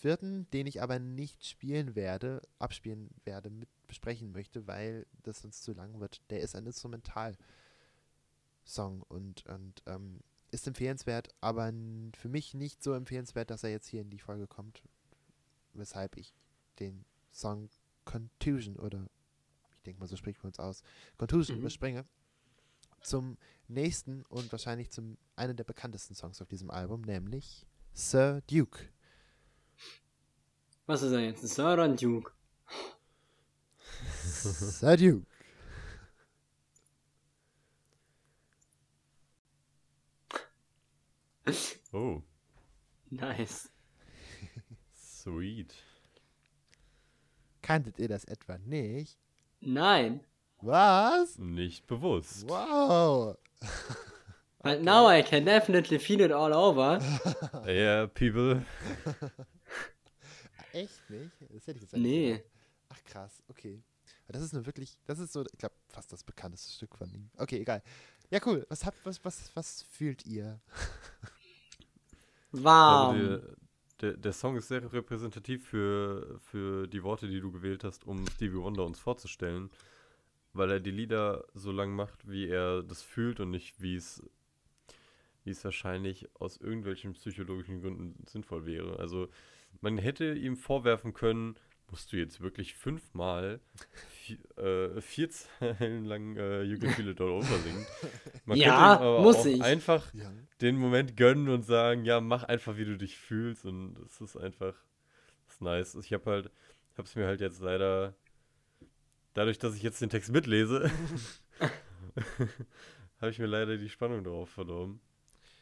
vierten, 0.02 0.48
den 0.52 0.66
ich 0.66 0.82
aber 0.82 0.98
nicht 0.98 1.46
spielen 1.46 1.94
werde, 1.94 2.42
abspielen 2.58 3.10
werde, 3.24 3.50
mit 3.50 3.68
besprechen 3.92 4.32
möchte, 4.32 4.66
weil 4.66 5.06
das 5.22 5.42
sonst 5.42 5.62
zu 5.62 5.74
lang 5.74 6.00
wird. 6.00 6.22
Der 6.30 6.40
ist 6.40 6.56
ein 6.56 6.64
Instrumental-Song 6.64 9.02
und, 9.02 9.44
und 9.46 9.82
ähm, 9.84 10.20
ist 10.50 10.66
empfehlenswert, 10.66 11.28
aber 11.42 11.70
für 12.14 12.30
mich 12.30 12.54
nicht 12.54 12.82
so 12.82 12.94
empfehlenswert, 12.94 13.50
dass 13.50 13.64
er 13.64 13.70
jetzt 13.70 13.88
hier 13.88 14.00
in 14.00 14.08
die 14.08 14.18
Folge 14.18 14.46
kommt, 14.46 14.82
weshalb 15.74 16.16
ich 16.16 16.32
den 16.78 17.04
Song 17.32 17.68
Contusion 18.06 18.76
oder 18.76 19.10
ich 19.76 19.82
denke 19.82 20.00
mal, 20.00 20.06
so 20.06 20.16
spricht 20.16 20.42
man 20.42 20.48
uns 20.48 20.58
aus, 20.58 20.82
Contusion 21.18 21.56
mhm. 21.56 21.62
überspringe. 21.62 22.06
Zum 23.02 23.36
nächsten 23.68 24.22
und 24.22 24.50
wahrscheinlich 24.52 24.90
zum 24.90 25.18
einen 25.36 25.56
der 25.56 25.64
bekanntesten 25.64 26.14
Songs 26.14 26.40
auf 26.40 26.48
diesem 26.48 26.70
Album, 26.70 27.02
nämlich 27.02 27.66
Sir 27.92 28.40
Duke. 28.48 28.88
Was 30.92 31.00
ist 31.00 31.12
er 31.12 31.20
jetzt? 31.20 31.42
Ein 31.42 31.48
Sir 31.48 31.72
oder 31.72 31.84
ein 31.84 31.96
Duke? 31.96 32.32
Sir 34.18 34.94
Duke. 34.98 35.26
Oh. 41.94 42.20
Nice. 43.08 43.70
Sweet. 44.94 45.72
Kanntet 47.62 47.98
ihr 47.98 48.08
das 48.08 48.26
etwa 48.26 48.58
nicht? 48.58 49.16
Nein. 49.62 50.20
Was? 50.60 51.38
Nicht 51.38 51.86
bewusst. 51.86 52.46
Wow. 52.50 53.38
But 54.62 54.76
okay. 54.76 54.82
now 54.82 55.06
I 55.06 55.22
can 55.22 55.46
definitely 55.46 55.98
feel 55.98 56.20
it 56.20 56.32
all 56.32 56.52
over. 56.52 57.00
yeah, 57.66 58.06
people. 58.12 58.60
Echt 60.72 61.10
nicht? 61.10 61.32
Das 61.50 61.66
hätte 61.66 61.78
ich 61.78 61.82
jetzt 61.82 61.96
Nee. 61.96 62.30
Gesagt. 62.30 62.50
Ach 62.88 63.04
krass, 63.04 63.42
okay. 63.48 63.82
Das 64.28 64.42
ist 64.42 64.52
nur 64.52 64.64
wirklich, 64.64 64.96
das 65.04 65.18
ist 65.18 65.32
so, 65.32 65.44
ich 65.44 65.58
glaube, 65.58 65.74
fast 65.88 66.12
das 66.12 66.24
bekannteste 66.24 66.72
Stück 66.72 66.96
von 66.96 67.12
ihm. 67.12 67.30
Okay, 67.36 67.58
egal. 67.60 67.82
Ja, 68.30 68.40
cool. 68.46 68.64
Was 68.68 68.86
habt, 68.86 69.04
was, 69.04 69.22
was, 69.24 69.54
was 69.54 69.82
fühlt 69.82 70.24
ihr? 70.24 70.60
Warm. 72.52 73.14
Also 73.14 73.28
der, 73.28 73.56
der, 74.00 74.16
der, 74.16 74.32
Song 74.32 74.56
ist 74.56 74.68
sehr 74.68 74.90
repräsentativ 74.90 75.66
für, 75.66 76.40
für 76.40 76.86
die 76.86 77.02
Worte, 77.02 77.28
die 77.28 77.40
du 77.40 77.52
gewählt 77.52 77.84
hast, 77.84 78.06
um 78.06 78.26
Stevie 78.28 78.56
Wonder 78.56 78.84
uns 78.84 78.98
vorzustellen, 78.98 79.70
weil 80.54 80.70
er 80.70 80.80
die 80.80 80.90
Lieder 80.90 81.44
so 81.54 81.72
lang 81.72 81.94
macht, 81.94 82.28
wie 82.28 82.48
er 82.48 82.82
das 82.82 83.02
fühlt 83.02 83.40
und 83.40 83.50
nicht, 83.50 83.80
wie 83.80 83.96
es 83.96 84.22
wie 85.44 85.50
es 85.50 85.64
wahrscheinlich 85.64 86.28
aus 86.38 86.56
irgendwelchen 86.56 87.14
psychologischen 87.14 87.80
Gründen 87.80 88.24
sinnvoll 88.26 88.64
wäre. 88.64 88.98
Also 88.98 89.28
man 89.80 89.98
hätte 89.98 90.34
ihm 90.34 90.56
vorwerfen 90.56 91.12
können, 91.12 91.56
musst 91.90 92.12
du 92.12 92.16
jetzt 92.16 92.40
wirklich 92.40 92.74
fünfmal 92.74 93.60
vier, 94.08 94.38
äh, 94.58 95.00
vier 95.00 95.28
Zeilen 95.30 96.04
lang 96.06 96.36
äh, 96.36 96.62
You 96.62 96.78
Can 96.78 96.90
Feel 96.90 97.08
It 97.08 97.20
All 97.20 97.30
Over 97.30 97.58
singen. 97.58 97.86
Man 98.46 98.56
ja, 98.56 98.64
könnte 98.68 98.80
ihm 99.04 99.06
aber 99.08 99.22
muss 99.22 99.36
auch 99.36 99.46
ich. 99.46 99.62
einfach 99.62 100.12
Ja. 100.14 100.32
den 100.60 100.76
Moment 100.76 101.16
gönnen 101.16 101.48
und 101.48 101.62
sagen, 101.64 102.04
ja, 102.04 102.20
mach 102.20 102.44
einfach, 102.44 102.76
wie 102.76 102.84
du 102.86 102.96
dich 102.96 103.18
fühlst 103.18 103.66
und 103.66 103.98
es 104.06 104.20
ist 104.20 104.36
einfach, 104.36 104.74
das 105.46 105.54
ist 105.56 105.60
nice. 105.62 105.94
Ich 105.96 106.12
habe 106.12 106.30
halt, 106.30 106.50
habe 106.96 107.06
es 107.06 107.14
mir 107.14 107.26
halt 107.26 107.40
jetzt 107.42 107.60
leider, 107.60 108.14
dadurch, 109.34 109.58
dass 109.58 109.74
ich 109.76 109.82
jetzt 109.82 110.00
den 110.00 110.08
Text 110.10 110.30
mitlese, 110.32 110.90
habe 113.20 113.30
ich 113.30 113.38
mir 113.38 113.46
leider 113.46 113.76
die 113.76 113.88
Spannung 113.90 114.24
darauf 114.24 114.48
verloren. 114.48 115.00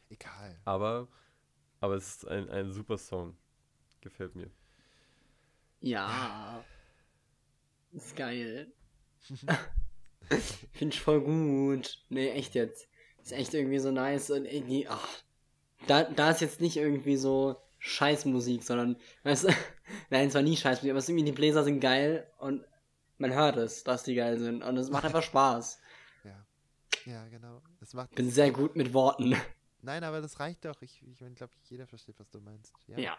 Egal. 0.08 0.60
Aber, 0.64 1.08
aber 1.80 1.94
es 1.94 2.08
ist 2.16 2.28
ein, 2.28 2.48
ein 2.50 2.70
super 2.72 2.98
Song. 2.98 3.36
Gefällt 4.00 4.34
mir. 4.34 4.50
Ja. 5.80 6.64
Ist 7.92 8.16
geil. 8.16 8.72
Finde 10.72 10.94
ich 10.94 11.00
voll 11.00 11.20
gut. 11.20 11.98
Nee, 12.08 12.30
echt 12.30 12.54
jetzt. 12.54 12.88
Ist 13.22 13.32
echt 13.32 13.54
irgendwie 13.54 13.78
so 13.78 13.90
nice 13.90 14.30
und 14.30 14.44
irgendwie, 14.44 14.88
ach. 14.88 15.08
Da, 15.86 16.04
da 16.04 16.30
ist 16.30 16.40
jetzt 16.40 16.60
nicht 16.60 16.76
irgendwie 16.76 17.16
so 17.16 17.56
Scheißmusik, 17.78 18.62
sondern, 18.62 18.96
weißt 19.24 19.44
du, 19.44 19.48
nein, 20.10 20.28
es 20.28 20.34
war 20.34 20.42
nie 20.42 20.56
Scheißmusik, 20.56 20.90
aber 20.90 20.98
es 20.98 21.04
ist 21.04 21.10
irgendwie, 21.10 21.24
die 21.24 21.32
Bläser 21.32 21.64
sind 21.64 21.80
geil 21.80 22.30
und 22.38 22.64
man 23.18 23.32
hört 23.32 23.56
es, 23.56 23.84
dass 23.84 24.02
die 24.02 24.14
geil 24.14 24.38
sind 24.38 24.62
und 24.62 24.76
es 24.76 24.90
macht 24.90 25.04
einfach 25.04 25.22
Spaß. 25.22 25.80
Ja. 26.22 26.44
Ja, 27.06 27.28
genau. 27.28 27.62
Es 27.80 27.94
macht. 27.94 28.14
Bin 28.14 28.30
sehr 28.30 28.50
gut 28.50 28.76
mit 28.76 28.92
Worten. 28.92 29.34
Nein, 29.80 30.04
aber 30.04 30.20
das 30.20 30.38
reicht 30.38 30.66
doch. 30.66 30.82
Ich, 30.82 31.02
ich 31.10 31.20
meine, 31.22 31.34
glaube 31.34 31.54
jeder 31.64 31.86
versteht, 31.86 32.20
was 32.20 32.28
du 32.28 32.40
meinst. 32.40 32.74
Ja. 32.86 32.98
Ja. 32.98 33.18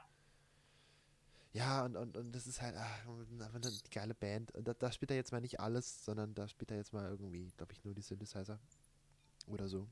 Ja, 1.53 1.83
und, 1.83 1.97
und, 1.97 2.15
und 2.15 2.31
das 2.31 2.47
ist 2.47 2.61
halt 2.61 2.75
ach, 2.77 3.07
eine 3.07 3.71
geile 3.91 4.15
Band. 4.15 4.51
Und 4.53 4.67
da, 4.67 4.73
da 4.73 4.91
spielt 4.91 5.11
er 5.11 5.17
jetzt 5.17 5.33
mal 5.33 5.41
nicht 5.41 5.59
alles, 5.59 6.05
sondern 6.05 6.33
da 6.33 6.47
spielt 6.47 6.71
er 6.71 6.77
jetzt 6.77 6.93
mal 6.93 7.09
irgendwie, 7.09 7.51
glaube 7.57 7.73
ich, 7.73 7.83
nur 7.83 7.93
die 7.93 8.01
Synthesizer. 8.01 8.59
Oder 9.47 9.67
so. 9.67 9.87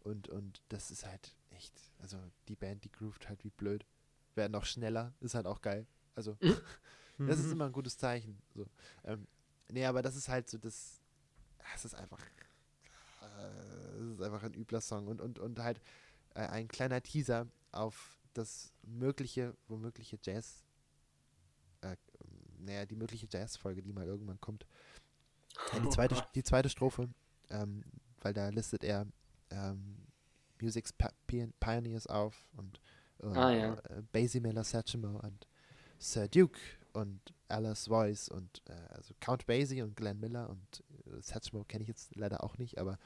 Und, 0.00 0.28
und 0.28 0.60
das 0.68 0.90
ist 0.90 1.06
halt 1.06 1.34
echt, 1.50 1.72
also 1.98 2.18
die 2.48 2.56
Band, 2.56 2.84
die 2.84 2.92
groovt 2.92 3.28
halt 3.28 3.42
wie 3.44 3.50
blöd. 3.50 3.86
Werden 4.34 4.52
noch 4.52 4.66
schneller, 4.66 5.14
ist 5.20 5.34
halt 5.34 5.46
auch 5.46 5.62
geil. 5.62 5.86
Also, 6.14 6.36
das 7.18 7.38
ist 7.38 7.52
immer 7.52 7.66
ein 7.66 7.72
gutes 7.72 7.96
Zeichen. 7.96 8.36
So. 8.54 8.66
Ähm, 9.04 9.26
nee, 9.68 9.86
aber 9.86 10.02
das 10.02 10.16
ist 10.16 10.28
halt 10.28 10.50
so, 10.50 10.58
das, 10.58 11.00
das 11.72 11.86
ist 11.86 11.94
einfach, 11.94 12.20
äh, 13.22 13.98
das 13.98 14.10
ist 14.10 14.22
einfach 14.22 14.42
ein 14.42 14.54
übler 14.54 14.82
Song. 14.82 15.06
Und, 15.06 15.22
und, 15.22 15.38
und 15.38 15.58
halt 15.60 15.80
äh, 16.34 16.40
ein 16.40 16.68
kleiner 16.68 17.02
Teaser 17.02 17.46
auf 17.72 18.18
das 18.34 18.72
mögliche, 18.82 19.56
womögliche 19.68 20.18
Jazz 20.22 20.64
naja, 22.64 22.86
die 22.86 22.96
mögliche 22.96 23.26
Jazz-Folge, 23.30 23.82
die 23.82 23.92
mal 23.92 24.06
irgendwann 24.06 24.40
kommt. 24.40 24.66
Ja, 25.72 25.80
die, 25.80 25.88
zweite, 25.90 26.16
die 26.34 26.42
zweite 26.42 26.68
Strophe, 26.68 27.08
ähm, 27.50 27.84
weil 28.20 28.34
da 28.34 28.48
listet 28.48 28.84
er 28.84 29.06
ähm, 29.50 29.96
Music's 30.60 30.94
Pioneers 31.60 32.06
auf 32.06 32.48
und 32.56 32.80
äh, 33.20 33.26
ah, 33.26 33.50
ja. 33.50 33.74
äh, 33.74 34.02
Basie 34.12 34.40
Miller 34.40 34.64
Satchmo 34.64 35.20
und 35.20 35.46
Sir 35.98 36.28
Duke 36.28 36.58
und 36.92 37.20
Alice 37.48 37.86
Voice 37.88 38.28
und 38.28 38.62
äh, 38.66 38.94
also 38.94 39.14
Count 39.20 39.46
Basie 39.46 39.82
und 39.82 39.96
Glenn 39.96 40.20
Miller 40.20 40.48
und 40.48 40.82
äh, 41.06 41.20
Satchmo 41.20 41.64
kenne 41.64 41.82
ich 41.82 41.88
jetzt 41.88 42.16
leider 42.16 42.42
auch 42.42 42.58
nicht, 42.58 42.78
aber 42.78 42.98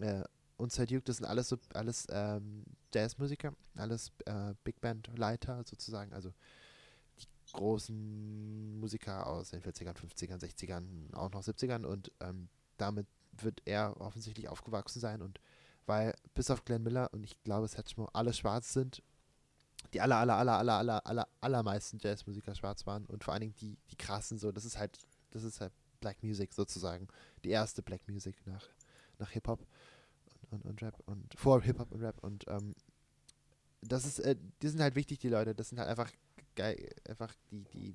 äh, 0.00 0.24
und 0.56 0.72
Sir 0.72 0.86
Duke, 0.86 1.04
das 1.04 1.18
sind 1.18 1.26
alles 1.26 1.48
so 1.48 1.56
alles 1.72 2.06
ähm, 2.10 2.64
Jazzmusiker, 2.92 3.54
alles 3.76 4.10
äh, 4.26 4.54
Big 4.64 4.80
Band 4.80 5.08
Leiter 5.16 5.62
sozusagen, 5.64 6.12
also 6.12 6.32
großen 7.52 8.78
Musiker 8.78 9.26
aus 9.26 9.50
den 9.50 9.62
40ern, 9.62 9.94
50ern, 9.94 10.40
60ern, 10.40 11.14
auch 11.14 11.30
noch 11.30 11.42
70ern 11.42 11.84
und 11.84 12.12
ähm, 12.20 12.48
damit 12.76 13.06
wird 13.32 13.62
er 13.64 14.00
offensichtlich 14.00 14.48
aufgewachsen 14.48 15.00
sein. 15.00 15.22
Und 15.22 15.40
weil 15.86 16.14
bis 16.34 16.50
auf 16.50 16.64
Glenn 16.64 16.82
Miller 16.82 17.08
und 17.12 17.24
ich 17.24 17.42
glaube 17.44 17.68
Satchmo 17.68 18.08
alle 18.12 18.32
schwarz 18.32 18.72
sind, 18.72 19.02
die 19.92 20.00
aller, 20.00 20.16
aller, 20.16 20.34
aller, 20.34 20.58
aller, 20.58 20.74
aller, 20.74 21.06
aller, 21.06 21.28
allermeisten 21.40 21.98
Jazzmusiker 22.00 22.54
schwarz 22.54 22.86
waren 22.86 23.06
und 23.06 23.24
vor 23.24 23.32
allen 23.32 23.42
Dingen 23.42 23.54
die, 23.60 23.78
die 23.90 23.96
krassen 23.96 24.38
so, 24.38 24.52
das 24.52 24.64
ist 24.64 24.78
halt, 24.78 24.98
das 25.30 25.44
ist 25.44 25.60
halt 25.60 25.72
Black 26.00 26.22
Music 26.22 26.52
sozusagen, 26.52 27.08
die 27.44 27.50
erste 27.50 27.82
Black 27.82 28.06
Music 28.08 28.36
nach, 28.46 28.68
nach 29.18 29.30
Hip-Hop 29.30 29.66
und, 30.50 30.52
und, 30.52 30.64
und, 30.64 30.82
Rap 30.82 31.02
und 31.06 31.34
vor 31.36 31.62
Hip-Hop 31.62 31.90
und 31.92 32.02
Rap. 32.02 32.22
Und 32.22 32.44
ähm, 32.48 32.74
das 33.82 34.04
ist, 34.04 34.18
äh, 34.20 34.36
die 34.62 34.68
sind 34.68 34.80
halt 34.80 34.94
wichtig, 34.94 35.18
die 35.18 35.28
Leute, 35.28 35.54
das 35.54 35.68
sind 35.68 35.78
halt 35.78 35.88
einfach 35.88 36.10
geil, 36.58 36.90
einfach 37.08 37.32
die, 37.50 37.64
die, 37.72 37.94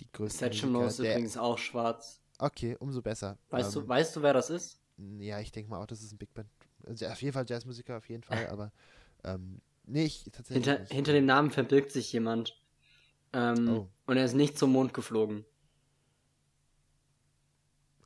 die 0.00 0.12
größten. 0.12 0.50
Satchmo 0.52 0.84
ist 0.84 0.98
übrigens 0.98 1.36
auch 1.36 1.58
schwarz. 1.58 2.20
Okay, 2.38 2.76
umso 2.80 3.00
besser. 3.00 3.38
Weißt, 3.50 3.74
ähm, 3.76 3.82
du, 3.82 3.88
weißt 3.88 4.16
du, 4.16 4.22
wer 4.22 4.32
das 4.32 4.50
ist? 4.50 4.80
Ja, 5.18 5.38
ich 5.40 5.52
denke 5.52 5.70
mal 5.70 5.80
auch, 5.80 5.86
das 5.86 6.02
ist 6.02 6.12
ein 6.12 6.18
Big 6.18 6.34
Band. 6.34 6.48
Also 6.86 7.06
auf 7.06 7.22
jeden 7.22 7.32
Fall 7.32 7.46
Jazzmusiker, 7.48 7.96
auf 7.96 8.08
jeden 8.08 8.24
Fall, 8.24 8.46
aber 8.50 8.72
ähm, 9.22 9.60
nee, 9.84 10.04
ich 10.04 10.24
tatsächlich. 10.32 10.64
Hinter, 10.66 10.80
nicht. 10.80 10.92
hinter 10.92 11.12
dem 11.12 11.26
Namen 11.26 11.50
verbirgt 11.50 11.92
sich 11.92 12.12
jemand. 12.12 12.60
Ähm, 13.32 13.68
Oh. 13.68 13.88
Und 14.06 14.16
er 14.16 14.24
ist 14.24 14.34
nicht 14.34 14.58
zum 14.58 14.72
Mond 14.72 14.92
geflogen. 14.92 15.44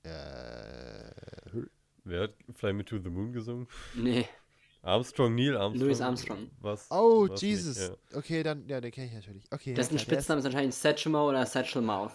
Äh, 0.05 1.11
Wer 2.05 2.23
hat 2.23 2.35
Fly 2.55 2.73
Me 2.73 2.85
to 2.85 2.99
the 2.99 3.11
Moon 3.11 3.33
gesungen? 3.33 3.69
Nee. 3.95 4.27
Armstrong, 4.83 5.35
Neil 5.35 5.57
Armstrong. 5.57 5.87
Louis 5.87 6.01
Armstrong. 6.01 6.51
Was? 6.61 6.87
oh, 6.91 7.29
was 7.29 7.41
Jesus. 7.41 7.79
Nicht, 7.79 7.91
ja. 8.13 8.19
Okay, 8.19 8.43
dann, 8.43 8.69
ja, 8.69 8.81
den 8.81 8.91
kenne 8.91 9.09
ich 9.09 9.15
natürlich. 9.15 9.45
Okay, 9.51 9.75
Dessen 9.75 9.95
ja, 9.95 9.99
Spitzname 9.99 10.41
ist 10.41 10.47
anscheinend 10.47 10.75
Satchmo 10.75 11.29
oder 11.29 11.45
Satchel 11.47 11.83
Mouth. 11.83 12.13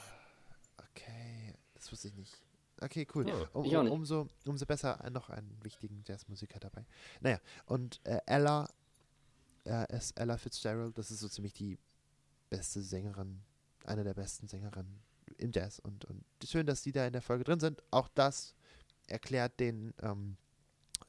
Okay, 0.92 1.56
das 1.74 1.92
wusste 1.92 2.08
ich 2.08 2.16
nicht. 2.16 2.34
Okay, 2.82 3.08
cool. 3.16 3.28
Ja, 3.28 3.36
um, 3.54 3.66
ich 3.66 3.76
auch 3.76 3.80
um, 3.80 3.86
nicht. 3.86 3.94
umso, 3.94 4.28
umso 4.46 4.66
besser 4.66 5.04
äh, 5.04 5.10
noch 5.10 5.30
einen 5.30 5.58
wichtigen 5.64 6.04
Jazzmusiker 6.06 6.60
dabei. 6.60 6.86
Naja, 7.22 7.40
und 7.66 8.02
äh, 8.06 8.20
Ella, 8.26 8.70
äh, 9.66 9.96
ist 9.96 10.18
Ella 10.20 10.38
Fitzgerald, 10.38 10.98
das 10.98 11.12
ist 11.12 11.20
so 11.20 11.30
ziemlich 11.30 11.54
die 11.54 11.78
beste 12.50 12.82
Sängerin, 12.82 13.42
eine 13.86 14.04
der 14.04 14.14
besten 14.14 14.48
Sängerinnen 14.48 15.02
im 15.38 15.52
Jazz. 15.54 15.80
Und, 15.80 16.06
und 16.06 16.24
schön, 16.46 16.66
dass 16.66 16.82
die 16.82 16.92
da 16.92 17.06
in 17.06 17.14
der 17.14 17.22
Folge 17.22 17.44
drin 17.44 17.60
sind. 17.60 17.82
Auch 17.92 18.10
das 18.10 18.56
erklärt 19.08 19.60
den, 19.60 19.94
ähm, 20.02 20.38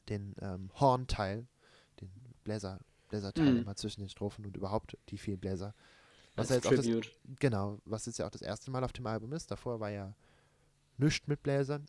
den 0.09 0.35
ähm, 0.41 0.71
Horn-Teil, 0.75 1.47
den 2.01 2.11
Bläser, 2.45 2.81
Bläserteil 3.09 3.53
Mhm. 3.53 3.61
immer 3.63 3.77
zwischen 3.77 4.01
den 4.01 4.09
Strophen 4.09 4.45
und 4.47 4.57
überhaupt 4.57 4.97
die 5.09 5.19
vielen 5.19 5.41
Bläser. 5.41 5.75
Was 6.37 6.49
ja 6.49 6.57
jetzt 6.57 6.67
auch 6.67 6.75
das, 6.75 6.87
genau, 7.39 7.81
was 7.85 8.07
jetzt 8.07 8.19
ja 8.19 8.27
auch 8.27 8.31
das 8.31 8.43
erste 8.43 8.71
Mal 8.71 8.83
auf 8.83 8.93
dem 8.93 9.07
Album 9.07 9.33
ist. 9.33 9.51
Davor 9.51 9.79
war 9.79 9.91
ja 9.91 10.15
nichts 10.99 11.27
mit 11.29 11.43
Bläsern. 11.43 11.87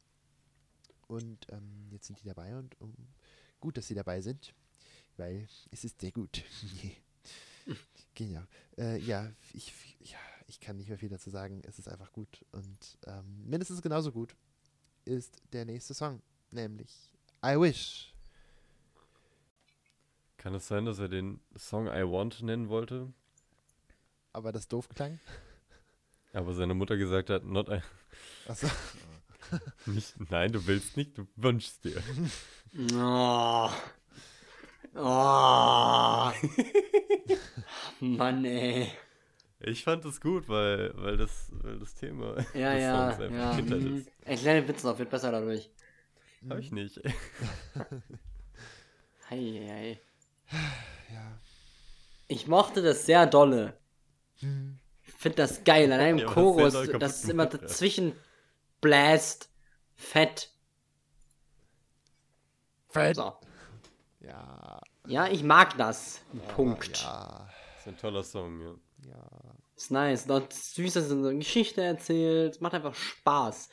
Und 1.08 1.48
ähm, 1.52 1.88
jetzt 1.92 2.08
sind 2.08 2.20
die 2.22 2.28
dabei 2.28 2.56
und 2.58 2.80
um, 2.82 2.94
gut, 3.60 3.78
dass 3.78 3.88
sie 3.88 3.94
dabei 3.94 4.22
sind, 4.22 4.54
weil 5.18 5.48
es 5.72 5.84
ist 5.84 6.02
sehr 6.02 6.12
gut. 6.12 6.44
genau. 8.16 8.44
Äh, 8.78 9.00
ja, 9.00 9.32
ich, 9.54 9.72
ja, 10.00 10.18
ich 10.48 10.60
kann 10.60 10.78
nicht 10.78 10.90
mehr 10.90 10.98
viel 10.98 11.10
dazu 11.10 11.30
sagen. 11.30 11.62
Es 11.66 11.78
ist 11.80 11.88
einfach 11.88 12.12
gut. 12.12 12.44
Und 12.52 12.98
ähm, 13.06 13.48
mindestens 13.48 13.82
genauso 13.82 14.12
gut 14.12 14.36
ist 15.06 15.42
der 15.54 15.66
nächste 15.66 15.94
Song, 15.94 16.22
nämlich 16.52 17.15
I 17.46 17.60
Wish. 17.60 18.12
Kann 20.38 20.56
es 20.56 20.68
sein, 20.68 20.86
dass 20.86 20.98
er 20.98 21.10
den 21.10 21.40
Song 21.56 21.86
I 21.88 22.02
Want 22.04 22.42
nennen 22.42 22.70
wollte, 22.70 23.14
Aber 24.34 24.52
das 24.52 24.68
doof 24.68 24.90
klang. 24.90 25.20
aber 26.34 26.54
seine 26.54 26.74
Mutter 26.74 26.98
gesagt 26.98 27.30
hat, 27.30 27.46
not 27.46 27.70
I, 27.70 27.82
Achso. 28.48 28.68
nicht, 29.86 30.16
nein, 30.32 30.52
du 30.52 30.66
willst 30.66 30.98
nicht, 30.98 31.16
du 31.18 31.28
wünschst 31.36 31.84
dir. 31.86 32.02
Oh. 32.96 33.70
Oh. 34.96 36.32
Mann, 38.00 38.44
ey. 38.44 38.92
Ich 39.60 39.84
fand 39.84 40.04
es 40.06 40.20
gut, 40.20 40.50
weil, 40.50 40.92
weil, 40.96 41.18
das, 41.18 41.52
weil 41.52 41.78
das 41.80 41.94
Thema 41.94 42.38
Ja, 42.54 42.74
des 42.74 42.84
ja, 42.84 43.12
Songs 43.12 43.22
einfach 43.22 43.38
ja. 43.38 43.56
Kindheit 43.56 43.82
mhm. 43.82 43.98
ist. 43.98 44.12
Ey, 44.26 44.38
kleine 44.38 44.68
Witze 44.68 44.88
noch, 44.88 44.98
wird 44.98 45.10
besser 45.10 45.32
dadurch. 45.32 45.70
Hab 46.50 46.60
ich 46.60 46.72
nicht. 46.72 47.00
Hei, 49.30 50.00
hei. 50.00 50.02
Ja. 51.14 51.40
Ich 52.28 52.48
mochte 52.48 52.82
das 52.82 53.06
sehr 53.06 53.28
dolle. 53.28 53.78
Hm. 54.40 54.80
Ich 55.04 55.14
finde 55.14 55.38
das 55.38 55.64
geil. 55.64 55.92
An 55.92 56.00
einem 56.00 56.18
Ja, 56.20 56.26
das 56.26 56.34
Chorus, 56.34 56.74
kaputt 56.74 57.02
das 57.02 57.24
ist 57.24 57.30
immer 57.30 57.46
gemacht, 57.46 57.62
ja. 57.62 57.68
dazwischen 57.68 58.14
bläst. 58.82 59.50
Fett. 59.96 60.52
Fred. 62.90 63.16
So. 63.16 63.34
Ja. 64.22 64.82
Ja, 65.08 65.28
ich 65.28 65.44
mag 65.44 65.78
das. 65.78 66.22
Punkt. 66.56 67.02
Ja. 67.04 67.48
Das 67.74 67.82
ist 67.82 67.88
ein 67.88 67.98
toller 67.98 68.24
Song, 68.24 68.62
ja. 68.62 68.74
Ja. 69.10 69.30
Ist 69.76 69.92
nice. 69.92 70.26
Dort 70.26 70.54
süß, 70.54 70.94
dass 70.94 71.04
er 71.06 71.10
so 71.10 71.28
eine 71.28 71.38
Geschichte 71.38 71.82
erzählt. 71.82 72.62
Macht 72.62 72.74
einfach 72.74 72.96
Spaß. 72.96 73.70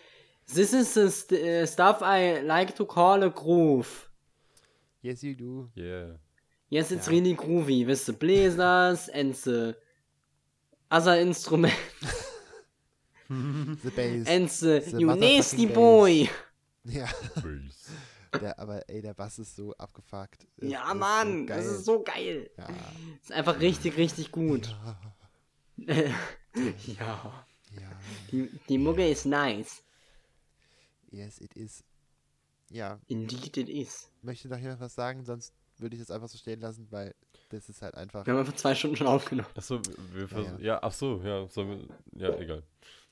This 0.46 0.72
is 0.72 0.92
the 0.94 1.10
st 1.10 1.32
uh, 1.32 1.66
stuff 1.66 2.02
I 2.02 2.40
like 2.42 2.74
to 2.76 2.84
call 2.84 3.22
a 3.22 3.30
groove. 3.30 4.08
Yes, 5.02 5.22
you 5.22 5.34
do. 5.34 5.70
Yeah. 5.74 6.16
Yes, 6.70 6.90
it's 6.90 7.06
Ja. 7.06 7.12
really 7.12 7.34
groovy. 7.34 7.86
With 7.86 8.04
the 8.06 8.12
blazers 8.12 9.08
and 9.08 9.34
the 9.34 9.76
other 10.90 11.14
instruments 11.20 11.76
The 13.28 13.90
bass. 13.96 14.26
and 14.28 14.48
the, 14.48 14.80
The 14.90 15.00
you 15.00 15.06
nasty 15.16 15.66
bass. 15.66 15.74
boy. 15.74 16.28
ja. 16.84 17.06
Bass. 17.36 17.90
Der, 18.40 18.58
aber 18.58 18.88
ey, 18.88 19.02
der 19.02 19.12
Bass 19.14 19.38
ist 19.38 19.56
so 19.56 19.74
abgefuckt. 19.76 20.46
Es 20.58 20.70
Ja, 20.70 20.90
ist 20.92 20.98
Mann, 20.98 21.40
so 21.48 21.54
das 21.54 21.66
ist 21.66 21.84
so 21.84 22.02
geil. 22.02 22.50
Ja. 22.56 22.66
Ist 23.22 23.32
einfach 23.32 23.60
richtig, 23.60 23.96
richtig 23.98 24.32
gut. 24.32 24.74
Ja. 25.76 25.94
ja. 25.96 26.14
ja. 27.72 27.90
Die, 28.30 28.48
die 28.68 28.78
Mucke 28.78 29.06
ist 29.08 29.26
nice. 29.26 29.81
Yes, 31.12 31.38
it 31.40 31.54
is. 31.54 31.84
Ja. 32.70 32.98
Indeed 33.06 33.56
it 33.56 33.68
is. 33.68 34.10
Möchte 34.22 34.48
noch 34.48 34.58
jemand 34.58 34.80
was 34.80 34.94
sagen? 34.94 35.24
Sonst 35.24 35.52
würde 35.78 35.94
ich 35.96 36.00
das 36.02 36.10
einfach 36.10 36.28
so 36.28 36.38
stehen 36.38 36.60
lassen, 36.60 36.86
weil 36.90 37.14
das 37.50 37.68
ist 37.68 37.82
halt 37.82 37.94
einfach. 37.94 38.24
Wir 38.26 38.32
haben 38.32 38.40
einfach 38.40 38.54
zwei 38.56 38.74
Stunden 38.74 38.96
schon 38.96 39.06
aufgenommen. 39.06 39.48
Achso, 39.54 39.80
wir 40.12 40.22
Ja, 40.22 40.28
versuchen. 40.28 40.58
ja. 40.58 40.64
Ja, 40.74 40.78
ach 40.82 40.92
so, 40.92 41.20
ja, 41.22 41.48
wir, 41.54 41.86
ja, 42.16 42.34
egal. 42.38 42.62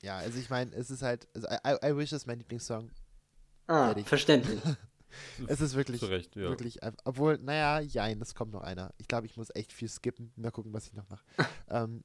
Ja, 0.01 0.17
also 0.17 0.39
ich 0.39 0.49
meine, 0.49 0.73
es 0.75 0.89
ist 0.89 1.03
halt. 1.03 1.27
Also 1.35 1.47
I, 1.47 1.91
I 1.91 1.95
Wish 1.95 2.11
ist 2.11 2.25
mein 2.25 2.39
Lieblingssong. 2.39 2.89
Ah, 3.67 3.87
Fertig. 3.87 4.07
verständlich. 4.07 4.59
Es 5.47 5.59
ist 5.59 5.75
wirklich. 5.75 5.99
Zu 5.99 6.05
Recht, 6.05 6.37
ja. 6.37 6.43
Wirklich, 6.43 6.83
einfach- 6.83 7.01
obwohl, 7.03 7.37
naja, 7.37 7.81
jein, 7.81 8.21
es 8.21 8.33
kommt 8.33 8.53
noch 8.53 8.61
einer. 8.61 8.93
Ich 8.97 9.09
glaube, 9.09 9.25
ich 9.25 9.35
muss 9.35 9.49
echt 9.53 9.73
viel 9.73 9.89
skippen. 9.89 10.31
Mal 10.37 10.51
gucken, 10.51 10.71
was 10.71 10.87
ich 10.87 10.93
noch 10.93 11.07
mache. 11.09 11.25
ähm, 11.69 12.01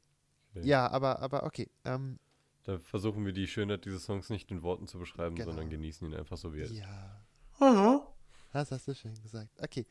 Okay. 0.57 0.67
ja, 0.67 0.89
aber, 0.91 1.21
aber 1.21 1.45
okay. 1.45 1.71
Ähm, 1.85 2.19
Da 2.67 2.79
versuchen 2.81 3.25
wir 3.25 3.33
die 3.33 3.47
Schönheit 3.47 3.85
dieses 3.85 4.05
Songs 4.05 4.29
nicht 4.29 4.51
in 4.51 4.63
Worten 4.63 4.87
zu 4.89 4.99
beschreiben, 4.99 5.37
Genau. 5.37 5.51
sondern 5.51 5.71
genießen 5.71 6.09
ihn 6.11 6.15
einfach 6.17 6.37
so 6.37 6.53
wie 6.53 6.59
er 6.61 6.65
ist. 6.65 6.73
ja, 6.73 7.21
Aha. 7.61 8.07
das 8.53 8.73
hast 8.73 8.89
du 8.89 8.95
schön 8.95 9.15
gesagt. 9.23 9.49
Okay. 9.63 9.87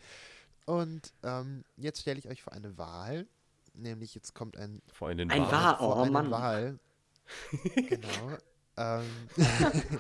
Und 0.66 1.14
ähm, 1.24 1.64
jetzt 1.78 2.02
stelle 2.02 2.20
ich 2.20 2.28
euch 2.28 2.44
vor 2.44 2.52
eine 2.54 2.78
Wahl. 2.78 3.28
Nämlich 3.74 4.14
jetzt 4.16 4.34
kommt 4.34 4.58
ein 4.58 4.82
Vor 4.92 5.08
allem 5.08 5.18
den 5.20 5.32
Ein 5.32 5.42
Wahl. 5.44 5.52
Wahl. 5.52 5.78
vor 5.78 5.96
oh, 5.98 6.02
eine 6.02 6.12
Mann. 6.12 6.32
Wahl. 6.32 6.80
genau. 7.76 8.38
ähm, 8.78 9.06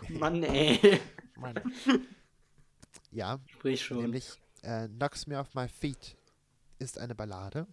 Mann, 0.20 0.44
ey. 0.44 1.00
Mann. 1.38 1.56
ja, 3.12 3.40
Sprich 3.48 3.84
schon. 3.84 4.02
nämlich 4.02 4.30
äh, 4.64 4.88
Knocks 4.90 5.28
Me 5.28 5.40
Off 5.40 5.54
My 5.56 5.68
Feet 5.68 6.18
ist 6.80 6.98
eine 7.00 7.16
Ballade. 7.16 7.68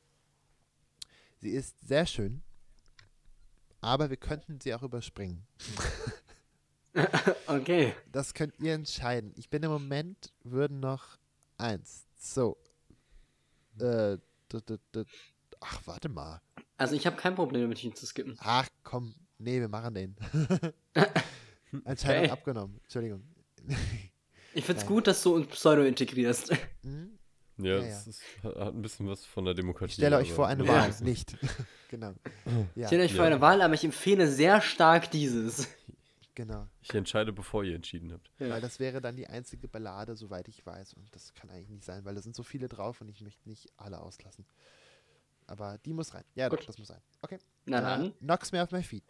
Sie 1.41 1.51
ist 1.51 1.77
sehr 1.87 2.07
schön, 2.07 2.43
aber 3.83 4.09
wir 4.09 4.17
könnten 4.17 4.59
sie 4.61 4.75
auch 4.75 4.83
überspringen. 4.83 5.47
Okay. 7.47 7.95
Das 8.13 8.35
könnt 8.35 8.61
ihr 8.61 8.75
entscheiden. 8.75 9.33
Ich 9.37 9.49
bin 9.49 9.63
im 9.63 9.71
Moment, 9.71 10.31
würden 10.43 10.79
noch 10.81 11.17
eins. 11.57 12.07
So. 12.19 12.59
Äh, 13.81 14.19
ach, 15.61 15.81
warte 15.87 16.11
mal. 16.11 16.43
Also 16.77 16.95
ich 16.95 17.07
habe 17.07 17.17
kein 17.17 17.35
Problem 17.35 17.63
damit, 17.63 17.83
ihn 17.83 17.95
zu 17.95 18.05
skippen. 18.05 18.37
Ach, 18.41 18.69
komm. 18.83 19.15
Nee, 19.39 19.61
wir 19.61 19.69
machen 19.69 19.95
den. 19.95 20.17
Entscheidung 21.87 22.25
Okay. 22.25 22.31
abgenommen. 22.31 22.79
Entschuldigung. 22.83 23.23
Ich 24.53 24.65
find's 24.65 24.83
Nein. 24.83 24.93
gut, 24.93 25.07
dass 25.07 25.23
du 25.23 25.35
uns 25.35 25.47
Pseudo 25.47 25.83
integrierst. 25.83 26.55
Hm? 26.83 27.19
Ja, 27.65 27.79
Ja, 27.79 27.83
es 27.83 28.07
Ist, 28.07 28.23
hat 28.43 28.57
ein 28.75 28.83
bisschen 28.83 29.09
was 29.09 29.25
von 29.25 29.45
der 29.45 29.55
Demokratie. 29.55 29.91
Ich 29.91 29.95
stelle 29.97 30.17
euch 30.17 30.33
vor 30.33 30.47
eine 30.47 30.65
Ja. 30.65 30.73
Wahl. 30.73 30.95
Nicht. 31.03 31.37
genau. 31.89 32.15
Ja, 32.75 32.87
Stellt 32.87 33.03
euch 33.03 33.15
vor 33.15 33.25
Ja. 33.25 33.31
eine 33.33 33.41
Wahl, 33.41 33.63
aber 33.63 33.75
ich 33.75 33.85
empfehle 33.85 34.29
sehr 34.29 34.61
stark 34.61 35.11
dieses. 35.11 35.69
genau. 36.35 36.67
Ich 36.81 36.93
entscheide, 36.95 37.33
bevor 37.33 37.65
ihr 37.65 37.75
entschieden 37.77 38.13
habt. 38.13 38.31
Ja. 38.39 38.51
Weil 38.51 38.61
das 38.61 38.81
wäre 38.81 39.01
dann 39.01 39.17
die 39.17 39.27
einzige 39.27 39.69
Ballade, 39.69 40.17
soweit 40.17 40.49
ich 40.49 40.65
weiß. 40.65 40.95
Und 40.95 41.15
das 41.15 41.33
kann 41.35 41.51
eigentlich 41.51 41.71
nicht 41.71 41.85
sein, 41.85 42.05
weil 42.05 42.15
da 42.15 42.23
sind 42.23 42.35
so 42.37 42.43
viele 42.43 42.69
drauf 42.69 43.01
und 43.01 43.09
ich 43.09 43.21
möchte 43.21 43.49
nicht 43.49 43.69
alle 43.77 44.01
auslassen. 44.01 44.45
Aber 45.47 45.79
die 45.79 45.93
muss 45.93 46.15
rein. 46.15 46.25
Ja, 46.35 46.49
doch, 46.49 46.57
Gut. 46.59 46.69
das 46.69 46.79
muss 46.79 46.91
rein. 46.91 47.01
Okay. 47.21 47.39
Na 47.67 47.79
Äh, 47.79 47.83
dann. 47.83 48.13
Knocks 48.21 48.53
me 48.53 48.63
off 48.63 48.71
my 48.71 48.83
feet. 48.83 49.03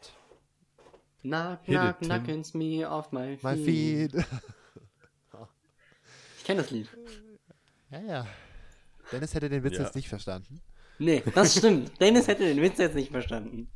Knock, 1.20 1.62
knock, 1.66 2.00
knockins 2.00 2.52
me 2.54 2.88
off 2.88 3.12
my 3.12 3.36
feet. 3.36 3.42
My 3.44 3.56
feet. 3.56 4.26
Ich 6.38 6.44
kenne 6.44 6.62
das 6.62 6.70
Lied. 6.72 6.88
ja, 7.93 8.01
ja. 8.01 8.27
Dennis 9.10 9.35
hätte 9.35 9.48
den 9.48 9.62
Witz 9.64 9.77
Ja. 9.77 9.85
jetzt 9.85 9.94
nicht 9.94 10.09
verstanden. 10.09 10.60
Nee, 10.98 11.23
das 11.35 11.56
stimmt. 11.56 11.93
Dennis 12.01 12.27
hätte 12.28 12.44
den 12.44 12.60
Witz 12.60 12.78
jetzt 12.78 12.94
nicht 12.94 13.10
verstanden. 13.10 13.70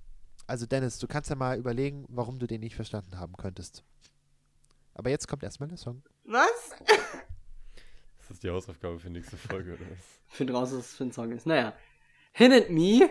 Also 0.47 0.67
Dennis, 0.67 0.99
du 0.99 1.07
kannst 1.07 1.31
ja 1.31 1.37
mal 1.37 1.59
überlegen, 1.59 2.05
warum 2.09 2.39
du 2.39 2.47
den 2.47 2.61
nicht 2.61 2.77
verstanden 2.77 3.19
haben 3.19 3.37
könntest. 3.37 3.83
Aber 4.95 5.11
jetzt 5.11 5.27
kommt 5.29 5.43
erstmal 5.43 5.69
der 5.69 5.79
Song. 5.79 6.03
Was? 6.25 6.49
Das 8.19 8.35
ist 8.39 8.43
die 8.43 8.51
Hausaufgabe 8.51 8.99
für 8.99 9.09
nächste 9.09 9.37
Folge, 9.37 9.75
oder 9.75 9.89
was? 9.89 9.99
Find 10.37 10.51
raus, 10.53 10.71
was 10.73 10.79
das 10.79 10.95
für 10.97 11.05
ein 11.05 11.13
Song 11.13 11.31
ist. 11.31 11.47
Naja. 11.47 11.73
Hit 12.33 12.51
it 12.53 12.71
me. 12.71 13.09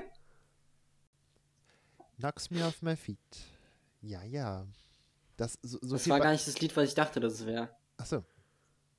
Knocks 2.17 2.49
me 2.51 2.61
off 2.65 2.81
my 2.81 2.97
feet. 2.97 3.17
Ja, 4.01 4.23
ja. 4.23 4.67
Das, 5.37 5.57
so, 5.61 5.79
so 5.81 5.95
Das 5.95 6.09
war 6.09 6.19
gar 6.19 6.31
nicht 6.33 6.45
das 6.45 6.59
Lied, 6.59 6.75
was 6.75 6.89
ich 6.89 6.95
dachte, 6.95 7.21
dass 7.21 7.33
es 7.35 7.45
wäre. 7.45 7.69
Achso. 7.95 8.25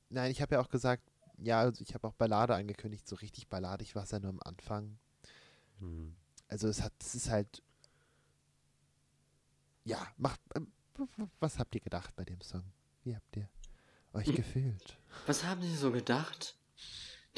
Nein, 0.09 0.31
ich 0.31 0.41
habe 0.41 0.55
ja 0.55 0.61
auch 0.63 0.71
gesagt, 0.71 1.03
ja, 1.39 1.61
also 1.61 1.83
ich 1.83 1.95
habe 1.95 2.07
auch 2.09 2.15
Ballade 2.15 2.55
angekündigt. 2.55 3.07
So 3.07 3.17
richtig 3.17 3.49
balladig 3.49 3.95
war 3.95 4.05
es 4.05 4.11
ja 4.11 4.19
nur 4.19 4.31
am 4.31 4.41
Anfang. 4.45 4.99
Hm. 5.81 6.15
Also 6.49 6.69
es 6.69 6.83
hat, 6.83 6.93
es 7.01 7.15
ist 7.15 7.31
halt. 7.31 7.63
Ja, 9.85 10.07
macht. 10.17 10.41
ähm, 10.55 10.73
Was 11.41 11.59
habt 11.59 11.75
ihr 11.75 11.81
gedacht 11.81 12.15
bei 12.17 12.25
dem 12.25 12.41
Song? 12.41 12.65
Wie 13.05 13.15
habt 13.15 13.37
ihr 13.37 13.49
euch 14.13 14.35
gefühlt? 14.35 14.99
Was 15.27 15.45
haben 15.45 15.63
Sie 15.63 15.75
so 15.77 15.93
gedacht? 15.93 16.57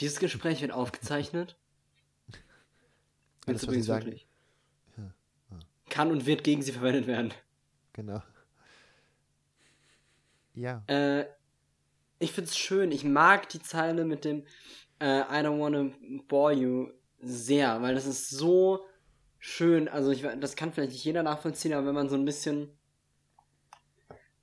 Dieses 0.00 0.18
Gespräch 0.20 0.60
wird 0.60 0.72
aufgezeichnet. 0.72 1.56
Alles, 3.46 3.56
was 3.56 3.60
Sie 3.62 3.66
übrigens 3.66 3.86
sagen. 3.86 4.06
wirklich. 4.06 4.26
Ja, 4.96 5.14
ja. 5.50 5.58
Kann 5.90 6.10
und 6.10 6.24
wird 6.26 6.44
gegen 6.44 6.62
Sie 6.62 6.72
verwendet 6.72 7.06
werden. 7.06 7.34
Genau. 7.92 8.22
Ja. 10.54 10.82
Äh, 10.86 11.26
ich 12.18 12.32
find's 12.32 12.56
schön. 12.56 12.92
Ich 12.92 13.04
mag 13.04 13.48
die 13.48 13.62
Zeile 13.62 14.04
mit 14.04 14.24
dem 14.24 14.44
äh, 15.00 15.20
I 15.20 15.44
don't 15.44 15.60
wanna 15.60 15.90
bore 16.28 16.52
you 16.52 16.88
sehr, 17.20 17.80
weil 17.82 17.94
das 17.94 18.06
ist 18.06 18.30
so 18.30 18.84
schön. 19.38 19.88
Also 19.88 20.10
ich, 20.10 20.26
das 20.40 20.56
kann 20.56 20.72
vielleicht 20.72 20.92
nicht 20.92 21.04
jeder 21.04 21.22
nachvollziehen, 21.22 21.72
aber 21.72 21.86
wenn 21.86 21.94
man 21.94 22.08
so 22.08 22.16
ein 22.16 22.24
bisschen 22.24 22.70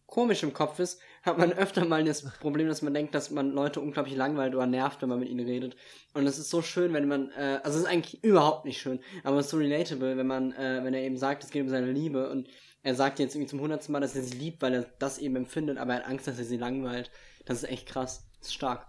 komisch 0.05 0.43
im 0.43 0.53
Kopf 0.53 0.79
ist, 0.79 1.01
hat 1.23 1.37
man 1.37 1.51
öfter 1.57 1.85
mal 1.85 2.03
das 2.03 2.23
Problem, 2.39 2.67
dass 2.67 2.81
man 2.81 2.93
denkt, 2.93 3.13
dass 3.15 3.31
man 3.31 3.51
Leute 3.51 3.81
unglaublich 3.81 4.15
langweilt 4.15 4.55
oder 4.55 4.67
nervt, 4.67 5.01
wenn 5.01 5.09
man 5.09 5.19
mit 5.19 5.29
ihnen 5.29 5.45
redet. 5.45 5.75
Und 6.13 6.25
es 6.25 6.37
ist 6.37 6.49
so 6.49 6.61
schön, 6.61 6.93
wenn 6.93 7.07
man, 7.07 7.31
äh, 7.31 7.59
also 7.63 7.77
es 7.77 7.85
ist 7.85 7.89
eigentlich 7.89 8.23
überhaupt 8.23 8.65
nicht 8.65 8.79
schön, 8.79 8.99
aber 9.23 9.39
es 9.39 9.47
ist 9.47 9.51
so 9.51 9.57
relatable, 9.57 10.15
wenn 10.15 10.27
man, 10.27 10.53
äh, 10.53 10.81
wenn 10.83 10.93
er 10.93 11.01
eben 11.01 11.17
sagt, 11.17 11.43
es 11.43 11.49
geht 11.49 11.63
um 11.63 11.69
seine 11.69 11.91
Liebe 11.91 12.29
und 12.29 12.47
er 12.83 12.95
sagt 12.95 13.19
jetzt 13.19 13.33
irgendwie 13.33 13.49
zum 13.49 13.61
hundertsten 13.61 13.93
Mal, 13.93 13.99
dass 13.99 14.15
er 14.15 14.21
sie 14.21 14.37
liebt, 14.37 14.61
weil 14.61 14.75
er 14.75 14.85
das 14.99 15.17
eben 15.17 15.35
empfindet, 15.35 15.79
aber 15.79 15.93
er 15.93 15.99
hat 15.99 16.07
Angst, 16.07 16.27
dass 16.27 16.37
er 16.37 16.45
sie 16.45 16.57
langweilt. 16.57 17.09
Das 17.45 17.63
ist 17.63 17.69
echt 17.69 17.87
krass. 17.87 18.27
Das 18.39 18.49
ist 18.49 18.53
stark. 18.55 18.87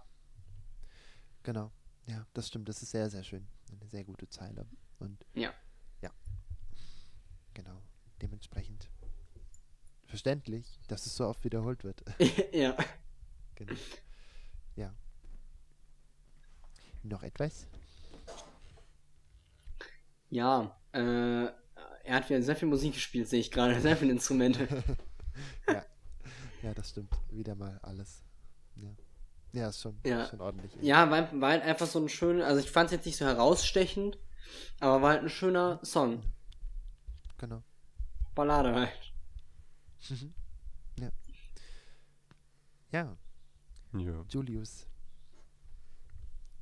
Genau. 1.43 1.71
Ja, 2.07 2.25
das 2.33 2.47
stimmt. 2.47 2.67
Das 2.67 2.81
ist 2.81 2.91
sehr, 2.91 3.09
sehr 3.09 3.23
schön. 3.23 3.47
Eine 3.71 3.87
sehr 3.87 4.03
gute 4.03 4.29
Zeile. 4.29 4.65
Und 4.99 5.25
ja. 5.33 5.53
Ja. 6.01 6.11
Genau. 7.53 7.81
Dementsprechend 8.21 8.89
verständlich, 10.07 10.79
dass 10.87 11.05
es 11.05 11.15
so 11.15 11.27
oft 11.27 11.43
wiederholt 11.43 11.83
wird. 11.83 12.03
ja. 12.53 12.75
Genau. 13.55 13.73
Ja. 14.75 14.93
Noch 17.03 17.23
etwas? 17.23 17.67
Ja, 20.29 20.77
äh, 20.91 21.45
er 21.45 22.15
hat 22.15 22.29
wieder 22.29 22.41
sehr 22.41 22.55
viel 22.55 22.67
Musik 22.67 22.93
gespielt, 22.93 23.27
sehe 23.29 23.39
ich 23.39 23.51
gerade, 23.51 23.79
sehr 23.81 23.95
viele 23.97 24.11
Instrumente. 24.11 24.67
ja. 25.67 25.85
ja, 26.63 26.73
das 26.73 26.89
stimmt. 26.89 27.13
Wieder 27.29 27.55
mal 27.55 27.79
alles. 27.81 28.23
Ja. 28.81 28.89
Ja, 29.53 29.69
ist 29.69 29.81
schon, 29.81 29.97
ja. 30.05 30.25
schon 30.25 30.41
ordentlich. 30.41 30.71
Ja, 30.81 31.09
war, 31.09 31.41
war 31.41 31.49
halt 31.49 31.63
einfach 31.63 31.87
so 31.87 31.99
ein 31.99 32.09
schöner, 32.09 32.45
also 32.45 32.59
ich 32.59 32.69
fand 32.69 32.87
es 32.87 32.91
jetzt 32.91 33.05
nicht 33.05 33.17
so 33.17 33.25
herausstechend, 33.25 34.19
aber 34.79 35.01
war 35.01 35.11
halt 35.11 35.23
ein 35.23 35.29
schöner 35.29 35.79
Song. 35.83 36.21
Genau. 37.37 37.63
Ballade 38.35 38.73
halt. 38.75 39.13
ja. 40.99 41.11
Ja. 42.91 43.17
Ja. 43.93 44.25
Julius. 44.29 44.87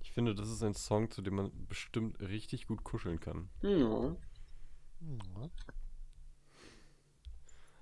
Ich 0.01 0.11
finde, 0.11 0.33
das 0.33 0.49
ist 0.49 0.63
ein 0.63 0.73
Song, 0.73 1.11
zu 1.11 1.21
dem 1.21 1.35
man 1.35 1.67
bestimmt 1.67 2.19
richtig 2.21 2.67
gut 2.67 2.83
kuscheln 2.83 3.19
kann. 3.19 3.49
Ja. 3.61 4.15
Ja. 5.01 5.49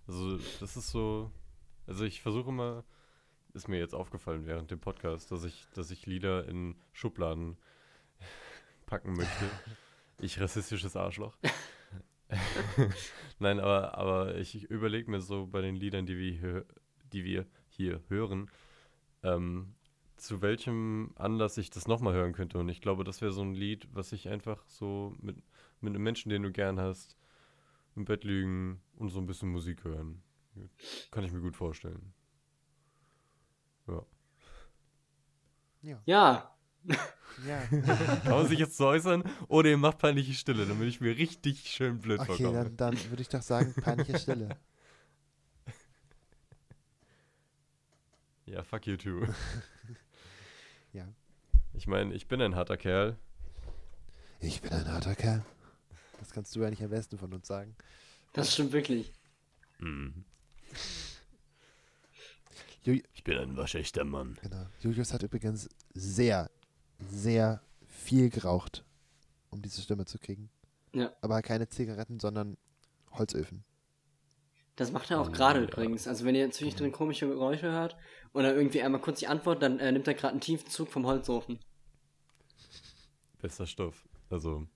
Also, 0.07 0.37
das 0.59 0.75
ist 0.75 0.89
so. 0.89 1.31
Also, 1.85 2.05
ich 2.05 2.21
versuche 2.21 2.49
immer. 2.49 2.83
Ist 3.53 3.67
mir 3.67 3.77
jetzt 3.77 3.93
aufgefallen 3.93 4.47
während 4.47 4.71
dem 4.71 4.79
Podcast, 4.79 5.31
dass 5.31 5.43
ich, 5.43 5.67
dass 5.75 5.91
ich 5.91 6.07
Lieder 6.07 6.47
in 6.47 6.75
Schubladen 6.91 7.57
packen 8.87 9.13
möchte. 9.13 9.45
Ich 10.19 10.41
rassistisches 10.41 10.95
Arschloch. 10.95 11.37
Nein, 13.39 13.59
aber, 13.59 13.95
aber 13.97 14.35
ich 14.37 14.63
überlege 14.63 15.11
mir 15.11 15.21
so 15.21 15.45
bei 15.45 15.61
den 15.61 15.75
Liedern, 15.75 16.07
die 16.07 16.17
wir 16.17 16.31
hier, 16.31 16.65
die 17.11 17.23
wir 17.23 17.45
hier 17.69 18.01
hören, 18.07 18.49
ähm, 19.21 19.75
zu 20.17 20.41
welchem 20.41 21.11
Anlass 21.15 21.57
ich 21.57 21.69
das 21.69 21.87
nochmal 21.87 22.13
hören 22.13 22.33
könnte. 22.33 22.57
Und 22.57 22.69
ich 22.69 22.81
glaube, 22.81 23.03
das 23.03 23.21
wäre 23.21 23.31
so 23.31 23.41
ein 23.41 23.53
Lied, 23.53 23.87
was 23.93 24.13
ich 24.13 24.29
einfach 24.29 24.63
so 24.67 25.15
mit, 25.19 25.37
mit 25.81 25.93
einem 25.93 26.03
Menschen, 26.03 26.29
den 26.29 26.41
du 26.41 26.51
gern 26.51 26.79
hast, 26.79 27.17
im 27.95 28.05
Bett 28.05 28.23
liegen 28.23 28.81
und 28.95 29.09
so 29.09 29.19
ein 29.19 29.27
bisschen 29.27 29.49
Musik 29.49 29.83
hören. 29.83 30.23
Kann 31.11 31.23
ich 31.23 31.31
mir 31.31 31.41
gut 31.41 31.55
vorstellen. 31.55 32.13
Ja. 33.87 34.03
Ja. 35.81 36.01
Ja. 36.05 36.53
ja. 37.45 37.61
Kann 38.23 38.31
man 38.31 38.47
sich 38.47 38.59
jetzt 38.59 38.77
so 38.77 38.87
äußern? 38.87 39.23
Oder 39.47 39.69
ihr 39.69 39.77
macht 39.77 39.97
peinliche 39.99 40.33
Stille, 40.33 40.65
damit 40.65 40.87
ich 40.87 41.01
mir 41.01 41.17
richtig 41.17 41.69
schön 41.69 41.99
blöd 41.99 42.19
Okay, 42.19 42.43
vorkomme. 42.43 42.63
dann, 42.71 42.77
dann 42.77 43.09
würde 43.09 43.21
ich 43.21 43.29
doch 43.29 43.41
sagen, 43.41 43.73
peinliche 43.81 44.17
Stille. 44.19 44.49
Ja, 48.45 48.61
fuck 48.61 48.85
you 48.85 48.97
too. 48.97 49.25
ja. 50.93 51.07
Ich 51.73 51.87
meine, 51.87 52.13
ich 52.13 52.27
bin 52.27 52.41
ein 52.41 52.55
harter 52.55 52.77
Kerl. 52.77 53.17
Ich 54.41 54.61
bin 54.61 54.71
ein 54.73 54.91
harter 54.91 55.15
Kerl. 55.15 55.43
Das 56.19 56.31
kannst 56.31 56.55
du 56.55 56.61
ja 56.61 56.69
nicht 56.69 56.83
am 56.83 56.89
besten 56.89 57.17
von 57.17 57.33
uns 57.33 57.47
sagen. 57.47 57.75
Das 58.33 58.53
stimmt 58.53 58.73
wirklich. 58.73 59.13
Mhm. 59.79 60.25
Ich 62.85 63.23
bin 63.23 63.37
ein 63.37 63.55
waschechter 63.57 64.03
Mann. 64.03 64.37
genau. 64.41 64.65
Julius 64.81 65.13
hat 65.13 65.23
übrigens 65.23 65.69
sehr, 65.93 66.49
sehr 66.99 67.61
viel 67.87 68.29
geraucht, 68.29 68.83
um 69.49 69.61
diese 69.61 69.81
Stimme 69.81 70.05
zu 70.05 70.17
kriegen. 70.19 70.49
Ja. 70.93 71.11
Aber 71.21 71.41
keine 71.41 71.69
Zigaretten, 71.69 72.19
sondern 72.19 72.57
Holzöfen. 73.11 73.63
Das 74.75 74.91
macht 74.91 75.11
er 75.11 75.21
auch 75.21 75.29
Oh, 75.29 75.31
gerade 75.31 75.59
ja. 75.59 75.65
übrigens. 75.65 76.07
Also 76.07 76.25
wenn 76.25 76.35
ihr 76.35 76.49
zwischendrin 76.51 76.91
komische 76.91 77.27
Geräusche 77.27 77.71
hört 77.71 77.95
oder 78.33 78.55
irgendwie 78.55 78.81
einmal 78.81 79.01
kurz 79.01 79.19
die 79.19 79.27
Antwort, 79.27 79.61
dann 79.61 79.79
äh, 79.79 79.91
nimmt 79.91 80.07
er 80.07 80.15
gerade 80.15 80.31
einen 80.31 80.41
tiefen 80.41 80.67
Zug 80.69 80.89
vom 80.91 81.05
Holzofen. 81.05 81.59
Bester 83.41 83.67
Stoff. 83.67 84.07
Also. 84.29 84.67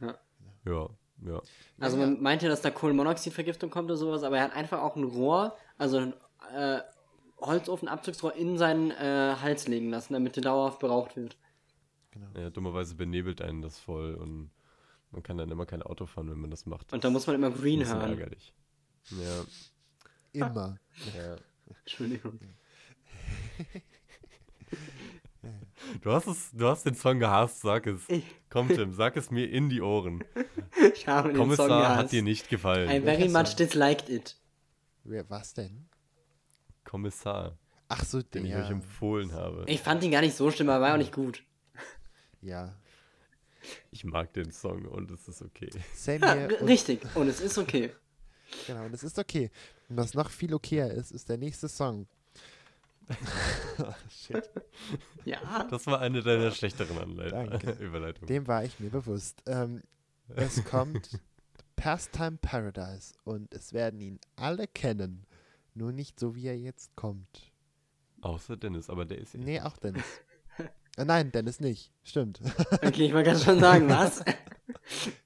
Ja. 0.00 0.18
Ja, 0.64 0.88
ja. 1.26 1.42
Also 1.78 1.96
man 1.96 2.22
meint 2.22 2.42
ja, 2.42 2.48
dass 2.48 2.62
da 2.62 2.70
Kohlenmonoxidvergiftung 2.70 3.70
kommt 3.70 3.90
oder 3.90 3.96
sowas, 3.96 4.22
aber 4.22 4.38
er 4.38 4.44
hat 4.44 4.54
einfach 4.54 4.80
auch 4.80 4.96
ein 4.96 5.04
Rohr, 5.04 5.56
also 5.78 5.98
ein 5.98 6.14
äh, 6.54 6.80
Holzofenabzugsrohr 7.44 8.34
in 8.34 8.58
seinen 8.58 8.90
äh, 8.90 9.34
Hals 9.40 9.68
legen 9.68 9.90
lassen, 9.90 10.12
damit 10.14 10.36
der 10.36 10.42
dauerhaft 10.42 10.78
beraucht 10.80 11.16
wird. 11.16 11.36
Genau. 12.10 12.26
ja. 12.38 12.50
Dummerweise 12.50 12.94
benebelt 12.94 13.42
einen 13.42 13.60
das 13.62 13.78
voll 13.78 14.14
und 14.14 14.50
man 15.10 15.22
kann 15.22 15.36
dann 15.38 15.50
immer 15.50 15.66
kein 15.66 15.82
Auto 15.82 16.06
fahren, 16.06 16.30
wenn 16.30 16.38
man 16.38 16.50
das 16.50 16.66
macht. 16.66 16.92
Und 16.92 17.04
da 17.04 17.10
muss 17.10 17.26
man 17.26 17.36
immer 17.36 17.50
Green 17.50 17.84
hören. 17.86 18.00
ärgerlich. 18.10 18.52
Ja, 19.10 19.44
Immer. 20.32 20.78
ja. 21.16 21.36
Entschuldigung. 21.80 22.38
Du 26.02 26.10
hast 26.12 26.26
es, 26.26 26.50
du 26.52 26.66
hast 26.66 26.86
den 26.86 26.94
Song 26.94 27.18
gehasst, 27.18 27.60
sag 27.60 27.86
es. 27.86 28.08
Ich, 28.08 28.24
Komm, 28.48 28.68
Tim, 28.68 28.92
sag 28.94 29.16
es 29.16 29.30
mir 29.30 29.50
in 29.50 29.68
die 29.68 29.82
Ohren. 29.82 30.24
ich 30.94 31.06
habe 31.06 31.28
den 31.28 31.36
Song 31.36 31.44
Kommissar 31.44 31.68
gehasst. 31.68 31.98
hat 31.98 32.12
dir 32.12 32.22
nicht 32.22 32.48
gefallen. 32.48 32.88
I 32.90 33.00
very 33.00 33.28
much 33.28 33.48
Song? 33.48 33.56
disliked 33.58 34.08
it. 34.08 34.36
Wer, 35.04 35.28
was 35.28 35.52
denn? 35.52 35.86
Kommissar, 36.84 37.58
Ach 37.88 38.04
so, 38.04 38.22
den 38.22 38.44
der. 38.44 38.58
ich 38.58 38.64
euch 38.64 38.70
empfohlen 38.70 39.32
habe. 39.32 39.64
Ich 39.66 39.80
fand 39.80 40.02
ihn 40.02 40.10
gar 40.10 40.20
nicht 40.20 40.36
so 40.36 40.50
schlimm, 40.50 40.68
aber 40.68 40.78
er 40.78 40.88
war 40.88 40.94
auch 40.94 40.98
nicht 40.98 41.12
gut. 41.12 41.42
Ja. 42.40 42.74
Ich 43.90 44.04
mag 44.04 44.32
den 44.34 44.52
Song 44.52 44.84
und 44.86 45.10
es 45.10 45.26
ist 45.28 45.40
okay. 45.42 45.70
Same 45.94 46.20
Ja, 46.20 46.32
Und, 46.34 46.68
richtig. 46.68 47.00
Und 47.14 47.28
es 47.28 47.40
ist 47.40 47.56
okay. 47.56 47.90
genau, 48.66 48.84
und 48.84 48.94
es 48.94 49.02
ist 49.02 49.18
okay. 49.18 49.50
Und 49.88 49.96
was 49.96 50.12
noch 50.14 50.28
viel 50.30 50.52
okayer 50.52 50.90
ist, 50.90 51.10
ist 51.12 51.28
der 51.28 51.38
nächste 51.38 51.68
Song. 51.68 52.06
Shit. 54.10 54.50
Ja. 55.24 55.64
Das 55.70 55.86
war 55.86 56.00
eine 56.00 56.22
deiner 56.22 56.50
schlechteren 56.50 56.98
Anleit. 56.98 57.32
Überleitungen. 57.80 58.26
Dem 58.28 58.46
war 58.46 58.64
ich 58.64 58.78
mir 58.80 58.90
bewusst. 58.90 59.42
Ähm, 59.46 59.82
es 60.34 60.64
kommt 60.64 61.18
Pastime 61.76 62.38
Paradise 62.40 63.14
und 63.24 63.52
es 63.54 63.72
werden 63.72 64.00
ihn 64.00 64.18
alle 64.36 64.66
kennen. 64.66 65.26
Nur 65.74 65.92
nicht 65.92 66.18
so, 66.20 66.34
wie 66.34 66.46
er 66.46 66.56
jetzt 66.58 66.94
kommt. 66.96 67.52
Außer 68.20 68.56
Dennis, 68.56 68.88
aber 68.88 69.04
der 69.04 69.18
ist 69.18 69.34
ja 69.34 69.40
Nee, 69.40 69.60
auch 69.60 69.76
Dennis. 69.76 70.04
Äh, 70.96 71.04
nein, 71.04 71.32
Dennis 71.32 71.58
nicht. 71.58 71.90
Stimmt. 72.04 72.40
Okay, 72.70 73.06
ich 73.06 73.12
wollte 73.12 73.30
gerade 73.30 73.44
schon 73.44 73.58
sagen, 73.58 73.88
was? 73.88 74.20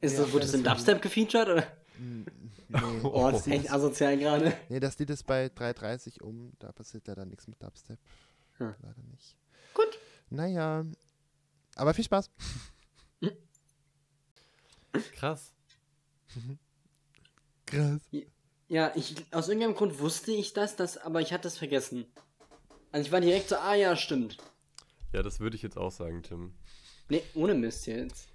Ist 0.01 0.15
Ja, 0.17 0.23
das, 0.25 0.33
wurde 0.33 0.47
das 0.47 0.55
in 0.55 0.65
Dubstep 0.65 1.03
gefeatured? 1.03 1.47
Oder? 1.47 1.67
Nee. 1.99 2.25
Oh, 3.03 3.31
das 3.31 3.47
ist 3.47 3.53
echt 3.53 3.71
asozial 3.71 4.17
gerade. 4.17 4.57
nee, 4.71 4.81
das 4.81 4.99
Lied 4.99 5.11
ist 5.11 5.25
bei 5.27 5.49
3.30 5.49 6.23
um. 6.23 6.53
Da 6.59 6.73
passiert 6.73 7.07
leider 7.07 7.27
nichts 7.27 7.47
mit 7.49 7.63
Dubstep. 7.63 7.99
Hm. 8.57 8.75
Leider 8.81 9.03
nicht. 9.11 9.37
Gut. 9.75 9.99
Naja. 10.31 10.87
Aber 11.77 11.93
viel 11.93 12.05
Spaß. 12.05 12.31
krass. 15.13 15.53
Krass. 17.67 18.01
Ja, 18.69 18.93
ich, 18.95 19.15
aus 19.33 19.49
irgendeinem 19.49 19.75
Grund 19.75 19.99
wusste 19.99 20.33
ich 20.33 20.53
das, 20.53 20.77
das, 20.77 20.99
aber 20.99 21.21
ich 21.21 21.33
hatte 21.33 21.49
es 21.49 21.57
vergessen. 21.57 22.05
Also 22.93 23.07
ich 23.07 23.13
war 23.13 23.21
direkt 23.21 23.49
so, 23.49 23.57
ah 23.57 23.75
ja, 23.75 23.97
stimmt. 23.97 24.37
Ja, 25.13 25.23
das 25.23 25.41
würde 25.41 25.57
ich 25.57 25.63
jetzt 25.63 25.79
auch 25.79 25.91
sagen, 25.91 26.23
Tim. 26.23 26.53
Nee, 27.09 27.23
ohne 27.35 27.55
Mist 27.55 27.87
jetzt. 27.87 28.29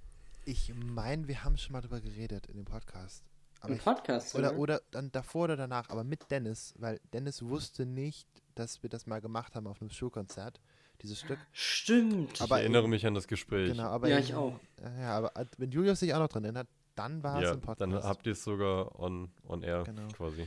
Ich 0.46 0.74
meine, 0.76 1.28
wir 1.28 1.44
haben 1.44 1.58
schon 1.58 1.74
mal 1.74 1.82
drüber 1.82 2.02
geredet 2.02 2.48
in 2.48 2.56
dem 2.58 2.66
Podcast. 2.66 3.24
Aber 3.62 3.70
Im 3.74 3.78
ich, 3.78 3.84
Podcast, 3.84 4.36
oder, 4.36 4.50
oder? 4.54 4.60
oder 4.60 4.82
dann 4.92 5.12
davor 5.12 5.46
oder 5.46 5.56
danach, 5.56 5.90
aber 5.90 6.04
mit 6.04 6.30
Dennis, 6.32 6.74
weil 6.80 7.00
Dennis 7.14 7.44
wusste 7.44 7.86
nicht, 7.86 8.28
dass 8.56 8.84
wir 8.84 8.90
das 8.90 9.06
mal 9.08 9.22
gemacht 9.22 9.56
haben 9.56 9.68
auf 9.68 9.80
einem 9.82 9.90
Schulkonzert, 9.90 10.60
dieses 11.02 11.20
Stück. 11.22 11.40
Stimmt. 11.54 12.42
Aber- 12.42 12.58
ich 12.58 12.62
erinnere 12.64 12.90
mich 12.90 13.06
an 13.06 13.14
das 13.14 13.28
Gespräch. 13.28 13.70
Genau, 13.72 13.84
aber 13.84 14.10
Ja, 14.10 14.18
in- 14.18 14.24
ich 14.24 14.34
auch. 14.36 14.60
äh, 14.82 15.02
Ja, 15.02 15.18
aber 15.18 15.36
äh, 15.38 15.46
wenn 15.58 15.72
Julius 15.72 16.00
sich 16.02 16.14
auch 16.14 16.20
noch 16.20 16.28
dran 16.28 16.44
erinnert, 16.44 16.68
dann 16.96 17.24
war 17.24 17.38
es 17.38 17.44
ja, 17.44 17.54
im 17.54 17.62
Podcast. 17.62 17.82
dann 17.82 17.94
habt 18.04 18.26
ihr 18.26 18.34
es 18.34 18.44
sogar 18.44 19.00
on, 19.00 19.32
on 19.48 19.64
air 19.64 19.84
Genau. 19.84 20.08
quasi. 20.10 20.46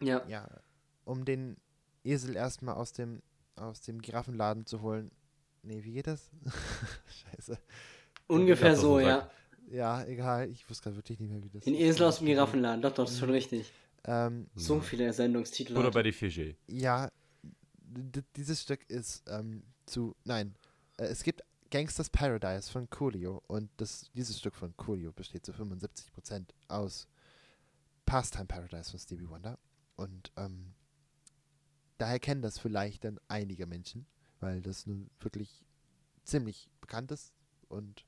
ja. 0.00 0.22
ja, 0.28 0.48
um 1.04 1.24
den 1.24 1.56
Esel 2.04 2.36
erstmal 2.36 2.74
aus 2.76 2.92
dem, 2.92 3.22
aus 3.56 3.80
dem 3.82 4.00
Giraffenladen 4.00 4.66
zu 4.66 4.80
holen. 4.82 5.10
Nee, 5.62 5.84
wie 5.84 5.92
geht 5.92 6.06
das? 6.06 6.30
Scheiße. 7.36 7.58
Ungefähr 8.26 8.76
so, 8.76 9.00
ja. 9.00 9.28
Ja, 9.70 10.02
egal, 10.04 10.48
ich 10.50 10.68
wusste 10.68 10.84
gerade 10.84 10.96
wirklich 10.96 11.20
nicht 11.20 11.30
mehr, 11.30 11.42
wie 11.44 11.50
das 11.50 11.64
Den 11.64 11.74
Esel 11.74 12.06
aus 12.06 12.18
dem 12.18 12.26
Giraffenladen. 12.26 12.80
Doch, 12.82 12.90
doch, 12.92 13.04
das 13.04 13.12
ist 13.12 13.18
schon 13.20 13.30
richtig. 13.30 13.72
Ähm, 14.04 14.48
So 14.54 14.80
viele 14.80 15.12
Sendungstitel. 15.12 15.76
Oder 15.76 15.90
bei 15.90 16.02
die 16.02 16.12
Fische. 16.12 16.56
ja, 16.66 17.10
dieses 18.36 18.62
Stück 18.62 18.88
ist 18.88 19.22
ähm, 19.28 19.62
zu, 19.86 20.14
nein, 20.24 20.54
äh, 20.96 21.04
es 21.06 21.22
gibt 21.22 21.42
Gangsters 21.70 22.10
Paradise 22.10 22.70
von 22.70 22.88
Coolio 22.90 23.42
und 23.46 23.70
das, 23.76 24.10
dieses 24.14 24.38
Stück 24.38 24.56
von 24.56 24.76
Coolio 24.76 25.12
besteht 25.12 25.46
zu 25.46 25.52
75% 25.52 26.46
aus 26.68 27.06
Pastime 28.06 28.46
Paradise 28.46 28.90
von 28.90 28.98
Stevie 28.98 29.28
Wonder 29.28 29.58
und 29.96 30.32
ähm, 30.36 30.74
daher 31.98 32.18
kennen 32.18 32.42
das 32.42 32.58
vielleicht 32.58 33.04
dann 33.04 33.20
einige 33.28 33.66
Menschen, 33.66 34.06
weil 34.40 34.62
das 34.62 34.86
nun 34.86 35.10
wirklich 35.20 35.64
ziemlich 36.24 36.68
bekannt 36.80 37.12
ist 37.12 37.32
und 37.68 38.04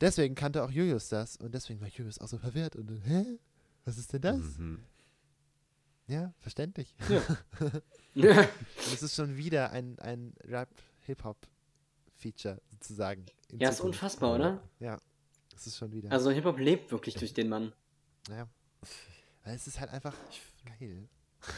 deswegen 0.00 0.34
kannte 0.34 0.62
auch 0.64 0.70
Julius 0.70 1.08
das 1.08 1.36
und 1.36 1.54
deswegen 1.54 1.80
war 1.80 1.88
Julius 1.88 2.18
auch 2.18 2.28
so 2.28 2.38
verwirrt 2.38 2.76
und 2.76 2.90
hä? 3.04 3.38
Was 3.84 3.98
ist 3.98 4.12
denn 4.12 4.22
das? 4.22 4.58
Mhm. 4.58 4.84
Ja, 6.06 6.34
verständlich. 6.40 6.94
Ja. 7.08 7.22
Und 8.14 8.92
es 8.92 9.02
ist 9.02 9.14
schon 9.14 9.36
wieder 9.36 9.70
ein, 9.70 9.98
ein 10.00 10.34
Rap-Hip-Hop-Feature 12.22 12.60
sozusagen. 12.70 13.26
ja, 13.52 13.68
ist 13.68 13.76
Zukunft. 13.78 13.96
unfassbar, 13.98 14.34
oder? 14.34 14.62
Ja, 14.80 14.98
es 15.54 15.66
ist 15.66 15.76
schon 15.78 15.92
wieder. 15.92 16.10
Also 16.10 16.30
Hip-Hop 16.30 16.58
lebt 16.58 16.90
wirklich 16.92 17.14
durch 17.14 17.34
den 17.34 17.48
Mann. 17.48 17.72
ja. 18.28 18.48
Weil 19.44 19.56
es 19.56 19.66
ist 19.66 19.80
halt 19.80 19.90
einfach 19.90 20.14
geil. 20.78 21.08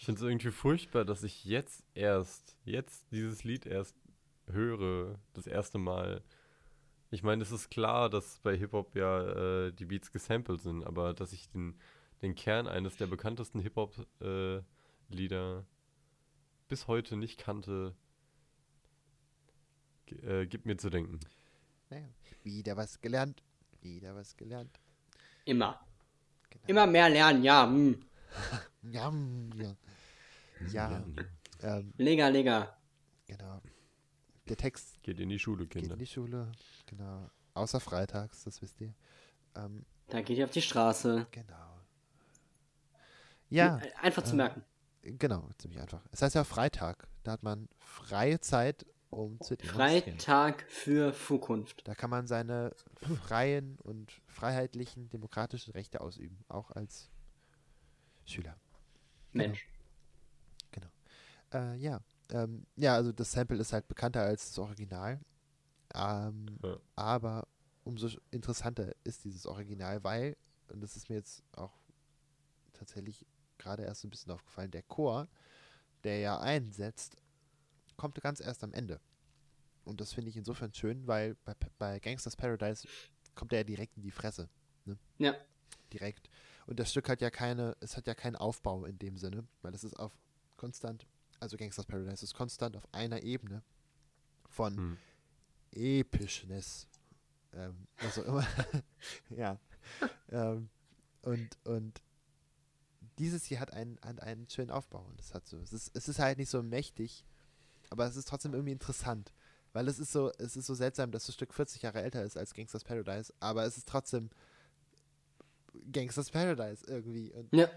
Ich 0.00 0.04
finde 0.04 0.20
es 0.24 0.26
irgendwie 0.26 0.52
furchtbar, 0.52 1.04
dass 1.04 1.22
ich 1.22 1.44
jetzt 1.44 1.84
erst, 1.92 2.56
jetzt 2.64 3.04
dieses 3.10 3.44
Lied 3.44 3.66
erst 3.66 3.94
höre, 4.46 5.18
das 5.34 5.46
erste 5.46 5.76
Mal. 5.76 6.22
Ich 7.10 7.22
meine, 7.22 7.42
es 7.42 7.50
ist 7.50 7.68
klar, 7.68 8.08
dass 8.08 8.38
bei 8.38 8.56
Hip-Hop 8.56 8.94
ja 8.94 9.66
äh, 9.66 9.72
die 9.72 9.84
Beats 9.84 10.10
gesampelt 10.10 10.62
sind, 10.62 10.82
aber 10.84 11.12
dass 11.12 11.34
ich 11.34 11.50
den, 11.50 11.78
den 12.22 12.34
Kern 12.36 12.66
eines 12.68 12.96
der 12.96 13.06
bekanntesten 13.06 13.60
Hip-Hop-Lieder 13.60 14.64
bis 16.68 16.86
heute 16.86 17.16
nicht 17.16 17.38
kannte, 17.38 17.94
äh, 20.22 20.46
gibt 20.46 20.66
mir 20.66 20.76
zu 20.76 20.90
denken. 20.90 21.18
Naja, 21.90 22.06
wieder 22.42 22.76
was 22.76 23.00
gelernt. 23.00 23.42
Wieder 23.80 24.14
was 24.14 24.36
gelernt. 24.36 24.78
Immer. 25.44 25.80
Genau. 26.50 26.64
Immer 26.66 26.86
mehr 26.86 27.08
lernen, 27.08 27.42
ja. 27.42 27.66
Hm. 27.66 28.00
Ja, 28.92 29.10
mm, 29.10 29.50
ja. 29.60 29.76
Ja, 30.72 31.04
ähm, 31.62 31.92
Lega, 31.98 32.28
lega. 32.28 32.76
genau. 33.26 33.60
Der 34.48 34.56
Text 34.56 35.02
Geht 35.02 35.18
in 35.20 35.28
die 35.28 35.38
Schule, 35.38 35.66
geht 35.66 35.82
Kinder. 35.82 35.94
in 35.94 35.98
die 35.98 36.06
Schule. 36.06 36.50
Genau. 36.86 37.28
Außer 37.54 37.80
freitags, 37.80 38.44
das 38.44 38.62
wisst 38.62 38.80
ihr. 38.80 38.94
Ähm, 39.56 39.84
Da 40.08 40.20
geht 40.22 40.38
ihr 40.38 40.44
auf 40.44 40.50
die 40.50 40.62
Straße. 40.62 41.26
genau. 41.30 41.80
Ja. 43.50 43.78
Äh, 43.78 43.92
Einfach 44.02 44.22
zu 44.24 44.32
äh, 44.32 44.36
merken. 44.36 44.64
Genau, 45.02 45.48
ziemlich 45.58 45.80
einfach. 45.80 46.04
Es 46.12 46.22
heißt 46.22 46.34
ja 46.34 46.44
Freitag. 46.44 47.08
Da 47.24 47.32
hat 47.32 47.42
man 47.42 47.68
freie 47.78 48.40
Zeit, 48.40 48.84
um 49.10 49.40
zu 49.40 49.56
demonstrieren. 49.56 50.18
Freitag 50.18 50.64
für 50.68 51.14
Zukunft. 51.14 51.86
Da 51.86 51.94
kann 51.94 52.10
man 52.10 52.26
seine 52.26 52.74
freien 53.24 53.78
und 53.82 54.12
freiheitlichen 54.26 55.08
demokratischen 55.08 55.72
Rechte 55.72 56.00
ausüben, 56.00 56.44
auch 56.48 56.70
als 56.70 57.10
Schüler. 58.24 58.56
Mensch. 59.32 59.66
Äh, 61.52 61.76
ja. 61.76 62.00
Ähm, 62.30 62.66
ja, 62.76 62.94
also 62.94 63.12
das 63.12 63.32
Sample 63.32 63.58
ist 63.58 63.72
halt 63.72 63.88
bekannter 63.88 64.22
als 64.22 64.48
das 64.48 64.58
Original. 64.58 65.20
Ähm, 65.94 66.58
Ja. 66.62 66.76
Aber 66.96 67.48
umso 67.84 68.08
interessanter 68.30 68.94
ist 69.04 69.24
dieses 69.24 69.46
Original, 69.46 70.04
weil, 70.04 70.36
und 70.68 70.82
das 70.82 70.96
ist 70.96 71.08
mir 71.08 71.16
jetzt 71.16 71.42
auch 71.52 71.72
tatsächlich 72.74 73.24
gerade 73.56 73.84
erst 73.84 74.04
ein 74.04 74.10
bisschen 74.10 74.32
aufgefallen, 74.32 74.70
der 74.70 74.82
Chor, 74.82 75.28
der 76.04 76.18
ja 76.18 76.38
einsetzt, 76.38 77.16
kommt 77.98 78.18
ganz 78.22 78.40
erst 78.40 78.64
am 78.64 78.72
Ende. 78.72 79.00
Und 79.84 80.00
das 80.00 80.14
finde 80.14 80.30
ich 80.30 80.36
insofern 80.36 80.72
schön, 80.72 81.06
weil 81.06 81.34
bei, 81.44 81.54
bei 81.78 81.98
Gangsters 81.98 82.36
Paradise 82.36 82.88
kommt 83.34 83.52
er 83.52 83.60
ja 83.60 83.64
direkt 83.64 83.96
in 83.96 84.02
die 84.02 84.10
Fresse. 84.10 84.48
Ne? 84.86 84.96
Ja. 85.18 85.34
Direkt. 85.92 86.30
Und 86.66 86.78
das 86.78 86.90
Stück 86.90 87.08
hat 87.08 87.20
ja 87.20 87.30
keine, 87.30 87.76
es 87.80 87.96
hat 87.96 88.06
ja 88.06 88.14
keinen 88.14 88.36
Aufbau 88.36 88.84
in 88.84 88.98
dem 88.98 89.16
Sinne, 89.18 89.46
weil 89.62 89.74
es 89.74 89.84
ist 89.84 89.98
auf 89.98 90.12
konstant, 90.56 91.06
also 91.40 91.56
Gangsters 91.56 91.86
Paradise 91.86 92.24
ist 92.24 92.34
konstant 92.34 92.76
auf 92.76 92.86
einer 92.92 93.22
Ebene 93.22 93.62
von 94.48 94.76
Hm. 94.76 94.98
Epischness. 95.72 96.86
Ähm, 97.52 97.86
also 97.98 98.22
immer, 98.24 98.46
ja. 99.30 99.58
ähm, 100.30 100.68
und, 101.22 101.58
und 101.64 102.02
dieses 103.18 103.44
hier 103.44 103.60
hat 103.60 103.72
einen, 103.72 103.98
hat 104.02 104.20
einen 104.20 104.48
schönen 104.48 104.70
Aufbau. 104.70 105.02
Und 105.02 105.20
es 105.20 105.34
hat 105.34 105.46
so, 105.46 105.58
es 105.60 105.72
ist, 105.72 105.90
es 105.94 106.08
ist 106.08 106.18
halt 106.18 106.38
nicht 106.38 106.50
so 106.50 106.62
mächtig, 106.62 107.24
aber 107.90 108.06
es 108.06 108.16
ist 108.16 108.28
trotzdem 108.28 108.54
irgendwie 108.54 108.72
interessant. 108.72 109.32
Weil 109.72 109.86
es 109.88 109.98
ist 109.98 110.12
so, 110.12 110.32
es 110.38 110.56
ist 110.56 110.66
so 110.66 110.74
seltsam, 110.74 111.10
dass 111.10 111.26
das 111.26 111.34
Stück 111.34 111.52
40 111.52 111.82
Jahre 111.82 112.00
älter 112.00 112.22
ist 112.24 112.36
als 112.36 112.54
Gangsters 112.54 112.84
Paradise, 112.84 113.32
aber 113.38 113.64
es 113.64 113.76
ist 113.76 113.86
trotzdem 113.88 114.30
Gangsters 115.92 116.30
Paradise 116.30 116.84
irgendwie. 116.86 117.30
Und 117.32 117.52
Ja. 117.54 117.68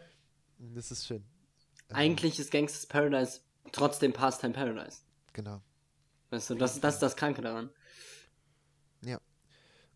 das 0.57 0.91
ist 0.91 1.05
schön. 1.05 1.23
Ähm, 1.89 1.95
Eigentlich 1.95 2.39
ist 2.39 2.51
Gangsters 2.51 2.85
Paradise 2.85 3.41
trotzdem 3.71 4.13
Pastime 4.13 4.53
Paradise. 4.53 4.99
Genau. 5.33 5.61
Weißt 6.29 6.49
du, 6.49 6.55
das, 6.55 6.79
das 6.79 6.95
ist 6.95 7.01
das 7.01 7.15
Kranke 7.15 7.41
daran. 7.41 7.69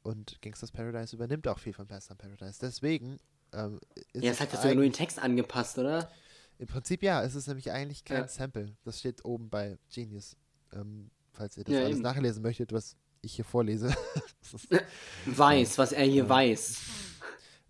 Und 0.05 0.39
Gangsters 0.43 0.71
Paradise 0.71 1.15
übernimmt 1.15 1.47
auch 1.47 1.57
viel 1.57 1.73
von 1.73 1.87
Pastime 1.87 2.17
Paradise. 2.17 2.59
Deswegen 2.61 3.19
ähm, 3.53 3.79
ist 4.13 4.23
Ja, 4.23 4.31
es 4.33 4.39
hat 4.39 4.53
ja 4.53 4.61
sogar 4.61 4.75
nur 4.75 4.83
den 4.83 4.93
Text 4.93 5.17
angepasst, 5.17 5.79
oder? 5.79 6.11
Im 6.57 6.67
Prinzip 6.67 7.03
ja, 7.03 7.21
es 7.23 7.35
ist 7.35 7.47
nämlich 7.47 7.71
eigentlich 7.71 8.03
kein 8.05 8.21
Ja. 8.23 8.27
Sample. 8.27 8.75
Das 8.83 8.99
steht 8.99 9.25
oben 9.25 9.49
bei 9.49 9.77
Genius. 9.93 10.37
Ähm, 10.73 11.09
falls 11.33 11.57
ihr 11.57 11.63
das 11.63 11.73
Ja, 11.73 11.79
alles 11.81 11.91
eben. 11.97 12.01
nachlesen 12.01 12.41
möchtet, 12.43 12.71
was 12.71 12.95
ich 13.21 13.35
hier 13.35 13.45
vorlese. 13.45 13.87
ist, 14.41 14.67
Weiß, 15.37 15.77
was 15.77 15.91
er 15.91 16.05
hier 16.05 16.23
Ja. 16.23 16.29
weiß. 16.29 16.77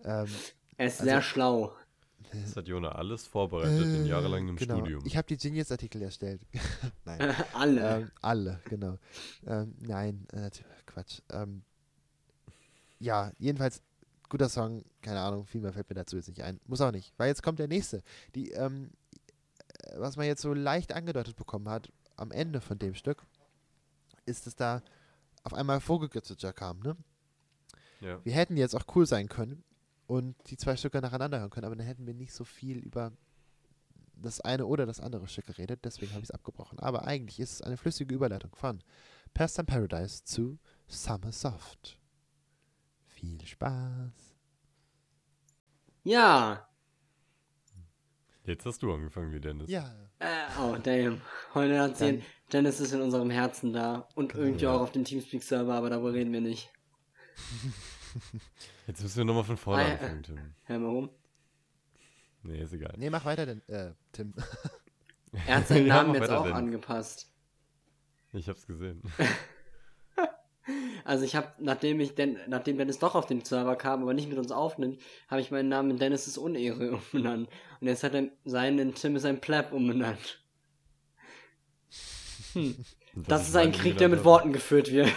ähm, 0.04 0.28
Er 0.78 0.88
ist 0.88 1.00
Also- 1.00 1.04
sehr 1.04 1.22
schlau. 1.22 1.74
Das 2.32 2.56
hat 2.58 2.68
Jona 2.68 2.90
alles 2.92 3.28
vorbereitet 3.28 3.82
in 3.86 4.06
äh, 4.06 4.08
jahrelangem 4.10 4.58
genau. 4.58 4.78
Studium. 4.78 5.06
Ich 5.06 5.16
habe 5.16 5.26
die 5.28 5.38
Genius-Artikel 5.38 6.02
erstellt. 6.02 6.42
Nein. 7.06 7.34
Alle. 7.54 7.98
ähm, 7.98 8.12
alle, 8.22 8.60
genau. 8.66 8.98
Ähm, 9.48 9.74
nein, 9.80 10.28
äh, 10.34 10.50
Quatsch. 10.86 11.22
Ähm, 11.32 11.62
ja, 13.00 13.32
jedenfalls 13.38 13.82
guter 14.30 14.50
Song, 14.50 14.84
keine 15.02 15.20
Ahnung, 15.20 15.46
viel 15.46 15.62
mehr 15.62 15.74
fällt 15.74 15.90
mir 15.90 15.96
dazu 15.96 16.16
jetzt 16.16 16.28
nicht 16.28 16.44
ein. 16.44 16.60
Muss 16.66 16.82
auch 16.82 16.92
nicht, 16.92 17.14
weil 17.18 17.28
jetzt 17.28 17.44
kommt 17.44 17.60
der 17.60 17.68
nächste. 17.68 18.04
Die, 18.34 18.52
ähm, 18.52 18.92
äh, 19.84 20.00
was 20.00 20.18
man 20.18 20.26
jetzt 20.26 20.42
so 20.42 20.54
leicht 20.54 20.94
angedeutet 20.94 21.36
bekommen 21.36 21.70
hat, 21.70 21.92
am 22.16 22.32
Ende 22.32 22.62
von 22.62 22.80
dem 22.80 22.96
Stück, 22.96 23.24
ist, 24.26 24.48
dass 24.48 24.56
da 24.56 24.82
auf 25.44 25.54
einmal 25.54 25.80
Vogelgezwitscher 25.80 26.54
kam, 26.54 26.80
ne? 26.80 26.98
ja. 28.02 28.20
Wir 28.24 28.34
hätten 28.34 28.58
jetzt 28.58 28.76
auch 28.76 28.86
cool 28.96 29.06
sein 29.06 29.30
können 29.30 29.64
und 30.08 30.36
die 30.50 30.58
zwei 30.58 30.76
Stücke 30.76 31.00
nacheinander 31.02 31.40
hören 31.40 31.50
können, 31.50 31.66
aber 31.66 31.76
dann 31.76 31.86
hätten 31.86 32.08
wir 32.08 32.14
nicht 32.14 32.34
so 32.34 32.44
viel 32.44 32.78
über 32.78 33.12
das 34.16 34.42
eine 34.42 34.66
oder 34.66 34.86
das 34.86 35.00
andere 35.00 35.28
Stück 35.28 35.46
geredet, 35.46 35.82
deswegen 35.84 36.12
habe 36.14 36.22
ich 36.22 36.30
es 36.30 36.36
abgebrochen. 36.36 36.80
Aber 36.80 37.06
eigentlich 37.06 37.40
ist 37.40 37.54
es 37.54 37.62
eine 37.62 37.78
flüssige 37.78 38.16
Überleitung 38.16 38.56
von 38.56 38.82
Pastime 39.34 39.66
Paradise 39.66 40.24
zu 40.24 40.58
Summer 40.88 41.32
Soft. 41.32 42.00
Viel 43.40 43.48
Spaß. 43.48 44.36
ja. 46.04 46.68
Jetzt 48.44 48.64
hast 48.68 48.84
du 48.84 48.94
angefangen 48.94 49.34
wie 49.34 49.40
Dennis. 49.40 49.68
Ja. 49.72 49.92
Äh, 50.20 50.28
oh, 50.62 50.76
damn. 50.84 51.20
Heute 51.56 51.80
hat 51.80 51.98
sie 51.98 52.22
Dennis 52.54 52.80
ist 52.80 52.92
in 52.94 53.02
unserem 53.02 53.32
Herzen 53.32 53.74
da. 53.74 54.08
Und 54.14 54.34
Genau. 54.34 54.44
irgendwie 54.44 54.66
Ja. 54.66 54.74
auch 54.76 54.82
auf 54.82 54.92
dem 54.92 55.04
Teamspeak-Server, 55.04 55.74
aber 55.74 55.90
darüber 55.90 56.14
reden 56.14 56.32
wir 56.32 56.42
nicht. 56.42 56.72
Jetzt 58.88 59.02
müssen 59.02 59.18
wir 59.18 59.26
nochmal 59.26 59.46
von 59.46 59.58
vorne 59.58 59.84
Ah, 59.84 59.88
ja. 59.88 59.94
anfangen, 59.96 60.22
Tim. 60.24 60.54
Hör 60.66 60.78
mal 60.80 60.90
rum. 60.90 61.10
Nee, 62.44 62.62
ist 62.62 62.74
egal. 62.74 62.94
Nee, 62.98 63.10
mach 63.10 63.26
weiter, 63.26 63.48
denn, 63.48 63.68
äh, 63.68 63.94
Tim. 64.12 64.36
Er 65.48 65.56
hat 65.58 65.68
seinen 65.68 65.88
Ja, 65.88 65.96
Namen 65.96 66.10
mach 66.10 66.16
jetzt 66.22 66.30
auch 66.30 66.44
Dennis. 66.44 66.58
angepasst. 66.60 67.32
Ich 68.34 68.48
hab's 68.48 68.68
gesehen. 68.68 69.02
Also 71.06 71.24
ich 71.24 71.36
habe, 71.36 71.50
nachdem 71.60 72.00
ich 72.00 72.16
denn, 72.16 72.40
nachdem 72.48 72.80
Dennis 72.80 72.98
doch 72.98 73.14
auf 73.14 73.28
den 73.28 73.46
Server 73.46 73.76
kam, 73.76 74.02
aber 74.02 74.16
nicht 74.16 74.28
mit 74.28 74.40
uns 74.40 74.52
aufnimmt, 74.52 75.00
habe 75.28 75.40
ich 75.40 75.52
meinen 75.52 75.70
Namen 75.70 75.92
in 75.92 76.00
Dennis' 76.00 76.36
Unehre 76.36 77.00
umbenannt. 77.14 77.48
Und 77.80 77.88
jetzt 77.88 78.04
hat 78.04 78.16
er 78.16 78.30
seinen 78.44 78.80
in 78.80 78.96
Tim 78.96 79.16
ist 79.16 79.26
ein 79.26 79.40
Pleb 79.40 79.72
umbenannt. 79.72 80.42
Hm. 82.54 82.76
Das 83.28 83.44
ich 83.44 83.50
ist 83.50 83.56
ein 83.56 83.72
Krieg, 83.72 83.98
der 83.98 84.10
mit 84.10 84.26
Worten 84.26 84.52
geführt 84.52 84.92
wird. 84.92 85.14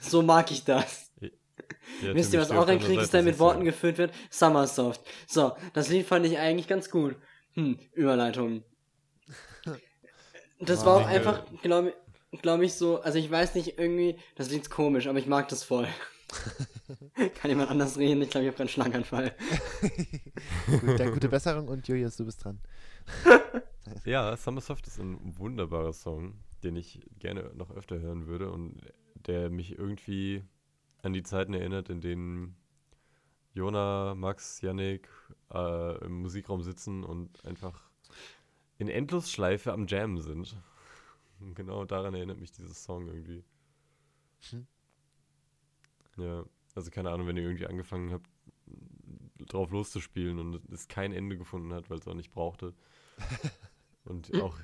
So 0.00 0.22
mag 0.22 0.50
ich 0.50 0.64
das. 0.64 1.12
Ja, 1.20 2.14
Wisst 2.14 2.32
ihr, 2.32 2.40
ich 2.40 2.48
was 2.48 2.56
auch 2.56 2.66
ein 2.66 2.80
Krieg 2.80 2.98
ist, 2.98 3.12
der 3.12 3.22
mit 3.22 3.34
ist 3.34 3.40
Worten 3.40 3.60
so. 3.60 3.64
geführt 3.66 3.98
wird? 3.98 4.14
Summersoft. 4.30 5.02
So, 5.26 5.52
das 5.74 5.90
Lied 5.90 6.06
fand 6.06 6.24
ich 6.24 6.38
eigentlich 6.38 6.66
ganz 6.66 6.90
gut. 6.90 7.16
Hm, 7.54 7.78
Überleitung. 7.92 8.64
Das 10.62 10.84
war 10.84 10.96
auch 10.96 11.06
einfach, 11.06 11.46
glaube 11.62 11.94
glaub 12.42 12.60
ich, 12.60 12.74
so, 12.74 13.00
also 13.00 13.18
ich 13.18 13.30
weiß 13.30 13.54
nicht, 13.54 13.78
irgendwie, 13.78 14.16
das 14.34 14.50
Lied 14.50 14.62
ist 14.62 14.70
komisch, 14.70 15.06
aber 15.06 15.18
ich 15.18 15.26
mag 15.26 15.48
das 15.48 15.64
voll. 15.64 15.88
Kann 17.34 17.50
jemand 17.50 17.70
anders 17.70 17.98
reden? 17.98 18.22
Ich 18.22 18.30
glaube, 18.30 18.44
ich 18.44 18.48
habe 18.48 18.58
keinen 18.58 18.68
Schlaganfall. 18.68 19.34
Gut, 20.80 21.00
dann 21.00 21.12
gute 21.12 21.28
Besserung 21.28 21.68
und 21.68 21.88
Julius, 21.88 22.16
du 22.16 22.24
bist 22.24 22.44
dran. 22.44 22.60
ja, 24.04 24.36
Summer 24.36 24.60
Soft 24.60 24.86
ist 24.86 24.98
ein 24.98 25.18
wunderbarer 25.38 25.92
Song, 25.92 26.34
den 26.62 26.76
ich 26.76 27.00
gerne 27.18 27.50
noch 27.54 27.70
öfter 27.70 27.98
hören 27.98 28.26
würde 28.26 28.50
und 28.50 28.80
der 29.26 29.50
mich 29.50 29.76
irgendwie 29.78 30.44
an 31.02 31.12
die 31.12 31.22
Zeiten 31.22 31.54
erinnert, 31.54 31.90
in 31.90 32.00
denen 32.00 32.56
Jona, 33.52 34.14
Max, 34.14 34.60
Yannick 34.60 35.08
äh, 35.52 36.04
im 36.04 36.22
Musikraum 36.22 36.62
sitzen 36.62 37.02
und 37.02 37.44
einfach 37.44 37.90
in 38.78 38.88
Endlosschleife 38.88 39.72
am 39.72 39.86
Jammen 39.86 40.20
sind. 40.20 40.56
Und 41.40 41.54
genau 41.54 41.84
daran 41.84 42.14
erinnert 42.14 42.38
mich 42.38 42.52
dieses 42.52 42.82
Song 42.84 43.06
irgendwie. 43.06 43.44
Hm. 44.50 44.66
Ja, 46.16 46.44
also 46.74 46.90
keine 46.90 47.10
Ahnung, 47.10 47.26
wenn 47.26 47.36
ihr 47.36 47.42
irgendwie 47.42 47.66
angefangen 47.66 48.12
habt, 48.12 48.28
drauf 49.48 49.70
loszuspielen 49.70 50.38
und 50.38 50.60
es 50.72 50.88
kein 50.88 51.12
Ende 51.12 51.36
gefunden 51.36 51.72
hat, 51.72 51.90
weil 51.90 51.98
es 51.98 52.06
auch 52.06 52.14
nicht 52.14 52.30
brauchte. 52.30 52.74
und 54.04 54.34
auch 54.42 54.56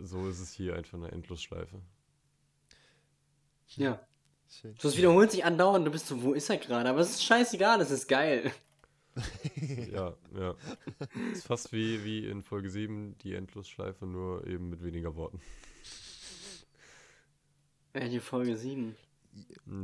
so 0.00 0.28
ist 0.28 0.40
es 0.40 0.52
hier 0.52 0.76
einfach 0.76 0.98
eine 0.98 1.10
Endlosschleife. 1.10 1.80
Ja. 3.76 4.06
Schön. 4.48 4.74
So, 4.78 4.88
es 4.88 4.96
wiederholt 4.96 5.30
sich 5.30 5.44
andauernd, 5.44 5.86
du 5.86 5.90
bist 5.90 6.06
so, 6.06 6.22
wo 6.22 6.32
ist 6.32 6.50
er 6.50 6.58
gerade? 6.58 6.88
Aber 6.88 7.00
es 7.00 7.10
ist 7.10 7.24
scheißegal, 7.24 7.80
es 7.80 7.90
ist 7.90 8.06
geil. 8.06 8.52
ja, 9.92 10.14
ja. 10.36 10.54
Ist 11.32 11.46
fast 11.46 11.72
wie, 11.72 12.04
wie 12.04 12.26
in 12.26 12.42
Folge 12.42 12.68
7 12.68 13.16
die 13.18 13.34
Endlosschleife, 13.34 14.06
nur 14.06 14.46
eben 14.46 14.70
mit 14.70 14.82
weniger 14.82 15.16
Worten. 15.16 15.40
Welche 17.94 18.20
Folge 18.20 18.56
7? 18.56 18.96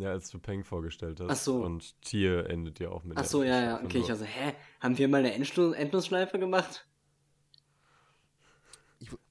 Ja, 0.00 0.10
als 0.10 0.30
du 0.30 0.38
Peng 0.38 0.64
vorgestellt 0.64 1.20
hast. 1.20 1.30
Ach 1.30 1.36
so. 1.36 1.64
Und 1.64 2.00
Tier 2.02 2.50
endet 2.50 2.78
ja 2.80 2.90
auch 2.90 3.04
mit 3.04 3.16
Ach 3.16 3.24
so, 3.24 3.42
ja, 3.42 3.62
ja. 3.62 3.82
Okay, 3.82 3.98
ich 3.98 4.10
also, 4.10 4.24
hä? 4.24 4.52
Haben 4.80 4.98
wir 4.98 5.08
mal 5.08 5.18
eine 5.18 5.32
Endlos 5.32 5.74
Endlosschleife 5.74 6.38
gemacht? 6.38 6.86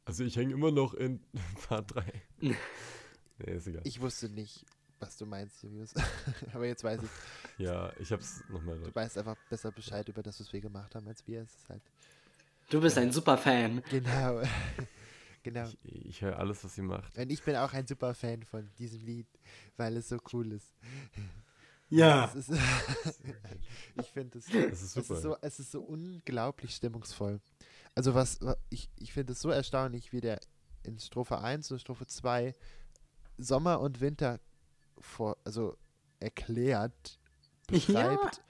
also 0.06 0.24
ich 0.24 0.36
hänge 0.36 0.54
immer 0.54 0.72
noch 0.72 0.96
in 0.96 1.20
Part 1.68 1.94
3. 1.94 2.04
nee, 2.42 2.56
ist 3.38 3.68
egal. 3.68 3.82
Ich 3.86 4.02
wusste 4.02 4.28
nicht, 4.30 4.66
was 5.00 5.18
du 5.18 5.26
meinst, 5.26 5.62
Julius. 5.62 5.94
Aber 6.54 6.66
jetzt 6.66 6.84
weiß 6.84 7.02
ich. 7.04 7.10
Ja, 7.64 7.92
ich 8.00 8.12
hab's 8.12 8.44
nochmal. 8.50 8.80
Du 8.80 8.94
weißt 8.94 9.20
einfach 9.20 9.36
besser 9.50 9.72
Bescheid 9.72 10.08
über 10.10 10.24
das, 10.24 10.40
was 10.40 10.52
wir 10.52 10.62
gemacht 10.62 10.96
haben, 10.96 11.08
als 11.08 11.28
wir. 11.28 11.44
Es 11.44 11.54
ist 11.54 11.70
halt. 11.70 11.84
Du 12.70 12.82
bist 12.82 12.96
ja. 12.98 13.04
ein 13.04 13.12
super 13.12 13.38
Fan. 13.38 13.84
Genau. 13.90 14.42
Genau. 15.52 15.70
Ich, 15.84 16.06
ich 16.06 16.22
höre 16.22 16.38
alles, 16.38 16.64
was 16.64 16.76
sie 16.76 16.82
macht. 16.82 17.18
Und 17.18 17.32
ich 17.32 17.44
bin 17.44 17.56
auch 17.56 17.74
ein 17.74 17.88
super 17.88 18.14
Fan 18.14 18.44
von 18.44 18.70
diesem 18.78 19.02
Lied, 19.02 19.28
weil 19.78 19.98
es 19.98 20.10
so 20.10 20.18
cool 20.34 20.52
ist. 20.52 20.74
Ja. 21.90 22.26
Ist, 22.36 22.52
ich 23.96 24.08
finde 24.12 24.38
es, 24.38 24.54
es, 24.54 24.82
ist 24.84 24.94
super. 24.94 25.14
Es 25.14 25.18
ist, 25.18 25.24
so, 25.24 25.38
es 25.42 25.60
ist 25.60 25.72
so 25.72 25.82
unglaublich 25.82 26.76
stimmungsvoll. 26.76 27.42
Also 27.96 28.14
was, 28.14 28.40
ich, 28.70 28.90
ich 28.98 29.12
finde 29.12 29.34
es 29.34 29.42
so 29.42 29.50
erstaunlich, 29.50 30.14
wie 30.14 30.22
der 30.22 30.40
in 30.84 31.00
Strophe 31.00 31.40
1 31.40 31.72
und 31.72 31.80
Strophe 31.80 32.06
2 32.06 32.54
Sommer 33.38 33.80
und 33.80 34.02
Winter 34.02 34.40
vor, 35.00 35.38
also 35.44 35.78
erklärt, 36.20 37.20
beschreibt. 37.68 38.38
Ja. 38.38 38.44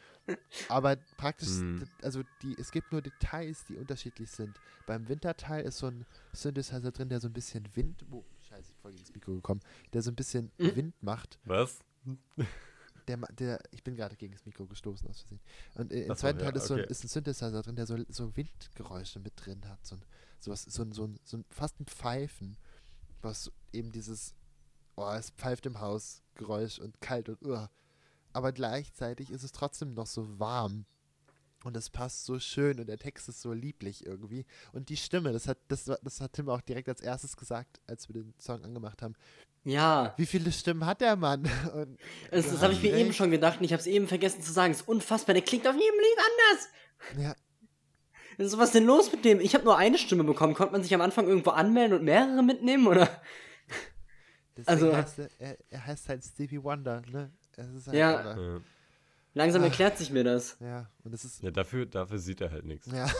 Aber 0.67 0.95
praktisch, 1.17 1.49
hm. 1.49 1.87
also 2.01 2.23
die, 2.41 2.55
es 2.57 2.71
gibt 2.71 2.91
nur 2.91 3.01
Details, 3.01 3.65
die 3.65 3.75
unterschiedlich 3.75 4.29
sind. 4.29 4.59
Beim 4.85 5.07
Winterteil 5.07 5.65
ist 5.65 5.77
so 5.77 5.87
ein 5.87 6.05
Synthesizer 6.33 6.91
drin, 6.91 7.09
der 7.09 7.19
so 7.19 7.27
ein 7.27 7.33
bisschen 7.33 7.67
Wind. 7.75 8.05
Oh, 8.11 8.23
scheiße, 8.41 8.71
ich 8.71 8.77
voll 8.77 8.91
ins 8.91 9.13
Mikro 9.13 9.35
gekommen. 9.35 9.61
Der 9.93 10.01
so 10.01 10.11
ein 10.11 10.15
bisschen 10.15 10.51
mhm. 10.57 10.75
Wind 10.75 11.03
macht. 11.03 11.39
Was? 11.45 11.79
Der, 13.07 13.17
der, 13.17 13.59
ich 13.71 13.83
bin 13.83 13.95
gerade 13.95 14.15
gegen 14.15 14.33
das 14.33 14.45
Mikro 14.45 14.67
gestoßen 14.67 15.07
aus 15.07 15.21
Versehen. 15.21 15.41
Und 15.75 15.91
äh, 15.91 16.03
im 16.03 16.11
Achso, 16.11 16.21
zweiten 16.21 16.39
Teil 16.39 16.51
ja, 16.51 16.55
ist, 16.55 16.67
so 16.67 16.75
ein, 16.75 16.81
ist 16.81 17.03
ein 17.03 17.07
Synthesizer 17.07 17.61
drin, 17.61 17.75
der 17.75 17.87
so, 17.87 17.97
so 18.07 18.35
Windgeräusche 18.37 19.19
mit 19.19 19.33
drin 19.35 19.67
hat. 19.67 19.83
So 19.85 19.95
ein, 19.95 20.01
sowas, 20.39 20.63
so 20.63 20.83
ein, 20.83 20.91
so 20.91 21.05
ein, 21.05 21.19
so 21.23 21.37
ein 21.37 21.45
fast 21.49 21.79
ein 21.79 21.85
Pfeifen, 21.85 22.57
was 23.21 23.51
eben 23.73 23.91
dieses 23.91 24.35
oh, 24.99 25.13
es 25.13 25.29
pfeift 25.31 25.65
im 25.65 25.79
Haus, 25.79 26.21
Geräusch 26.35 26.79
und 26.79 26.99
kalt 27.01 27.29
und 27.29 27.41
uh. 27.45 27.67
Aber 28.33 28.51
gleichzeitig 28.51 29.31
ist 29.31 29.43
es 29.43 29.51
trotzdem 29.51 29.93
noch 29.93 30.07
so 30.07 30.39
warm. 30.39 30.85
Und 31.65 31.75
es 31.75 31.89
passt 31.89 32.23
so 32.23 32.39
schön 32.39 32.79
und 32.79 32.87
der 32.87 32.97
Text 32.97 33.27
ist 33.27 33.41
so 33.41 33.51
lieblich 33.51 34.05
irgendwie. 34.05 34.45
Und 34.71 34.87
die 34.87 34.95
Stimme, 34.95 35.33
das 35.33 35.47
hat, 35.47 35.57
das, 35.67 35.85
das 35.85 36.21
hat 36.21 36.33
Tim 36.33 36.47
auch 36.47 36.61
direkt 36.61 36.87
als 36.87 37.01
erstes 37.01 37.35
gesagt, 37.35 37.81
als 37.85 38.07
wir 38.07 38.13
den 38.13 38.33
Song 38.39 38.63
angemacht 38.63 39.01
haben. 39.01 39.15
Ja. 39.65 40.13
Wie 40.15 40.25
viele 40.25 40.53
Stimmen 40.53 40.85
hat 40.85 41.01
der 41.01 41.17
Mann? 41.17 41.49
Und 41.73 41.99
das, 42.31 42.49
das 42.49 42.61
habe 42.61 42.71
ich 42.71 42.81
mir 42.81 42.95
eben 42.95 43.11
schon 43.11 43.29
gedacht 43.29 43.59
und 43.59 43.65
ich 43.65 43.73
habe 43.73 43.81
es 43.81 43.87
eben 43.87 44.07
vergessen 44.07 44.41
zu 44.41 44.53
sagen. 44.53 44.71
Es 44.71 44.81
ist 44.81 44.87
unfassbar, 44.87 45.33
der 45.33 45.43
klingt 45.43 45.67
auf 45.67 45.75
jedem 45.75 45.99
Lied 45.99 46.17
anders. 47.17 47.35
Ja. 47.35 47.35
Was 48.37 48.69
ist 48.69 48.75
denn 48.75 48.85
los 48.85 49.11
mit 49.11 49.25
dem? 49.25 49.41
Ich 49.41 49.53
habe 49.53 49.65
nur 49.65 49.77
eine 49.77 49.97
Stimme 49.97 50.23
bekommen. 50.23 50.53
Konnte 50.53 50.71
man 50.71 50.81
sich 50.81 50.93
am 50.95 51.01
Anfang 51.01 51.27
irgendwo 51.27 51.49
anmelden 51.49 51.99
und 51.99 52.05
mehrere 52.05 52.41
mitnehmen, 52.41 52.87
oder? 52.87 53.21
also, 54.65 54.95
heißt 54.95 55.19
er, 55.19 55.29
er, 55.39 55.57
er, 55.69 55.85
heißt 55.85 56.07
halt 56.07 56.23
Stevie 56.23 56.63
Wonder, 56.63 57.01
ne? 57.11 57.31
Halt 57.59 57.93
ja. 57.93 58.35
ja. 58.35 58.59
Langsam 59.33 59.61
ah. 59.61 59.65
erklärt 59.65 59.97
sich 59.97 60.11
mir 60.11 60.23
das. 60.23 60.57
Ja, 60.59 60.89
und 61.03 61.13
das 61.13 61.23
ist. 61.25 61.41
Ja, 61.43 61.51
dafür, 61.51 61.85
dafür 61.85 62.19
sieht 62.19 62.41
er 62.41 62.51
halt 62.51 62.65
nichts. 62.65 62.87
Ja. 62.91 63.07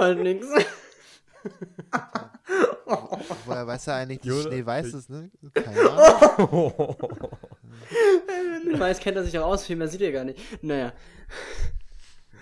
halt 0.00 0.18
nichts. 0.18 0.46
Weiß 3.80 3.86
er 3.86 3.94
eigentlich, 3.94 4.20
dass 4.20 4.42
Schnee 4.42 4.66
weiß 4.66 4.92
ist, 4.92 5.08
ne? 5.08 5.30
Keine 5.54 5.90
Ahnung. 5.90 6.96
weiß 8.78 8.98
kennt 8.98 9.16
er 9.16 9.24
sich 9.24 9.38
auch 9.38 9.46
aus, 9.46 9.64
viel 9.64 9.76
mehr 9.76 9.88
sieht 9.88 10.02
er 10.02 10.12
gar 10.12 10.24
nicht. 10.24 10.38
Naja. 10.62 10.92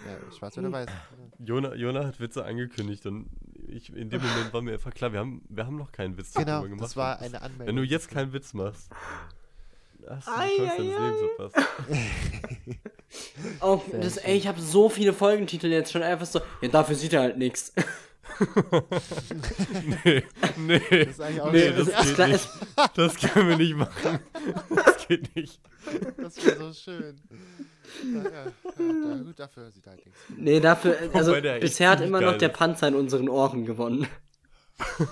Ja, 0.05 0.36
schwarz 0.36 0.59
oder 0.59 0.73
weiß. 0.73 0.89
Jona, 1.39 1.74
Jona 1.74 2.05
hat 2.06 2.19
Witze 2.19 2.44
angekündigt 2.44 3.06
und 3.06 3.31
ich, 3.69 3.94
in 3.94 4.10
dem 4.10 4.20
Moment 4.20 4.52
war 4.52 4.62
mir 4.62 4.73
einfach 4.73 4.93
klar, 4.93 5.12
wir 5.12 5.20
haben, 5.20 5.43
wir 5.48 5.65
haben 5.65 5.77
noch 5.77 5.93
keinen 5.93 6.19
Witz 6.19 6.35
genau, 6.35 6.62
gemacht. 6.62 6.82
das 6.82 6.97
war 6.97 7.20
eine 7.20 7.40
Anmeldung. 7.40 7.69
Wenn 7.69 7.77
du 7.77 7.82
jetzt 7.85 8.10
keinen 8.10 8.32
Witz 8.32 8.52
machst, 8.52 8.90
hast 10.09 10.27
du 10.27 10.32
die 10.32 10.56
Chance 10.56 10.77
deines 10.77 10.98
Lebens 10.98 11.20
verpasst. 11.36 11.69
Oh, 13.62 13.81
das, 13.90 14.19
ey, 14.19 14.36
ich 14.36 14.47
habe 14.47 14.60
so 14.60 14.90
viele 14.90 15.15
Folgentitel 15.15 15.69
jetzt 15.69 15.90
schon 15.90 16.02
einfach 16.02 16.27
so. 16.27 16.43
Ja, 16.60 16.69
dafür 16.69 16.94
sieht 16.94 17.15
er 17.15 17.23
halt 17.23 17.39
nichts. 17.39 17.73
nee, 20.05 20.23
nee, 20.66 20.80
das, 21.05 21.18
nee, 21.52 21.70
das, 21.70 22.16
geht 22.16 22.28
nicht. 22.28 22.48
Das 22.94 23.16
können 23.16 23.48
wir 23.48 23.56
nicht 23.56 23.76
machen. 23.76 24.20
Das 24.74 25.06
geht 25.06 25.35
nicht. 25.36 25.60
Das 26.16 26.44
wäre 26.44 26.59
so 26.59 26.72
schön. 26.72 27.20
Ja, 28.12 28.22
ja, 28.22 28.47
ja, 28.78 29.22
gut, 29.22 29.39
dafür 29.39 29.70
sieht 29.70 29.86
halt 29.86 30.05
nichts. 30.05 30.20
Nee, 30.36 30.60
dafür, 30.60 30.97
also 31.12 31.32
bisher 31.60 31.90
hat 31.90 32.01
immer 32.01 32.20
noch 32.20 32.36
der 32.36 32.48
Panzer 32.48 32.89
in 32.89 32.94
unseren 32.94 33.28
Ohren 33.28 33.64
gewonnen. 33.64 34.06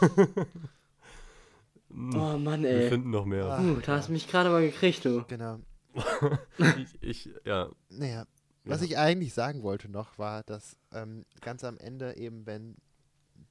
oh 1.90 2.38
Mann, 2.38 2.64
ey. 2.64 2.80
Wir 2.80 2.88
finden 2.88 3.10
noch 3.10 3.24
mehr. 3.24 3.58
Uh, 3.60 3.80
da 3.84 3.96
hast 3.96 4.08
du 4.08 4.12
mich 4.12 4.28
gerade 4.28 4.50
mal 4.50 4.62
gekriegt, 4.62 5.04
du. 5.04 5.24
Genau. 5.28 5.60
ich, 6.78 7.02
ich, 7.02 7.30
ja. 7.44 7.70
Naja, 7.88 8.26
was 8.64 8.82
ich 8.82 8.98
eigentlich 8.98 9.32
sagen 9.32 9.62
wollte 9.62 9.88
noch, 9.88 10.18
war, 10.18 10.42
dass 10.42 10.76
ähm, 10.92 11.24
ganz 11.40 11.64
am 11.64 11.78
Ende 11.78 12.16
eben, 12.16 12.46
wenn 12.46 12.76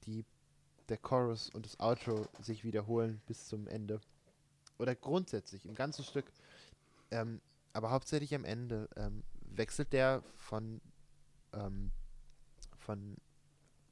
die, 0.05 0.25
der 0.89 0.97
Chorus 0.97 1.49
und 1.49 1.65
das 1.65 1.79
Outro 1.79 2.27
sich 2.41 2.63
wiederholen 2.63 3.21
bis 3.27 3.47
zum 3.47 3.67
Ende, 3.67 4.01
oder 4.77 4.95
grundsätzlich 4.95 5.65
im 5.65 5.75
ganzen 5.75 6.03
Stück, 6.03 6.25
ähm, 7.11 7.41
aber 7.73 7.91
hauptsächlich 7.91 8.33
am 8.35 8.45
Ende, 8.45 8.89
ähm, 8.95 9.23
wechselt 9.41 9.93
der 9.93 10.23
von, 10.35 10.81
ähm, 11.53 11.91
von 12.77 13.17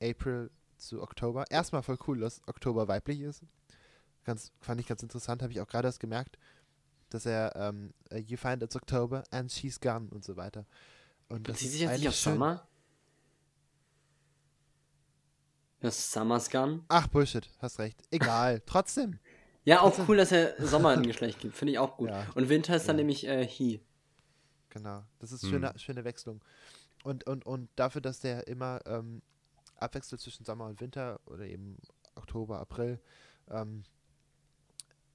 April 0.02 0.52
zu 0.78 1.02
Oktober. 1.02 1.46
Erstmal 1.50 1.84
voll 1.84 1.98
cool, 2.08 2.20
dass 2.20 2.42
Oktober 2.48 2.88
weiblich 2.88 3.22
ist. 3.22 3.44
Ganz, 4.26 4.52
fand 4.60 4.80
ich 4.82 4.88
ganz 4.88 5.04
interessant, 5.04 5.42
habe 5.42 5.54
ich 5.54 5.62
auch 5.62 5.68
gerade 5.68 5.88
erst 5.88 6.00
gemerkt 6.00 6.38
dass 7.14 7.26
er 7.26 7.56
ähm, 7.56 7.94
äh, 8.10 8.20
You 8.20 8.38
find 8.38 8.64
it's 8.64 8.76
October 8.76 9.24
and 9.30 9.52
she's 9.52 9.80
gone 9.80 10.10
und 10.10 10.24
so 10.24 10.36
weiter. 10.36 10.66
Und 11.30 11.48
das 11.48 11.58
Bezieht 11.58 11.72
sich 11.72 11.82
jetzt 11.82 12.00
nicht 12.00 12.08
auf. 12.08 12.16
Summer? 12.16 12.68
Das 15.84 16.00
ist 16.00 16.14
Summer's 16.14 16.50
Gone? 16.50 16.82
Ach, 16.88 17.08
Bullshit, 17.08 17.50
hast 17.60 17.78
recht. 17.78 18.02
Egal, 18.10 18.62
trotzdem. 18.66 19.20
Ja, 19.66 19.82
auch 19.82 19.94
cool, 20.08 20.16
dass 20.16 20.32
er 20.32 20.56
Sommer 20.66 20.92
ein 20.92 21.04
Geschlecht 21.04 21.40
gibt. 21.40 21.58
Finde 21.58 21.74
ich 21.74 21.80
auch 21.80 21.98
gut. 21.98 22.10
Ja. 22.10 22.26
Und 22.36 22.48
Winter 22.48 22.78
ist 22.78 22.88
dann 22.88 22.96
ja. 22.96 23.02
nämlich 23.02 23.28
äh, 23.28 23.46
He. 23.46 23.82
Genau, 24.70 25.04
das 25.20 25.34
ist 25.34 25.44
hm. 25.44 25.50
schöne, 25.50 25.74
schöne 25.76 26.06
Wechslung. 26.06 26.40
Und, 27.04 27.28
und, 27.28 27.46
und 27.46 27.70
dafür, 27.76 28.00
dass 28.00 28.22
der 28.22 28.48
immer 28.48 28.80
ähm, 28.86 29.22
abwechselt 29.76 30.22
zwischen 30.22 30.46
Sommer 30.46 30.68
und 30.68 30.80
Winter 30.80 31.20
oder 31.26 31.46
eben 31.46 31.76
Oktober, 32.16 32.62
April. 32.62 33.02
Ähm, 33.50 33.84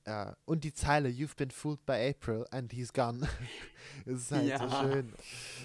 ja, 0.07 0.37
und 0.45 0.65
die 0.65 0.75
Zeile 0.75 1.09
You've 1.09 1.37
been 1.37 1.51
fooled 1.51 1.87
by 1.87 2.11
April 2.11 2.45
and 2.51 2.71
he's 2.75 2.93
gone. 2.93 3.27
es 4.05 4.21
ist 4.21 4.33
halt 4.33 4.47
Ja. 4.47 4.59
so 4.59 4.69
schön. 4.69 5.15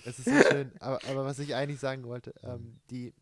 Es 0.05 0.19
ist 0.19 0.29
so 0.29 0.49
schön. 0.49 0.71
Aber, 0.79 0.99
aber 1.09 1.25
was 1.25 1.39
ich 1.39 1.55
eigentlich 1.55 1.81
sagen 1.81 2.05
wollte, 2.05 2.33
ähm, 2.41 2.79
die, 2.89 3.13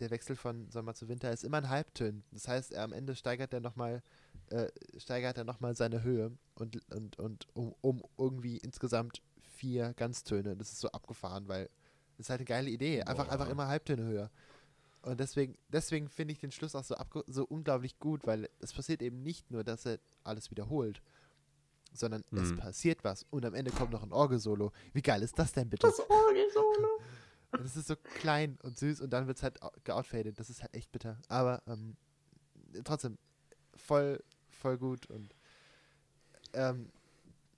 der 0.00 0.10
Wechsel 0.10 0.36
von 0.36 0.70
Sommer 0.70 0.94
zu 0.94 1.08
Winter 1.08 1.30
ist 1.32 1.44
immer 1.44 1.58
ein 1.58 1.68
Halbtönen. 1.68 2.22
Das 2.32 2.48
heißt, 2.48 2.72
er 2.72 2.82
am 2.84 2.92
Ende 2.92 3.14
steigert 3.16 3.52
er 3.52 3.60
nochmal 3.60 4.02
äh, 4.50 4.68
steigert 4.98 5.38
er 5.38 5.44
nochmal 5.44 5.74
seine 5.74 6.02
Höhe 6.02 6.30
und, 6.54 6.78
und, 6.92 7.18
und 7.18 7.46
um, 7.54 7.74
um 7.80 8.02
irgendwie 8.16 8.58
insgesamt 8.58 9.22
vier 9.56 9.92
Ganztöne. 9.94 10.56
Das 10.56 10.70
ist 10.70 10.80
so 10.80 10.88
abgefahren, 10.90 11.48
weil 11.48 11.68
das 12.16 12.26
ist 12.26 12.30
halt 12.30 12.40
eine 12.40 12.44
geile 12.46 12.70
Idee. 12.70 13.02
Einfach, 13.02 13.24
Boah. 13.26 13.32
einfach 13.32 13.48
immer 13.48 13.66
Halbtöne 13.66 14.04
höher. 14.04 14.30
Und 15.02 15.20
deswegen, 15.20 15.56
deswegen 15.68 16.08
finde 16.08 16.32
ich 16.32 16.38
den 16.40 16.50
Schluss 16.50 16.74
auch 16.74 16.84
so, 16.84 16.94
abge 16.96 17.24
so 17.26 17.44
unglaublich 17.44 17.98
gut, 17.98 18.26
weil 18.26 18.48
es 18.60 18.72
passiert 18.72 19.02
eben 19.02 19.22
nicht 19.22 19.50
nur, 19.50 19.64
dass 19.64 19.86
er 19.86 19.98
alles 20.24 20.50
wiederholt, 20.50 21.00
sondern 21.92 22.24
es 22.32 22.50
Mhm. 22.50 22.56
passiert 22.58 23.04
was 23.04 23.24
und 23.30 23.44
am 23.44 23.54
Ende 23.54 23.70
kommt 23.70 23.92
noch 23.92 24.02
ein 24.02 24.12
Orgelsolo. 24.12 24.72
Wie 24.92 25.02
geil 25.02 25.22
ist 25.22 25.38
das 25.38 25.52
denn 25.52 25.68
bitte? 25.70 25.86
Das 25.86 25.98
Orgel-Solo. 26.00 26.88
Und 27.52 27.64
es 27.64 27.76
ist 27.76 27.88
so 27.88 27.96
klein 27.96 28.58
und 28.62 28.78
süß 28.78 29.00
und 29.00 29.10
dann 29.10 29.26
wird 29.26 29.36
es 29.38 29.42
halt 29.42 29.58
geoutfadet. 29.84 30.38
Das 30.38 30.50
ist 30.50 30.62
halt 30.62 30.74
echt 30.74 30.90
bitter. 30.92 31.18
Aber 31.28 31.62
ähm, 31.66 31.96
trotzdem 32.84 33.18
voll, 33.74 34.22
voll 34.50 34.76
gut 34.78 35.06
und 35.06 35.34
ähm, 36.52 36.90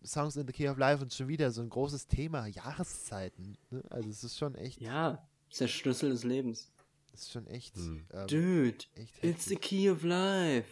Songs 0.04 0.36
in 0.36 0.46
the 0.46 0.52
Key 0.52 0.68
of 0.68 0.78
Life 0.78 1.02
und 1.02 1.12
schon 1.12 1.28
wieder 1.28 1.50
so 1.50 1.60
ein 1.60 1.68
großes 1.70 2.06
Thema, 2.06 2.46
Jahreszeiten. 2.46 3.56
Ne? 3.70 3.82
Also 3.90 4.08
es 4.08 4.22
ist 4.24 4.38
schon 4.38 4.54
echt, 4.54 4.80
Ja, 4.80 5.26
ist 5.50 5.60
der 5.60 5.68
Schlüssel 5.68 6.10
des 6.10 6.24
Lebens. 6.24 6.70
es 7.12 7.22
ist 7.22 7.32
schon 7.32 7.46
echt, 7.48 7.76
Hm. 7.76 8.06
ähm, 8.12 8.26
Dude, 8.28 8.84
echt 8.94 9.24
it's 9.24 9.46
the 9.46 9.56
key 9.56 9.90
of 9.90 10.02
life. 10.04 10.68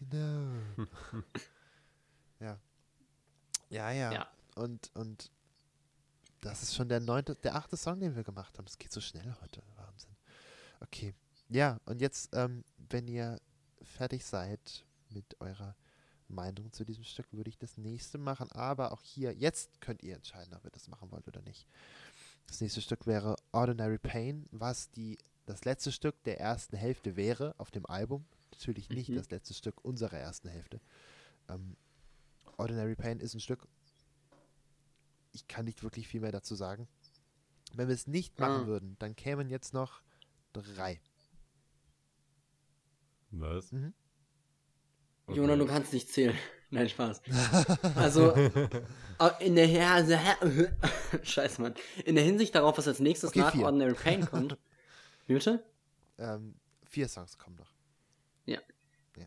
You 0.00 0.06
know. 0.10 0.86
ja. 2.40 2.58
Ja, 3.70 3.90
ja. 3.90 4.12
Ja. 4.12 4.28
Und, 4.56 4.90
und 4.94 5.30
das 6.44 6.62
ist 6.62 6.74
schon 6.74 6.88
der 6.88 7.00
neunte, 7.00 7.34
der 7.36 7.54
achte 7.54 7.76
Song, 7.76 8.00
den 8.00 8.14
wir 8.14 8.22
gemacht 8.24 8.56
haben. 8.58 8.66
Es 8.66 8.78
geht 8.78 8.92
so 8.92 9.00
schnell 9.00 9.34
heute. 9.40 9.62
Wahnsinn. 9.76 10.14
Okay. 10.80 11.14
Ja, 11.48 11.80
und 11.86 12.00
jetzt, 12.00 12.30
ähm, 12.34 12.64
wenn 12.88 13.08
ihr 13.08 13.40
fertig 13.82 14.24
seid 14.24 14.84
mit 15.10 15.40
eurer 15.40 15.74
Meinung 16.28 16.72
zu 16.72 16.84
diesem 16.84 17.04
Stück, 17.04 17.26
würde 17.32 17.50
ich 17.50 17.58
das 17.58 17.76
nächste 17.76 18.18
machen. 18.18 18.50
Aber 18.52 18.92
auch 18.92 19.02
hier, 19.02 19.32
jetzt 19.34 19.80
könnt 19.80 20.02
ihr 20.02 20.14
entscheiden, 20.16 20.54
ob 20.54 20.64
ihr 20.64 20.70
das 20.70 20.88
machen 20.88 21.10
wollt 21.10 21.26
oder 21.28 21.42
nicht. 21.42 21.66
Das 22.46 22.60
nächste 22.60 22.80
Stück 22.82 23.06
wäre 23.06 23.36
Ordinary 23.52 23.98
Pain, 23.98 24.46
was 24.50 24.90
die, 24.90 25.18
das 25.46 25.64
letzte 25.64 25.92
Stück 25.92 26.22
der 26.24 26.40
ersten 26.40 26.76
Hälfte 26.76 27.16
wäre 27.16 27.54
auf 27.58 27.70
dem 27.70 27.86
Album. 27.86 28.24
Natürlich 28.52 28.88
nicht 28.90 29.08
Mhm. 29.08 29.16
das 29.16 29.30
letzte 29.30 29.54
Stück 29.54 29.84
unserer 29.84 30.18
ersten 30.18 30.48
Hälfte. 30.48 30.80
Ähm, 31.48 31.76
Ordinary 32.56 32.94
Pain 32.94 33.20
ist 33.20 33.34
ein 33.34 33.40
Stück, 33.40 33.66
ich 35.34 35.46
kann 35.48 35.64
nicht 35.66 35.82
wirklich 35.82 36.08
viel 36.08 36.20
mehr 36.20 36.32
dazu 36.32 36.54
sagen. 36.54 36.88
Wenn 37.74 37.88
wir 37.88 37.94
es 37.94 38.06
nicht 38.06 38.38
machen 38.38 38.64
Ah. 38.64 38.66
würden, 38.66 38.96
dann 38.98 39.16
kämen 39.16 39.48
jetzt 39.50 39.74
noch 39.74 40.00
drei. 40.52 41.00
Was? 43.30 43.72
Mhm. 43.72 43.92
Okay. 45.26 45.38
Jona, 45.38 45.56
du 45.56 45.66
kannst 45.66 45.92
nicht 45.92 46.08
zählen. 46.08 46.36
Nein, 46.70 46.88
Spaß. 46.88 47.20
Also, 47.96 48.32
äh, 48.32 48.68
in 49.40 49.54
der, 49.54 49.66
ja, 49.66 49.94
also, 49.94 50.14
Scheiße, 51.22 51.60
Mann. 51.62 51.74
In 52.04 52.14
der 52.16 52.24
Hinsicht 52.24 52.54
darauf, 52.54 52.78
was 52.78 52.88
als 52.88 53.00
nächstes 53.00 53.30
Okay, 53.30 53.40
nach 53.40 53.52
vier. 53.52 53.64
Ordinary 53.64 53.94
Pain 53.94 54.26
kommt, 54.26 54.58
wie 55.26 55.34
bitte? 55.34 55.64
Ähm, 56.18 56.54
vier 56.84 57.08
Songs 57.08 57.38
kommen 57.38 57.56
noch. 57.56 57.72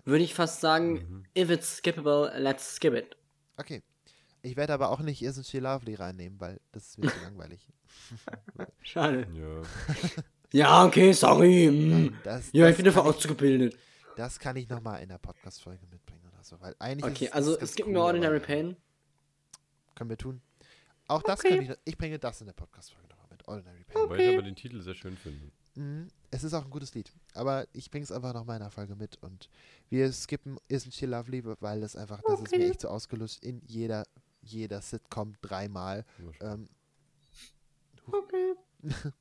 Würde 0.03 0.21
ich 0.25 0.33
fast 0.33 0.59
sagen, 0.59 0.93
Mhm. 0.95 1.23
if 1.37 1.49
it's 1.49 1.77
skippable, 1.77 2.29
let's 2.37 2.75
skip 2.75 2.93
it. 2.93 3.15
Okay. 3.55 3.81
Ich 4.47 4.55
werde 4.55 4.73
aber 4.73 4.89
auch 4.91 5.01
nicht 5.01 5.21
Isn't 5.21 5.45
She 5.49 5.59
Lovely 5.59 5.95
reinnehmen, 5.95 6.39
weil 6.39 6.59
das 6.71 6.87
ist 6.87 6.97
mir 6.99 7.09
zu 7.11 7.19
langweilig. 7.21 7.67
Schade. 8.81 9.27
Ja. 9.33 9.61
Ja, 10.53 10.85
okay, 10.85 11.11
sorry. 11.11 11.69
mm. 11.69 12.13
Das, 12.23 12.49
Ja, 12.53 12.63
das 12.63 12.71
ich 12.71 12.77
bin 12.77 12.85
dafür 12.85 13.01
kann 13.03 13.11
ausgebildet. 13.13 13.77
Das 14.15 14.39
kann 14.39 14.55
ich 14.55 14.69
nochmal 14.69 15.03
in 15.03 15.09
der 15.09 15.17
Podcast-Folge 15.17 15.85
mitbringen 15.91 16.23
oder 16.31 16.41
so. 16.43 16.59
Weil 16.61 16.75
eigentlich 16.79 17.13
Okay, 17.13 17.25
ist, 17.25 17.33
also 17.33 17.59
es 17.59 17.75
gibt 17.75 17.87
cool, 17.87 17.93
nur 17.95 18.03
Ordinary 18.05 18.39
Pain. 18.39 18.77
Können 19.95 20.09
wir 20.09 20.17
tun. 20.17 20.41
Auch 21.07 21.21
das 21.23 21.39
Okay. 21.41 21.57
könnte 21.57 21.73
ich. 21.73 21.79
Ich 21.93 21.97
bringe 21.97 22.17
das 22.19 22.39
in 22.41 22.47
der 22.47 22.53
Podcast-Folge 22.53 23.09
nochmal 23.09 23.27
mit. 23.29 23.47
Ordinary 23.47 23.83
Pain. 23.83 24.01
Wobei 24.03 24.17
ich 24.19 24.33
aber 24.33 24.43
den 24.43 24.55
Titel 24.55 24.81
sehr 24.81 24.95
schön 24.95 25.17
finde. 25.17 25.51
Mhm. 25.75 26.07
Es 26.31 26.43
ist 26.43 26.53
auch 26.53 26.63
ein 26.63 26.69
gutes 26.71 26.93
Lied. 26.95 27.11
Aber 27.33 27.67
ich 27.73 27.91
bringe 27.91 28.03
es 28.03 28.11
einfach 28.11 28.33
nochmal 28.33 28.55
in 28.57 28.63
der 28.63 28.71
Folge 28.71 28.95
mit. 28.95 29.17
Und 29.21 29.49
wir 29.89 30.11
skippen 30.13 30.57
Isn't 30.69 30.93
She 30.93 31.05
Lovely, 31.05 31.43
weil 31.59 31.81
das 31.81 31.95
einfach, 31.97 32.21
das 32.25 32.39
ist 32.41 32.51
mir 32.51 32.57
Okay. 32.57 32.69
echt 32.71 32.81
so 32.81 32.87
ausgelöst 32.87 33.43
in 33.43 33.61
jeder, 33.65 34.05
jeder 34.47 34.81
Sitcom 34.81 35.35
dreimal. 35.41 36.05
Ähm, 36.41 36.67
Okay. 38.11 38.53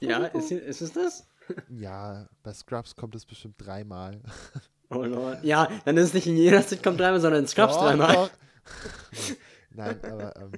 ja, 0.00 0.26
ist, 0.26 0.50
ist 0.50 0.82
es 0.82 0.92
das? 0.92 1.26
ja, 1.70 2.28
bei 2.42 2.52
Scrubs 2.52 2.94
kommt 2.94 3.14
es 3.14 3.24
bestimmt 3.26 3.56
dreimal. 3.58 4.20
Oh 4.94 5.04
Lord. 5.04 5.42
Ja, 5.42 5.70
dann 5.86 5.96
ist 5.96 6.08
es 6.08 6.12
nicht 6.12 6.26
in 6.26 6.36
jeder 6.36 6.60
Sitcom 6.60 6.98
dreimal, 6.98 7.18
sondern 7.18 7.44
in 7.44 7.48
Scrubs 7.48 7.72
Doch, 7.72 7.80
dreimal. 7.80 8.14
doch. 8.14 8.30
Nein, 9.70 9.98
aber 10.04 10.36
ähm, 10.36 10.52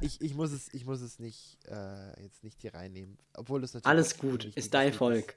ich, 0.00 0.20
ich, 0.20 0.36
muss 0.36 0.52
es, 0.52 0.72
ich 0.72 0.84
muss 0.84 1.00
es 1.00 1.18
nicht 1.18 1.58
äh, 1.66 2.22
jetzt 2.22 2.44
nicht 2.44 2.60
hier 2.60 2.72
reinnehmen. 2.74 3.18
Obwohl 3.36 3.64
es 3.64 3.74
natürlich. 3.74 3.90
Alles 3.90 4.18
gut, 4.18 4.44
ist 4.44 4.72
dein 4.72 4.92
Volk. 4.92 5.34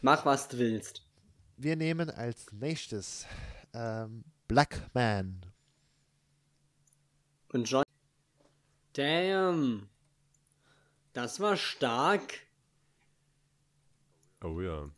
Mach, 0.00 0.24
was 0.24 0.48
du 0.48 0.56
willst. 0.56 1.02
Wir 1.58 1.76
nehmen 1.76 2.08
als 2.08 2.50
nächstes 2.50 3.26
ähm, 3.74 4.24
Black 4.48 4.80
Man. 4.94 5.44
Und 7.54 7.70
John. 7.70 7.84
Damn. 8.94 9.88
Das 11.12 11.38
war 11.38 11.56
stark. 11.56 12.40
Oh 14.42 14.60
ja. 14.60 14.90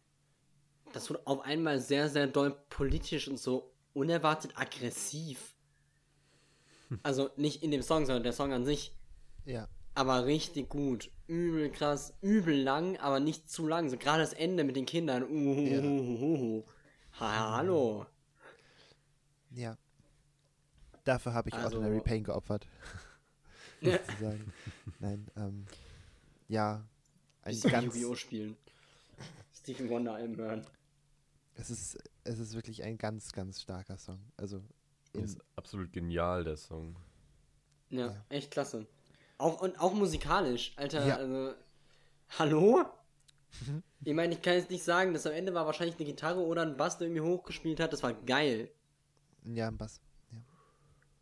Das 0.95 1.11
wurde 1.11 1.21
auf 1.27 1.43
einmal 1.43 1.81
sehr, 1.81 2.09
sehr 2.09 2.27
doll 2.27 2.57
politisch 2.71 3.29
und 3.29 3.39
so 3.39 3.75
unerwartet 3.93 4.53
aggressiv. 4.57 5.55
Also 7.03 7.29
nicht 7.37 7.63
in 7.63 7.73
dem 7.73 7.83
Song, 7.83 8.07
sondern 8.07 8.23
der 8.23 8.33
Song 8.33 8.55
an 8.55 8.65
sich. 8.65 8.97
Ja. 9.45 9.69
Aber 9.95 10.25
richtig 10.25 10.71
gut. 10.71 11.11
Übel 11.27 11.71
krass. 11.71 12.15
Übel 12.23 12.57
lang, 12.59 12.97
aber 12.97 13.21
nicht 13.21 13.51
zu 13.51 13.69
lang. 13.69 13.91
So 13.91 13.99
gerade 13.99 14.23
das 14.23 14.33
Ende 14.33 14.65
mit 14.65 14.77
den 14.77 14.87
Kindern. 14.87 15.25
Uhuhuhuhu. 15.25 16.65
Ha, 17.21 17.57
hallo. 17.57 18.07
Ja. 19.51 19.77
Dafür 21.07 21.33
habe 21.35 21.49
ich 21.49 21.55
Also- 21.55 21.79
Ordinary 21.79 22.01
Pain 22.03 22.25
geopfert. 22.25 22.67
Ja. 23.81 23.93
sozusagen. 24.07 24.53
Nein, 25.01 25.27
ähm, 25.37 25.67
ja. 26.49 26.85
Ein 27.43 27.55
Wie 27.55 27.69
ganz, 27.71 27.95
Yu-Gi-Oh! 27.95 28.15
spielen. 28.17 28.57
Stephen 29.55 29.89
Wonder 29.89 30.15
Alben 30.15 30.37
hören. 30.37 30.67
es, 31.55 31.71
ist, 31.71 31.99
es 32.25 32.39
ist 32.39 32.55
wirklich 32.55 32.83
ein 32.83 32.99
ganz, 32.99 33.33
ganz 33.33 33.63
starker 33.63 33.97
Song. 33.97 34.21
Also, 34.37 34.63
Ist 35.13 35.39
absolut 35.57 35.93
genial, 35.93 36.45
der 36.45 36.57
Song. 36.57 36.97
Ja, 37.89 38.07
Ja. 38.09 38.25
echt 38.29 38.51
klasse. 38.51 38.87
Auch, 39.39 39.61
und 39.63 39.79
auch 39.81 39.95
musikalisch, 39.95 40.73
Alter, 40.77 41.07
Ja. 41.07 41.17
also. 41.17 41.55
Hallo? 42.39 42.85
ich 44.05 44.13
meine, 44.15 44.35
ich 44.35 44.43
kann 44.43 44.55
jetzt 44.55 44.71
nicht 44.71 44.83
sagen, 44.85 45.13
dass 45.15 45.27
am 45.27 45.33
Ende 45.33 45.55
war 45.55 45.67
wahrscheinlich 45.67 45.97
eine 45.97 46.05
Gitarre 46.07 46.41
oder 46.41 46.63
ein 46.63 46.77
Bass, 46.77 46.99
der 46.99 47.07
irgendwie 47.07 47.23
hochgespielt 47.23 47.79
hat. 47.81 47.93
Das 47.93 48.03
war 48.03 48.13
geil. 48.13 48.71
ja, 49.45 49.69
ein 49.69 49.77
Bass. 49.79 50.01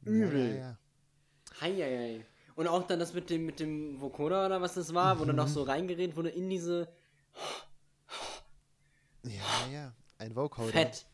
Übel. 0.04 0.48
Ja, 0.48 0.54
ja, 0.54 0.56
ja. 0.56 0.78
Heieiei. 1.60 2.26
Und 2.56 2.68
auch 2.68 2.86
dann 2.86 2.98
das 2.98 3.12
mit 3.14 3.30
dem, 3.30 3.46
mit 3.46 3.58
dem 3.60 4.00
Vocoder 4.00 4.46
oder 4.46 4.60
was 4.60 4.74
das 4.74 4.94
war, 4.94 5.18
wo 5.18 5.24
dann 5.24 5.36
noch 5.36 5.48
so 5.48 5.62
reingeredet 5.64 6.16
wurde 6.16 6.28
in 6.30 6.48
diese 6.48 6.88
Ja, 9.24 9.66
ja. 9.72 9.94
Ein 10.18 10.34
Vocoder. 10.36 10.70
Fett. 10.70 11.06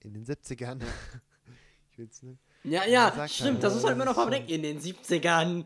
In 0.00 0.14
den 0.14 0.24
70ern. 0.26 0.82
ich 1.90 1.98
will's 1.98 2.22
nicht. 2.22 2.40
Ja, 2.64 2.84
ja, 2.84 3.28
stimmt, 3.28 3.54
halt, 3.54 3.64
das 3.64 3.74
muss 3.74 3.82
das 3.82 3.90
man 3.90 3.92
immer 3.94 4.04
noch 4.04 4.12
ist 4.12 4.16
schon- 4.22 4.30
bedenken. 4.30 4.50
In 4.52 4.62
den 4.62 4.80
70ern. 4.80 5.64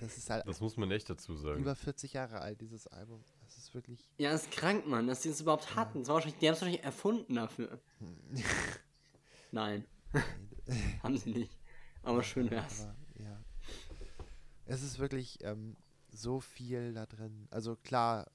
Das 0.00 0.16
ist 0.18 0.28
halt 0.30 0.46
Das 0.48 0.60
muss 0.60 0.76
man 0.76 0.90
echt 0.90 1.08
dazu 1.08 1.36
sagen. 1.36 1.60
über 1.60 1.76
40 1.76 2.12
Jahre 2.14 2.40
alt, 2.40 2.60
dieses 2.60 2.86
Album. 2.88 3.22
Das 3.44 3.56
ist 3.56 3.72
wirklich. 3.74 4.00
Ja, 4.18 4.32
ist 4.32 4.50
krank, 4.50 4.86
Mann, 4.86 5.06
dass 5.06 5.20
die 5.20 5.28
das 5.28 5.40
überhaupt 5.40 5.76
hatten. 5.76 6.00
Das 6.00 6.08
war 6.08 6.14
wahrscheinlich, 6.16 6.38
die 6.40 6.48
haben 6.48 6.54
es 6.54 6.60
wahrscheinlich 6.60 6.84
erfunden 6.84 7.34
dafür. 7.36 7.80
Nein. 9.52 9.84
haben 11.02 11.16
sie 11.16 11.30
nicht. 11.30 11.56
Aber 12.06 12.22
schön 12.22 12.50
wär's. 12.50 12.82
Aber, 12.82 12.96
ja. 13.22 13.40
Es 14.64 14.82
ist 14.82 14.98
wirklich 14.98 15.38
ähm, 15.42 15.76
so 16.10 16.40
viel 16.40 16.94
da 16.94 17.06
drin. 17.06 17.46
Also 17.50 17.76
klar, 17.76 18.30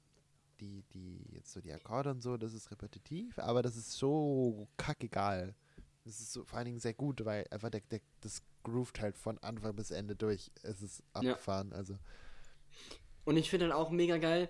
die, 0.59 0.83
die, 0.93 1.25
jetzt 1.31 1.51
so 1.51 1.61
die 1.61 1.71
Akkorde 1.73 2.11
und 2.11 2.21
so, 2.21 2.37
das 2.37 2.53
ist 2.53 2.69
repetitiv, 2.71 3.39
aber 3.39 3.61
das 3.61 3.75
ist 3.75 3.93
so 3.93 4.67
kackegal. 4.77 5.55
Das 6.03 6.19
ist 6.19 6.33
so 6.33 6.43
vor 6.43 6.57
allen 6.57 6.65
Dingen 6.65 6.79
sehr 6.79 6.93
gut, 6.93 7.23
weil 7.25 7.45
einfach 7.51 7.69
der, 7.69 7.81
der, 7.81 8.01
das 8.21 8.41
groovt 8.63 8.99
halt 9.01 9.17
von 9.17 9.37
Anfang 9.39 9.75
bis 9.75 9.91
Ende 9.91 10.15
durch. 10.15 10.51
Es 10.63 10.81
ist 10.81 10.99
Ja. 11.15 11.31
abgefahren, 11.31 11.73
also. 11.73 11.97
Und 13.25 13.37
ich 13.37 13.49
finde 13.49 13.67
dann 13.67 13.77
auch 13.77 13.89
mega 13.91 14.17
geil. 14.17 14.49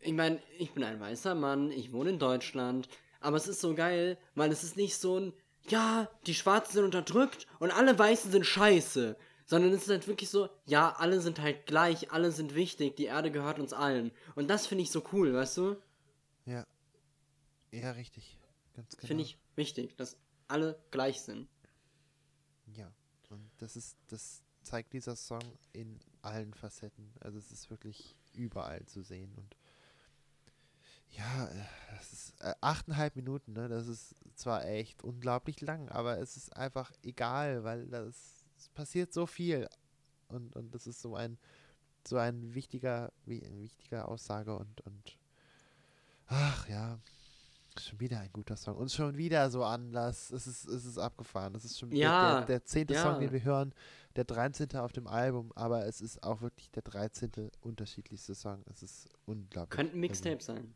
Ich 0.00 0.12
meine, 0.12 0.40
ich 0.58 0.72
bin 0.72 0.82
ein 0.84 1.00
weißer 1.00 1.34
Mann, 1.34 1.70
ich 1.70 1.92
wohne 1.92 2.10
in 2.10 2.18
Deutschland, 2.18 2.88
aber 3.20 3.36
es 3.36 3.46
ist 3.48 3.60
so 3.60 3.74
geil, 3.74 4.18
weil 4.34 4.50
es 4.50 4.64
ist 4.64 4.76
nicht 4.76 4.96
so 4.96 5.18
ein, 5.18 5.32
ja, 5.70 6.08
die 6.26 6.34
Schwarzen 6.34 6.74
sind 6.74 6.84
unterdrückt 6.84 7.46
und 7.58 7.70
alle 7.70 7.98
Weißen 7.98 8.30
sind 8.30 8.46
scheiße. 8.46 9.16
Sondern 9.46 9.72
es 9.72 9.82
ist 9.82 9.88
halt 9.88 10.06
wirklich 10.06 10.30
so, 10.30 10.48
ja, 10.64 10.94
alle 10.96 11.20
sind 11.20 11.40
halt 11.40 11.66
gleich, 11.66 12.12
alle 12.12 12.30
sind 12.30 12.54
wichtig, 12.54 12.94
die 12.94 13.06
Erde 13.06 13.32
gehört 13.32 13.58
uns 13.58 13.72
allen. 13.72 14.12
Und 14.36 14.48
das 14.48 14.68
finde 14.68 14.82
ich 14.84 14.92
so 14.92 15.02
cool, 15.12 15.34
weißt 15.34 15.56
du? 15.56 15.76
Ja. 16.44 16.64
Ja, 17.72 17.90
richtig. 17.92 18.38
Ganz 18.74 18.96
genau. 18.96 19.08
Finde 19.08 19.24
ich 19.24 19.38
wichtig, 19.56 19.96
dass 19.96 20.16
alle 20.46 20.78
gleich 20.92 21.20
sind. 21.22 21.48
Ja. 22.76 22.92
Und 23.28 23.50
das 23.58 23.76
ist, 23.76 23.96
das 24.08 24.42
zeigt 24.62 24.92
dieser 24.92 25.16
Song 25.16 25.42
in 25.72 25.98
allen 26.22 26.54
Facetten. 26.54 27.12
Also 27.20 27.38
es 27.38 27.50
ist 27.50 27.70
wirklich 27.70 28.16
überall 28.34 28.84
zu 28.86 29.02
sehen 29.02 29.32
und 29.36 29.56
ja, 31.12 31.48
das 31.96 32.12
ist 32.12 32.40
äh, 32.40 32.54
achteinhalb 32.60 33.16
Minuten, 33.16 33.52
ne? 33.52 33.68
Das 33.68 33.86
ist 33.86 34.14
zwar 34.34 34.64
echt 34.66 35.04
unglaublich 35.04 35.60
lang, 35.60 35.88
aber 35.90 36.18
es 36.18 36.36
ist 36.36 36.56
einfach 36.56 36.92
egal, 37.02 37.64
weil 37.64 37.86
das 37.86 38.44
es 38.58 38.68
passiert 38.68 39.12
so 39.12 39.26
viel 39.26 39.68
und 40.28 40.54
und 40.54 40.74
das 40.74 40.86
ist 40.86 41.00
so 41.00 41.16
ein 41.16 41.38
so 42.06 42.16
ein 42.16 42.54
wichtiger 42.54 43.12
wie 43.26 43.44
ein 43.44 43.60
wichtiger 43.60 44.08
Aussage 44.08 44.56
und 44.56 44.80
und 44.82 45.18
ach 46.26 46.68
ja, 46.68 46.98
schon 47.78 48.00
wieder 48.00 48.20
ein 48.20 48.30
guter 48.32 48.56
Song 48.56 48.76
und 48.76 48.90
schon 48.90 49.16
wieder 49.16 49.50
so 49.50 49.64
Anlass. 49.64 50.30
Es 50.30 50.46
ist 50.46 50.66
es 50.66 50.84
ist 50.84 50.98
abgefahren. 50.98 51.54
Es 51.54 51.64
ist 51.64 51.78
schon 51.78 51.90
wieder 51.90 52.00
Ja, 52.00 52.36
der, 52.38 52.46
der 52.46 52.64
zehnte 52.64 52.94
ja. 52.94 53.02
Song, 53.02 53.20
den 53.20 53.32
wir 53.32 53.44
hören, 53.44 53.74
der 54.16 54.24
13. 54.24 54.76
auf 54.76 54.92
dem 54.92 55.06
Album, 55.06 55.52
aber 55.54 55.86
es 55.86 56.00
ist 56.00 56.22
auch 56.22 56.40
wirklich 56.40 56.70
der 56.70 56.82
13. 56.82 57.50
unterschiedlichste 57.60 58.34
Song. 58.34 58.62
Es 58.70 58.82
ist 58.82 59.08
unglaublich. 59.26 59.76
Könnte 59.76 59.96
ein 59.96 60.00
Mixtape 60.00 60.42
sein. 60.42 60.74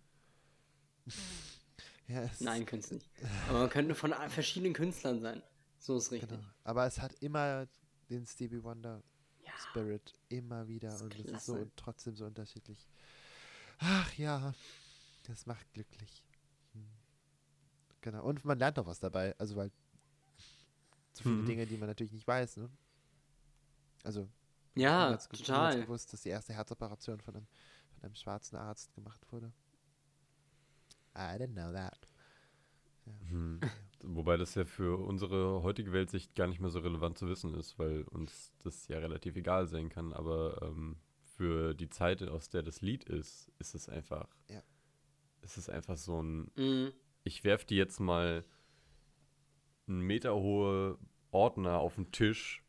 Ja, 2.09 2.29
Nein, 2.41 2.67
könnte 2.67 2.85
es 2.87 2.93
nicht. 2.93 3.11
Aber 3.49 3.61
man 3.61 3.71
könnte 3.71 3.95
von 3.95 4.13
verschiedenen 4.29 4.75
Künstlern 4.75 5.21
sein. 5.21 5.43
So 5.79 5.97
ist 5.97 6.11
richtig. 6.11 6.29
Genau. 6.31 6.43
Aber 6.65 6.87
es 6.87 7.01
hat 7.01 7.15
immer 7.23 7.67
den 8.11 8.27
Stevie 8.27 8.63
Wonder 8.63 9.03
Ja. 9.45 9.53
Spirit 9.59 10.13
immer 10.29 10.69
wieder 10.69 11.01
und 11.03 11.15
es 11.19 11.25
ist 11.27 11.47
so 11.47 11.67
trotzdem 11.77 12.17
so 12.17 12.27
unterschiedlich. 12.27 12.87
Ach 13.79 14.15
ja, 14.15 14.55
das 15.25 15.47
macht 15.47 15.73
glücklich. 15.73 16.23
Hm. 16.73 16.87
Genau. 18.03 18.25
Und 18.25 18.45
man 18.45 18.59
lernt 18.59 18.79
auch 18.79 18.87
was 18.87 19.01
dabei. 19.01 19.35
Also 19.39 19.57
weil 19.57 19.71
so 21.13 21.23
viele 21.23 21.37
Mhm. 21.37 21.47
Dinge, 21.47 21.67
die 21.67 21.77
man 21.77 21.89
natürlich 21.89 22.13
nicht 22.13 22.27
weiß, 22.27 22.59
ne? 22.59 22.71
Also 24.03 24.29
Ja, 24.75 25.17
total. 25.17 25.83
gewusst, 25.83 26.13
dass 26.13 26.23
die 26.23 26.29
erste 26.31 26.53
Herzoperation 26.53 27.21
von 27.21 27.37
einem, 27.37 27.47
von 27.95 28.05
einem 28.05 28.15
schwarzen 28.15 28.57
Arzt 28.57 28.93
gemacht 28.95 29.21
wurde. 29.31 29.53
I 31.17 31.39
didn't 31.39 31.55
know 31.55 31.73
that. 31.73 32.07
Hm. 33.29 33.61
Wobei 34.03 34.37
das 34.37 34.55
ja 34.55 34.65
für 34.65 34.99
unsere 34.99 35.63
heutige 35.63 35.93
Weltsicht 35.93 36.35
gar 36.35 36.47
nicht 36.47 36.61
mehr 36.61 36.71
so 36.71 36.81
relevant 36.81 37.19
zu 37.19 37.29
wissen 37.29 37.55
ist, 37.55 37.79
weil 37.79 38.03
uns 38.03 38.53
das 38.63 38.87
ja 38.89 38.99
relativ 38.99 39.37
egal 39.37 39.67
sein 39.67 39.89
kann. 39.89 40.13
Aber 40.13 40.61
ähm, 40.63 40.97
für 41.23 41.75
die 41.75 41.89
Zeit, 41.89 42.23
aus 42.23 42.51
der 42.51 42.63
das 42.63 42.83
Lied 42.83 43.05
ist, 43.05 43.51
ist 43.59 43.75
es 43.75 43.89
einfach. 43.89 44.29
Ja. 44.49 44.63
Es 45.41 45.57
ist 45.57 45.71
einfach 45.71 45.97
so 45.97 46.23
ein. 46.23 46.51
Mhm. 46.57 46.93
Ich 47.23 47.45
werf 47.45 47.65
dir 47.65 47.79
jetzt 47.79 48.01
mal 48.01 48.45
einen 49.87 50.01
Meter 50.01 50.35
hohe 50.35 50.99
Ordner 51.31 51.79
auf 51.79 51.95
den 51.95 52.13
Tisch 52.13 52.63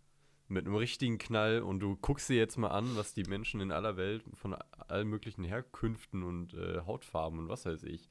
mit 0.47 0.65
einem 0.65 0.75
richtigen 0.75 1.17
Knall 1.17 1.61
und 1.61 1.79
du 1.79 1.97
guckst 1.97 2.29
dir 2.29 2.37
jetzt 2.37 2.57
mal 2.57 2.69
an, 2.69 2.95
was 2.95 3.13
die 3.13 3.23
Menschen 3.23 3.61
in 3.61 3.71
aller 3.71 3.97
Welt 3.97 4.23
von 4.33 4.53
allen 4.53 5.07
möglichen 5.07 5.43
Herkünften 5.43 6.23
und 6.23 6.53
äh, 6.53 6.81
Hautfarben 6.85 7.39
und 7.39 7.49
was 7.49 7.65
weiß 7.65 7.83
ich 7.83 8.09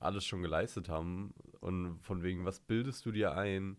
alles 0.00 0.24
schon 0.24 0.42
geleistet 0.42 0.88
haben 0.88 1.34
und 1.60 1.98
von 2.02 2.22
wegen, 2.22 2.44
was 2.44 2.60
bildest 2.60 3.04
du 3.06 3.12
dir 3.12 3.34
ein, 3.36 3.76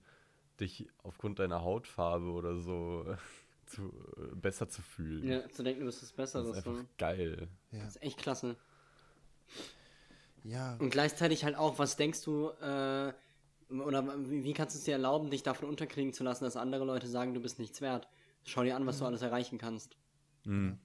dich 0.60 0.88
aufgrund 1.04 1.40
deiner 1.40 1.62
Hautfarbe 1.64 2.32
oder 2.32 2.58
so 2.58 3.06
zu, 3.66 3.84
äh, 4.18 4.36
besser 4.36 4.70
zu 4.70 4.82
fühlen. 4.82 5.28
Ja, 5.28 5.50
zu 5.50 5.64
denken, 5.64 5.82
du 5.82 5.86
bist 5.88 6.02
das 6.02 6.14
Besseres. 6.14 6.50
ist 6.50 6.58
einfach 6.58 6.74
Ne? 6.74 6.86
geil. 6.98 7.48
Ja. 7.72 7.80
Das 7.80 7.96
ist 7.96 8.02
echt 8.04 8.18
klasse. 8.18 8.56
Ja. 10.44 10.76
Und 10.80 10.90
gleichzeitig 10.92 11.44
halt 11.44 11.56
auch, 11.56 11.78
was 11.80 11.96
denkst 11.98 12.24
du, 12.24 12.50
äh, 12.62 13.14
oder 13.70 14.30
wie, 14.30 14.44
wie 14.44 14.54
kannst 14.54 14.76
du 14.76 14.80
es 14.80 14.86
dir 14.86 14.94
erlauben, 14.94 15.30
dich 15.30 15.44
davon 15.44 15.68
unterkriegen 15.68 16.14
zu 16.14 16.24
lassen, 16.24 16.46
dass 16.46 16.56
andere 16.56 16.86
Leute 16.86 17.08
sagen, 17.08 17.34
du 17.34 17.42
bist 17.42 17.60
nichts 17.60 17.82
wert? 17.82 18.08
Schau 18.46 18.64
dir 18.64 18.76
an, 18.78 18.86
was 18.86 19.00
du 19.00 19.06
alles 19.06 19.22
erreichen 19.22 19.58
kannst. 19.58 19.98
Mhm. 20.46 20.80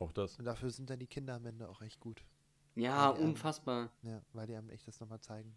Auch 0.00 0.10
das. 0.12 0.36
Und 0.38 0.44
dafür 0.44 0.70
sind 0.70 0.90
dann 0.90 0.98
die 0.98 1.06
Kinder 1.06 1.34
am 1.34 1.46
Ende 1.46 1.68
auch 1.68 1.80
echt 1.82 2.00
gut. 2.00 2.24
Ja, 2.76 3.10
unfassbar. 3.10 3.90
Ja, 4.02 4.20
weil 4.32 4.46
die 4.46 4.56
einem 4.56 4.70
echt 4.70 4.88
das 4.88 5.00
nochmal 5.00 5.20
zeigen, 5.20 5.56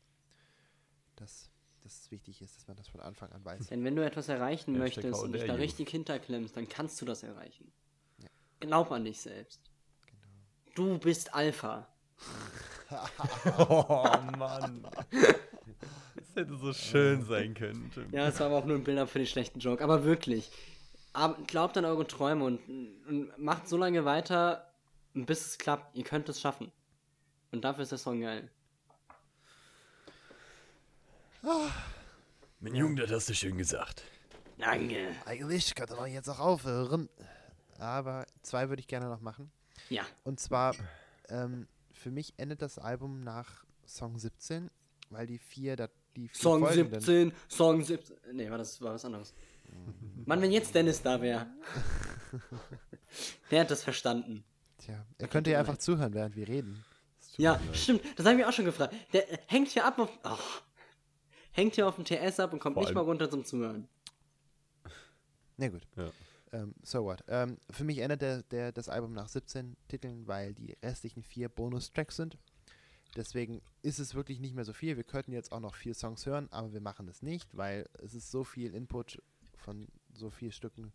dass, 1.15 1.49
dass 1.81 2.01
es 2.01 2.11
wichtig 2.11 2.41
ist, 2.41 2.55
dass 2.55 2.67
man 2.67 2.77
das 2.77 2.87
von 2.87 3.01
Anfang 3.01 3.31
an 3.31 3.43
weiß. 3.43 3.67
Denn 3.67 3.83
wenn 3.83 3.95
du 3.95 4.05
etwas 4.05 4.29
erreichen 4.29 4.77
möchtest 4.77 5.23
und 5.23 5.33
dich 5.33 5.45
da 5.45 5.53
you. 5.53 5.59
richtig 5.59 5.89
hinterklemmst, 5.89 6.55
dann 6.55 6.69
kannst 6.69 7.01
du 7.01 7.05
das 7.05 7.23
erreichen. 7.23 7.71
Ja. 8.19 8.29
Glaub 8.59 8.91
an 8.91 9.05
dich 9.05 9.19
selbst. 9.19 9.61
Genau. 10.05 10.19
Du 10.75 10.99
bist 10.99 11.33
Alpha. 11.33 11.87
Oh 13.69 14.07
Mann. 14.37 14.87
Das 16.15 16.35
hätte 16.35 16.55
so 16.55 16.71
schön 16.71 17.21
sein 17.25 17.53
können. 17.53 17.91
Tim. 17.93 18.07
Ja, 18.13 18.29
es 18.29 18.39
war 18.39 18.47
aber 18.47 18.59
auch 18.59 18.65
nur 18.65 18.77
ein 18.77 18.83
Bilder 18.85 19.07
für 19.07 19.19
den 19.19 19.27
schlechten 19.27 19.59
Joke. 19.59 19.83
Aber 19.83 20.05
wirklich. 20.05 20.49
Aber 21.11 21.37
glaubt 21.43 21.75
an 21.77 21.83
eure 21.83 22.07
Träume 22.07 22.45
und, 22.45 22.59
und 23.07 23.37
macht 23.37 23.67
so 23.67 23.75
lange 23.75 24.05
weiter, 24.05 24.71
bis 25.13 25.47
es 25.47 25.57
klappt. 25.57 25.97
Ihr 25.97 26.05
könnt 26.05 26.29
es 26.29 26.39
schaffen. 26.39 26.71
Und 27.51 27.63
dafür 27.63 27.83
ist 27.83 27.91
der 27.91 27.97
Song 27.97 28.21
geil. 28.21 28.49
Mein 32.59 32.75
Junge, 32.75 33.01
das 33.01 33.11
hast 33.11 33.29
du 33.29 33.33
schön 33.33 33.57
gesagt. 33.57 34.03
Danke. 34.57 35.15
Eigentlich 35.25 35.75
könnte 35.75 35.95
man 35.95 36.11
jetzt 36.11 36.27
auch 36.29 36.39
aufhören. 36.39 37.09
Aber 37.79 38.25
zwei 38.41 38.69
würde 38.69 38.79
ich 38.79 38.87
gerne 38.87 39.07
noch 39.07 39.21
machen. 39.21 39.51
Ja. 39.89 40.03
Und 40.23 40.39
zwar, 40.39 40.75
ähm, 41.29 41.67
für 41.93 42.11
mich 42.11 42.33
endet 42.37 42.61
das 42.61 42.79
Album 42.79 43.23
nach 43.23 43.65
Song 43.85 44.17
17, 44.17 44.69
weil 45.09 45.27
die 45.27 45.37
vier, 45.37 45.75
da, 45.75 45.87
die 46.15 46.27
vier 46.27 46.41
Song 46.41 46.61
folgenden, 46.61 46.99
17, 46.99 47.33
Song 47.47 47.83
17. 47.83 48.17
Nee, 48.33 48.49
war 48.49 48.57
das 48.57 48.81
war 48.81 48.93
was 48.93 49.05
anderes. 49.05 49.33
Mann, 50.25 50.41
wenn 50.41 50.51
jetzt 50.51 50.73
Dennis 50.73 51.01
da 51.01 51.21
wäre. 51.21 51.47
Der 53.51 53.61
hat 53.61 53.71
das 53.71 53.83
verstanden. 53.83 54.43
Tja, 54.79 55.05
er 55.17 55.27
könnte 55.27 55.51
ja 55.51 55.59
einfach 55.59 55.77
zuhören, 55.77 56.13
während 56.13 56.35
wir 56.35 56.47
reden. 56.47 56.83
Tut 57.37 57.43
Ja, 57.43 57.59
stimmt. 57.73 58.01
Das 58.15 58.25
habe 58.25 58.35
ich 58.35 58.41
mir 58.41 58.49
auch 58.49 58.53
schon 58.53 58.65
gefragt. 58.65 58.93
Der 59.13 59.31
äh, 59.31 59.37
hängt 59.47 59.69
hier 59.69 59.85
ab 59.85 59.99
auf. 59.99 60.09
ach, 60.23 60.61
hängt 61.51 61.75
hier 61.75 61.87
auf 61.87 61.95
dem 61.95 62.05
TS 62.05 62.39
ab 62.39 62.53
und 62.53 62.59
kommt 62.59 62.73
Vor 62.73 62.83
nicht 62.83 62.93
mal 62.93 63.01
runter 63.01 63.29
zum 63.29 63.45
Zuhören. 63.45 63.87
Na 65.57 65.69
gut. 65.69 65.87
Ja. 65.95 66.11
Ähm, 66.53 66.73
so 66.83 67.03
what. 67.03 67.23
Ähm, 67.27 67.57
für 67.69 67.83
mich 67.83 67.99
endet 67.99 68.21
der, 68.21 68.43
der, 68.43 68.71
das 68.71 68.89
Album 68.89 69.13
nach 69.13 69.27
17 69.27 69.75
Titeln, 69.87 70.27
weil 70.27 70.53
die 70.53 70.77
restlichen 70.83 71.23
vier 71.23 71.49
Bonustracks 71.49 72.15
sind. 72.15 72.37
Deswegen 73.15 73.61
ist 73.81 73.99
es 73.99 74.15
wirklich 74.15 74.39
nicht 74.39 74.55
mehr 74.55 74.65
so 74.65 74.73
viel. 74.73 74.95
Wir 74.97 75.03
könnten 75.03 75.31
jetzt 75.31 75.51
auch 75.51 75.59
noch 75.59 75.75
vier 75.75 75.93
Songs 75.93 76.25
hören, 76.25 76.47
aber 76.51 76.73
wir 76.73 76.81
machen 76.81 77.07
es 77.07 77.21
nicht, 77.21 77.55
weil 77.57 77.87
es 78.03 78.13
ist 78.13 78.31
so 78.31 78.43
viel 78.43 78.73
Input 78.73 79.21
von 79.55 79.87
so 80.13 80.29
vielen 80.29 80.51
Stücken. 80.51 80.93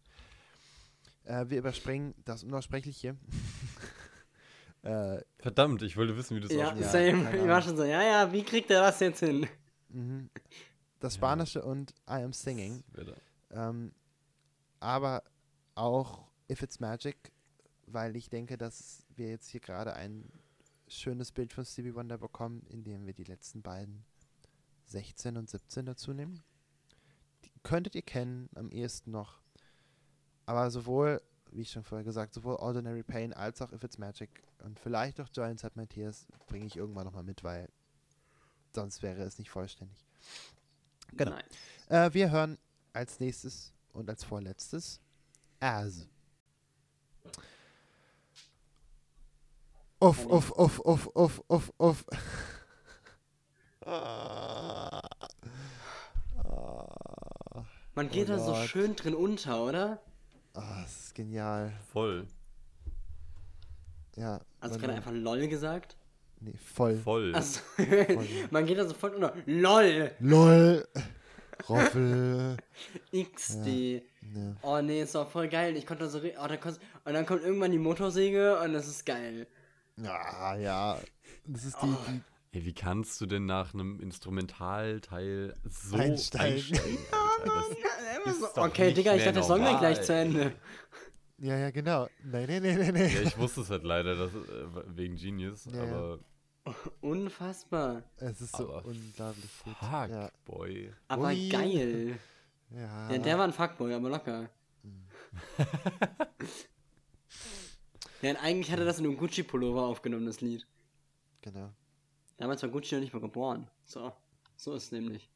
Äh, 1.25 1.47
wir 1.49 1.59
überspringen 1.59 2.15
das 2.25 2.45
Unaussprechliche. 2.45 3.17
äh, 4.83 5.21
Verdammt, 5.39 5.83
ich 5.83 5.97
wollte 5.97 6.17
wissen, 6.17 6.37
wie 6.37 6.41
du 6.41 6.47
es 6.47 6.53
Ja, 6.53 6.67
aussprichst. 6.73 6.95
Ja, 6.95 7.01
same. 7.13 7.25
keine 7.25 7.43
Ich 7.43 7.49
war 7.49 7.63
schon 7.63 7.77
so, 7.77 7.85
ja, 7.85 8.03
ja, 8.03 8.33
wie 8.33 8.43
kriegt 8.43 8.71
er 8.71 8.81
das 8.83 9.01
jetzt 9.01 9.21
hin? 9.21 9.47
mhm. 9.89 10.31
das 11.01 11.15
Spanische 11.15 11.63
und 11.63 11.91
I 12.09 12.23
Am 12.23 12.33
Singing. 12.33 12.83
Das. 12.93 13.07
Ähm, 13.51 13.93
aber 14.81 15.23
auch 15.75 16.27
If 16.51 16.63
It's 16.63 16.81
Magic, 16.81 17.33
weil 17.87 18.17
ich 18.17 18.29
denke, 18.29 18.57
dass 18.59 19.05
wir 19.15 19.29
jetzt 19.29 19.49
hier 19.49 19.61
gerade 19.61 19.95
ein 19.95 20.31
schönes 20.89 21.33
Bild 21.33 21.53
von 21.53 21.65
Stevie 21.65 21.95
Wonder 21.95 22.19
bekommen, 22.19 22.63
indem 22.69 23.07
wir 23.07 23.15
die 23.15 23.25
letzten 23.25 23.63
beiden 23.63 24.05
16 24.87 25.37
und 25.37 25.49
17 25.49 25.87
dazu 25.87 26.13
nehmen. 26.13 26.43
Die 27.45 27.51
könntet 27.63 27.95
ihr 27.95 28.03
kennen, 28.03 28.49
am 28.55 28.71
ehesten 28.71 29.11
noch. 29.11 29.41
Aber 30.45 30.71
sowohl, 30.71 31.23
wie 31.53 31.63
ich 31.63 31.71
schon 31.71 31.85
vorher 31.85 32.05
gesagt, 32.05 32.35
sowohl 32.35 32.57
Ordinary 32.57 33.03
Pain 33.03 33.33
als 33.33 33.61
auch 33.63 33.73
If 33.73 33.83
It's 33.85 33.99
Magic 33.99 34.43
und 34.65 34.79
vielleicht 34.79 35.21
auch 35.21 35.29
Joy 35.33 35.51
Inside 35.51 35.73
My 35.75 35.87
Tears 35.87 36.27
bringe 36.47 36.67
ich 36.67 36.77
irgendwann 36.77 37.05
nochmal 37.05 37.23
mit, 37.25 37.43
weil 37.45 37.69
sonst 38.75 39.03
wäre 39.03 39.23
es 39.23 39.39
nicht 39.39 39.51
vollständig. 39.51 40.07
Genau. 41.13 41.37
Äh, 41.89 42.13
wir 42.15 42.31
hören 42.31 42.59
als 42.93 43.21
nächstes 43.21 43.73
und 43.93 44.09
als 44.09 44.25
vorletztes 44.25 45.01
As. 45.61 46.09
Uff, 50.01 50.27
uff, 50.27 50.51
uff, 50.53 50.79
uff, 50.81 51.07
uff, 51.15 51.43
uff, 51.49 51.73
uff. 51.79 52.05
Man 57.95 58.09
geht 58.11 58.29
Oh 58.31 58.33
da 58.33 58.39
so 58.39 58.53
Gott. 58.53 58.69
schön 58.69 58.97
drin 58.97 59.15
unter, 59.15 59.63
oder? 59.65 60.01
Ah, 60.55 60.83
das 60.83 61.07
ist 61.07 61.15
genial. 61.15 61.73
Voll. 61.93 62.27
Ja. 64.17 64.41
Also 64.61 64.75
man- 64.75 64.81
gerade 64.83 64.95
einfach 64.95 65.13
LOL 65.13 65.49
gesagt. 65.49 65.97
Nee, 66.41 66.55
voll. 66.75 66.97
Voll. 66.99 67.35
Achso, 67.35 67.61
man 68.51 68.67
geht 68.67 68.77
da 68.79 68.85
sofort 68.87 69.15
unter. 69.15 69.33
LOL! 69.47 70.11
LOL! 70.19 70.89
Roffel. 71.69 72.57
XD. 73.13 74.03
Ja. 74.35 74.57
Oh 74.63 74.81
nee, 74.83 75.03
ist 75.03 75.15
doch 75.15 75.31
voll 75.31 75.49
geil. 75.49 75.77
Ich 75.77 75.87
konnte 75.87 76.09
so. 76.09 76.19
Oh, 76.19 76.47
da 76.49 76.57
konnt... 76.57 76.81
Und 77.05 77.15
dann 77.15 77.25
kommt 77.27 77.43
irgendwann 77.43 77.71
die 77.71 77.79
Motorsäge 77.79 78.59
und 78.61 78.73
das 78.73 78.89
ist 78.89 79.07
geil. 79.07 79.47
Ja, 79.97 80.57
ja. 80.57 80.99
Das 81.47 81.65
ist 81.65 81.77
die, 81.81 81.87
Oh. 81.87 81.97
die 82.53 82.59
Ey, 82.59 82.65
wie 82.67 82.75
kannst 82.75 83.21
du 83.21 83.27
denn 83.27 83.47
nach 83.47 83.73
einem 83.73 84.01
Instrumentalteil 84.01 85.55
so 85.65 85.97
Einsteigen. 85.97 86.57
einsteigen? 86.57 86.99
Ist 88.27 88.43
doch 88.43 88.57
Okay, 88.69 88.93
Digga, 88.93 89.15
ich 89.15 89.23
dachte, 89.23 89.35
der 89.35 89.43
Song 89.43 89.61
wäre 89.63 89.79
gleich 89.79 90.03
zu 90.03 90.15
Ende. 90.15 90.55
Ja, 91.39 91.57
ja, 91.59 91.71
genau. 91.71 92.09
Nein, 92.25 92.47
nein, 92.49 92.63
nein, 92.63 92.79
nein, 92.79 92.95
nein. 92.95 93.11
Ja, 93.13 93.23
ich 93.23 93.37
wusste 93.39 93.63
es 93.63 93.71
halt 93.71 93.83
leider, 93.83 94.15
das, 94.15 94.33
äh, 94.33 94.97
wegen 94.97 95.17
Genius, 95.17 95.65
Ja, 95.67 95.85
ja. 95.85 95.93
aber 95.93 96.19
Unfassbar. 97.01 98.05
Es 98.17 98.41
ist 98.41 98.55
so 98.57 98.69
Aber 98.73 98.85
unglaublich 98.87 99.51
gut. 99.65 99.75
fuck, 99.79 100.09
Ja, 100.09 100.31
boy. 100.45 100.93
Aber 101.09 101.27
Ui. 101.29 101.49
geil. 101.49 102.19
ja. 102.71 103.11
Ja, 103.11 103.19
der 103.19 103.39
war 103.39 103.45
ein 103.45 103.53
Fuckboy, 103.53 103.93
aber 103.93 104.09
locker. 104.09 104.49
ja, 108.23 108.31
und 108.31 108.37
eigentlich 108.37 108.71
hatte 108.71 108.85
das 108.85 108.99
in 109.01 109.07
einem 109.07 109.17
Gucci-Pullover 109.17 109.83
aufgenommen, 109.83 110.27
das 110.27 110.41
Lied. 110.41 110.67
Genau. 111.41 111.73
Damals 112.37 112.63
war 112.63 112.71
Gucci 112.71 112.95
noch 112.95 113.01
nicht 113.03 113.13
mal 113.13 113.21
geboren. 113.21 113.69
So. 113.85 114.13
So 114.57 114.75
ist 114.75 114.85
es 114.85 114.93
nämlich. 114.93 115.29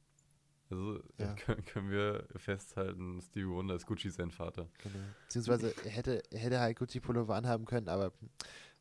Also 0.70 1.00
Ja. 1.18 1.34
können, 1.36 1.64
können 1.64 1.90
wir 1.90 2.26
festhalten, 2.36 3.20
Stevie 3.22 3.48
Wonder 3.48 3.76
ist 3.76 3.86
Gucci 3.86 4.10
sein 4.10 4.30
Vater. 4.30 4.68
genau. 4.82 4.98
Beziehungsweise 5.24 5.74
er 5.84 5.90
hätte, 5.90 6.22
er 6.30 6.38
hätte 6.38 6.60
halt 6.60 6.78
Gucci 6.78 7.00
Pullover 7.00 7.34
anhaben 7.34 7.64
können, 7.64 7.88
aber 7.88 8.12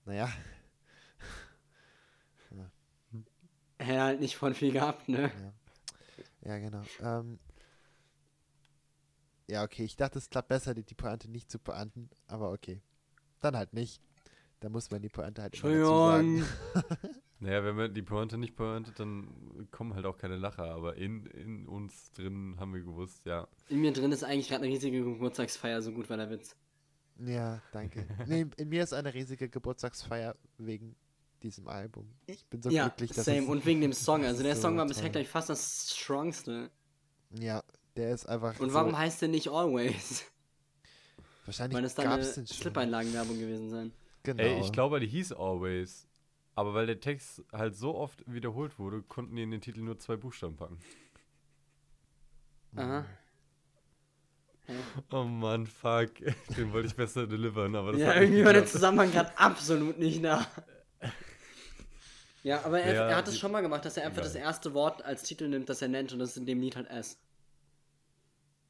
naja. 0.06 0.30
Er 3.78 3.88
hat 3.88 4.00
halt 4.00 4.20
nicht 4.22 4.38
von 4.38 4.54
viel 4.54 4.72
gehabt, 4.72 5.10
ne? 5.10 5.32
Ja, 6.44 6.54
ja 6.54 6.60
genau. 6.60 6.82
Ähm, 7.02 7.40
ja, 9.48 9.64
okay, 9.64 9.84
ich 9.84 9.96
dachte, 9.96 10.18
es 10.18 10.30
klappt 10.30 10.48
besser, 10.48 10.74
die, 10.74 10.84
die 10.84 10.96
Pointe 10.96 11.30
nicht 11.30 11.52
zu 11.52 11.60
pointen, 11.60 12.10
aber 12.28 12.52
okay. 12.52 12.82
Dann 13.42 13.56
halt 13.56 13.74
nicht. 13.74 14.02
Da 14.62 14.70
muss 14.70 14.90
man 14.90 15.02
die 15.02 15.10
Pointe 15.10 15.42
halt 15.42 15.62
immer 15.62 15.74
dazu 15.74 15.98
sagen. 15.98 16.46
Naja, 17.40 17.64
wenn 17.64 17.76
man 17.76 17.94
die 17.94 18.02
Pointe 18.02 18.38
nicht 18.38 18.56
pointet, 18.56 19.00
dann 19.00 19.68
kommen 19.72 19.94
halt 19.94 20.06
auch 20.06 20.18
keine 20.18 20.38
Lacher, 20.38 20.66
aber 20.72 20.96
in, 20.96 21.26
in 21.28 21.68
uns 21.68 22.12
drin 22.14 22.56
haben 22.60 22.74
wir 22.74 22.82
gewusst, 22.82 23.26
ja. 23.26 23.48
In 23.68 23.82
mir 23.82 23.92
drin 23.92 24.12
ist 24.12 24.24
eigentlich 24.24 24.48
gerade 24.48 24.64
eine 24.64 24.74
riesige 24.74 25.04
Geburtstagsfeier, 25.04 25.82
so 25.82 25.92
gut 25.92 26.10
war 26.10 26.18
der 26.18 26.30
Witz. 26.30 26.56
Ja, 27.20 27.62
danke. 27.72 28.08
Nee, 28.28 28.46
in 28.58 28.70
mir 28.70 28.84
ist 28.84 28.94
eine 28.94 29.14
riesige 29.14 29.50
Geburtstagsfeier 29.50 30.36
wegen 30.58 30.96
diesem 31.44 31.68
Album. 31.68 32.14
Ich 32.26 32.46
bin 32.48 32.62
so 32.62 32.70
ja, 32.70 32.88
glücklich, 32.88 33.12
dass 33.12 33.26
same. 33.26 33.40
es, 33.40 33.48
Und 33.48 33.66
wegen 33.66 33.82
dem 33.82 33.94
Song. 33.94 34.24
Also 34.24 34.44
der 34.44 34.56
so 34.56 34.64
Song 34.64 34.78
war 34.78 34.86
bisher 34.88 35.10
gleich 35.10 35.28
fast 35.28 35.50
das 35.50 35.94
strongste. 35.96 36.72
Ja, 37.38 37.64
der 37.96 38.14
ist 38.14 38.28
einfach 38.28 38.60
Und 38.60 38.70
so, 38.70 38.76
warum 38.76 38.98
heißt 38.98 39.22
der 39.22 39.30
nicht 39.30 39.50
Always? 39.50 40.26
wahrscheinlich 41.46 41.76
Weil 41.76 41.84
das 41.84 41.96
dann 41.96 42.08
eine. 42.08 42.24
Slip-Einlagenwerbung 42.24 43.38
gewesen 43.38 43.70
sein. 43.70 43.94
Genau. 44.24 44.42
Ey, 44.42 44.60
ich 44.60 44.72
glaube, 44.72 45.00
die 45.00 45.08
hieß 45.08 45.34
Always. 45.34 46.08
Aber 46.56 46.74
weil 46.74 46.88
der 46.88 47.00
Text 47.00 47.44
halt 47.52 47.76
so 47.76 47.96
oft 47.96 48.24
wiederholt 48.28 48.80
wurde, 48.80 49.02
konnten 49.04 49.36
die 49.36 49.44
in 49.44 49.52
den 49.52 49.62
Titel 49.62 49.82
nur 49.82 50.00
zwei 50.00 50.16
Buchstaben 50.16 50.56
packen. 50.56 50.80
Aha. 52.78 53.06
Oh 55.12 55.24
Mann, 55.24 55.68
fuck. 55.68 56.12
Den 56.58 56.72
wollte 56.74 56.88
ich 56.88 56.96
besser 56.96 57.28
delivern, 57.28 57.76
aber 57.76 57.92
das 57.94 58.02
Ja, 58.02 58.14
irgendwie 58.16 58.44
war 58.46 58.54
der. 58.54 58.66
Zusammenhang 58.66 59.12
gerade 59.12 59.38
absolut 59.38 59.98
nicht 60.00 60.22
nah. 60.22 60.46
Ja, 62.44 62.64
aber 62.64 62.80
er, 62.82 62.94
Ja, 62.94 63.10
er 63.10 63.16
hat 63.18 63.28
es 63.28 63.38
schon 63.38 63.52
mal 63.52 63.60
gemacht, 63.62 63.84
dass 63.86 63.98
er 63.98 64.06
einfach 64.06 64.22
egal. 64.22 64.24
das 64.24 64.36
erste 64.36 64.74
Wort 64.74 65.04
als 65.04 65.24
Titel 65.24 65.48
nimmt, 65.50 65.68
das 65.70 65.82
er 65.82 65.88
nennt 65.90 66.14
und 66.14 66.20
das 66.20 66.30
ist 66.32 66.38
in 66.38 66.46
dem 66.46 66.62
Lied 66.62 66.76
halt 66.78 66.88
S. 66.90 67.20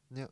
Ja. 0.09 0.29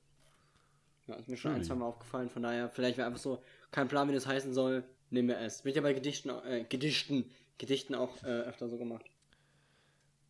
Ja, 1.08 1.16
ist 1.16 1.28
mir 1.28 1.38
schon 1.38 1.52
ein, 1.54 1.64
zwei 1.64 1.76
Mal 1.76 1.86
aufgefallen, 1.86 2.30
von 2.30 2.44
daher, 2.44 2.70
vielleicht 2.70 2.98
wäre 2.98 3.08
einfach 3.08 3.20
so, 3.20 3.42
kein 3.72 3.88
Plan, 3.90 4.08
wie 4.10 4.14
das 4.14 4.26
heißen 4.28 4.54
soll, 4.54 4.84
nehmen 5.10 5.28
wir 5.28 5.40
S. 5.40 5.66
Wird 5.66 5.76
ja 5.76 5.82
bei 5.82 5.94
Gedichten, 5.94 6.30
äh, 6.30 6.64
Gedichten, 6.64 7.30
Gedichten 7.58 7.96
auch 7.96 8.22
äh, 8.24 8.28
öfter 8.28 8.68
so 8.70 8.78
gemacht. 8.78 9.06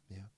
Ja. 0.09 0.29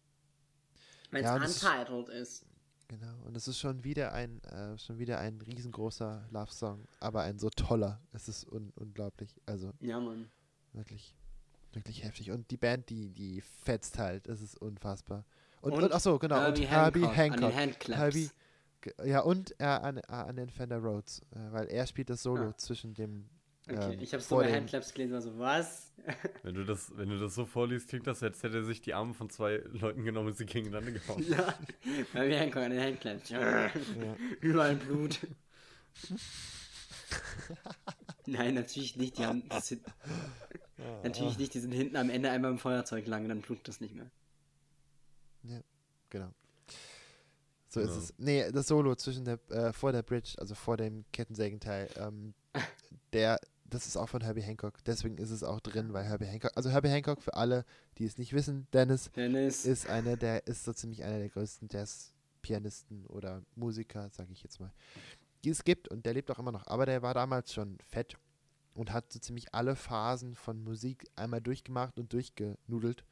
Wenn 1.12 1.24
es 1.26 1.62
Ja, 1.62 1.76
untitled 1.78 2.10
ist. 2.10 2.46
Genau. 2.88 3.16
Und 3.26 3.36
es 3.36 3.48
ist 3.48 3.58
schon 3.60 3.84
wieder 3.84 4.14
ein, 4.14 4.44
äh, 4.44 4.78
schon 4.78 5.00
wieder 5.00 5.18
ein 5.20 5.42
riesengroßer 5.42 6.28
Love-Song, 6.30 6.88
aber 7.00 7.22
ein 7.24 7.40
so 7.40 7.50
toller. 7.50 8.00
Es 8.14 8.28
ist 8.30 8.46
un 8.52 8.72
unglaublich. 8.76 9.36
Also 9.48 9.74
Ja, 9.82 10.00
Mann. 10.00 10.30
wirklich, 10.74 11.16
wirklich 11.74 12.04
heftig. 12.04 12.30
Und 12.32 12.52
die 12.52 12.58
Band, 12.58 12.90
die, 12.92 13.10
die 13.10 13.42
fetzt 13.42 13.98
halt. 13.98 14.28
Es 14.28 14.40
ist 14.42 14.62
unfassbar. 14.62 15.26
Und, 15.62 15.74
Und 15.74 15.84
und, 15.86 15.94
ach 15.94 16.00
so, 16.00 16.20
genau. 16.20 16.36
Herbie 16.36 16.62
und 16.62 16.68
Herbie 16.70 17.00
Hancock 17.08 17.16
Hancock. 17.18 17.44
an 17.44 17.50
den 17.50 17.60
Handclaps. 17.60 18.00
Herbie, 18.00 18.30
ja, 19.04 19.22
und 19.22 19.60
er 19.60 19.84
an, 19.84 19.98
an 20.02 20.36
den 20.36 20.50
Fender 20.52 20.78
Rhodes, 20.78 21.22
äh, 21.32 21.52
weil 21.52 21.66
er 21.70 21.88
spielt 21.88 22.12
das 22.12 22.22
Solo 22.22 22.50
Ah. 22.50 22.58
zwischen 22.58 22.94
dem. 22.94 23.28
Okay, 23.68 23.94
ähm, 23.94 24.00
ich 24.00 24.14
hab's 24.14 24.30
so 24.30 24.36
bei 24.38 24.52
Handclaps 24.52 24.94
gelesen, 24.94 25.14
war 25.14 25.22
so, 25.22 25.40
was? 25.40 25.92
Wenn 26.44 26.54
du, 26.54 26.64
das, 26.64 26.96
wenn 26.96 27.10
du 27.10 27.18
das 27.18 27.34
so 27.34 27.46
vorliest, 27.46 27.90
klingt 27.90 28.06
das, 28.06 28.22
als 28.22 28.44
hätte 28.44 28.58
er 28.58 28.64
sich 28.64 28.80
die 28.80 28.94
Arme 28.94 29.16
von 29.16 29.30
zwei 29.32 29.64
Leuten 29.72 30.04
genommen 30.04 30.28
und 30.28 30.38
sie 30.38 30.46
gegeneinander 30.46 30.92
gehauen. 30.92 31.26
ja, 31.28 31.56
Herbie 32.14 32.36
Hancock 32.36 32.62
an 32.62 32.72
den 32.72 32.80
Handclaps. 32.82 33.30
Ja. 33.30 33.72
Überall 34.40 34.76
Blut. 34.76 35.20
Nein, 38.28 38.54
natürlich 38.56 38.96
nicht. 38.98 39.18
Die 39.18 39.26
haben, 39.26 39.48
das 39.50 39.68
sind, 39.68 39.84
natürlich 41.04 41.38
nicht. 41.40 41.54
Die 41.56 41.60
sind 41.60 41.72
hinten 41.72 41.96
am 41.96 42.10
Ende 42.12 42.30
einmal 42.30 42.52
im 42.52 42.60
Feuerzeug 42.60 43.08
lang 43.08 43.24
und 43.24 43.30
dann 43.30 43.42
blutet 43.42 43.68
das 43.68 43.82
nicht 43.82 43.96
mehr. 43.96 44.12
Genau. 46.10 46.32
So 47.68 47.80
ist 47.82 47.88
Genau. 47.90 48.00
es. 48.00 48.14
Nee, 48.18 48.52
das 48.52 48.68
Solo 48.68 48.96
zwischen 48.96 49.26
der, 49.26 49.40
äh, 49.50 49.74
vor 49.74 49.92
der 49.92 50.04
Bridge, 50.04 50.36
also 50.38 50.56
vor 50.56 50.78
dem 50.78 51.04
Kettensägenteil, 51.12 51.90
ähm, 51.98 52.34
der, 53.14 53.40
das 53.70 53.88
ist 53.88 53.98
auch 53.98 54.10
von 54.10 54.22
Herbie 54.22 54.42
Hancock. 54.42 54.84
Deswegen 54.86 55.18
ist 55.18 55.32
es 55.32 55.44
auch 55.44 55.60
drin, 55.60 55.94
weil 55.94 56.06
Herbie 56.06 56.26
Hancock, 56.26 56.52
also 56.56 56.70
Herbie 56.70 56.90
Hancock, 56.90 57.22
für 57.22 57.34
alle, 57.34 57.66
die 57.98 58.06
es 58.06 58.18
nicht 58.18 58.34
wissen, 58.34 58.68
Dennis, 58.74 59.12
Dennis. 59.12 59.66
ist 59.66 59.90
einer 59.90 60.18
der, 60.18 60.48
ist 60.48 60.64
so 60.64 60.74
ziemlich 60.74 61.04
einer 61.04 61.18
der 61.18 61.30
größten 61.30 61.70
Jazz-Pianisten 61.72 63.06
oder 63.08 63.42
Musiker, 63.56 64.10
sage 64.10 64.32
ich 64.32 64.44
jetzt 64.44 64.60
mal, 64.60 64.72
die 65.44 65.50
es 65.50 65.64
gibt 65.64 65.88
und 65.88 66.06
der 66.06 66.14
lebt 66.14 66.30
auch 66.32 66.40
immer 66.40 66.52
noch. 66.52 66.68
Aber 66.68 66.86
der 66.86 67.02
war 67.02 67.14
damals 67.14 67.54
schon 67.54 67.78
fett 67.80 68.18
und 68.76 68.92
hat 68.92 69.12
so 69.12 69.20
ziemlich 69.20 69.54
alle 69.54 69.76
Phasen 69.76 70.36
von 70.36 70.64
Musik 70.64 71.08
einmal 71.16 71.42
durchgemacht 71.42 71.98
und 71.98 72.14
durchgenudelt. 72.14 73.04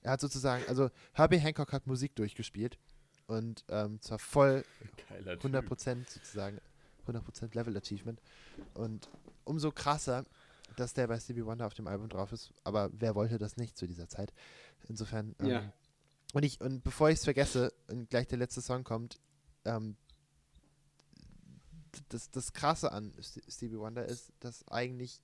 Er 0.00 0.12
hat 0.12 0.20
sozusagen, 0.20 0.64
also 0.68 0.90
Herbie 1.12 1.38
Hancock 1.38 1.72
hat 1.72 1.86
Musik 1.86 2.14
durchgespielt 2.14 2.78
und 3.26 3.64
ähm, 3.68 4.00
zwar 4.00 4.18
voll 4.18 4.64
Geiler 5.08 5.38
Typ. 5.38 5.54
100% 5.54 6.08
sozusagen, 6.08 6.60
100% 7.08 7.54
Level 7.54 7.76
Achievement 7.76 8.20
und 8.74 9.08
umso 9.44 9.70
krasser, 9.72 10.24
dass 10.76 10.92
der 10.92 11.06
bei 11.08 11.18
Stevie 11.18 11.44
Wonder 11.46 11.66
auf 11.66 11.74
dem 11.74 11.86
Album 11.86 12.08
drauf 12.08 12.30
ist, 12.32 12.52
aber 12.64 12.90
wer 12.92 13.14
wollte 13.14 13.38
das 13.38 13.56
nicht 13.56 13.76
zu 13.76 13.86
dieser 13.86 14.08
Zeit? 14.08 14.32
Insofern, 14.88 15.34
ähm, 15.40 15.46
Ja. 15.48 15.72
und 16.34 16.42
ich, 16.44 16.60
und 16.60 16.82
bevor 16.84 17.08
ich 17.10 17.18
es 17.18 17.24
vergesse 17.24 17.72
und 17.88 18.10
gleich 18.10 18.26
der 18.28 18.38
letzte 18.38 18.60
Song 18.60 18.84
kommt, 18.84 19.18
ähm, 19.64 19.96
das, 22.10 22.30
das 22.30 22.52
Krasse 22.52 22.92
an 22.92 23.12
St- 23.20 23.42
Stevie 23.50 23.78
Wonder 23.78 24.04
ist, 24.04 24.32
dass 24.40 24.66
eigentlich 24.68 25.20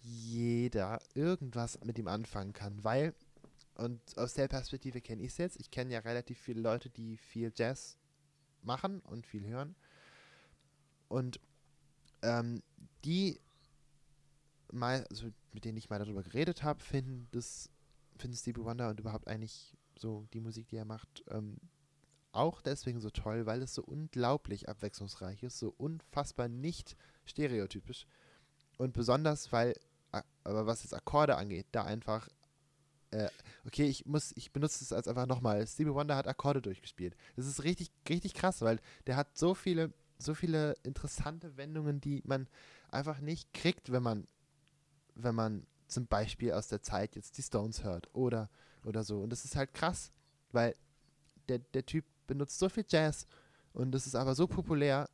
jeder 0.00 1.00
irgendwas 1.14 1.78
mit 1.84 1.98
ihm 1.98 2.08
anfangen 2.08 2.52
kann, 2.52 2.82
weil, 2.82 3.14
und 3.74 4.00
aus 4.16 4.34
der 4.34 4.48
Perspektive 4.48 5.00
kenne 5.00 5.22
ich 5.22 5.32
es 5.32 5.38
jetzt, 5.38 5.60
ich 5.60 5.70
kenne 5.70 5.92
ja 5.92 6.00
relativ 6.00 6.38
viele 6.38 6.60
Leute, 6.60 6.90
die 6.90 7.16
viel 7.16 7.52
Jazz 7.54 7.98
machen 8.62 9.00
und 9.00 9.26
viel 9.26 9.44
hören. 9.46 9.74
Und 11.12 11.38
ähm, 12.22 12.62
die 13.04 13.38
also 14.80 15.26
mit 15.52 15.66
denen 15.66 15.76
ich 15.76 15.90
mal 15.90 15.98
darüber 15.98 16.22
geredet 16.22 16.62
habe, 16.62 16.82
finden 16.82 17.28
das, 17.32 17.68
finden 18.16 18.36
Stevie 18.36 18.64
Wonder 18.64 18.88
und 18.88 18.98
überhaupt 18.98 19.28
eigentlich 19.28 19.76
so 19.98 20.26
die 20.32 20.40
Musik, 20.40 20.68
die 20.68 20.76
er 20.76 20.86
macht, 20.86 21.22
ähm, 21.28 21.58
auch 22.32 22.62
deswegen 22.62 23.00
so 23.00 23.10
toll, 23.10 23.44
weil 23.44 23.60
es 23.60 23.74
so 23.74 23.82
unglaublich 23.82 24.70
abwechslungsreich 24.70 25.42
ist, 25.42 25.58
so 25.58 25.74
unfassbar 25.76 26.48
nicht 26.48 26.96
stereotypisch. 27.26 28.06
Und 28.78 28.94
besonders, 28.94 29.52
weil, 29.52 29.74
aber 30.42 30.66
was 30.66 30.82
jetzt 30.82 30.94
Akkorde 30.94 31.36
angeht, 31.36 31.66
da 31.72 31.84
einfach, 31.84 32.30
äh, 33.10 33.28
okay, 33.66 33.84
ich 33.84 34.06
muss, 34.06 34.32
ich 34.36 34.50
benutze 34.50 34.82
es 34.82 34.94
als 34.94 35.06
einfach 35.06 35.26
nochmal. 35.26 35.66
Stevie 35.66 35.92
Wonder 35.92 36.16
hat 36.16 36.26
Akkorde 36.26 36.62
durchgespielt. 36.62 37.14
Das 37.36 37.46
ist 37.46 37.64
richtig, 37.64 37.90
richtig 38.08 38.32
krass, 38.32 38.62
weil 38.62 38.80
der 39.06 39.16
hat 39.16 39.36
so 39.36 39.54
viele, 39.54 39.92
so 40.22 40.34
viele 40.34 40.74
interessante 40.82 41.56
Wendungen, 41.56 42.00
die 42.00 42.22
man 42.24 42.48
einfach 42.90 43.20
nicht 43.20 43.52
kriegt, 43.52 43.92
wenn 43.92 44.02
man, 44.02 44.26
wenn 45.14 45.34
man 45.34 45.66
zum 45.88 46.06
Beispiel 46.06 46.52
aus 46.52 46.68
der 46.68 46.82
Zeit 46.82 47.16
jetzt 47.16 47.36
die 47.38 47.42
Stones 47.42 47.84
hört 47.84 48.08
oder, 48.14 48.48
oder 48.84 49.04
so. 49.04 49.20
Und 49.20 49.30
das 49.30 49.44
ist 49.44 49.56
halt 49.56 49.74
krass, 49.74 50.10
weil 50.52 50.74
der, 51.48 51.58
der 51.58 51.84
Typ 51.84 52.04
benutzt 52.26 52.58
so 52.58 52.68
viel 52.68 52.84
Jazz 52.88 53.26
und 53.72 53.92
das 53.92 54.06
ist 54.06 54.14
aber 54.14 54.34
so 54.34 54.46
populär, 54.46 55.08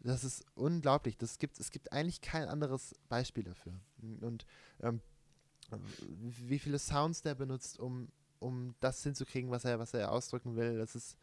das 0.00 0.24
ist 0.24 0.44
unglaublich. 0.54 1.16
Das 1.18 1.38
gibt, 1.38 1.60
es 1.60 1.70
gibt 1.70 1.92
eigentlich 1.92 2.20
kein 2.20 2.48
anderes 2.48 2.94
Beispiel 3.08 3.44
dafür. 3.44 3.74
Und 4.20 4.46
ähm, 4.80 5.00
wie 6.18 6.58
viele 6.58 6.78
Sounds 6.78 7.22
der 7.22 7.34
benutzt, 7.34 7.78
um, 7.78 8.08
um 8.38 8.74
das 8.80 9.02
hinzukriegen, 9.02 9.50
was 9.50 9.64
er, 9.64 9.78
was 9.78 9.92
er 9.92 10.10
ausdrücken 10.10 10.56
will. 10.56 10.78
Das 10.78 10.94
ist 10.94 11.16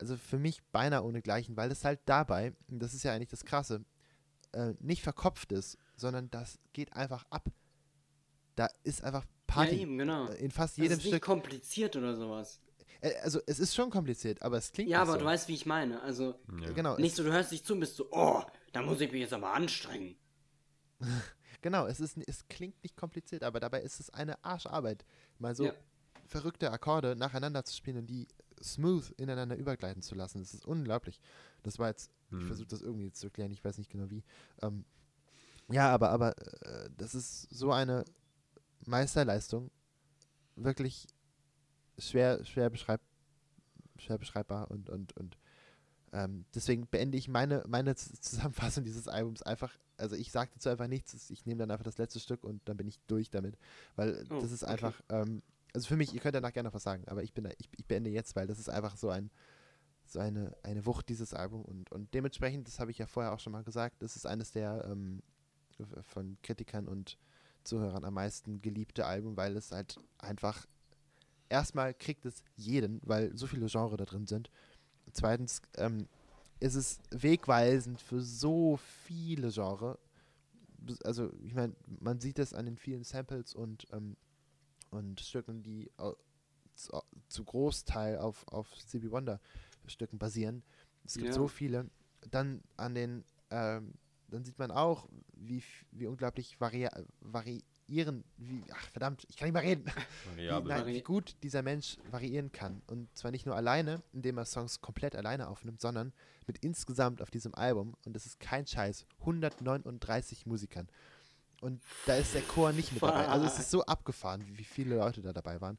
also 0.00 0.16
für 0.16 0.38
mich 0.38 0.62
beinahe 0.72 1.02
ohne 1.02 1.22
Gleichen, 1.22 1.56
weil 1.56 1.70
es 1.70 1.84
halt 1.84 2.00
dabei, 2.06 2.54
und 2.70 2.80
das 2.80 2.94
ist 2.94 3.02
ja 3.02 3.12
eigentlich 3.12 3.28
das 3.30 3.44
Krasse, 3.44 3.84
äh, 4.52 4.74
nicht 4.80 5.02
verkopft 5.02 5.52
ist, 5.52 5.76
sondern 5.96 6.30
das 6.30 6.58
geht 6.72 6.92
einfach 6.94 7.24
ab. 7.30 7.48
Da 8.54 8.68
ist 8.82 9.04
einfach 9.04 9.24
Party. 9.46 9.76
Ja, 9.76 9.82
eben, 9.82 9.98
genau. 9.98 10.26
In 10.28 10.50
fast 10.50 10.76
jedem 10.78 10.90
das 10.90 10.98
ist 10.98 11.02
Stück. 11.04 11.12
nicht 11.14 11.22
kompliziert 11.22 11.96
oder 11.96 12.16
sowas. 12.16 12.60
Äh, 13.00 13.14
also 13.22 13.40
es 13.46 13.58
ist 13.60 13.74
schon 13.74 13.90
kompliziert, 13.90 14.42
aber 14.42 14.56
es 14.58 14.72
klingt 14.72 14.90
Ja, 14.90 15.02
aber 15.02 15.12
so. 15.12 15.18
du 15.18 15.24
weißt, 15.24 15.48
wie 15.48 15.54
ich 15.54 15.66
meine. 15.66 16.00
Also 16.02 16.34
Ja. 16.60 16.72
Genau, 16.72 16.96
nicht 16.96 17.14
so, 17.16 17.22
du 17.22 17.32
hörst 17.32 17.52
dich 17.52 17.64
zu 17.64 17.74
und 17.74 17.80
bist 17.80 17.96
so, 17.96 18.08
oh, 18.10 18.42
da 18.72 18.82
muss 18.82 19.00
ich 19.00 19.12
mich 19.12 19.20
jetzt 19.20 19.32
aber 19.32 19.52
anstrengen. 19.52 20.16
genau, 21.62 21.86
es 21.86 22.00
ist, 22.00 22.16
es 22.26 22.46
klingt 22.48 22.82
nicht 22.82 22.96
kompliziert, 22.96 23.42
aber 23.42 23.60
dabei 23.60 23.82
ist 23.82 24.00
es 24.00 24.10
eine 24.10 24.42
Arscharbeit, 24.44 25.04
mal 25.38 25.54
so 25.54 25.66
Ja. 25.66 25.74
verrückte 26.26 26.70
Akkorde 26.70 27.14
nacheinander 27.16 27.64
zu 27.64 27.74
spielen 27.76 27.98
und 27.98 28.06
die 28.06 28.26
smooth 28.62 29.10
ineinander 29.18 29.56
übergleiten 29.56 30.02
zu 30.02 30.14
lassen. 30.14 30.38
Das 30.40 30.54
ist 30.54 30.66
unglaublich. 30.66 31.20
Das 31.62 31.78
war 31.78 31.88
jetzt, 31.88 32.10
ich 32.36 32.38
Hm. 32.40 32.46
versuche 32.46 32.68
das 32.68 32.82
irgendwie 32.82 33.12
zu 33.12 33.26
erklären, 33.26 33.50
ich 33.52 33.64
weiß 33.64 33.78
nicht 33.78 33.90
genau 33.90 34.10
wie. 34.10 34.22
Ähm, 34.62 34.84
ja, 35.70 35.90
aber, 35.92 36.10
aber 36.10 36.36
äh, 36.66 36.90
das 36.96 37.14
ist 37.14 37.42
so 37.50 37.72
eine 37.72 38.04
Meisterleistung, 38.86 39.70
wirklich 40.56 41.06
schwer, 41.98 42.44
schwer, 42.44 42.70
beschreib, 42.70 43.00
schwer 43.98 44.18
beschreibbar 44.18 44.70
und, 44.70 44.88
und, 44.90 45.16
und 45.16 45.36
ähm, 46.12 46.46
deswegen 46.54 46.86
beende 46.86 47.18
ich 47.18 47.28
meine, 47.28 47.64
meine 47.68 47.94
Zusammenfassung 47.96 48.84
dieses 48.84 49.08
Albums 49.08 49.42
einfach, 49.42 49.72
also 49.98 50.16
ich 50.16 50.32
sage 50.32 50.50
dazu 50.54 50.68
einfach 50.70 50.88
nichts, 50.88 51.30
ich 51.30 51.44
nehme 51.46 51.58
dann 51.60 51.70
einfach 51.70 51.84
das 51.84 51.98
letzte 51.98 52.20
Stück 52.20 52.44
und 52.44 52.66
dann 52.68 52.76
bin 52.76 52.88
ich 52.88 52.98
durch 53.06 53.30
damit, 53.30 53.58
weil 53.96 54.26
Oh, 54.30 54.34
das 54.38 54.52
ist 54.52 54.64
okay. 54.64 54.68
einfach, 54.72 55.00
ähm, 55.10 55.42
also 55.78 55.88
für 55.88 55.96
mich, 55.96 56.12
ihr 56.14 56.20
könnt 56.20 56.34
danach 56.34 56.52
gerne 56.52 56.68
noch 56.68 56.74
was 56.74 56.82
sagen, 56.82 57.04
aber 57.08 57.22
ich 57.22 57.32
bin 57.34 57.46
ich, 57.58 57.68
ich 57.76 57.86
beende 57.86 58.10
jetzt, 58.10 58.36
weil 58.36 58.46
das 58.46 58.58
ist 58.58 58.68
einfach 58.68 58.96
so 58.96 59.10
ein, 59.10 59.30
so 60.06 60.20
eine, 60.20 60.56
eine 60.62 60.86
Wucht, 60.86 61.08
dieses 61.08 61.34
Album 61.34 61.62
und, 61.64 61.92
und 61.92 62.12
dementsprechend, 62.14 62.66
das 62.68 62.80
habe 62.80 62.90
ich 62.90 62.98
ja 62.98 63.06
vorher 63.06 63.32
auch 63.32 63.40
schon 63.40 63.52
mal 63.52 63.64
gesagt, 63.64 64.02
das 64.02 64.16
ist 64.16 64.26
eines 64.26 64.52
der 64.52 64.84
ähm, 64.90 65.22
von 66.02 66.36
Kritikern 66.42 66.88
und 66.88 67.18
Zuhörern 67.64 68.04
am 68.04 68.14
meisten 68.14 68.60
geliebte 68.62 69.06
Album, 69.06 69.36
weil 69.36 69.56
es 69.56 69.72
halt 69.72 69.98
einfach 70.18 70.66
erstmal 71.48 71.94
kriegt 71.94 72.26
es 72.26 72.42
jeden, 72.56 73.00
weil 73.04 73.36
so 73.36 73.46
viele 73.46 73.66
Genres 73.66 73.96
da 73.98 74.04
drin 74.04 74.26
sind. 74.26 74.50
Zweitens 75.12 75.62
ähm, 75.76 76.08
ist 76.60 76.74
es 76.76 77.00
wegweisend 77.10 78.00
für 78.00 78.22
so 78.22 78.78
viele 78.78 79.50
Genres. 79.50 79.98
Bes- 80.84 81.04
Also 81.04 81.32
ich 81.44 81.54
meine, 81.54 81.74
man 82.00 82.20
sieht 82.20 82.38
es 82.38 82.54
an 82.54 82.66
den 82.66 82.78
vielen 82.78 83.04
Samples 83.04 83.54
und, 83.54 83.86
ähm, 83.92 84.16
und 84.90 85.20
Stücken, 85.20 85.62
die 85.62 85.90
zu, 86.74 86.92
zu 87.28 87.44
Großteil 87.44 88.18
auf, 88.18 88.46
auf 88.48 88.68
Stevie 88.76 89.10
Wonder 89.10 89.40
Stücken 89.86 90.18
basieren. 90.18 90.62
Es 91.04 91.14
gibt 91.14 91.28
Ja. 91.28 91.34
so 91.34 91.48
viele. 91.48 91.90
Dann 92.30 92.62
an 92.76 92.94
den, 92.94 93.24
ähm, 93.50 93.94
dann 94.28 94.44
sieht 94.44 94.58
man 94.58 94.70
auch, 94.70 95.08
wie, 95.34 95.58
f- 95.58 95.86
wie 95.92 96.06
unglaublich 96.06 96.60
vari 96.60 96.88
variieren, 97.20 98.22
wie, 98.36 98.62
ach 98.72 98.86
verdammt, 98.90 99.24
ich 99.30 99.36
kann 99.36 99.46
nicht 99.46 99.54
mehr 99.54 99.62
reden 99.62 99.84
wie, 100.24 100.28
Variabel. 100.30 100.68
nein, 100.68 100.86
wie 100.86 101.02
gut 101.02 101.36
dieser 101.42 101.62
Mensch 101.62 101.96
variieren 102.10 102.52
kann. 102.52 102.82
Und 102.86 103.08
zwar 103.16 103.30
nicht 103.30 103.46
nur 103.46 103.56
alleine, 103.56 104.02
indem 104.12 104.36
er 104.36 104.44
Songs 104.44 104.80
komplett 104.80 105.16
alleine 105.16 105.48
aufnimmt, 105.48 105.80
sondern 105.80 106.12
mit 106.46 106.58
insgesamt 106.58 107.22
auf 107.22 107.30
diesem 107.30 107.54
Album, 107.54 107.94
und 108.04 108.12
das 108.14 108.26
ist 108.26 108.40
kein 108.40 108.66
Scheiß, 108.66 109.06
139 109.20 110.44
Musikern. 110.46 110.88
Und 111.60 111.82
da 112.06 112.14
ist 112.14 112.34
der 112.34 112.42
Chor 112.42 112.72
nicht 112.72 112.92
mit 112.92 113.02
dabei. 113.02 113.26
Also 113.28 113.46
es 113.46 113.58
ist 113.58 113.70
so 113.70 113.82
abgefahren, 113.84 114.44
wie, 114.56 114.64
viele 114.64 114.96
Leute 114.96 115.22
da 115.22 115.32
dabei 115.32 115.60
waren. 115.60 115.78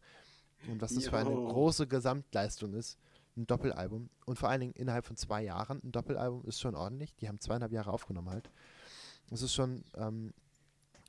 Und 0.67 0.81
was 0.81 0.93
das 0.93 1.07
für 1.07 1.17
eine 1.17 1.29
große 1.29 1.87
Gesamtleistung 1.87 2.73
ist. 2.73 2.97
Ein 3.37 3.47
Doppelalbum. 3.47 4.09
Und 4.25 4.37
vor 4.37 4.49
allen 4.49 4.59
Dingen 4.59 4.73
innerhalb 4.73 5.05
von 5.05 5.15
zwei 5.15 5.43
Jahren. 5.43 5.81
Ein 5.83 5.91
Doppelalbum 5.91 6.43
ist 6.45 6.59
schon 6.59 6.75
ordentlich. 6.75 7.15
Die 7.15 7.29
haben 7.29 7.39
zweieinhalb 7.39 7.71
Jahre 7.71 7.93
aufgenommen 7.93 8.29
halt. 8.29 8.49
Das 9.29 9.41
ist 9.41 9.53
schon 9.53 9.83
ähm, 9.95 10.33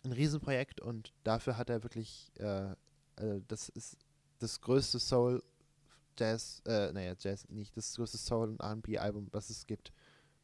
ein 0.04 0.12
Riesenprojekt 0.12 0.80
und 0.80 1.12
dafür 1.24 1.56
hat 1.56 1.70
er 1.70 1.82
wirklich, 1.82 2.30
äh, 2.38 2.72
äh, 3.16 3.42
das 3.48 3.68
ist 3.70 3.96
das 4.38 4.60
größte 4.60 4.98
Soul 4.98 5.42
Jazz, 6.18 6.62
äh, 6.66 6.92
naja, 6.92 7.14
Jazz 7.18 7.48
nicht, 7.48 7.76
das 7.76 7.94
größte 7.94 8.18
Soul 8.18 8.50
und 8.50 8.60
R&B-Album, 8.60 9.28
was 9.32 9.50
es 9.50 9.66
gibt. 9.66 9.92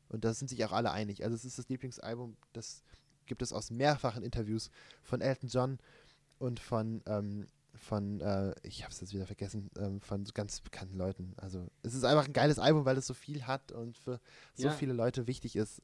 Und 0.09 0.25
da 0.25 0.33
sind 0.33 0.49
sich 0.49 0.65
auch 0.65 0.73
alle 0.73 0.91
einig. 0.91 1.23
Also 1.25 1.35
es 1.35 1.45
ist 1.45 1.59
das 1.59 1.69
Lieblingsalbum, 1.69 2.37
das 2.53 2.83
gibt 3.27 3.43
es 3.43 3.53
aus 3.53 3.71
mehrfachen 3.71 4.23
Interviews 4.23 4.71
von 5.03 5.21
Elton 5.21 5.49
John 5.49 5.79
und 6.39 6.61
von, 6.61 7.03
ähm, 7.07 7.47
von, 7.75 8.21
äh, 8.21 8.55
ich 8.63 8.85
hab's 8.85 9.01
jetzt 9.01 9.13
wieder 9.13 9.27
vergessen, 9.27 9.71
ähm, 9.79 10.01
von 10.01 10.25
ganz 10.35 10.61
bekannten 10.61 10.97
Leuten. 10.97 11.35
Also 11.37 11.69
es 11.83 11.95
ist 11.95 12.05
einfach 12.05 12.27
ein 12.27 12.33
geiles 12.33 12.59
Album, 12.59 12.85
weil 12.85 12.97
es 12.97 13.07
so 13.07 13.15
viel 13.15 13.47
hat 13.47 13.73
und 13.73 13.99
für 13.99 14.21
so 14.55 14.69
Ja. 14.69 14.73
viele 14.73 14.93
Leute 14.95 15.27
wichtig 15.27 15.57
ist. 15.57 15.83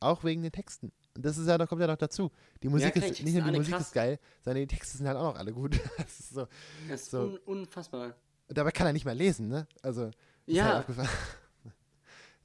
Auch 0.00 0.24
wegen 0.24 0.42
den 0.42 0.52
Texten. 0.52 0.92
Und 1.16 1.24
das 1.24 1.38
ist 1.38 1.46
ja, 1.46 1.56
da 1.58 1.66
kommt 1.66 1.80
ja 1.80 1.86
noch 1.86 1.96
dazu. 1.96 2.30
Die 2.62 2.68
Musik 2.68 2.94
die 2.94 3.00
ist, 3.00 3.22
nicht 3.22 3.34
nur 3.34 3.50
die 3.50 3.58
Musik 3.58 3.74
krass. 3.74 3.88
ist 3.88 3.92
geil, 3.92 4.18
sondern 4.44 4.62
die 4.62 4.74
Texte 4.74 4.98
sind 4.98 5.06
halt 5.06 5.16
auch 5.16 5.32
noch 5.32 5.38
alle 5.38 5.52
gut. 5.52 5.78
das 5.98 6.20
ist 6.20 6.30
so. 6.30 6.46
Das 6.88 7.02
ist 7.02 7.10
So. 7.10 7.22
un 7.22 7.38
unfassbar. 7.38 8.14
Und 8.48 8.58
dabei 8.58 8.70
kann 8.70 8.86
er 8.86 8.92
nicht 8.92 9.04
mal 9.04 9.16
lesen, 9.16 9.48
ne? 9.48 9.66
Also, 9.82 10.06
ist 10.46 10.60
halt 10.62 10.86
Ja, 10.88 11.06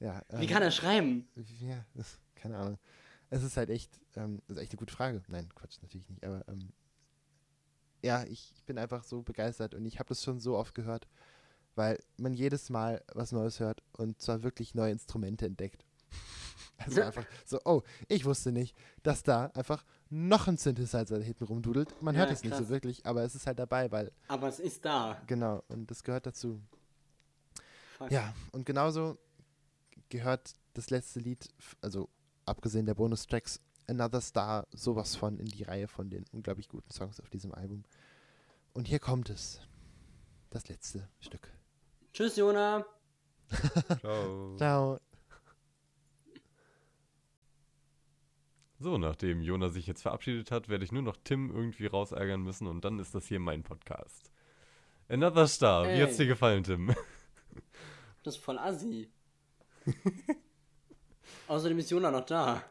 ja, 0.00 0.22
wie 0.38 0.44
ähm, 0.44 0.50
kann 0.50 0.62
er 0.62 0.70
schreiben? 0.70 1.28
Ja, 1.60 1.84
keine 2.34 2.56
Ahnung. 2.56 2.78
Es 3.30 3.42
ist 3.42 3.56
halt 3.56 3.70
echt, 3.70 4.00
ähm, 4.16 4.40
das 4.48 4.56
ist 4.56 4.62
echt 4.62 4.72
eine 4.72 4.78
gute 4.78 4.94
Frage. 4.94 5.22
Nein, 5.28 5.48
Quatsch, 5.54 5.76
natürlich 5.82 6.08
nicht. 6.08 6.24
Aber 6.24 6.46
ähm, 6.48 6.70
ja, 8.02 8.24
ich, 8.24 8.52
ich 8.56 8.64
bin 8.64 8.78
einfach 8.78 9.04
so 9.04 9.22
begeistert 9.22 9.74
und 9.74 9.84
ich 9.84 9.98
habe 9.98 10.08
das 10.08 10.22
schon 10.22 10.40
so 10.40 10.56
oft 10.56 10.74
gehört, 10.74 11.06
weil 11.74 11.98
man 12.16 12.32
jedes 12.32 12.70
Mal 12.70 13.02
was 13.12 13.32
Neues 13.32 13.60
hört 13.60 13.82
und 13.92 14.20
zwar 14.20 14.42
wirklich 14.42 14.74
neue 14.74 14.92
Instrumente 14.92 15.46
entdeckt. 15.46 15.84
Also 16.80 17.02
einfach 17.02 17.26
so, 17.44 17.58
oh, 17.64 17.82
ich 18.06 18.24
wusste 18.24 18.52
nicht, 18.52 18.76
dass 19.02 19.24
da 19.24 19.46
einfach 19.46 19.84
noch 20.10 20.46
ein 20.46 20.58
Synthesizer 20.58 21.20
hinten 21.20 21.42
rumdudelt. 21.42 21.92
Man 22.00 22.16
hört 22.16 22.28
Ja, 22.28 22.34
es 22.34 22.44
nicht 22.44 22.52
so 22.54 22.60
krass. 22.60 22.68
wirklich, 22.68 23.04
aber 23.04 23.24
es 23.24 23.34
ist 23.34 23.48
halt 23.48 23.58
dabei, 23.58 23.90
weil, 23.90 24.12
Aber 24.28 24.46
es 24.46 24.60
ist 24.60 24.84
da. 24.84 25.20
genau, 25.26 25.64
und 25.66 25.90
das 25.90 26.04
gehört 26.04 26.26
dazu. 26.26 26.62
Fuck. 27.98 28.12
Ja, 28.12 28.32
und 28.52 28.64
genauso 28.64 29.18
gehört 30.08 30.52
das 30.74 30.90
letzte 30.90 31.18
Lied, 31.18 31.48
also 31.80 32.08
abgesehen 32.48 32.86
der 32.86 32.94
Bonustracks, 32.94 33.60
Another 33.86 34.20
Star 34.20 34.66
sowas 34.70 35.16
von 35.16 35.38
in 35.38 35.46
die 35.46 35.62
Reihe 35.62 35.88
von 35.88 36.10
den 36.10 36.24
unglaublich 36.32 36.68
guten 36.68 36.90
Songs 36.90 37.20
auf 37.20 37.30
diesem 37.30 37.54
Album. 37.54 37.84
Und 38.74 38.86
hier 38.86 38.98
kommt 38.98 39.30
es. 39.30 39.60
Das 40.50 40.68
letzte 40.68 41.08
Stück. 41.20 41.52
Tschüss, 42.12 42.36
Jona. 42.36 42.84
Ciao. 44.00 44.56
Ciao. 44.56 45.00
So, 48.80 48.96
nachdem 48.96 49.40
Jona 49.40 49.70
sich 49.70 49.86
jetzt 49.86 50.02
verabschiedet 50.02 50.50
hat, 50.50 50.68
werde 50.68 50.84
ich 50.84 50.92
nur 50.92 51.02
noch 51.02 51.16
Tim 51.24 51.50
irgendwie 51.50 51.86
rausärgern 51.86 52.40
müssen 52.42 52.66
und 52.68 52.84
dann 52.84 52.98
ist 53.00 53.14
das 53.14 53.26
hier 53.26 53.40
mein 53.40 53.64
Podcast. 53.64 54.30
Another 55.08 55.48
Star. 55.48 55.88
Wie 55.88 56.02
hat's 56.02 56.12
Ey. 56.12 56.18
dir 56.18 56.26
gefallen, 56.26 56.62
Tim? 56.62 56.94
Das 58.22 58.36
ist 58.36 58.42
voll 58.42 58.58
assi. 58.58 59.10
Außerdem 61.48 61.78
ist 61.78 61.90
Jona 61.90 62.10
noch 62.10 62.26
da. 62.26 62.62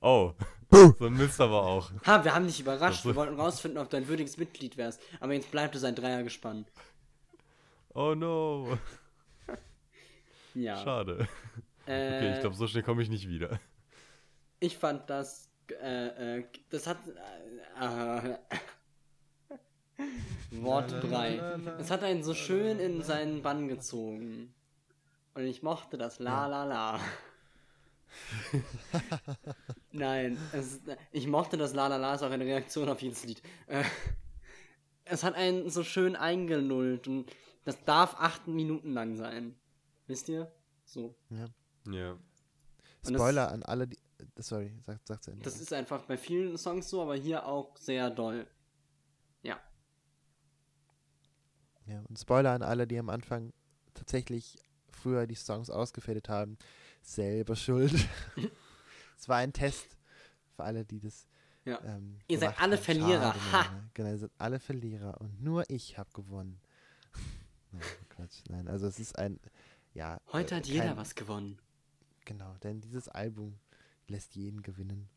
Oh, 0.00 0.32
so 0.98 1.06
ein 1.06 1.14
Mist 1.14 1.40
aber 1.40 1.62
auch. 1.62 1.90
Ha, 2.06 2.24
wir 2.24 2.34
haben 2.34 2.46
dich 2.46 2.60
überrascht. 2.60 3.04
Wir 3.04 3.14
wollten 3.14 3.38
rausfinden, 3.38 3.80
ob 3.80 3.90
du 3.90 3.96
ein 3.96 4.08
würdiges 4.08 4.36
Mitglied 4.36 4.76
wärst. 4.76 5.00
Aber 5.20 5.32
jetzt 5.34 5.50
bleibt 5.50 5.74
es 5.74 5.84
ein 5.84 5.94
Dreiergespann. 5.94 6.66
Oh 7.94 8.14
no. 8.14 8.78
Ja. 10.54 10.76
Schade. 10.82 11.28
Äh, 11.86 12.16
Okay, 12.16 12.34
ich 12.34 12.40
glaube, 12.40 12.56
so 12.56 12.66
schnell 12.66 12.82
komme 12.82 13.02
ich 13.02 13.08
nicht 13.08 13.28
wieder. 13.28 13.60
ich 14.60 14.76
fand 14.76 15.08
das. 15.08 15.50
Äh, 15.82 16.38
äh, 16.38 16.44
das 16.70 16.86
hat. 16.86 16.96
Äh, 17.80 18.30
äh, 18.30 18.38
Wortbrei. 20.50 21.40
Es 21.78 21.90
hat 21.90 22.02
einen 22.02 22.22
so 22.24 22.34
schön 22.34 22.80
in 22.80 23.02
seinen 23.02 23.42
Bann 23.42 23.68
gezogen. 23.68 24.52
Und 25.38 25.44
ich 25.44 25.62
mochte 25.62 25.96
das 25.96 26.18
La 26.18 26.48
La 26.48 26.64
La. 26.64 26.98
Nein, 29.92 30.36
es, 30.52 30.80
ich 31.12 31.28
mochte 31.28 31.56
das 31.56 31.74
La 31.74 31.86
La 31.86 31.96
La, 31.96 32.16
ist 32.16 32.24
auch 32.24 32.30
eine 32.32 32.44
Reaktion 32.44 32.88
auf 32.88 33.00
jedes 33.00 33.24
Lied. 33.24 33.40
Äh, 33.68 33.84
es 35.04 35.22
hat 35.22 35.36
einen 35.36 35.70
so 35.70 35.84
schön 35.84 36.16
eingenullt 36.16 37.06
und 37.06 37.30
das 37.64 37.84
darf 37.84 38.16
acht 38.18 38.48
Minuten 38.48 38.92
lang 38.94 39.14
sein. 39.14 39.54
Wisst 40.08 40.28
ihr? 40.28 40.50
So. 40.84 41.14
Ja. 41.30 41.46
Das- 43.02 43.12
Spoiler 43.12 43.52
an 43.52 43.62
alle, 43.62 43.86
die. 43.86 43.98
Sorry, 44.38 44.72
sag, 44.84 44.98
sag 45.04 45.22
zu 45.22 45.30
Ende. 45.30 45.44
Das 45.44 45.60
ist 45.60 45.72
einfach 45.72 46.02
bei 46.02 46.16
vielen 46.16 46.58
Songs 46.58 46.90
so, 46.90 47.00
aber 47.00 47.14
hier 47.14 47.46
auch 47.46 47.76
sehr 47.76 48.10
doll. 48.10 48.44
Ja. 49.42 49.60
Ja, 51.86 52.02
und 52.08 52.18
Spoiler 52.18 52.54
an 52.54 52.62
alle, 52.62 52.88
die 52.88 52.98
am 52.98 53.08
Anfang 53.08 53.52
tatsächlich 53.94 54.58
früher 54.98 55.26
die 55.26 55.34
Songs 55.34 55.70
ausgefädelt 55.70 56.28
haben. 56.28 56.58
Selber 57.02 57.56
schuld. 57.56 57.94
Es 59.20 59.28
war 59.28 59.38
ein 59.38 59.52
Test 59.52 59.96
für 60.54 60.62
alle, 60.62 60.84
die 60.84 61.00
das 61.00 61.26
Ja. 61.64 61.80
Ähm, 61.84 62.18
Ihr 62.28 62.38
seid 62.38 62.60
alle 62.60 62.76
haben. 62.76 62.82
Verlierer. 62.84 63.34
Schade, 63.34 63.68
Ha! 63.68 63.82
Genau, 63.94 64.10
ihr 64.10 64.18
seid 64.18 64.30
alle 64.38 64.60
Verlierer 64.60 65.20
und 65.20 65.42
nur 65.42 65.68
ich 65.68 65.98
habe 65.98 66.08
gewonnen. 66.12 66.60
Nein, 67.72 67.82
Quatsch, 68.10 68.42
nein, 68.48 68.68
also 68.68 68.86
es 68.86 68.98
ist 69.00 69.18
ein, 69.18 69.38
ja. 69.92 70.20
Heute 70.32 70.54
äh, 70.54 70.58
hat 70.58 70.66
jeder 70.66 70.84
kein- 70.86 70.96
was 70.96 71.14
gewonnen. 71.16 71.58
Genau, 72.24 72.54
denn 72.62 72.80
dieses 72.80 73.08
Album 73.08 73.58
lässt 74.06 74.36
jeden 74.36 74.62
gewinnen. 74.62 75.08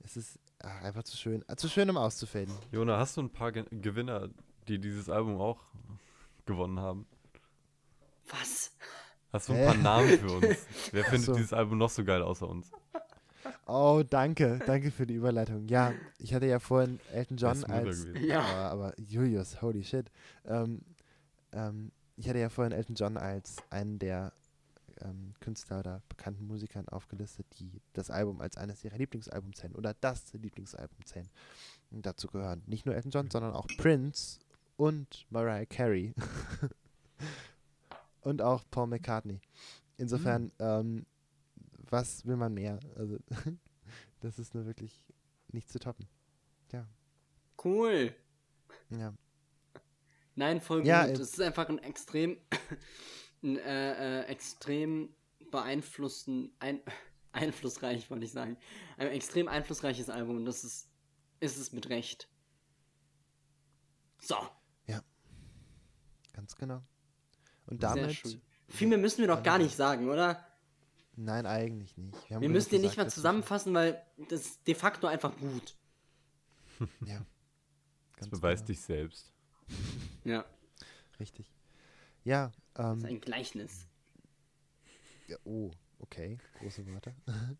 Es 0.00 0.16
ist 0.16 0.38
ach, 0.60 0.82
einfach 0.82 1.02
zu 1.04 1.16
schön, 1.16 1.44
äh, 1.48 1.56
zu 1.56 1.68
schön, 1.68 1.88
um 1.90 1.96
auszufaden. 1.98 2.52
Jona, 2.72 2.96
hast 2.98 3.16
du 3.16 3.20
ein 3.22 3.30
paar 3.30 3.52
Ge 3.52 3.64
Gewinner, 3.70 4.30
die 4.68 4.78
dieses 4.80 5.08
Album 5.10 5.38
auch 5.40 5.60
gewonnen 6.46 6.80
haben? 6.80 7.06
Was? 8.30 8.72
Hast 9.32 9.48
du 9.48 9.52
ein 9.52 9.58
Hä? 9.58 9.64
paar 9.66 9.76
Namen 9.76 10.18
für 10.18 10.32
uns? 10.32 10.66
Wer 10.92 11.04
findet 11.04 11.26
so. 11.26 11.34
dieses 11.34 11.52
Album 11.52 11.78
noch 11.78 11.90
so 11.90 12.04
geil 12.04 12.22
außer 12.22 12.48
uns? 12.48 12.70
Oh, 13.66 14.02
danke, 14.08 14.60
danke 14.64 14.90
für 14.90 15.06
die 15.06 15.14
Überleitung. 15.14 15.66
Ja, 15.68 15.92
ich 16.18 16.32
hatte 16.32 16.46
ja 16.46 16.58
vorhin 16.60 17.00
Elton 17.12 17.36
John 17.36 17.64
als, 17.64 18.04
gewesen. 18.04 18.24
Ja. 18.24 18.40
aber, 18.40 18.70
aber 18.70 19.00
Julius, 19.00 19.60
holy 19.60 19.82
shit. 19.82 20.10
Ähm, 20.44 20.82
ähm, 21.52 21.90
ich 22.16 22.28
hatte 22.28 22.38
ja 22.38 22.48
vorhin 22.48 22.72
Elton 22.72 22.94
John 22.94 23.16
als 23.16 23.56
einen 23.70 23.98
der 23.98 24.32
ähm, 25.00 25.34
Künstler 25.40 25.80
oder 25.80 26.02
bekannten 26.08 26.46
Musikern 26.46 26.88
aufgelistet, 26.88 27.46
die 27.58 27.82
das 27.92 28.10
Album 28.10 28.40
als 28.40 28.56
eines 28.56 28.84
ihrer 28.84 28.96
Lieblingsalbum 28.96 29.52
zählen 29.54 29.74
oder 29.74 29.94
das 30.00 30.32
Lieblingsalbum 30.32 31.04
zählen. 31.04 31.28
Und 31.90 32.06
dazu 32.06 32.28
gehören 32.28 32.62
nicht 32.66 32.86
nur 32.86 32.94
Elton 32.94 33.10
John, 33.10 33.30
sondern 33.30 33.52
auch 33.52 33.66
Prince 33.78 34.38
und 34.76 35.26
Mariah 35.30 35.66
Carey 35.66 36.14
und 38.26 38.42
auch 38.42 38.64
Paul 38.72 38.88
McCartney. 38.88 39.40
Insofern, 39.98 40.50
ähm, 40.58 41.06
was 41.90 42.26
will 42.26 42.36
man 42.36 42.52
mehr? 42.54 42.80
Also, 42.96 43.18
das 44.20 44.40
ist 44.40 44.52
nur 44.52 44.66
wirklich 44.66 45.00
nicht 45.52 45.70
zu 45.70 45.78
toppen. 45.78 46.08
Cool. 47.64 48.14
Ja. 48.90 49.14
Nein, 50.34 50.60
voll 50.60 50.84
Ja, 50.86 51.06
gut. 51.06 51.18
äh, 51.18 51.22
Es 51.22 51.30
ist 51.32 51.40
einfach 51.40 51.68
ein 51.68 51.78
extrem, 51.78 52.36
ein, 53.42 53.56
äh, 53.56 54.20
äh, 54.20 54.24
extrem 54.26 55.14
beeinflussen, 55.50 56.52
ein, 56.58 56.80
einflussreich, 57.32 58.10
wollte 58.10 58.24
ich 58.26 58.32
sagen. 58.32 58.58
Ein 58.98 59.08
extrem 59.08 59.48
einflussreiches 59.48 60.10
Album 60.10 60.36
und 60.36 60.44
das 60.44 60.64
ist, 60.64 60.90
ist 61.40 61.56
es 61.56 61.72
mit 61.72 61.88
Recht. 61.88 62.28
So, 64.20 64.36
Ganz 66.32 66.54
genau. 66.54 66.82
Und 67.66 67.82
damit. 67.82 68.38
Viel 68.68 68.88
mehr 68.88 68.98
müssen 68.98 69.18
wir 69.18 69.28
doch 69.28 69.42
gar 69.42 69.58
nicht 69.58 69.76
sagen, 69.76 70.08
oder? 70.08 70.44
Nein, 71.14 71.46
eigentlich 71.46 71.96
nicht. 71.96 72.14
haben 72.24 72.28
Wir 72.28 72.40
genug 72.40 72.52
müssen 72.52 72.70
den 72.70 72.82
nicht 72.82 72.96
mal 72.96 73.08
zusammenfassen, 73.08 73.72
weil 73.72 74.02
das 74.28 74.40
ist 74.42 74.66
de 74.66 74.74
facto 74.74 75.06
einfach 75.06 75.36
gut. 75.38 75.76
Ja. 77.06 77.24
Das 78.18 78.28
Ganz 78.28 78.30
beweist 78.30 78.66
genau. 78.66 78.76
dich 78.76 78.80
selbst. 78.82 79.32
Ja, 80.24 80.44
Richtig. 81.18 81.50
Ja, 82.24 82.52
das 82.74 82.92
ähm, 82.92 82.98
ist 82.98 83.04
ein 83.04 83.20
Gleichnis. 83.20 83.86
ja, 85.28 85.36
oh, 85.44 85.70
okay, 85.98 86.38
große 86.58 86.86
Worte. 86.86 87.14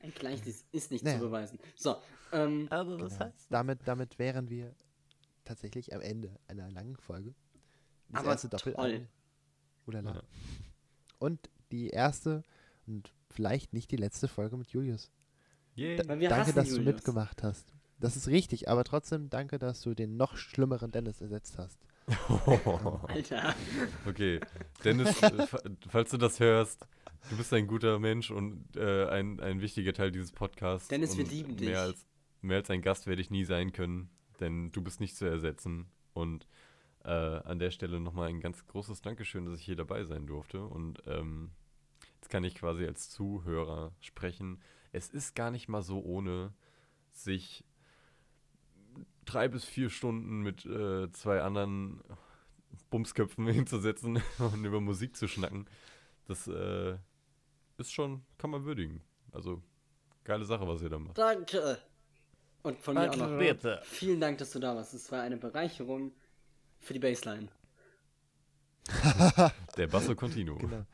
Ein 0.00 0.12
Gleichnis 0.12 0.64
ist 0.72 0.90
nicht 0.90 1.04
Naja. 1.04 1.18
zu 1.18 1.24
beweisen. 1.24 1.58
So, 1.74 1.96
ähm, 2.32 2.66
Also 2.70 2.96
Genau. 2.96 3.32
Damit, 3.50 3.80
damit 3.86 4.18
wären 4.18 4.50
wir 4.50 4.74
tatsächlich 5.44 5.94
am 5.94 6.00
Ende 6.00 6.38
einer 6.48 6.70
langen 6.70 6.96
Folge. 6.96 7.34
Das 8.10 8.20
Aber 8.20 8.30
erste 8.32 8.48
Doppelalbum. 8.48 8.98
toll. 8.98 9.08
Ulala. 9.86 10.14
Ja. 10.14 10.22
Und 11.18 11.50
die 11.72 11.88
erste 11.90 12.42
und 12.86 13.12
vielleicht 13.30 13.72
nicht 13.72 13.90
die 13.90 13.96
letzte 13.96 14.28
Folge 14.28 14.56
mit 14.56 14.68
Julius. 14.70 15.10
Wir 15.74 15.96
danke, 15.98 16.52
dass 16.52 16.68
du 16.68 16.76
Julius. 16.76 16.94
mitgemacht 16.94 17.42
hast. 17.42 17.72
Das 17.98 18.16
ist 18.16 18.28
richtig, 18.28 18.68
aber 18.68 18.84
trotzdem 18.84 19.28
danke, 19.30 19.58
dass 19.58 19.80
du 19.80 19.94
den 19.94 20.16
noch 20.16 20.36
schlimmeren 20.36 20.90
Dennis 20.90 21.20
ersetzt 21.20 21.58
hast. 21.58 21.78
Alter. 23.08 23.54
Okay, 24.06 24.40
Dennis, 24.84 25.20
äh, 25.22 25.46
fa- 25.46 25.60
falls 25.88 26.10
du 26.10 26.16
das 26.18 26.38
hörst, 26.40 26.86
du 27.30 27.36
bist 27.36 27.52
ein 27.52 27.66
guter 27.66 27.98
Mensch 27.98 28.30
und 28.30 28.64
äh, 28.76 29.06
ein, 29.08 29.40
ein 29.40 29.60
wichtiger 29.60 29.92
Teil 29.92 30.12
dieses 30.12 30.32
Podcasts. 30.32 30.88
Dennis, 30.88 31.16
wir 31.16 31.24
lieben 31.24 31.56
dich. 31.56 31.68
Mehr 31.68 31.80
als, 31.82 32.06
mehr 32.42 32.58
als 32.58 32.70
ein 32.70 32.82
Gast 32.82 33.06
werde 33.06 33.22
ich 33.22 33.30
nie 33.30 33.44
sein 33.44 33.72
können, 33.72 34.10
denn 34.40 34.70
du 34.72 34.82
bist 34.82 35.00
nicht 35.00 35.16
zu 35.16 35.24
ersetzen. 35.24 35.86
Und 36.12 36.46
äh, 37.06 37.40
an 37.44 37.60
der 37.60 37.70
Stelle 37.70 38.00
nochmal 38.00 38.28
ein 38.28 38.40
ganz 38.40 38.66
großes 38.66 39.00
Dankeschön, 39.00 39.46
dass 39.46 39.60
ich 39.60 39.64
hier 39.64 39.76
dabei 39.76 40.04
sein 40.04 40.26
durfte. 40.26 40.64
Und 40.64 41.02
ähm, 41.06 41.52
jetzt 42.16 42.30
kann 42.30 42.42
ich 42.42 42.56
quasi 42.56 42.84
als 42.84 43.10
Zuhörer 43.10 43.92
sprechen. 44.00 44.60
Es 44.92 45.08
ist 45.08 45.36
gar 45.36 45.52
nicht 45.52 45.68
mal 45.68 45.82
so 45.82 46.02
ohne, 46.02 46.52
sich 47.12 47.64
drei 49.24 49.46
bis 49.46 49.64
vier 49.64 49.88
Stunden 49.88 50.42
mit 50.42 50.66
äh, 50.66 51.10
zwei 51.12 51.42
anderen 51.42 52.02
Bumsköpfen 52.90 53.46
hinzusetzen 53.52 54.20
und 54.38 54.64
über 54.64 54.80
Musik 54.80 55.16
zu 55.16 55.28
schnacken. 55.28 55.66
Das 56.26 56.48
äh, 56.48 56.96
ist 57.78 57.92
schon, 57.92 58.24
kann 58.36 58.50
man 58.50 58.64
würdigen. 58.64 59.00
Also, 59.30 59.62
geile 60.24 60.44
Sache, 60.44 60.66
was 60.66 60.82
ihr 60.82 60.88
da 60.88 60.98
macht. 60.98 61.18
Danke. 61.18 61.78
Und 62.62 62.80
von 62.80 62.94
mir 62.94 63.10
auch 63.10 63.16
noch. 63.16 63.38
bitte. 63.38 63.80
Vielen 63.84 64.20
Dank, 64.20 64.38
dass 64.38 64.50
du 64.50 64.58
da 64.58 64.74
warst. 64.74 64.92
Es 64.92 65.12
war 65.12 65.22
eine 65.22 65.36
Bereicherung 65.36 66.12
für 66.86 66.94
die 66.94 67.00
Baseline. 67.00 67.48
Der 69.76 69.88
Basso 69.88 70.14
Continuo. 70.14 70.56
Genau. 70.56 70.86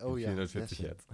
Oh 0.00 0.16
ja, 0.16 0.34
sehr 0.34 0.48
440 0.48 0.76
schön. 0.78 0.86
Hertz. 0.86 1.06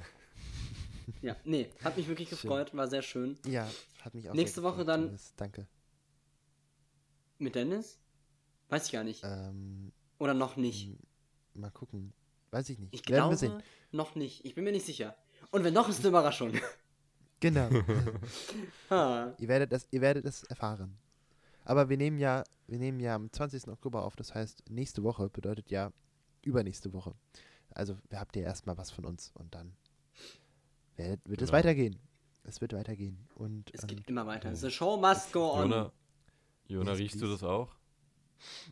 Ja, 1.20 1.36
nee, 1.44 1.68
hat 1.84 1.96
mich 1.96 2.08
wirklich 2.08 2.28
Schön. 2.28 2.38
gefreut, 2.40 2.74
war 2.74 2.88
sehr 2.88 3.02
schön. 3.02 3.38
Ja, 3.46 3.68
hat 4.00 4.14
mich 4.14 4.28
auch 4.30 4.34
Nächste 4.34 4.60
sehr 4.60 4.64
Woche 4.64 4.78
gefreut, 4.78 4.88
dann- 4.88 5.04
Dennis. 5.06 5.34
Danke. 5.36 5.66
Mit 7.38 7.54
Dennis? 7.54 7.98
Weiß 8.68 8.86
ich 8.86 8.92
gar 8.92 9.04
nicht. 9.04 9.22
Ähm, 9.24 9.92
Oder 10.18 10.32
noch 10.32 10.56
nicht. 10.56 10.96
mal 11.54 11.70
gucken. 11.70 12.14
Weiß 12.50 12.70
ich 12.70 12.78
nicht. 12.78 12.94
Ich 12.94 13.00
Werden 13.08 13.30
wir 13.30 13.36
glaube, 13.36 13.36
sehen. 13.36 13.62
noch 13.90 14.14
nicht. 14.14 14.44
Ich 14.44 14.54
bin 14.54 14.64
mir 14.64 14.72
nicht 14.72 14.86
sicher. 14.86 15.16
Und 15.50 15.64
wenn 15.64 15.74
doch, 15.74 15.88
ist 15.88 15.98
eine 16.00 16.08
Überraschung. 16.08 16.52
Genau. 17.40 17.68
ihr, 19.38 19.48
werdet 19.48 19.72
es, 19.72 19.88
ihr 19.90 20.00
werdet 20.00 20.24
es 20.24 20.44
erfahren. 20.44 20.96
Aber 21.64 21.88
wir 21.88 21.96
nehmen 21.96 22.18
ja, 22.18 22.44
wir 22.66 22.78
nehmen 22.78 23.00
ja 23.00 23.14
am 23.14 23.30
20. 23.32 23.68
Oktober 23.68 24.04
auf, 24.04 24.16
das 24.16 24.34
heißt, 24.34 24.64
nächste 24.70 25.02
Woche 25.02 25.28
bedeutet 25.28 25.70
ja 25.70 25.92
übernächste 26.42 26.92
Woche. 26.92 27.14
Also 27.70 27.96
habt 28.12 28.36
ihr 28.36 28.42
erstmal 28.42 28.76
was 28.78 28.90
von 28.90 29.04
uns 29.04 29.30
und 29.34 29.54
dann 29.54 29.74
wird 30.96 31.20
es 31.26 31.38
Genau. 31.38 31.52
weitergehen. 31.52 31.98
Es 32.44 32.60
wird 32.60 32.72
weitergehen. 32.72 33.28
Und 33.34 33.72
Es 33.74 33.82
ähm, 33.82 33.88
geht 33.88 34.08
immer 34.08 34.26
weiter. 34.26 34.50
oh. 34.52 34.54
The 34.54 34.70
show 34.70 34.96
must 34.96 35.32
go 35.32 35.52
on. 35.52 35.70
Jona, 35.70 35.92
Jona 36.66 36.92
riechst 36.92 37.20
du 37.22 37.26
das 37.28 37.42
auch? 37.42 37.74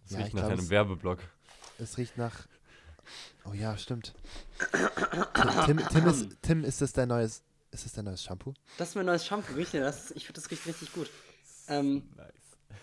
Es 0.04 0.12
Ja, 0.12 0.18
riecht 0.18 0.34
nach 0.34 0.42
glaub, 0.42 0.52
einem 0.52 0.60
es- 0.64 0.70
Werbeblock. 0.70 1.18
es 1.78 1.96
riecht 1.96 2.18
nach. 2.18 2.46
Oh 3.44 3.52
ja, 3.52 3.76
stimmt. 3.78 4.14
Tim, 5.66 5.78
Tim, 5.78 5.88
Tim, 5.88 6.06
ist, 6.06 6.36
Tim, 6.42 6.64
ist 6.64 6.80
das 6.80 6.92
dein 6.92 7.08
neues, 7.08 7.42
ist 7.70 7.84
das 7.84 7.92
dein 7.92 8.04
neues 8.04 8.22
Shampoo? 8.22 8.52
Das 8.78 8.90
ist 8.90 8.94
mein 8.96 9.06
neues 9.06 9.24
Shampoo. 9.24 9.54
Riecht 9.54 9.74
das? 9.74 10.10
Ich 10.12 10.26
finde, 10.26 10.40
das 10.40 10.50
riecht 10.50 10.66
richtig 10.66 10.92
gut. 10.92 11.08
Ähm, 11.68 12.02
Nice. 12.16 12.32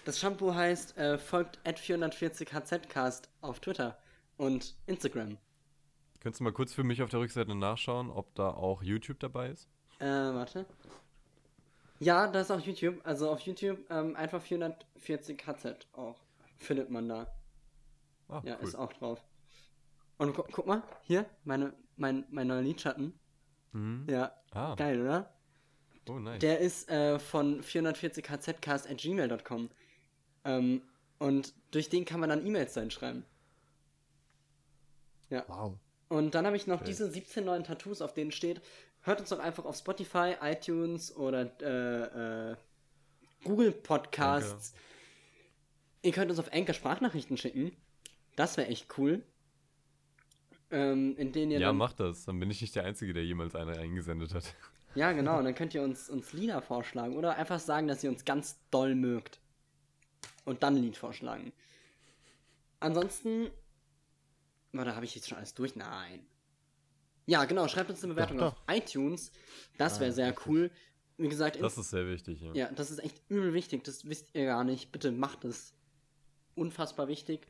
Das 0.05 0.19
Shampoo 0.19 0.53
heißt, 0.53 0.97
äh, 0.97 1.17
folgt 1.17 1.59
at 1.67 1.79
440hzcast 1.79 3.23
auf 3.41 3.59
Twitter 3.59 3.97
und 4.37 4.75
Instagram. 4.85 5.37
Könntest 6.19 6.39
du 6.39 6.43
mal 6.43 6.53
kurz 6.53 6.73
für 6.73 6.83
mich 6.83 7.01
auf 7.01 7.09
der 7.09 7.19
Rückseite 7.19 7.55
nachschauen, 7.55 8.09
ob 8.09 8.33
da 8.35 8.49
auch 8.49 8.81
YouTube 8.83 9.19
dabei 9.19 9.49
ist? 9.49 9.67
Äh, 9.99 10.05
warte. 10.05 10.65
Ja, 11.99 12.27
da 12.27 12.41
ist 12.41 12.51
auch 12.51 12.59
YouTube. 12.59 12.99
Also 13.03 13.29
auf 13.29 13.39
YouTube 13.41 13.79
ähm, 13.89 14.15
einfach 14.15 14.43
440hz 14.43 15.75
auch. 15.93 16.15
Findet 16.57 16.89
man 16.89 17.07
da. 17.09 17.27
Ah, 18.29 18.41
Ja, 18.43 18.57
cool. 18.59 18.63
ist 18.67 18.75
auch 18.75 18.91
drauf. 18.93 19.23
Und 20.17 20.35
gu 20.35 20.43
guck 20.51 20.65
mal, 20.65 20.81
hier, 21.03 21.25
meine, 21.43 21.73
mein, 21.95 22.25
mein 22.29 22.47
neuer 22.47 22.61
Lidschatten. 22.61 23.13
Mhm. 23.71 24.05
Ja, 24.09 24.31
Ah, 24.51 24.75
geil, 24.75 25.01
oder? 25.01 25.31
Oh 26.09 26.19
nice. 26.19 26.39
Der 26.39 26.59
ist 26.59 26.89
äh, 26.89 27.19
von 27.19 27.61
440hzcast.gmail.com. 27.61 29.69
Ähm, 30.45 30.81
und 31.19 31.53
durch 31.71 31.89
den 31.89 32.05
kann 32.05 32.19
man 32.19 32.29
dann 32.29 32.45
E-Mails 32.45 32.77
reinschreiben. 32.77 33.25
Ja. 35.29 35.43
Wow. 35.47 35.77
Und 36.09 36.35
dann 36.35 36.45
habe 36.45 36.55
ich 36.55 36.67
noch 36.67 36.81
Okay. 36.81 36.89
diese 36.89 37.11
17 37.11 37.43
neuen 37.43 37.63
Tattoos, 37.63 38.01
auf 38.01 38.13
denen 38.13 38.31
steht, 38.31 38.61
hört 39.01 39.19
uns 39.19 39.29
doch 39.29 39.39
einfach 39.39 39.65
auf 39.65 39.75
Spotify, 39.75 40.35
iTunes 40.41 41.15
oder 41.15 41.51
äh, 41.61 42.51
äh, 42.51 42.55
Google 43.43 43.71
Podcasts. 43.71 44.73
Ihr 46.01 46.11
könnt 46.11 46.31
uns 46.31 46.39
auf 46.39 46.51
Anchor 46.53 46.73
Sprachnachrichten 46.73 47.37
schicken. 47.37 47.75
Das 48.35 48.57
wäre 48.57 48.69
echt 48.69 48.97
cool. 48.97 49.23
Ähm, 50.69 51.15
in 51.17 51.31
denen 51.31 51.51
ihr 51.51 51.59
ja, 51.59 51.67
dann, 51.67 51.77
mach 51.77 51.93
das. 51.93 52.25
Dann 52.25 52.39
bin 52.39 52.51
ich 52.51 52.61
nicht 52.61 52.75
der 52.75 52.85
Einzige, 52.85 53.13
der 53.13 53.25
jemals 53.25 53.55
eine 53.55 53.77
eingesendet 53.77 54.33
hat. 54.33 54.55
Ja, 54.95 55.11
genau. 55.11 55.37
Und 55.39 55.45
dann 55.45 55.55
könnt 55.55 55.73
ihr 55.73 55.83
uns, 55.83 56.09
uns 56.09 56.33
Lieder 56.33 56.61
vorschlagen 56.61 57.15
oder 57.17 57.35
einfach 57.35 57.59
sagen, 57.59 57.87
dass 57.87 58.03
ihr 58.03 58.09
uns 58.09 58.25
ganz 58.25 58.57
doll 58.71 58.95
mögt. 58.95 59.39
Und 60.45 60.63
dann 60.63 60.75
ein 60.75 60.81
Lied 60.83 60.97
vorschlagen. 60.97 61.51
Ansonsten. 62.79 63.49
Warte, 64.71 64.95
habe 64.95 65.05
ich 65.05 65.15
jetzt 65.15 65.27
schon 65.29 65.37
alles 65.37 65.53
durch? 65.53 65.75
Nein. 65.75 66.25
Ja, 67.25 67.45
genau. 67.45 67.67
Schreibt 67.67 67.89
uns 67.89 68.03
eine 68.03 68.13
Bewertung 68.13 68.37
doch. 68.37 68.53
auf 68.53 68.57
iTunes. 68.69 69.31
Das 69.77 69.99
wäre 69.99 70.11
Ah, 70.11 70.13
sehr 70.13 70.27
richtig. 70.29 70.47
cool. 70.47 70.71
wie 71.17 71.27
gesagt, 71.29 71.61
Das 71.61 71.77
ist 71.77 71.89
sehr 71.89 72.07
wichtig, 72.07 72.41
ja. 72.41 72.53
ja, 72.53 72.71
das 72.71 72.91
ist 72.91 72.99
echt 72.99 73.21
übel 73.29 73.53
wichtig. 73.53 73.83
Das 73.83 74.07
wisst 74.07 74.29
ihr 74.33 74.45
gar 74.45 74.63
nicht. 74.63 74.91
Bitte 74.91 75.11
macht 75.11 75.43
es. 75.45 75.73
Unfassbar 76.55 77.07
wichtig. 77.07 77.47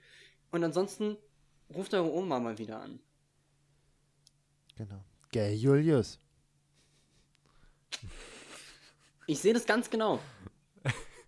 Und 0.51 0.64
ansonsten 0.64 1.18
ruft 1.73 1.93
eure 1.93 2.11
Oma 2.11 2.39
mal 2.39 2.57
wieder 2.57 2.80
an. 2.81 2.99
Genau. 4.76 5.03
Gell, 5.31 5.53
Julius. 5.53 6.19
Ich 9.26 9.40
sehe 9.40 9.53
das 9.53 9.65
ganz 9.65 9.90
genau. 9.90 10.19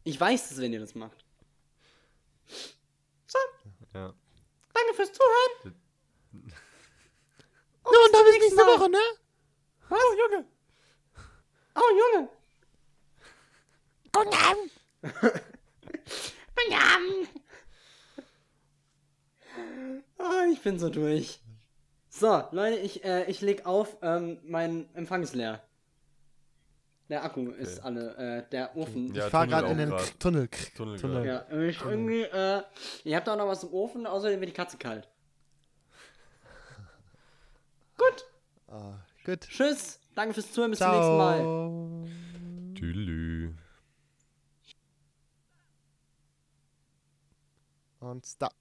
Ich 0.04 0.20
weiß 0.20 0.52
es, 0.52 0.58
wenn 0.60 0.74
ihr 0.74 0.80
das 0.80 0.96
macht. 0.96 1.26
So, 3.28 3.38
ja. 3.94 4.14
danke 4.74 4.94
fürs 4.96 5.12
Zuhören. 5.12 5.76
Ja, 7.92 8.06
und 8.06 8.14
dann 8.14 8.26
bis 8.26 8.40
nächste 8.40 8.66
Woche, 8.66 8.90
ne? 8.90 8.98
Oh, 9.90 9.96
Junge. 10.18 10.46
Oh, 11.76 12.16
Junge. 12.16 12.30
Guten 14.12 14.34
Abend. 14.34 14.72
Guten 16.56 16.74
Abend. 16.74 17.30
Ah, 20.18 20.46
ich 20.52 20.62
bin 20.62 20.80
so 20.80 20.90
durch. 20.90 21.40
So, 22.10 22.44
Leute, 22.52 22.78
ich, 22.78 23.04
äh, 23.04 23.30
ich 23.30 23.42
leg 23.42 23.66
auf. 23.66 23.98
Ähm, 24.02 24.40
mein 24.44 24.94
Empfang 24.96 25.24
ist 25.24 25.36
leer. 25.36 25.64
Der 27.10 27.24
Akku 27.24 27.50
ist 27.50 27.80
alle. 27.80 28.16
Äh, 28.46 28.50
der 28.52 28.78
Ofen. 28.78 29.12
Ja, 29.16 29.26
ich 29.26 29.32
fahre 29.32 29.48
gerade 29.48 29.70
in 29.70 29.80
den 29.80 29.90
grad. 29.90 30.20
Tunnel. 30.20 30.48
Tunnel 30.78 31.00
Tunnel. 31.00 31.26
Ja, 31.26 31.46
ich 31.60 31.82
irgendwie, 31.84 32.22
äh, 32.22 32.62
ihr 33.04 33.16
habt 33.16 33.28
auch 33.28 33.36
noch 33.36 33.48
was 33.48 33.64
im 33.64 33.74
Ofen, 33.74 34.06
außerdem 34.06 34.40
wird 34.40 34.52
die 34.52 34.54
Katze 34.54 34.78
kalt. 34.78 35.10
Gut, 37.98 38.26
Ah, 38.68 38.94
gut. 39.26 39.40
tschüss, 39.42 40.00
danke 40.14 40.36
fürs 40.36 40.52
Zuhören, 40.54 40.70
bis 40.72 40.80
zum 40.80 40.92
nächsten 40.92 41.18
Mal. 41.18 41.38
Ciao. 41.40 42.08
Tülü. 42.76 43.54
Und 48.00 48.26
stop. 48.26 48.54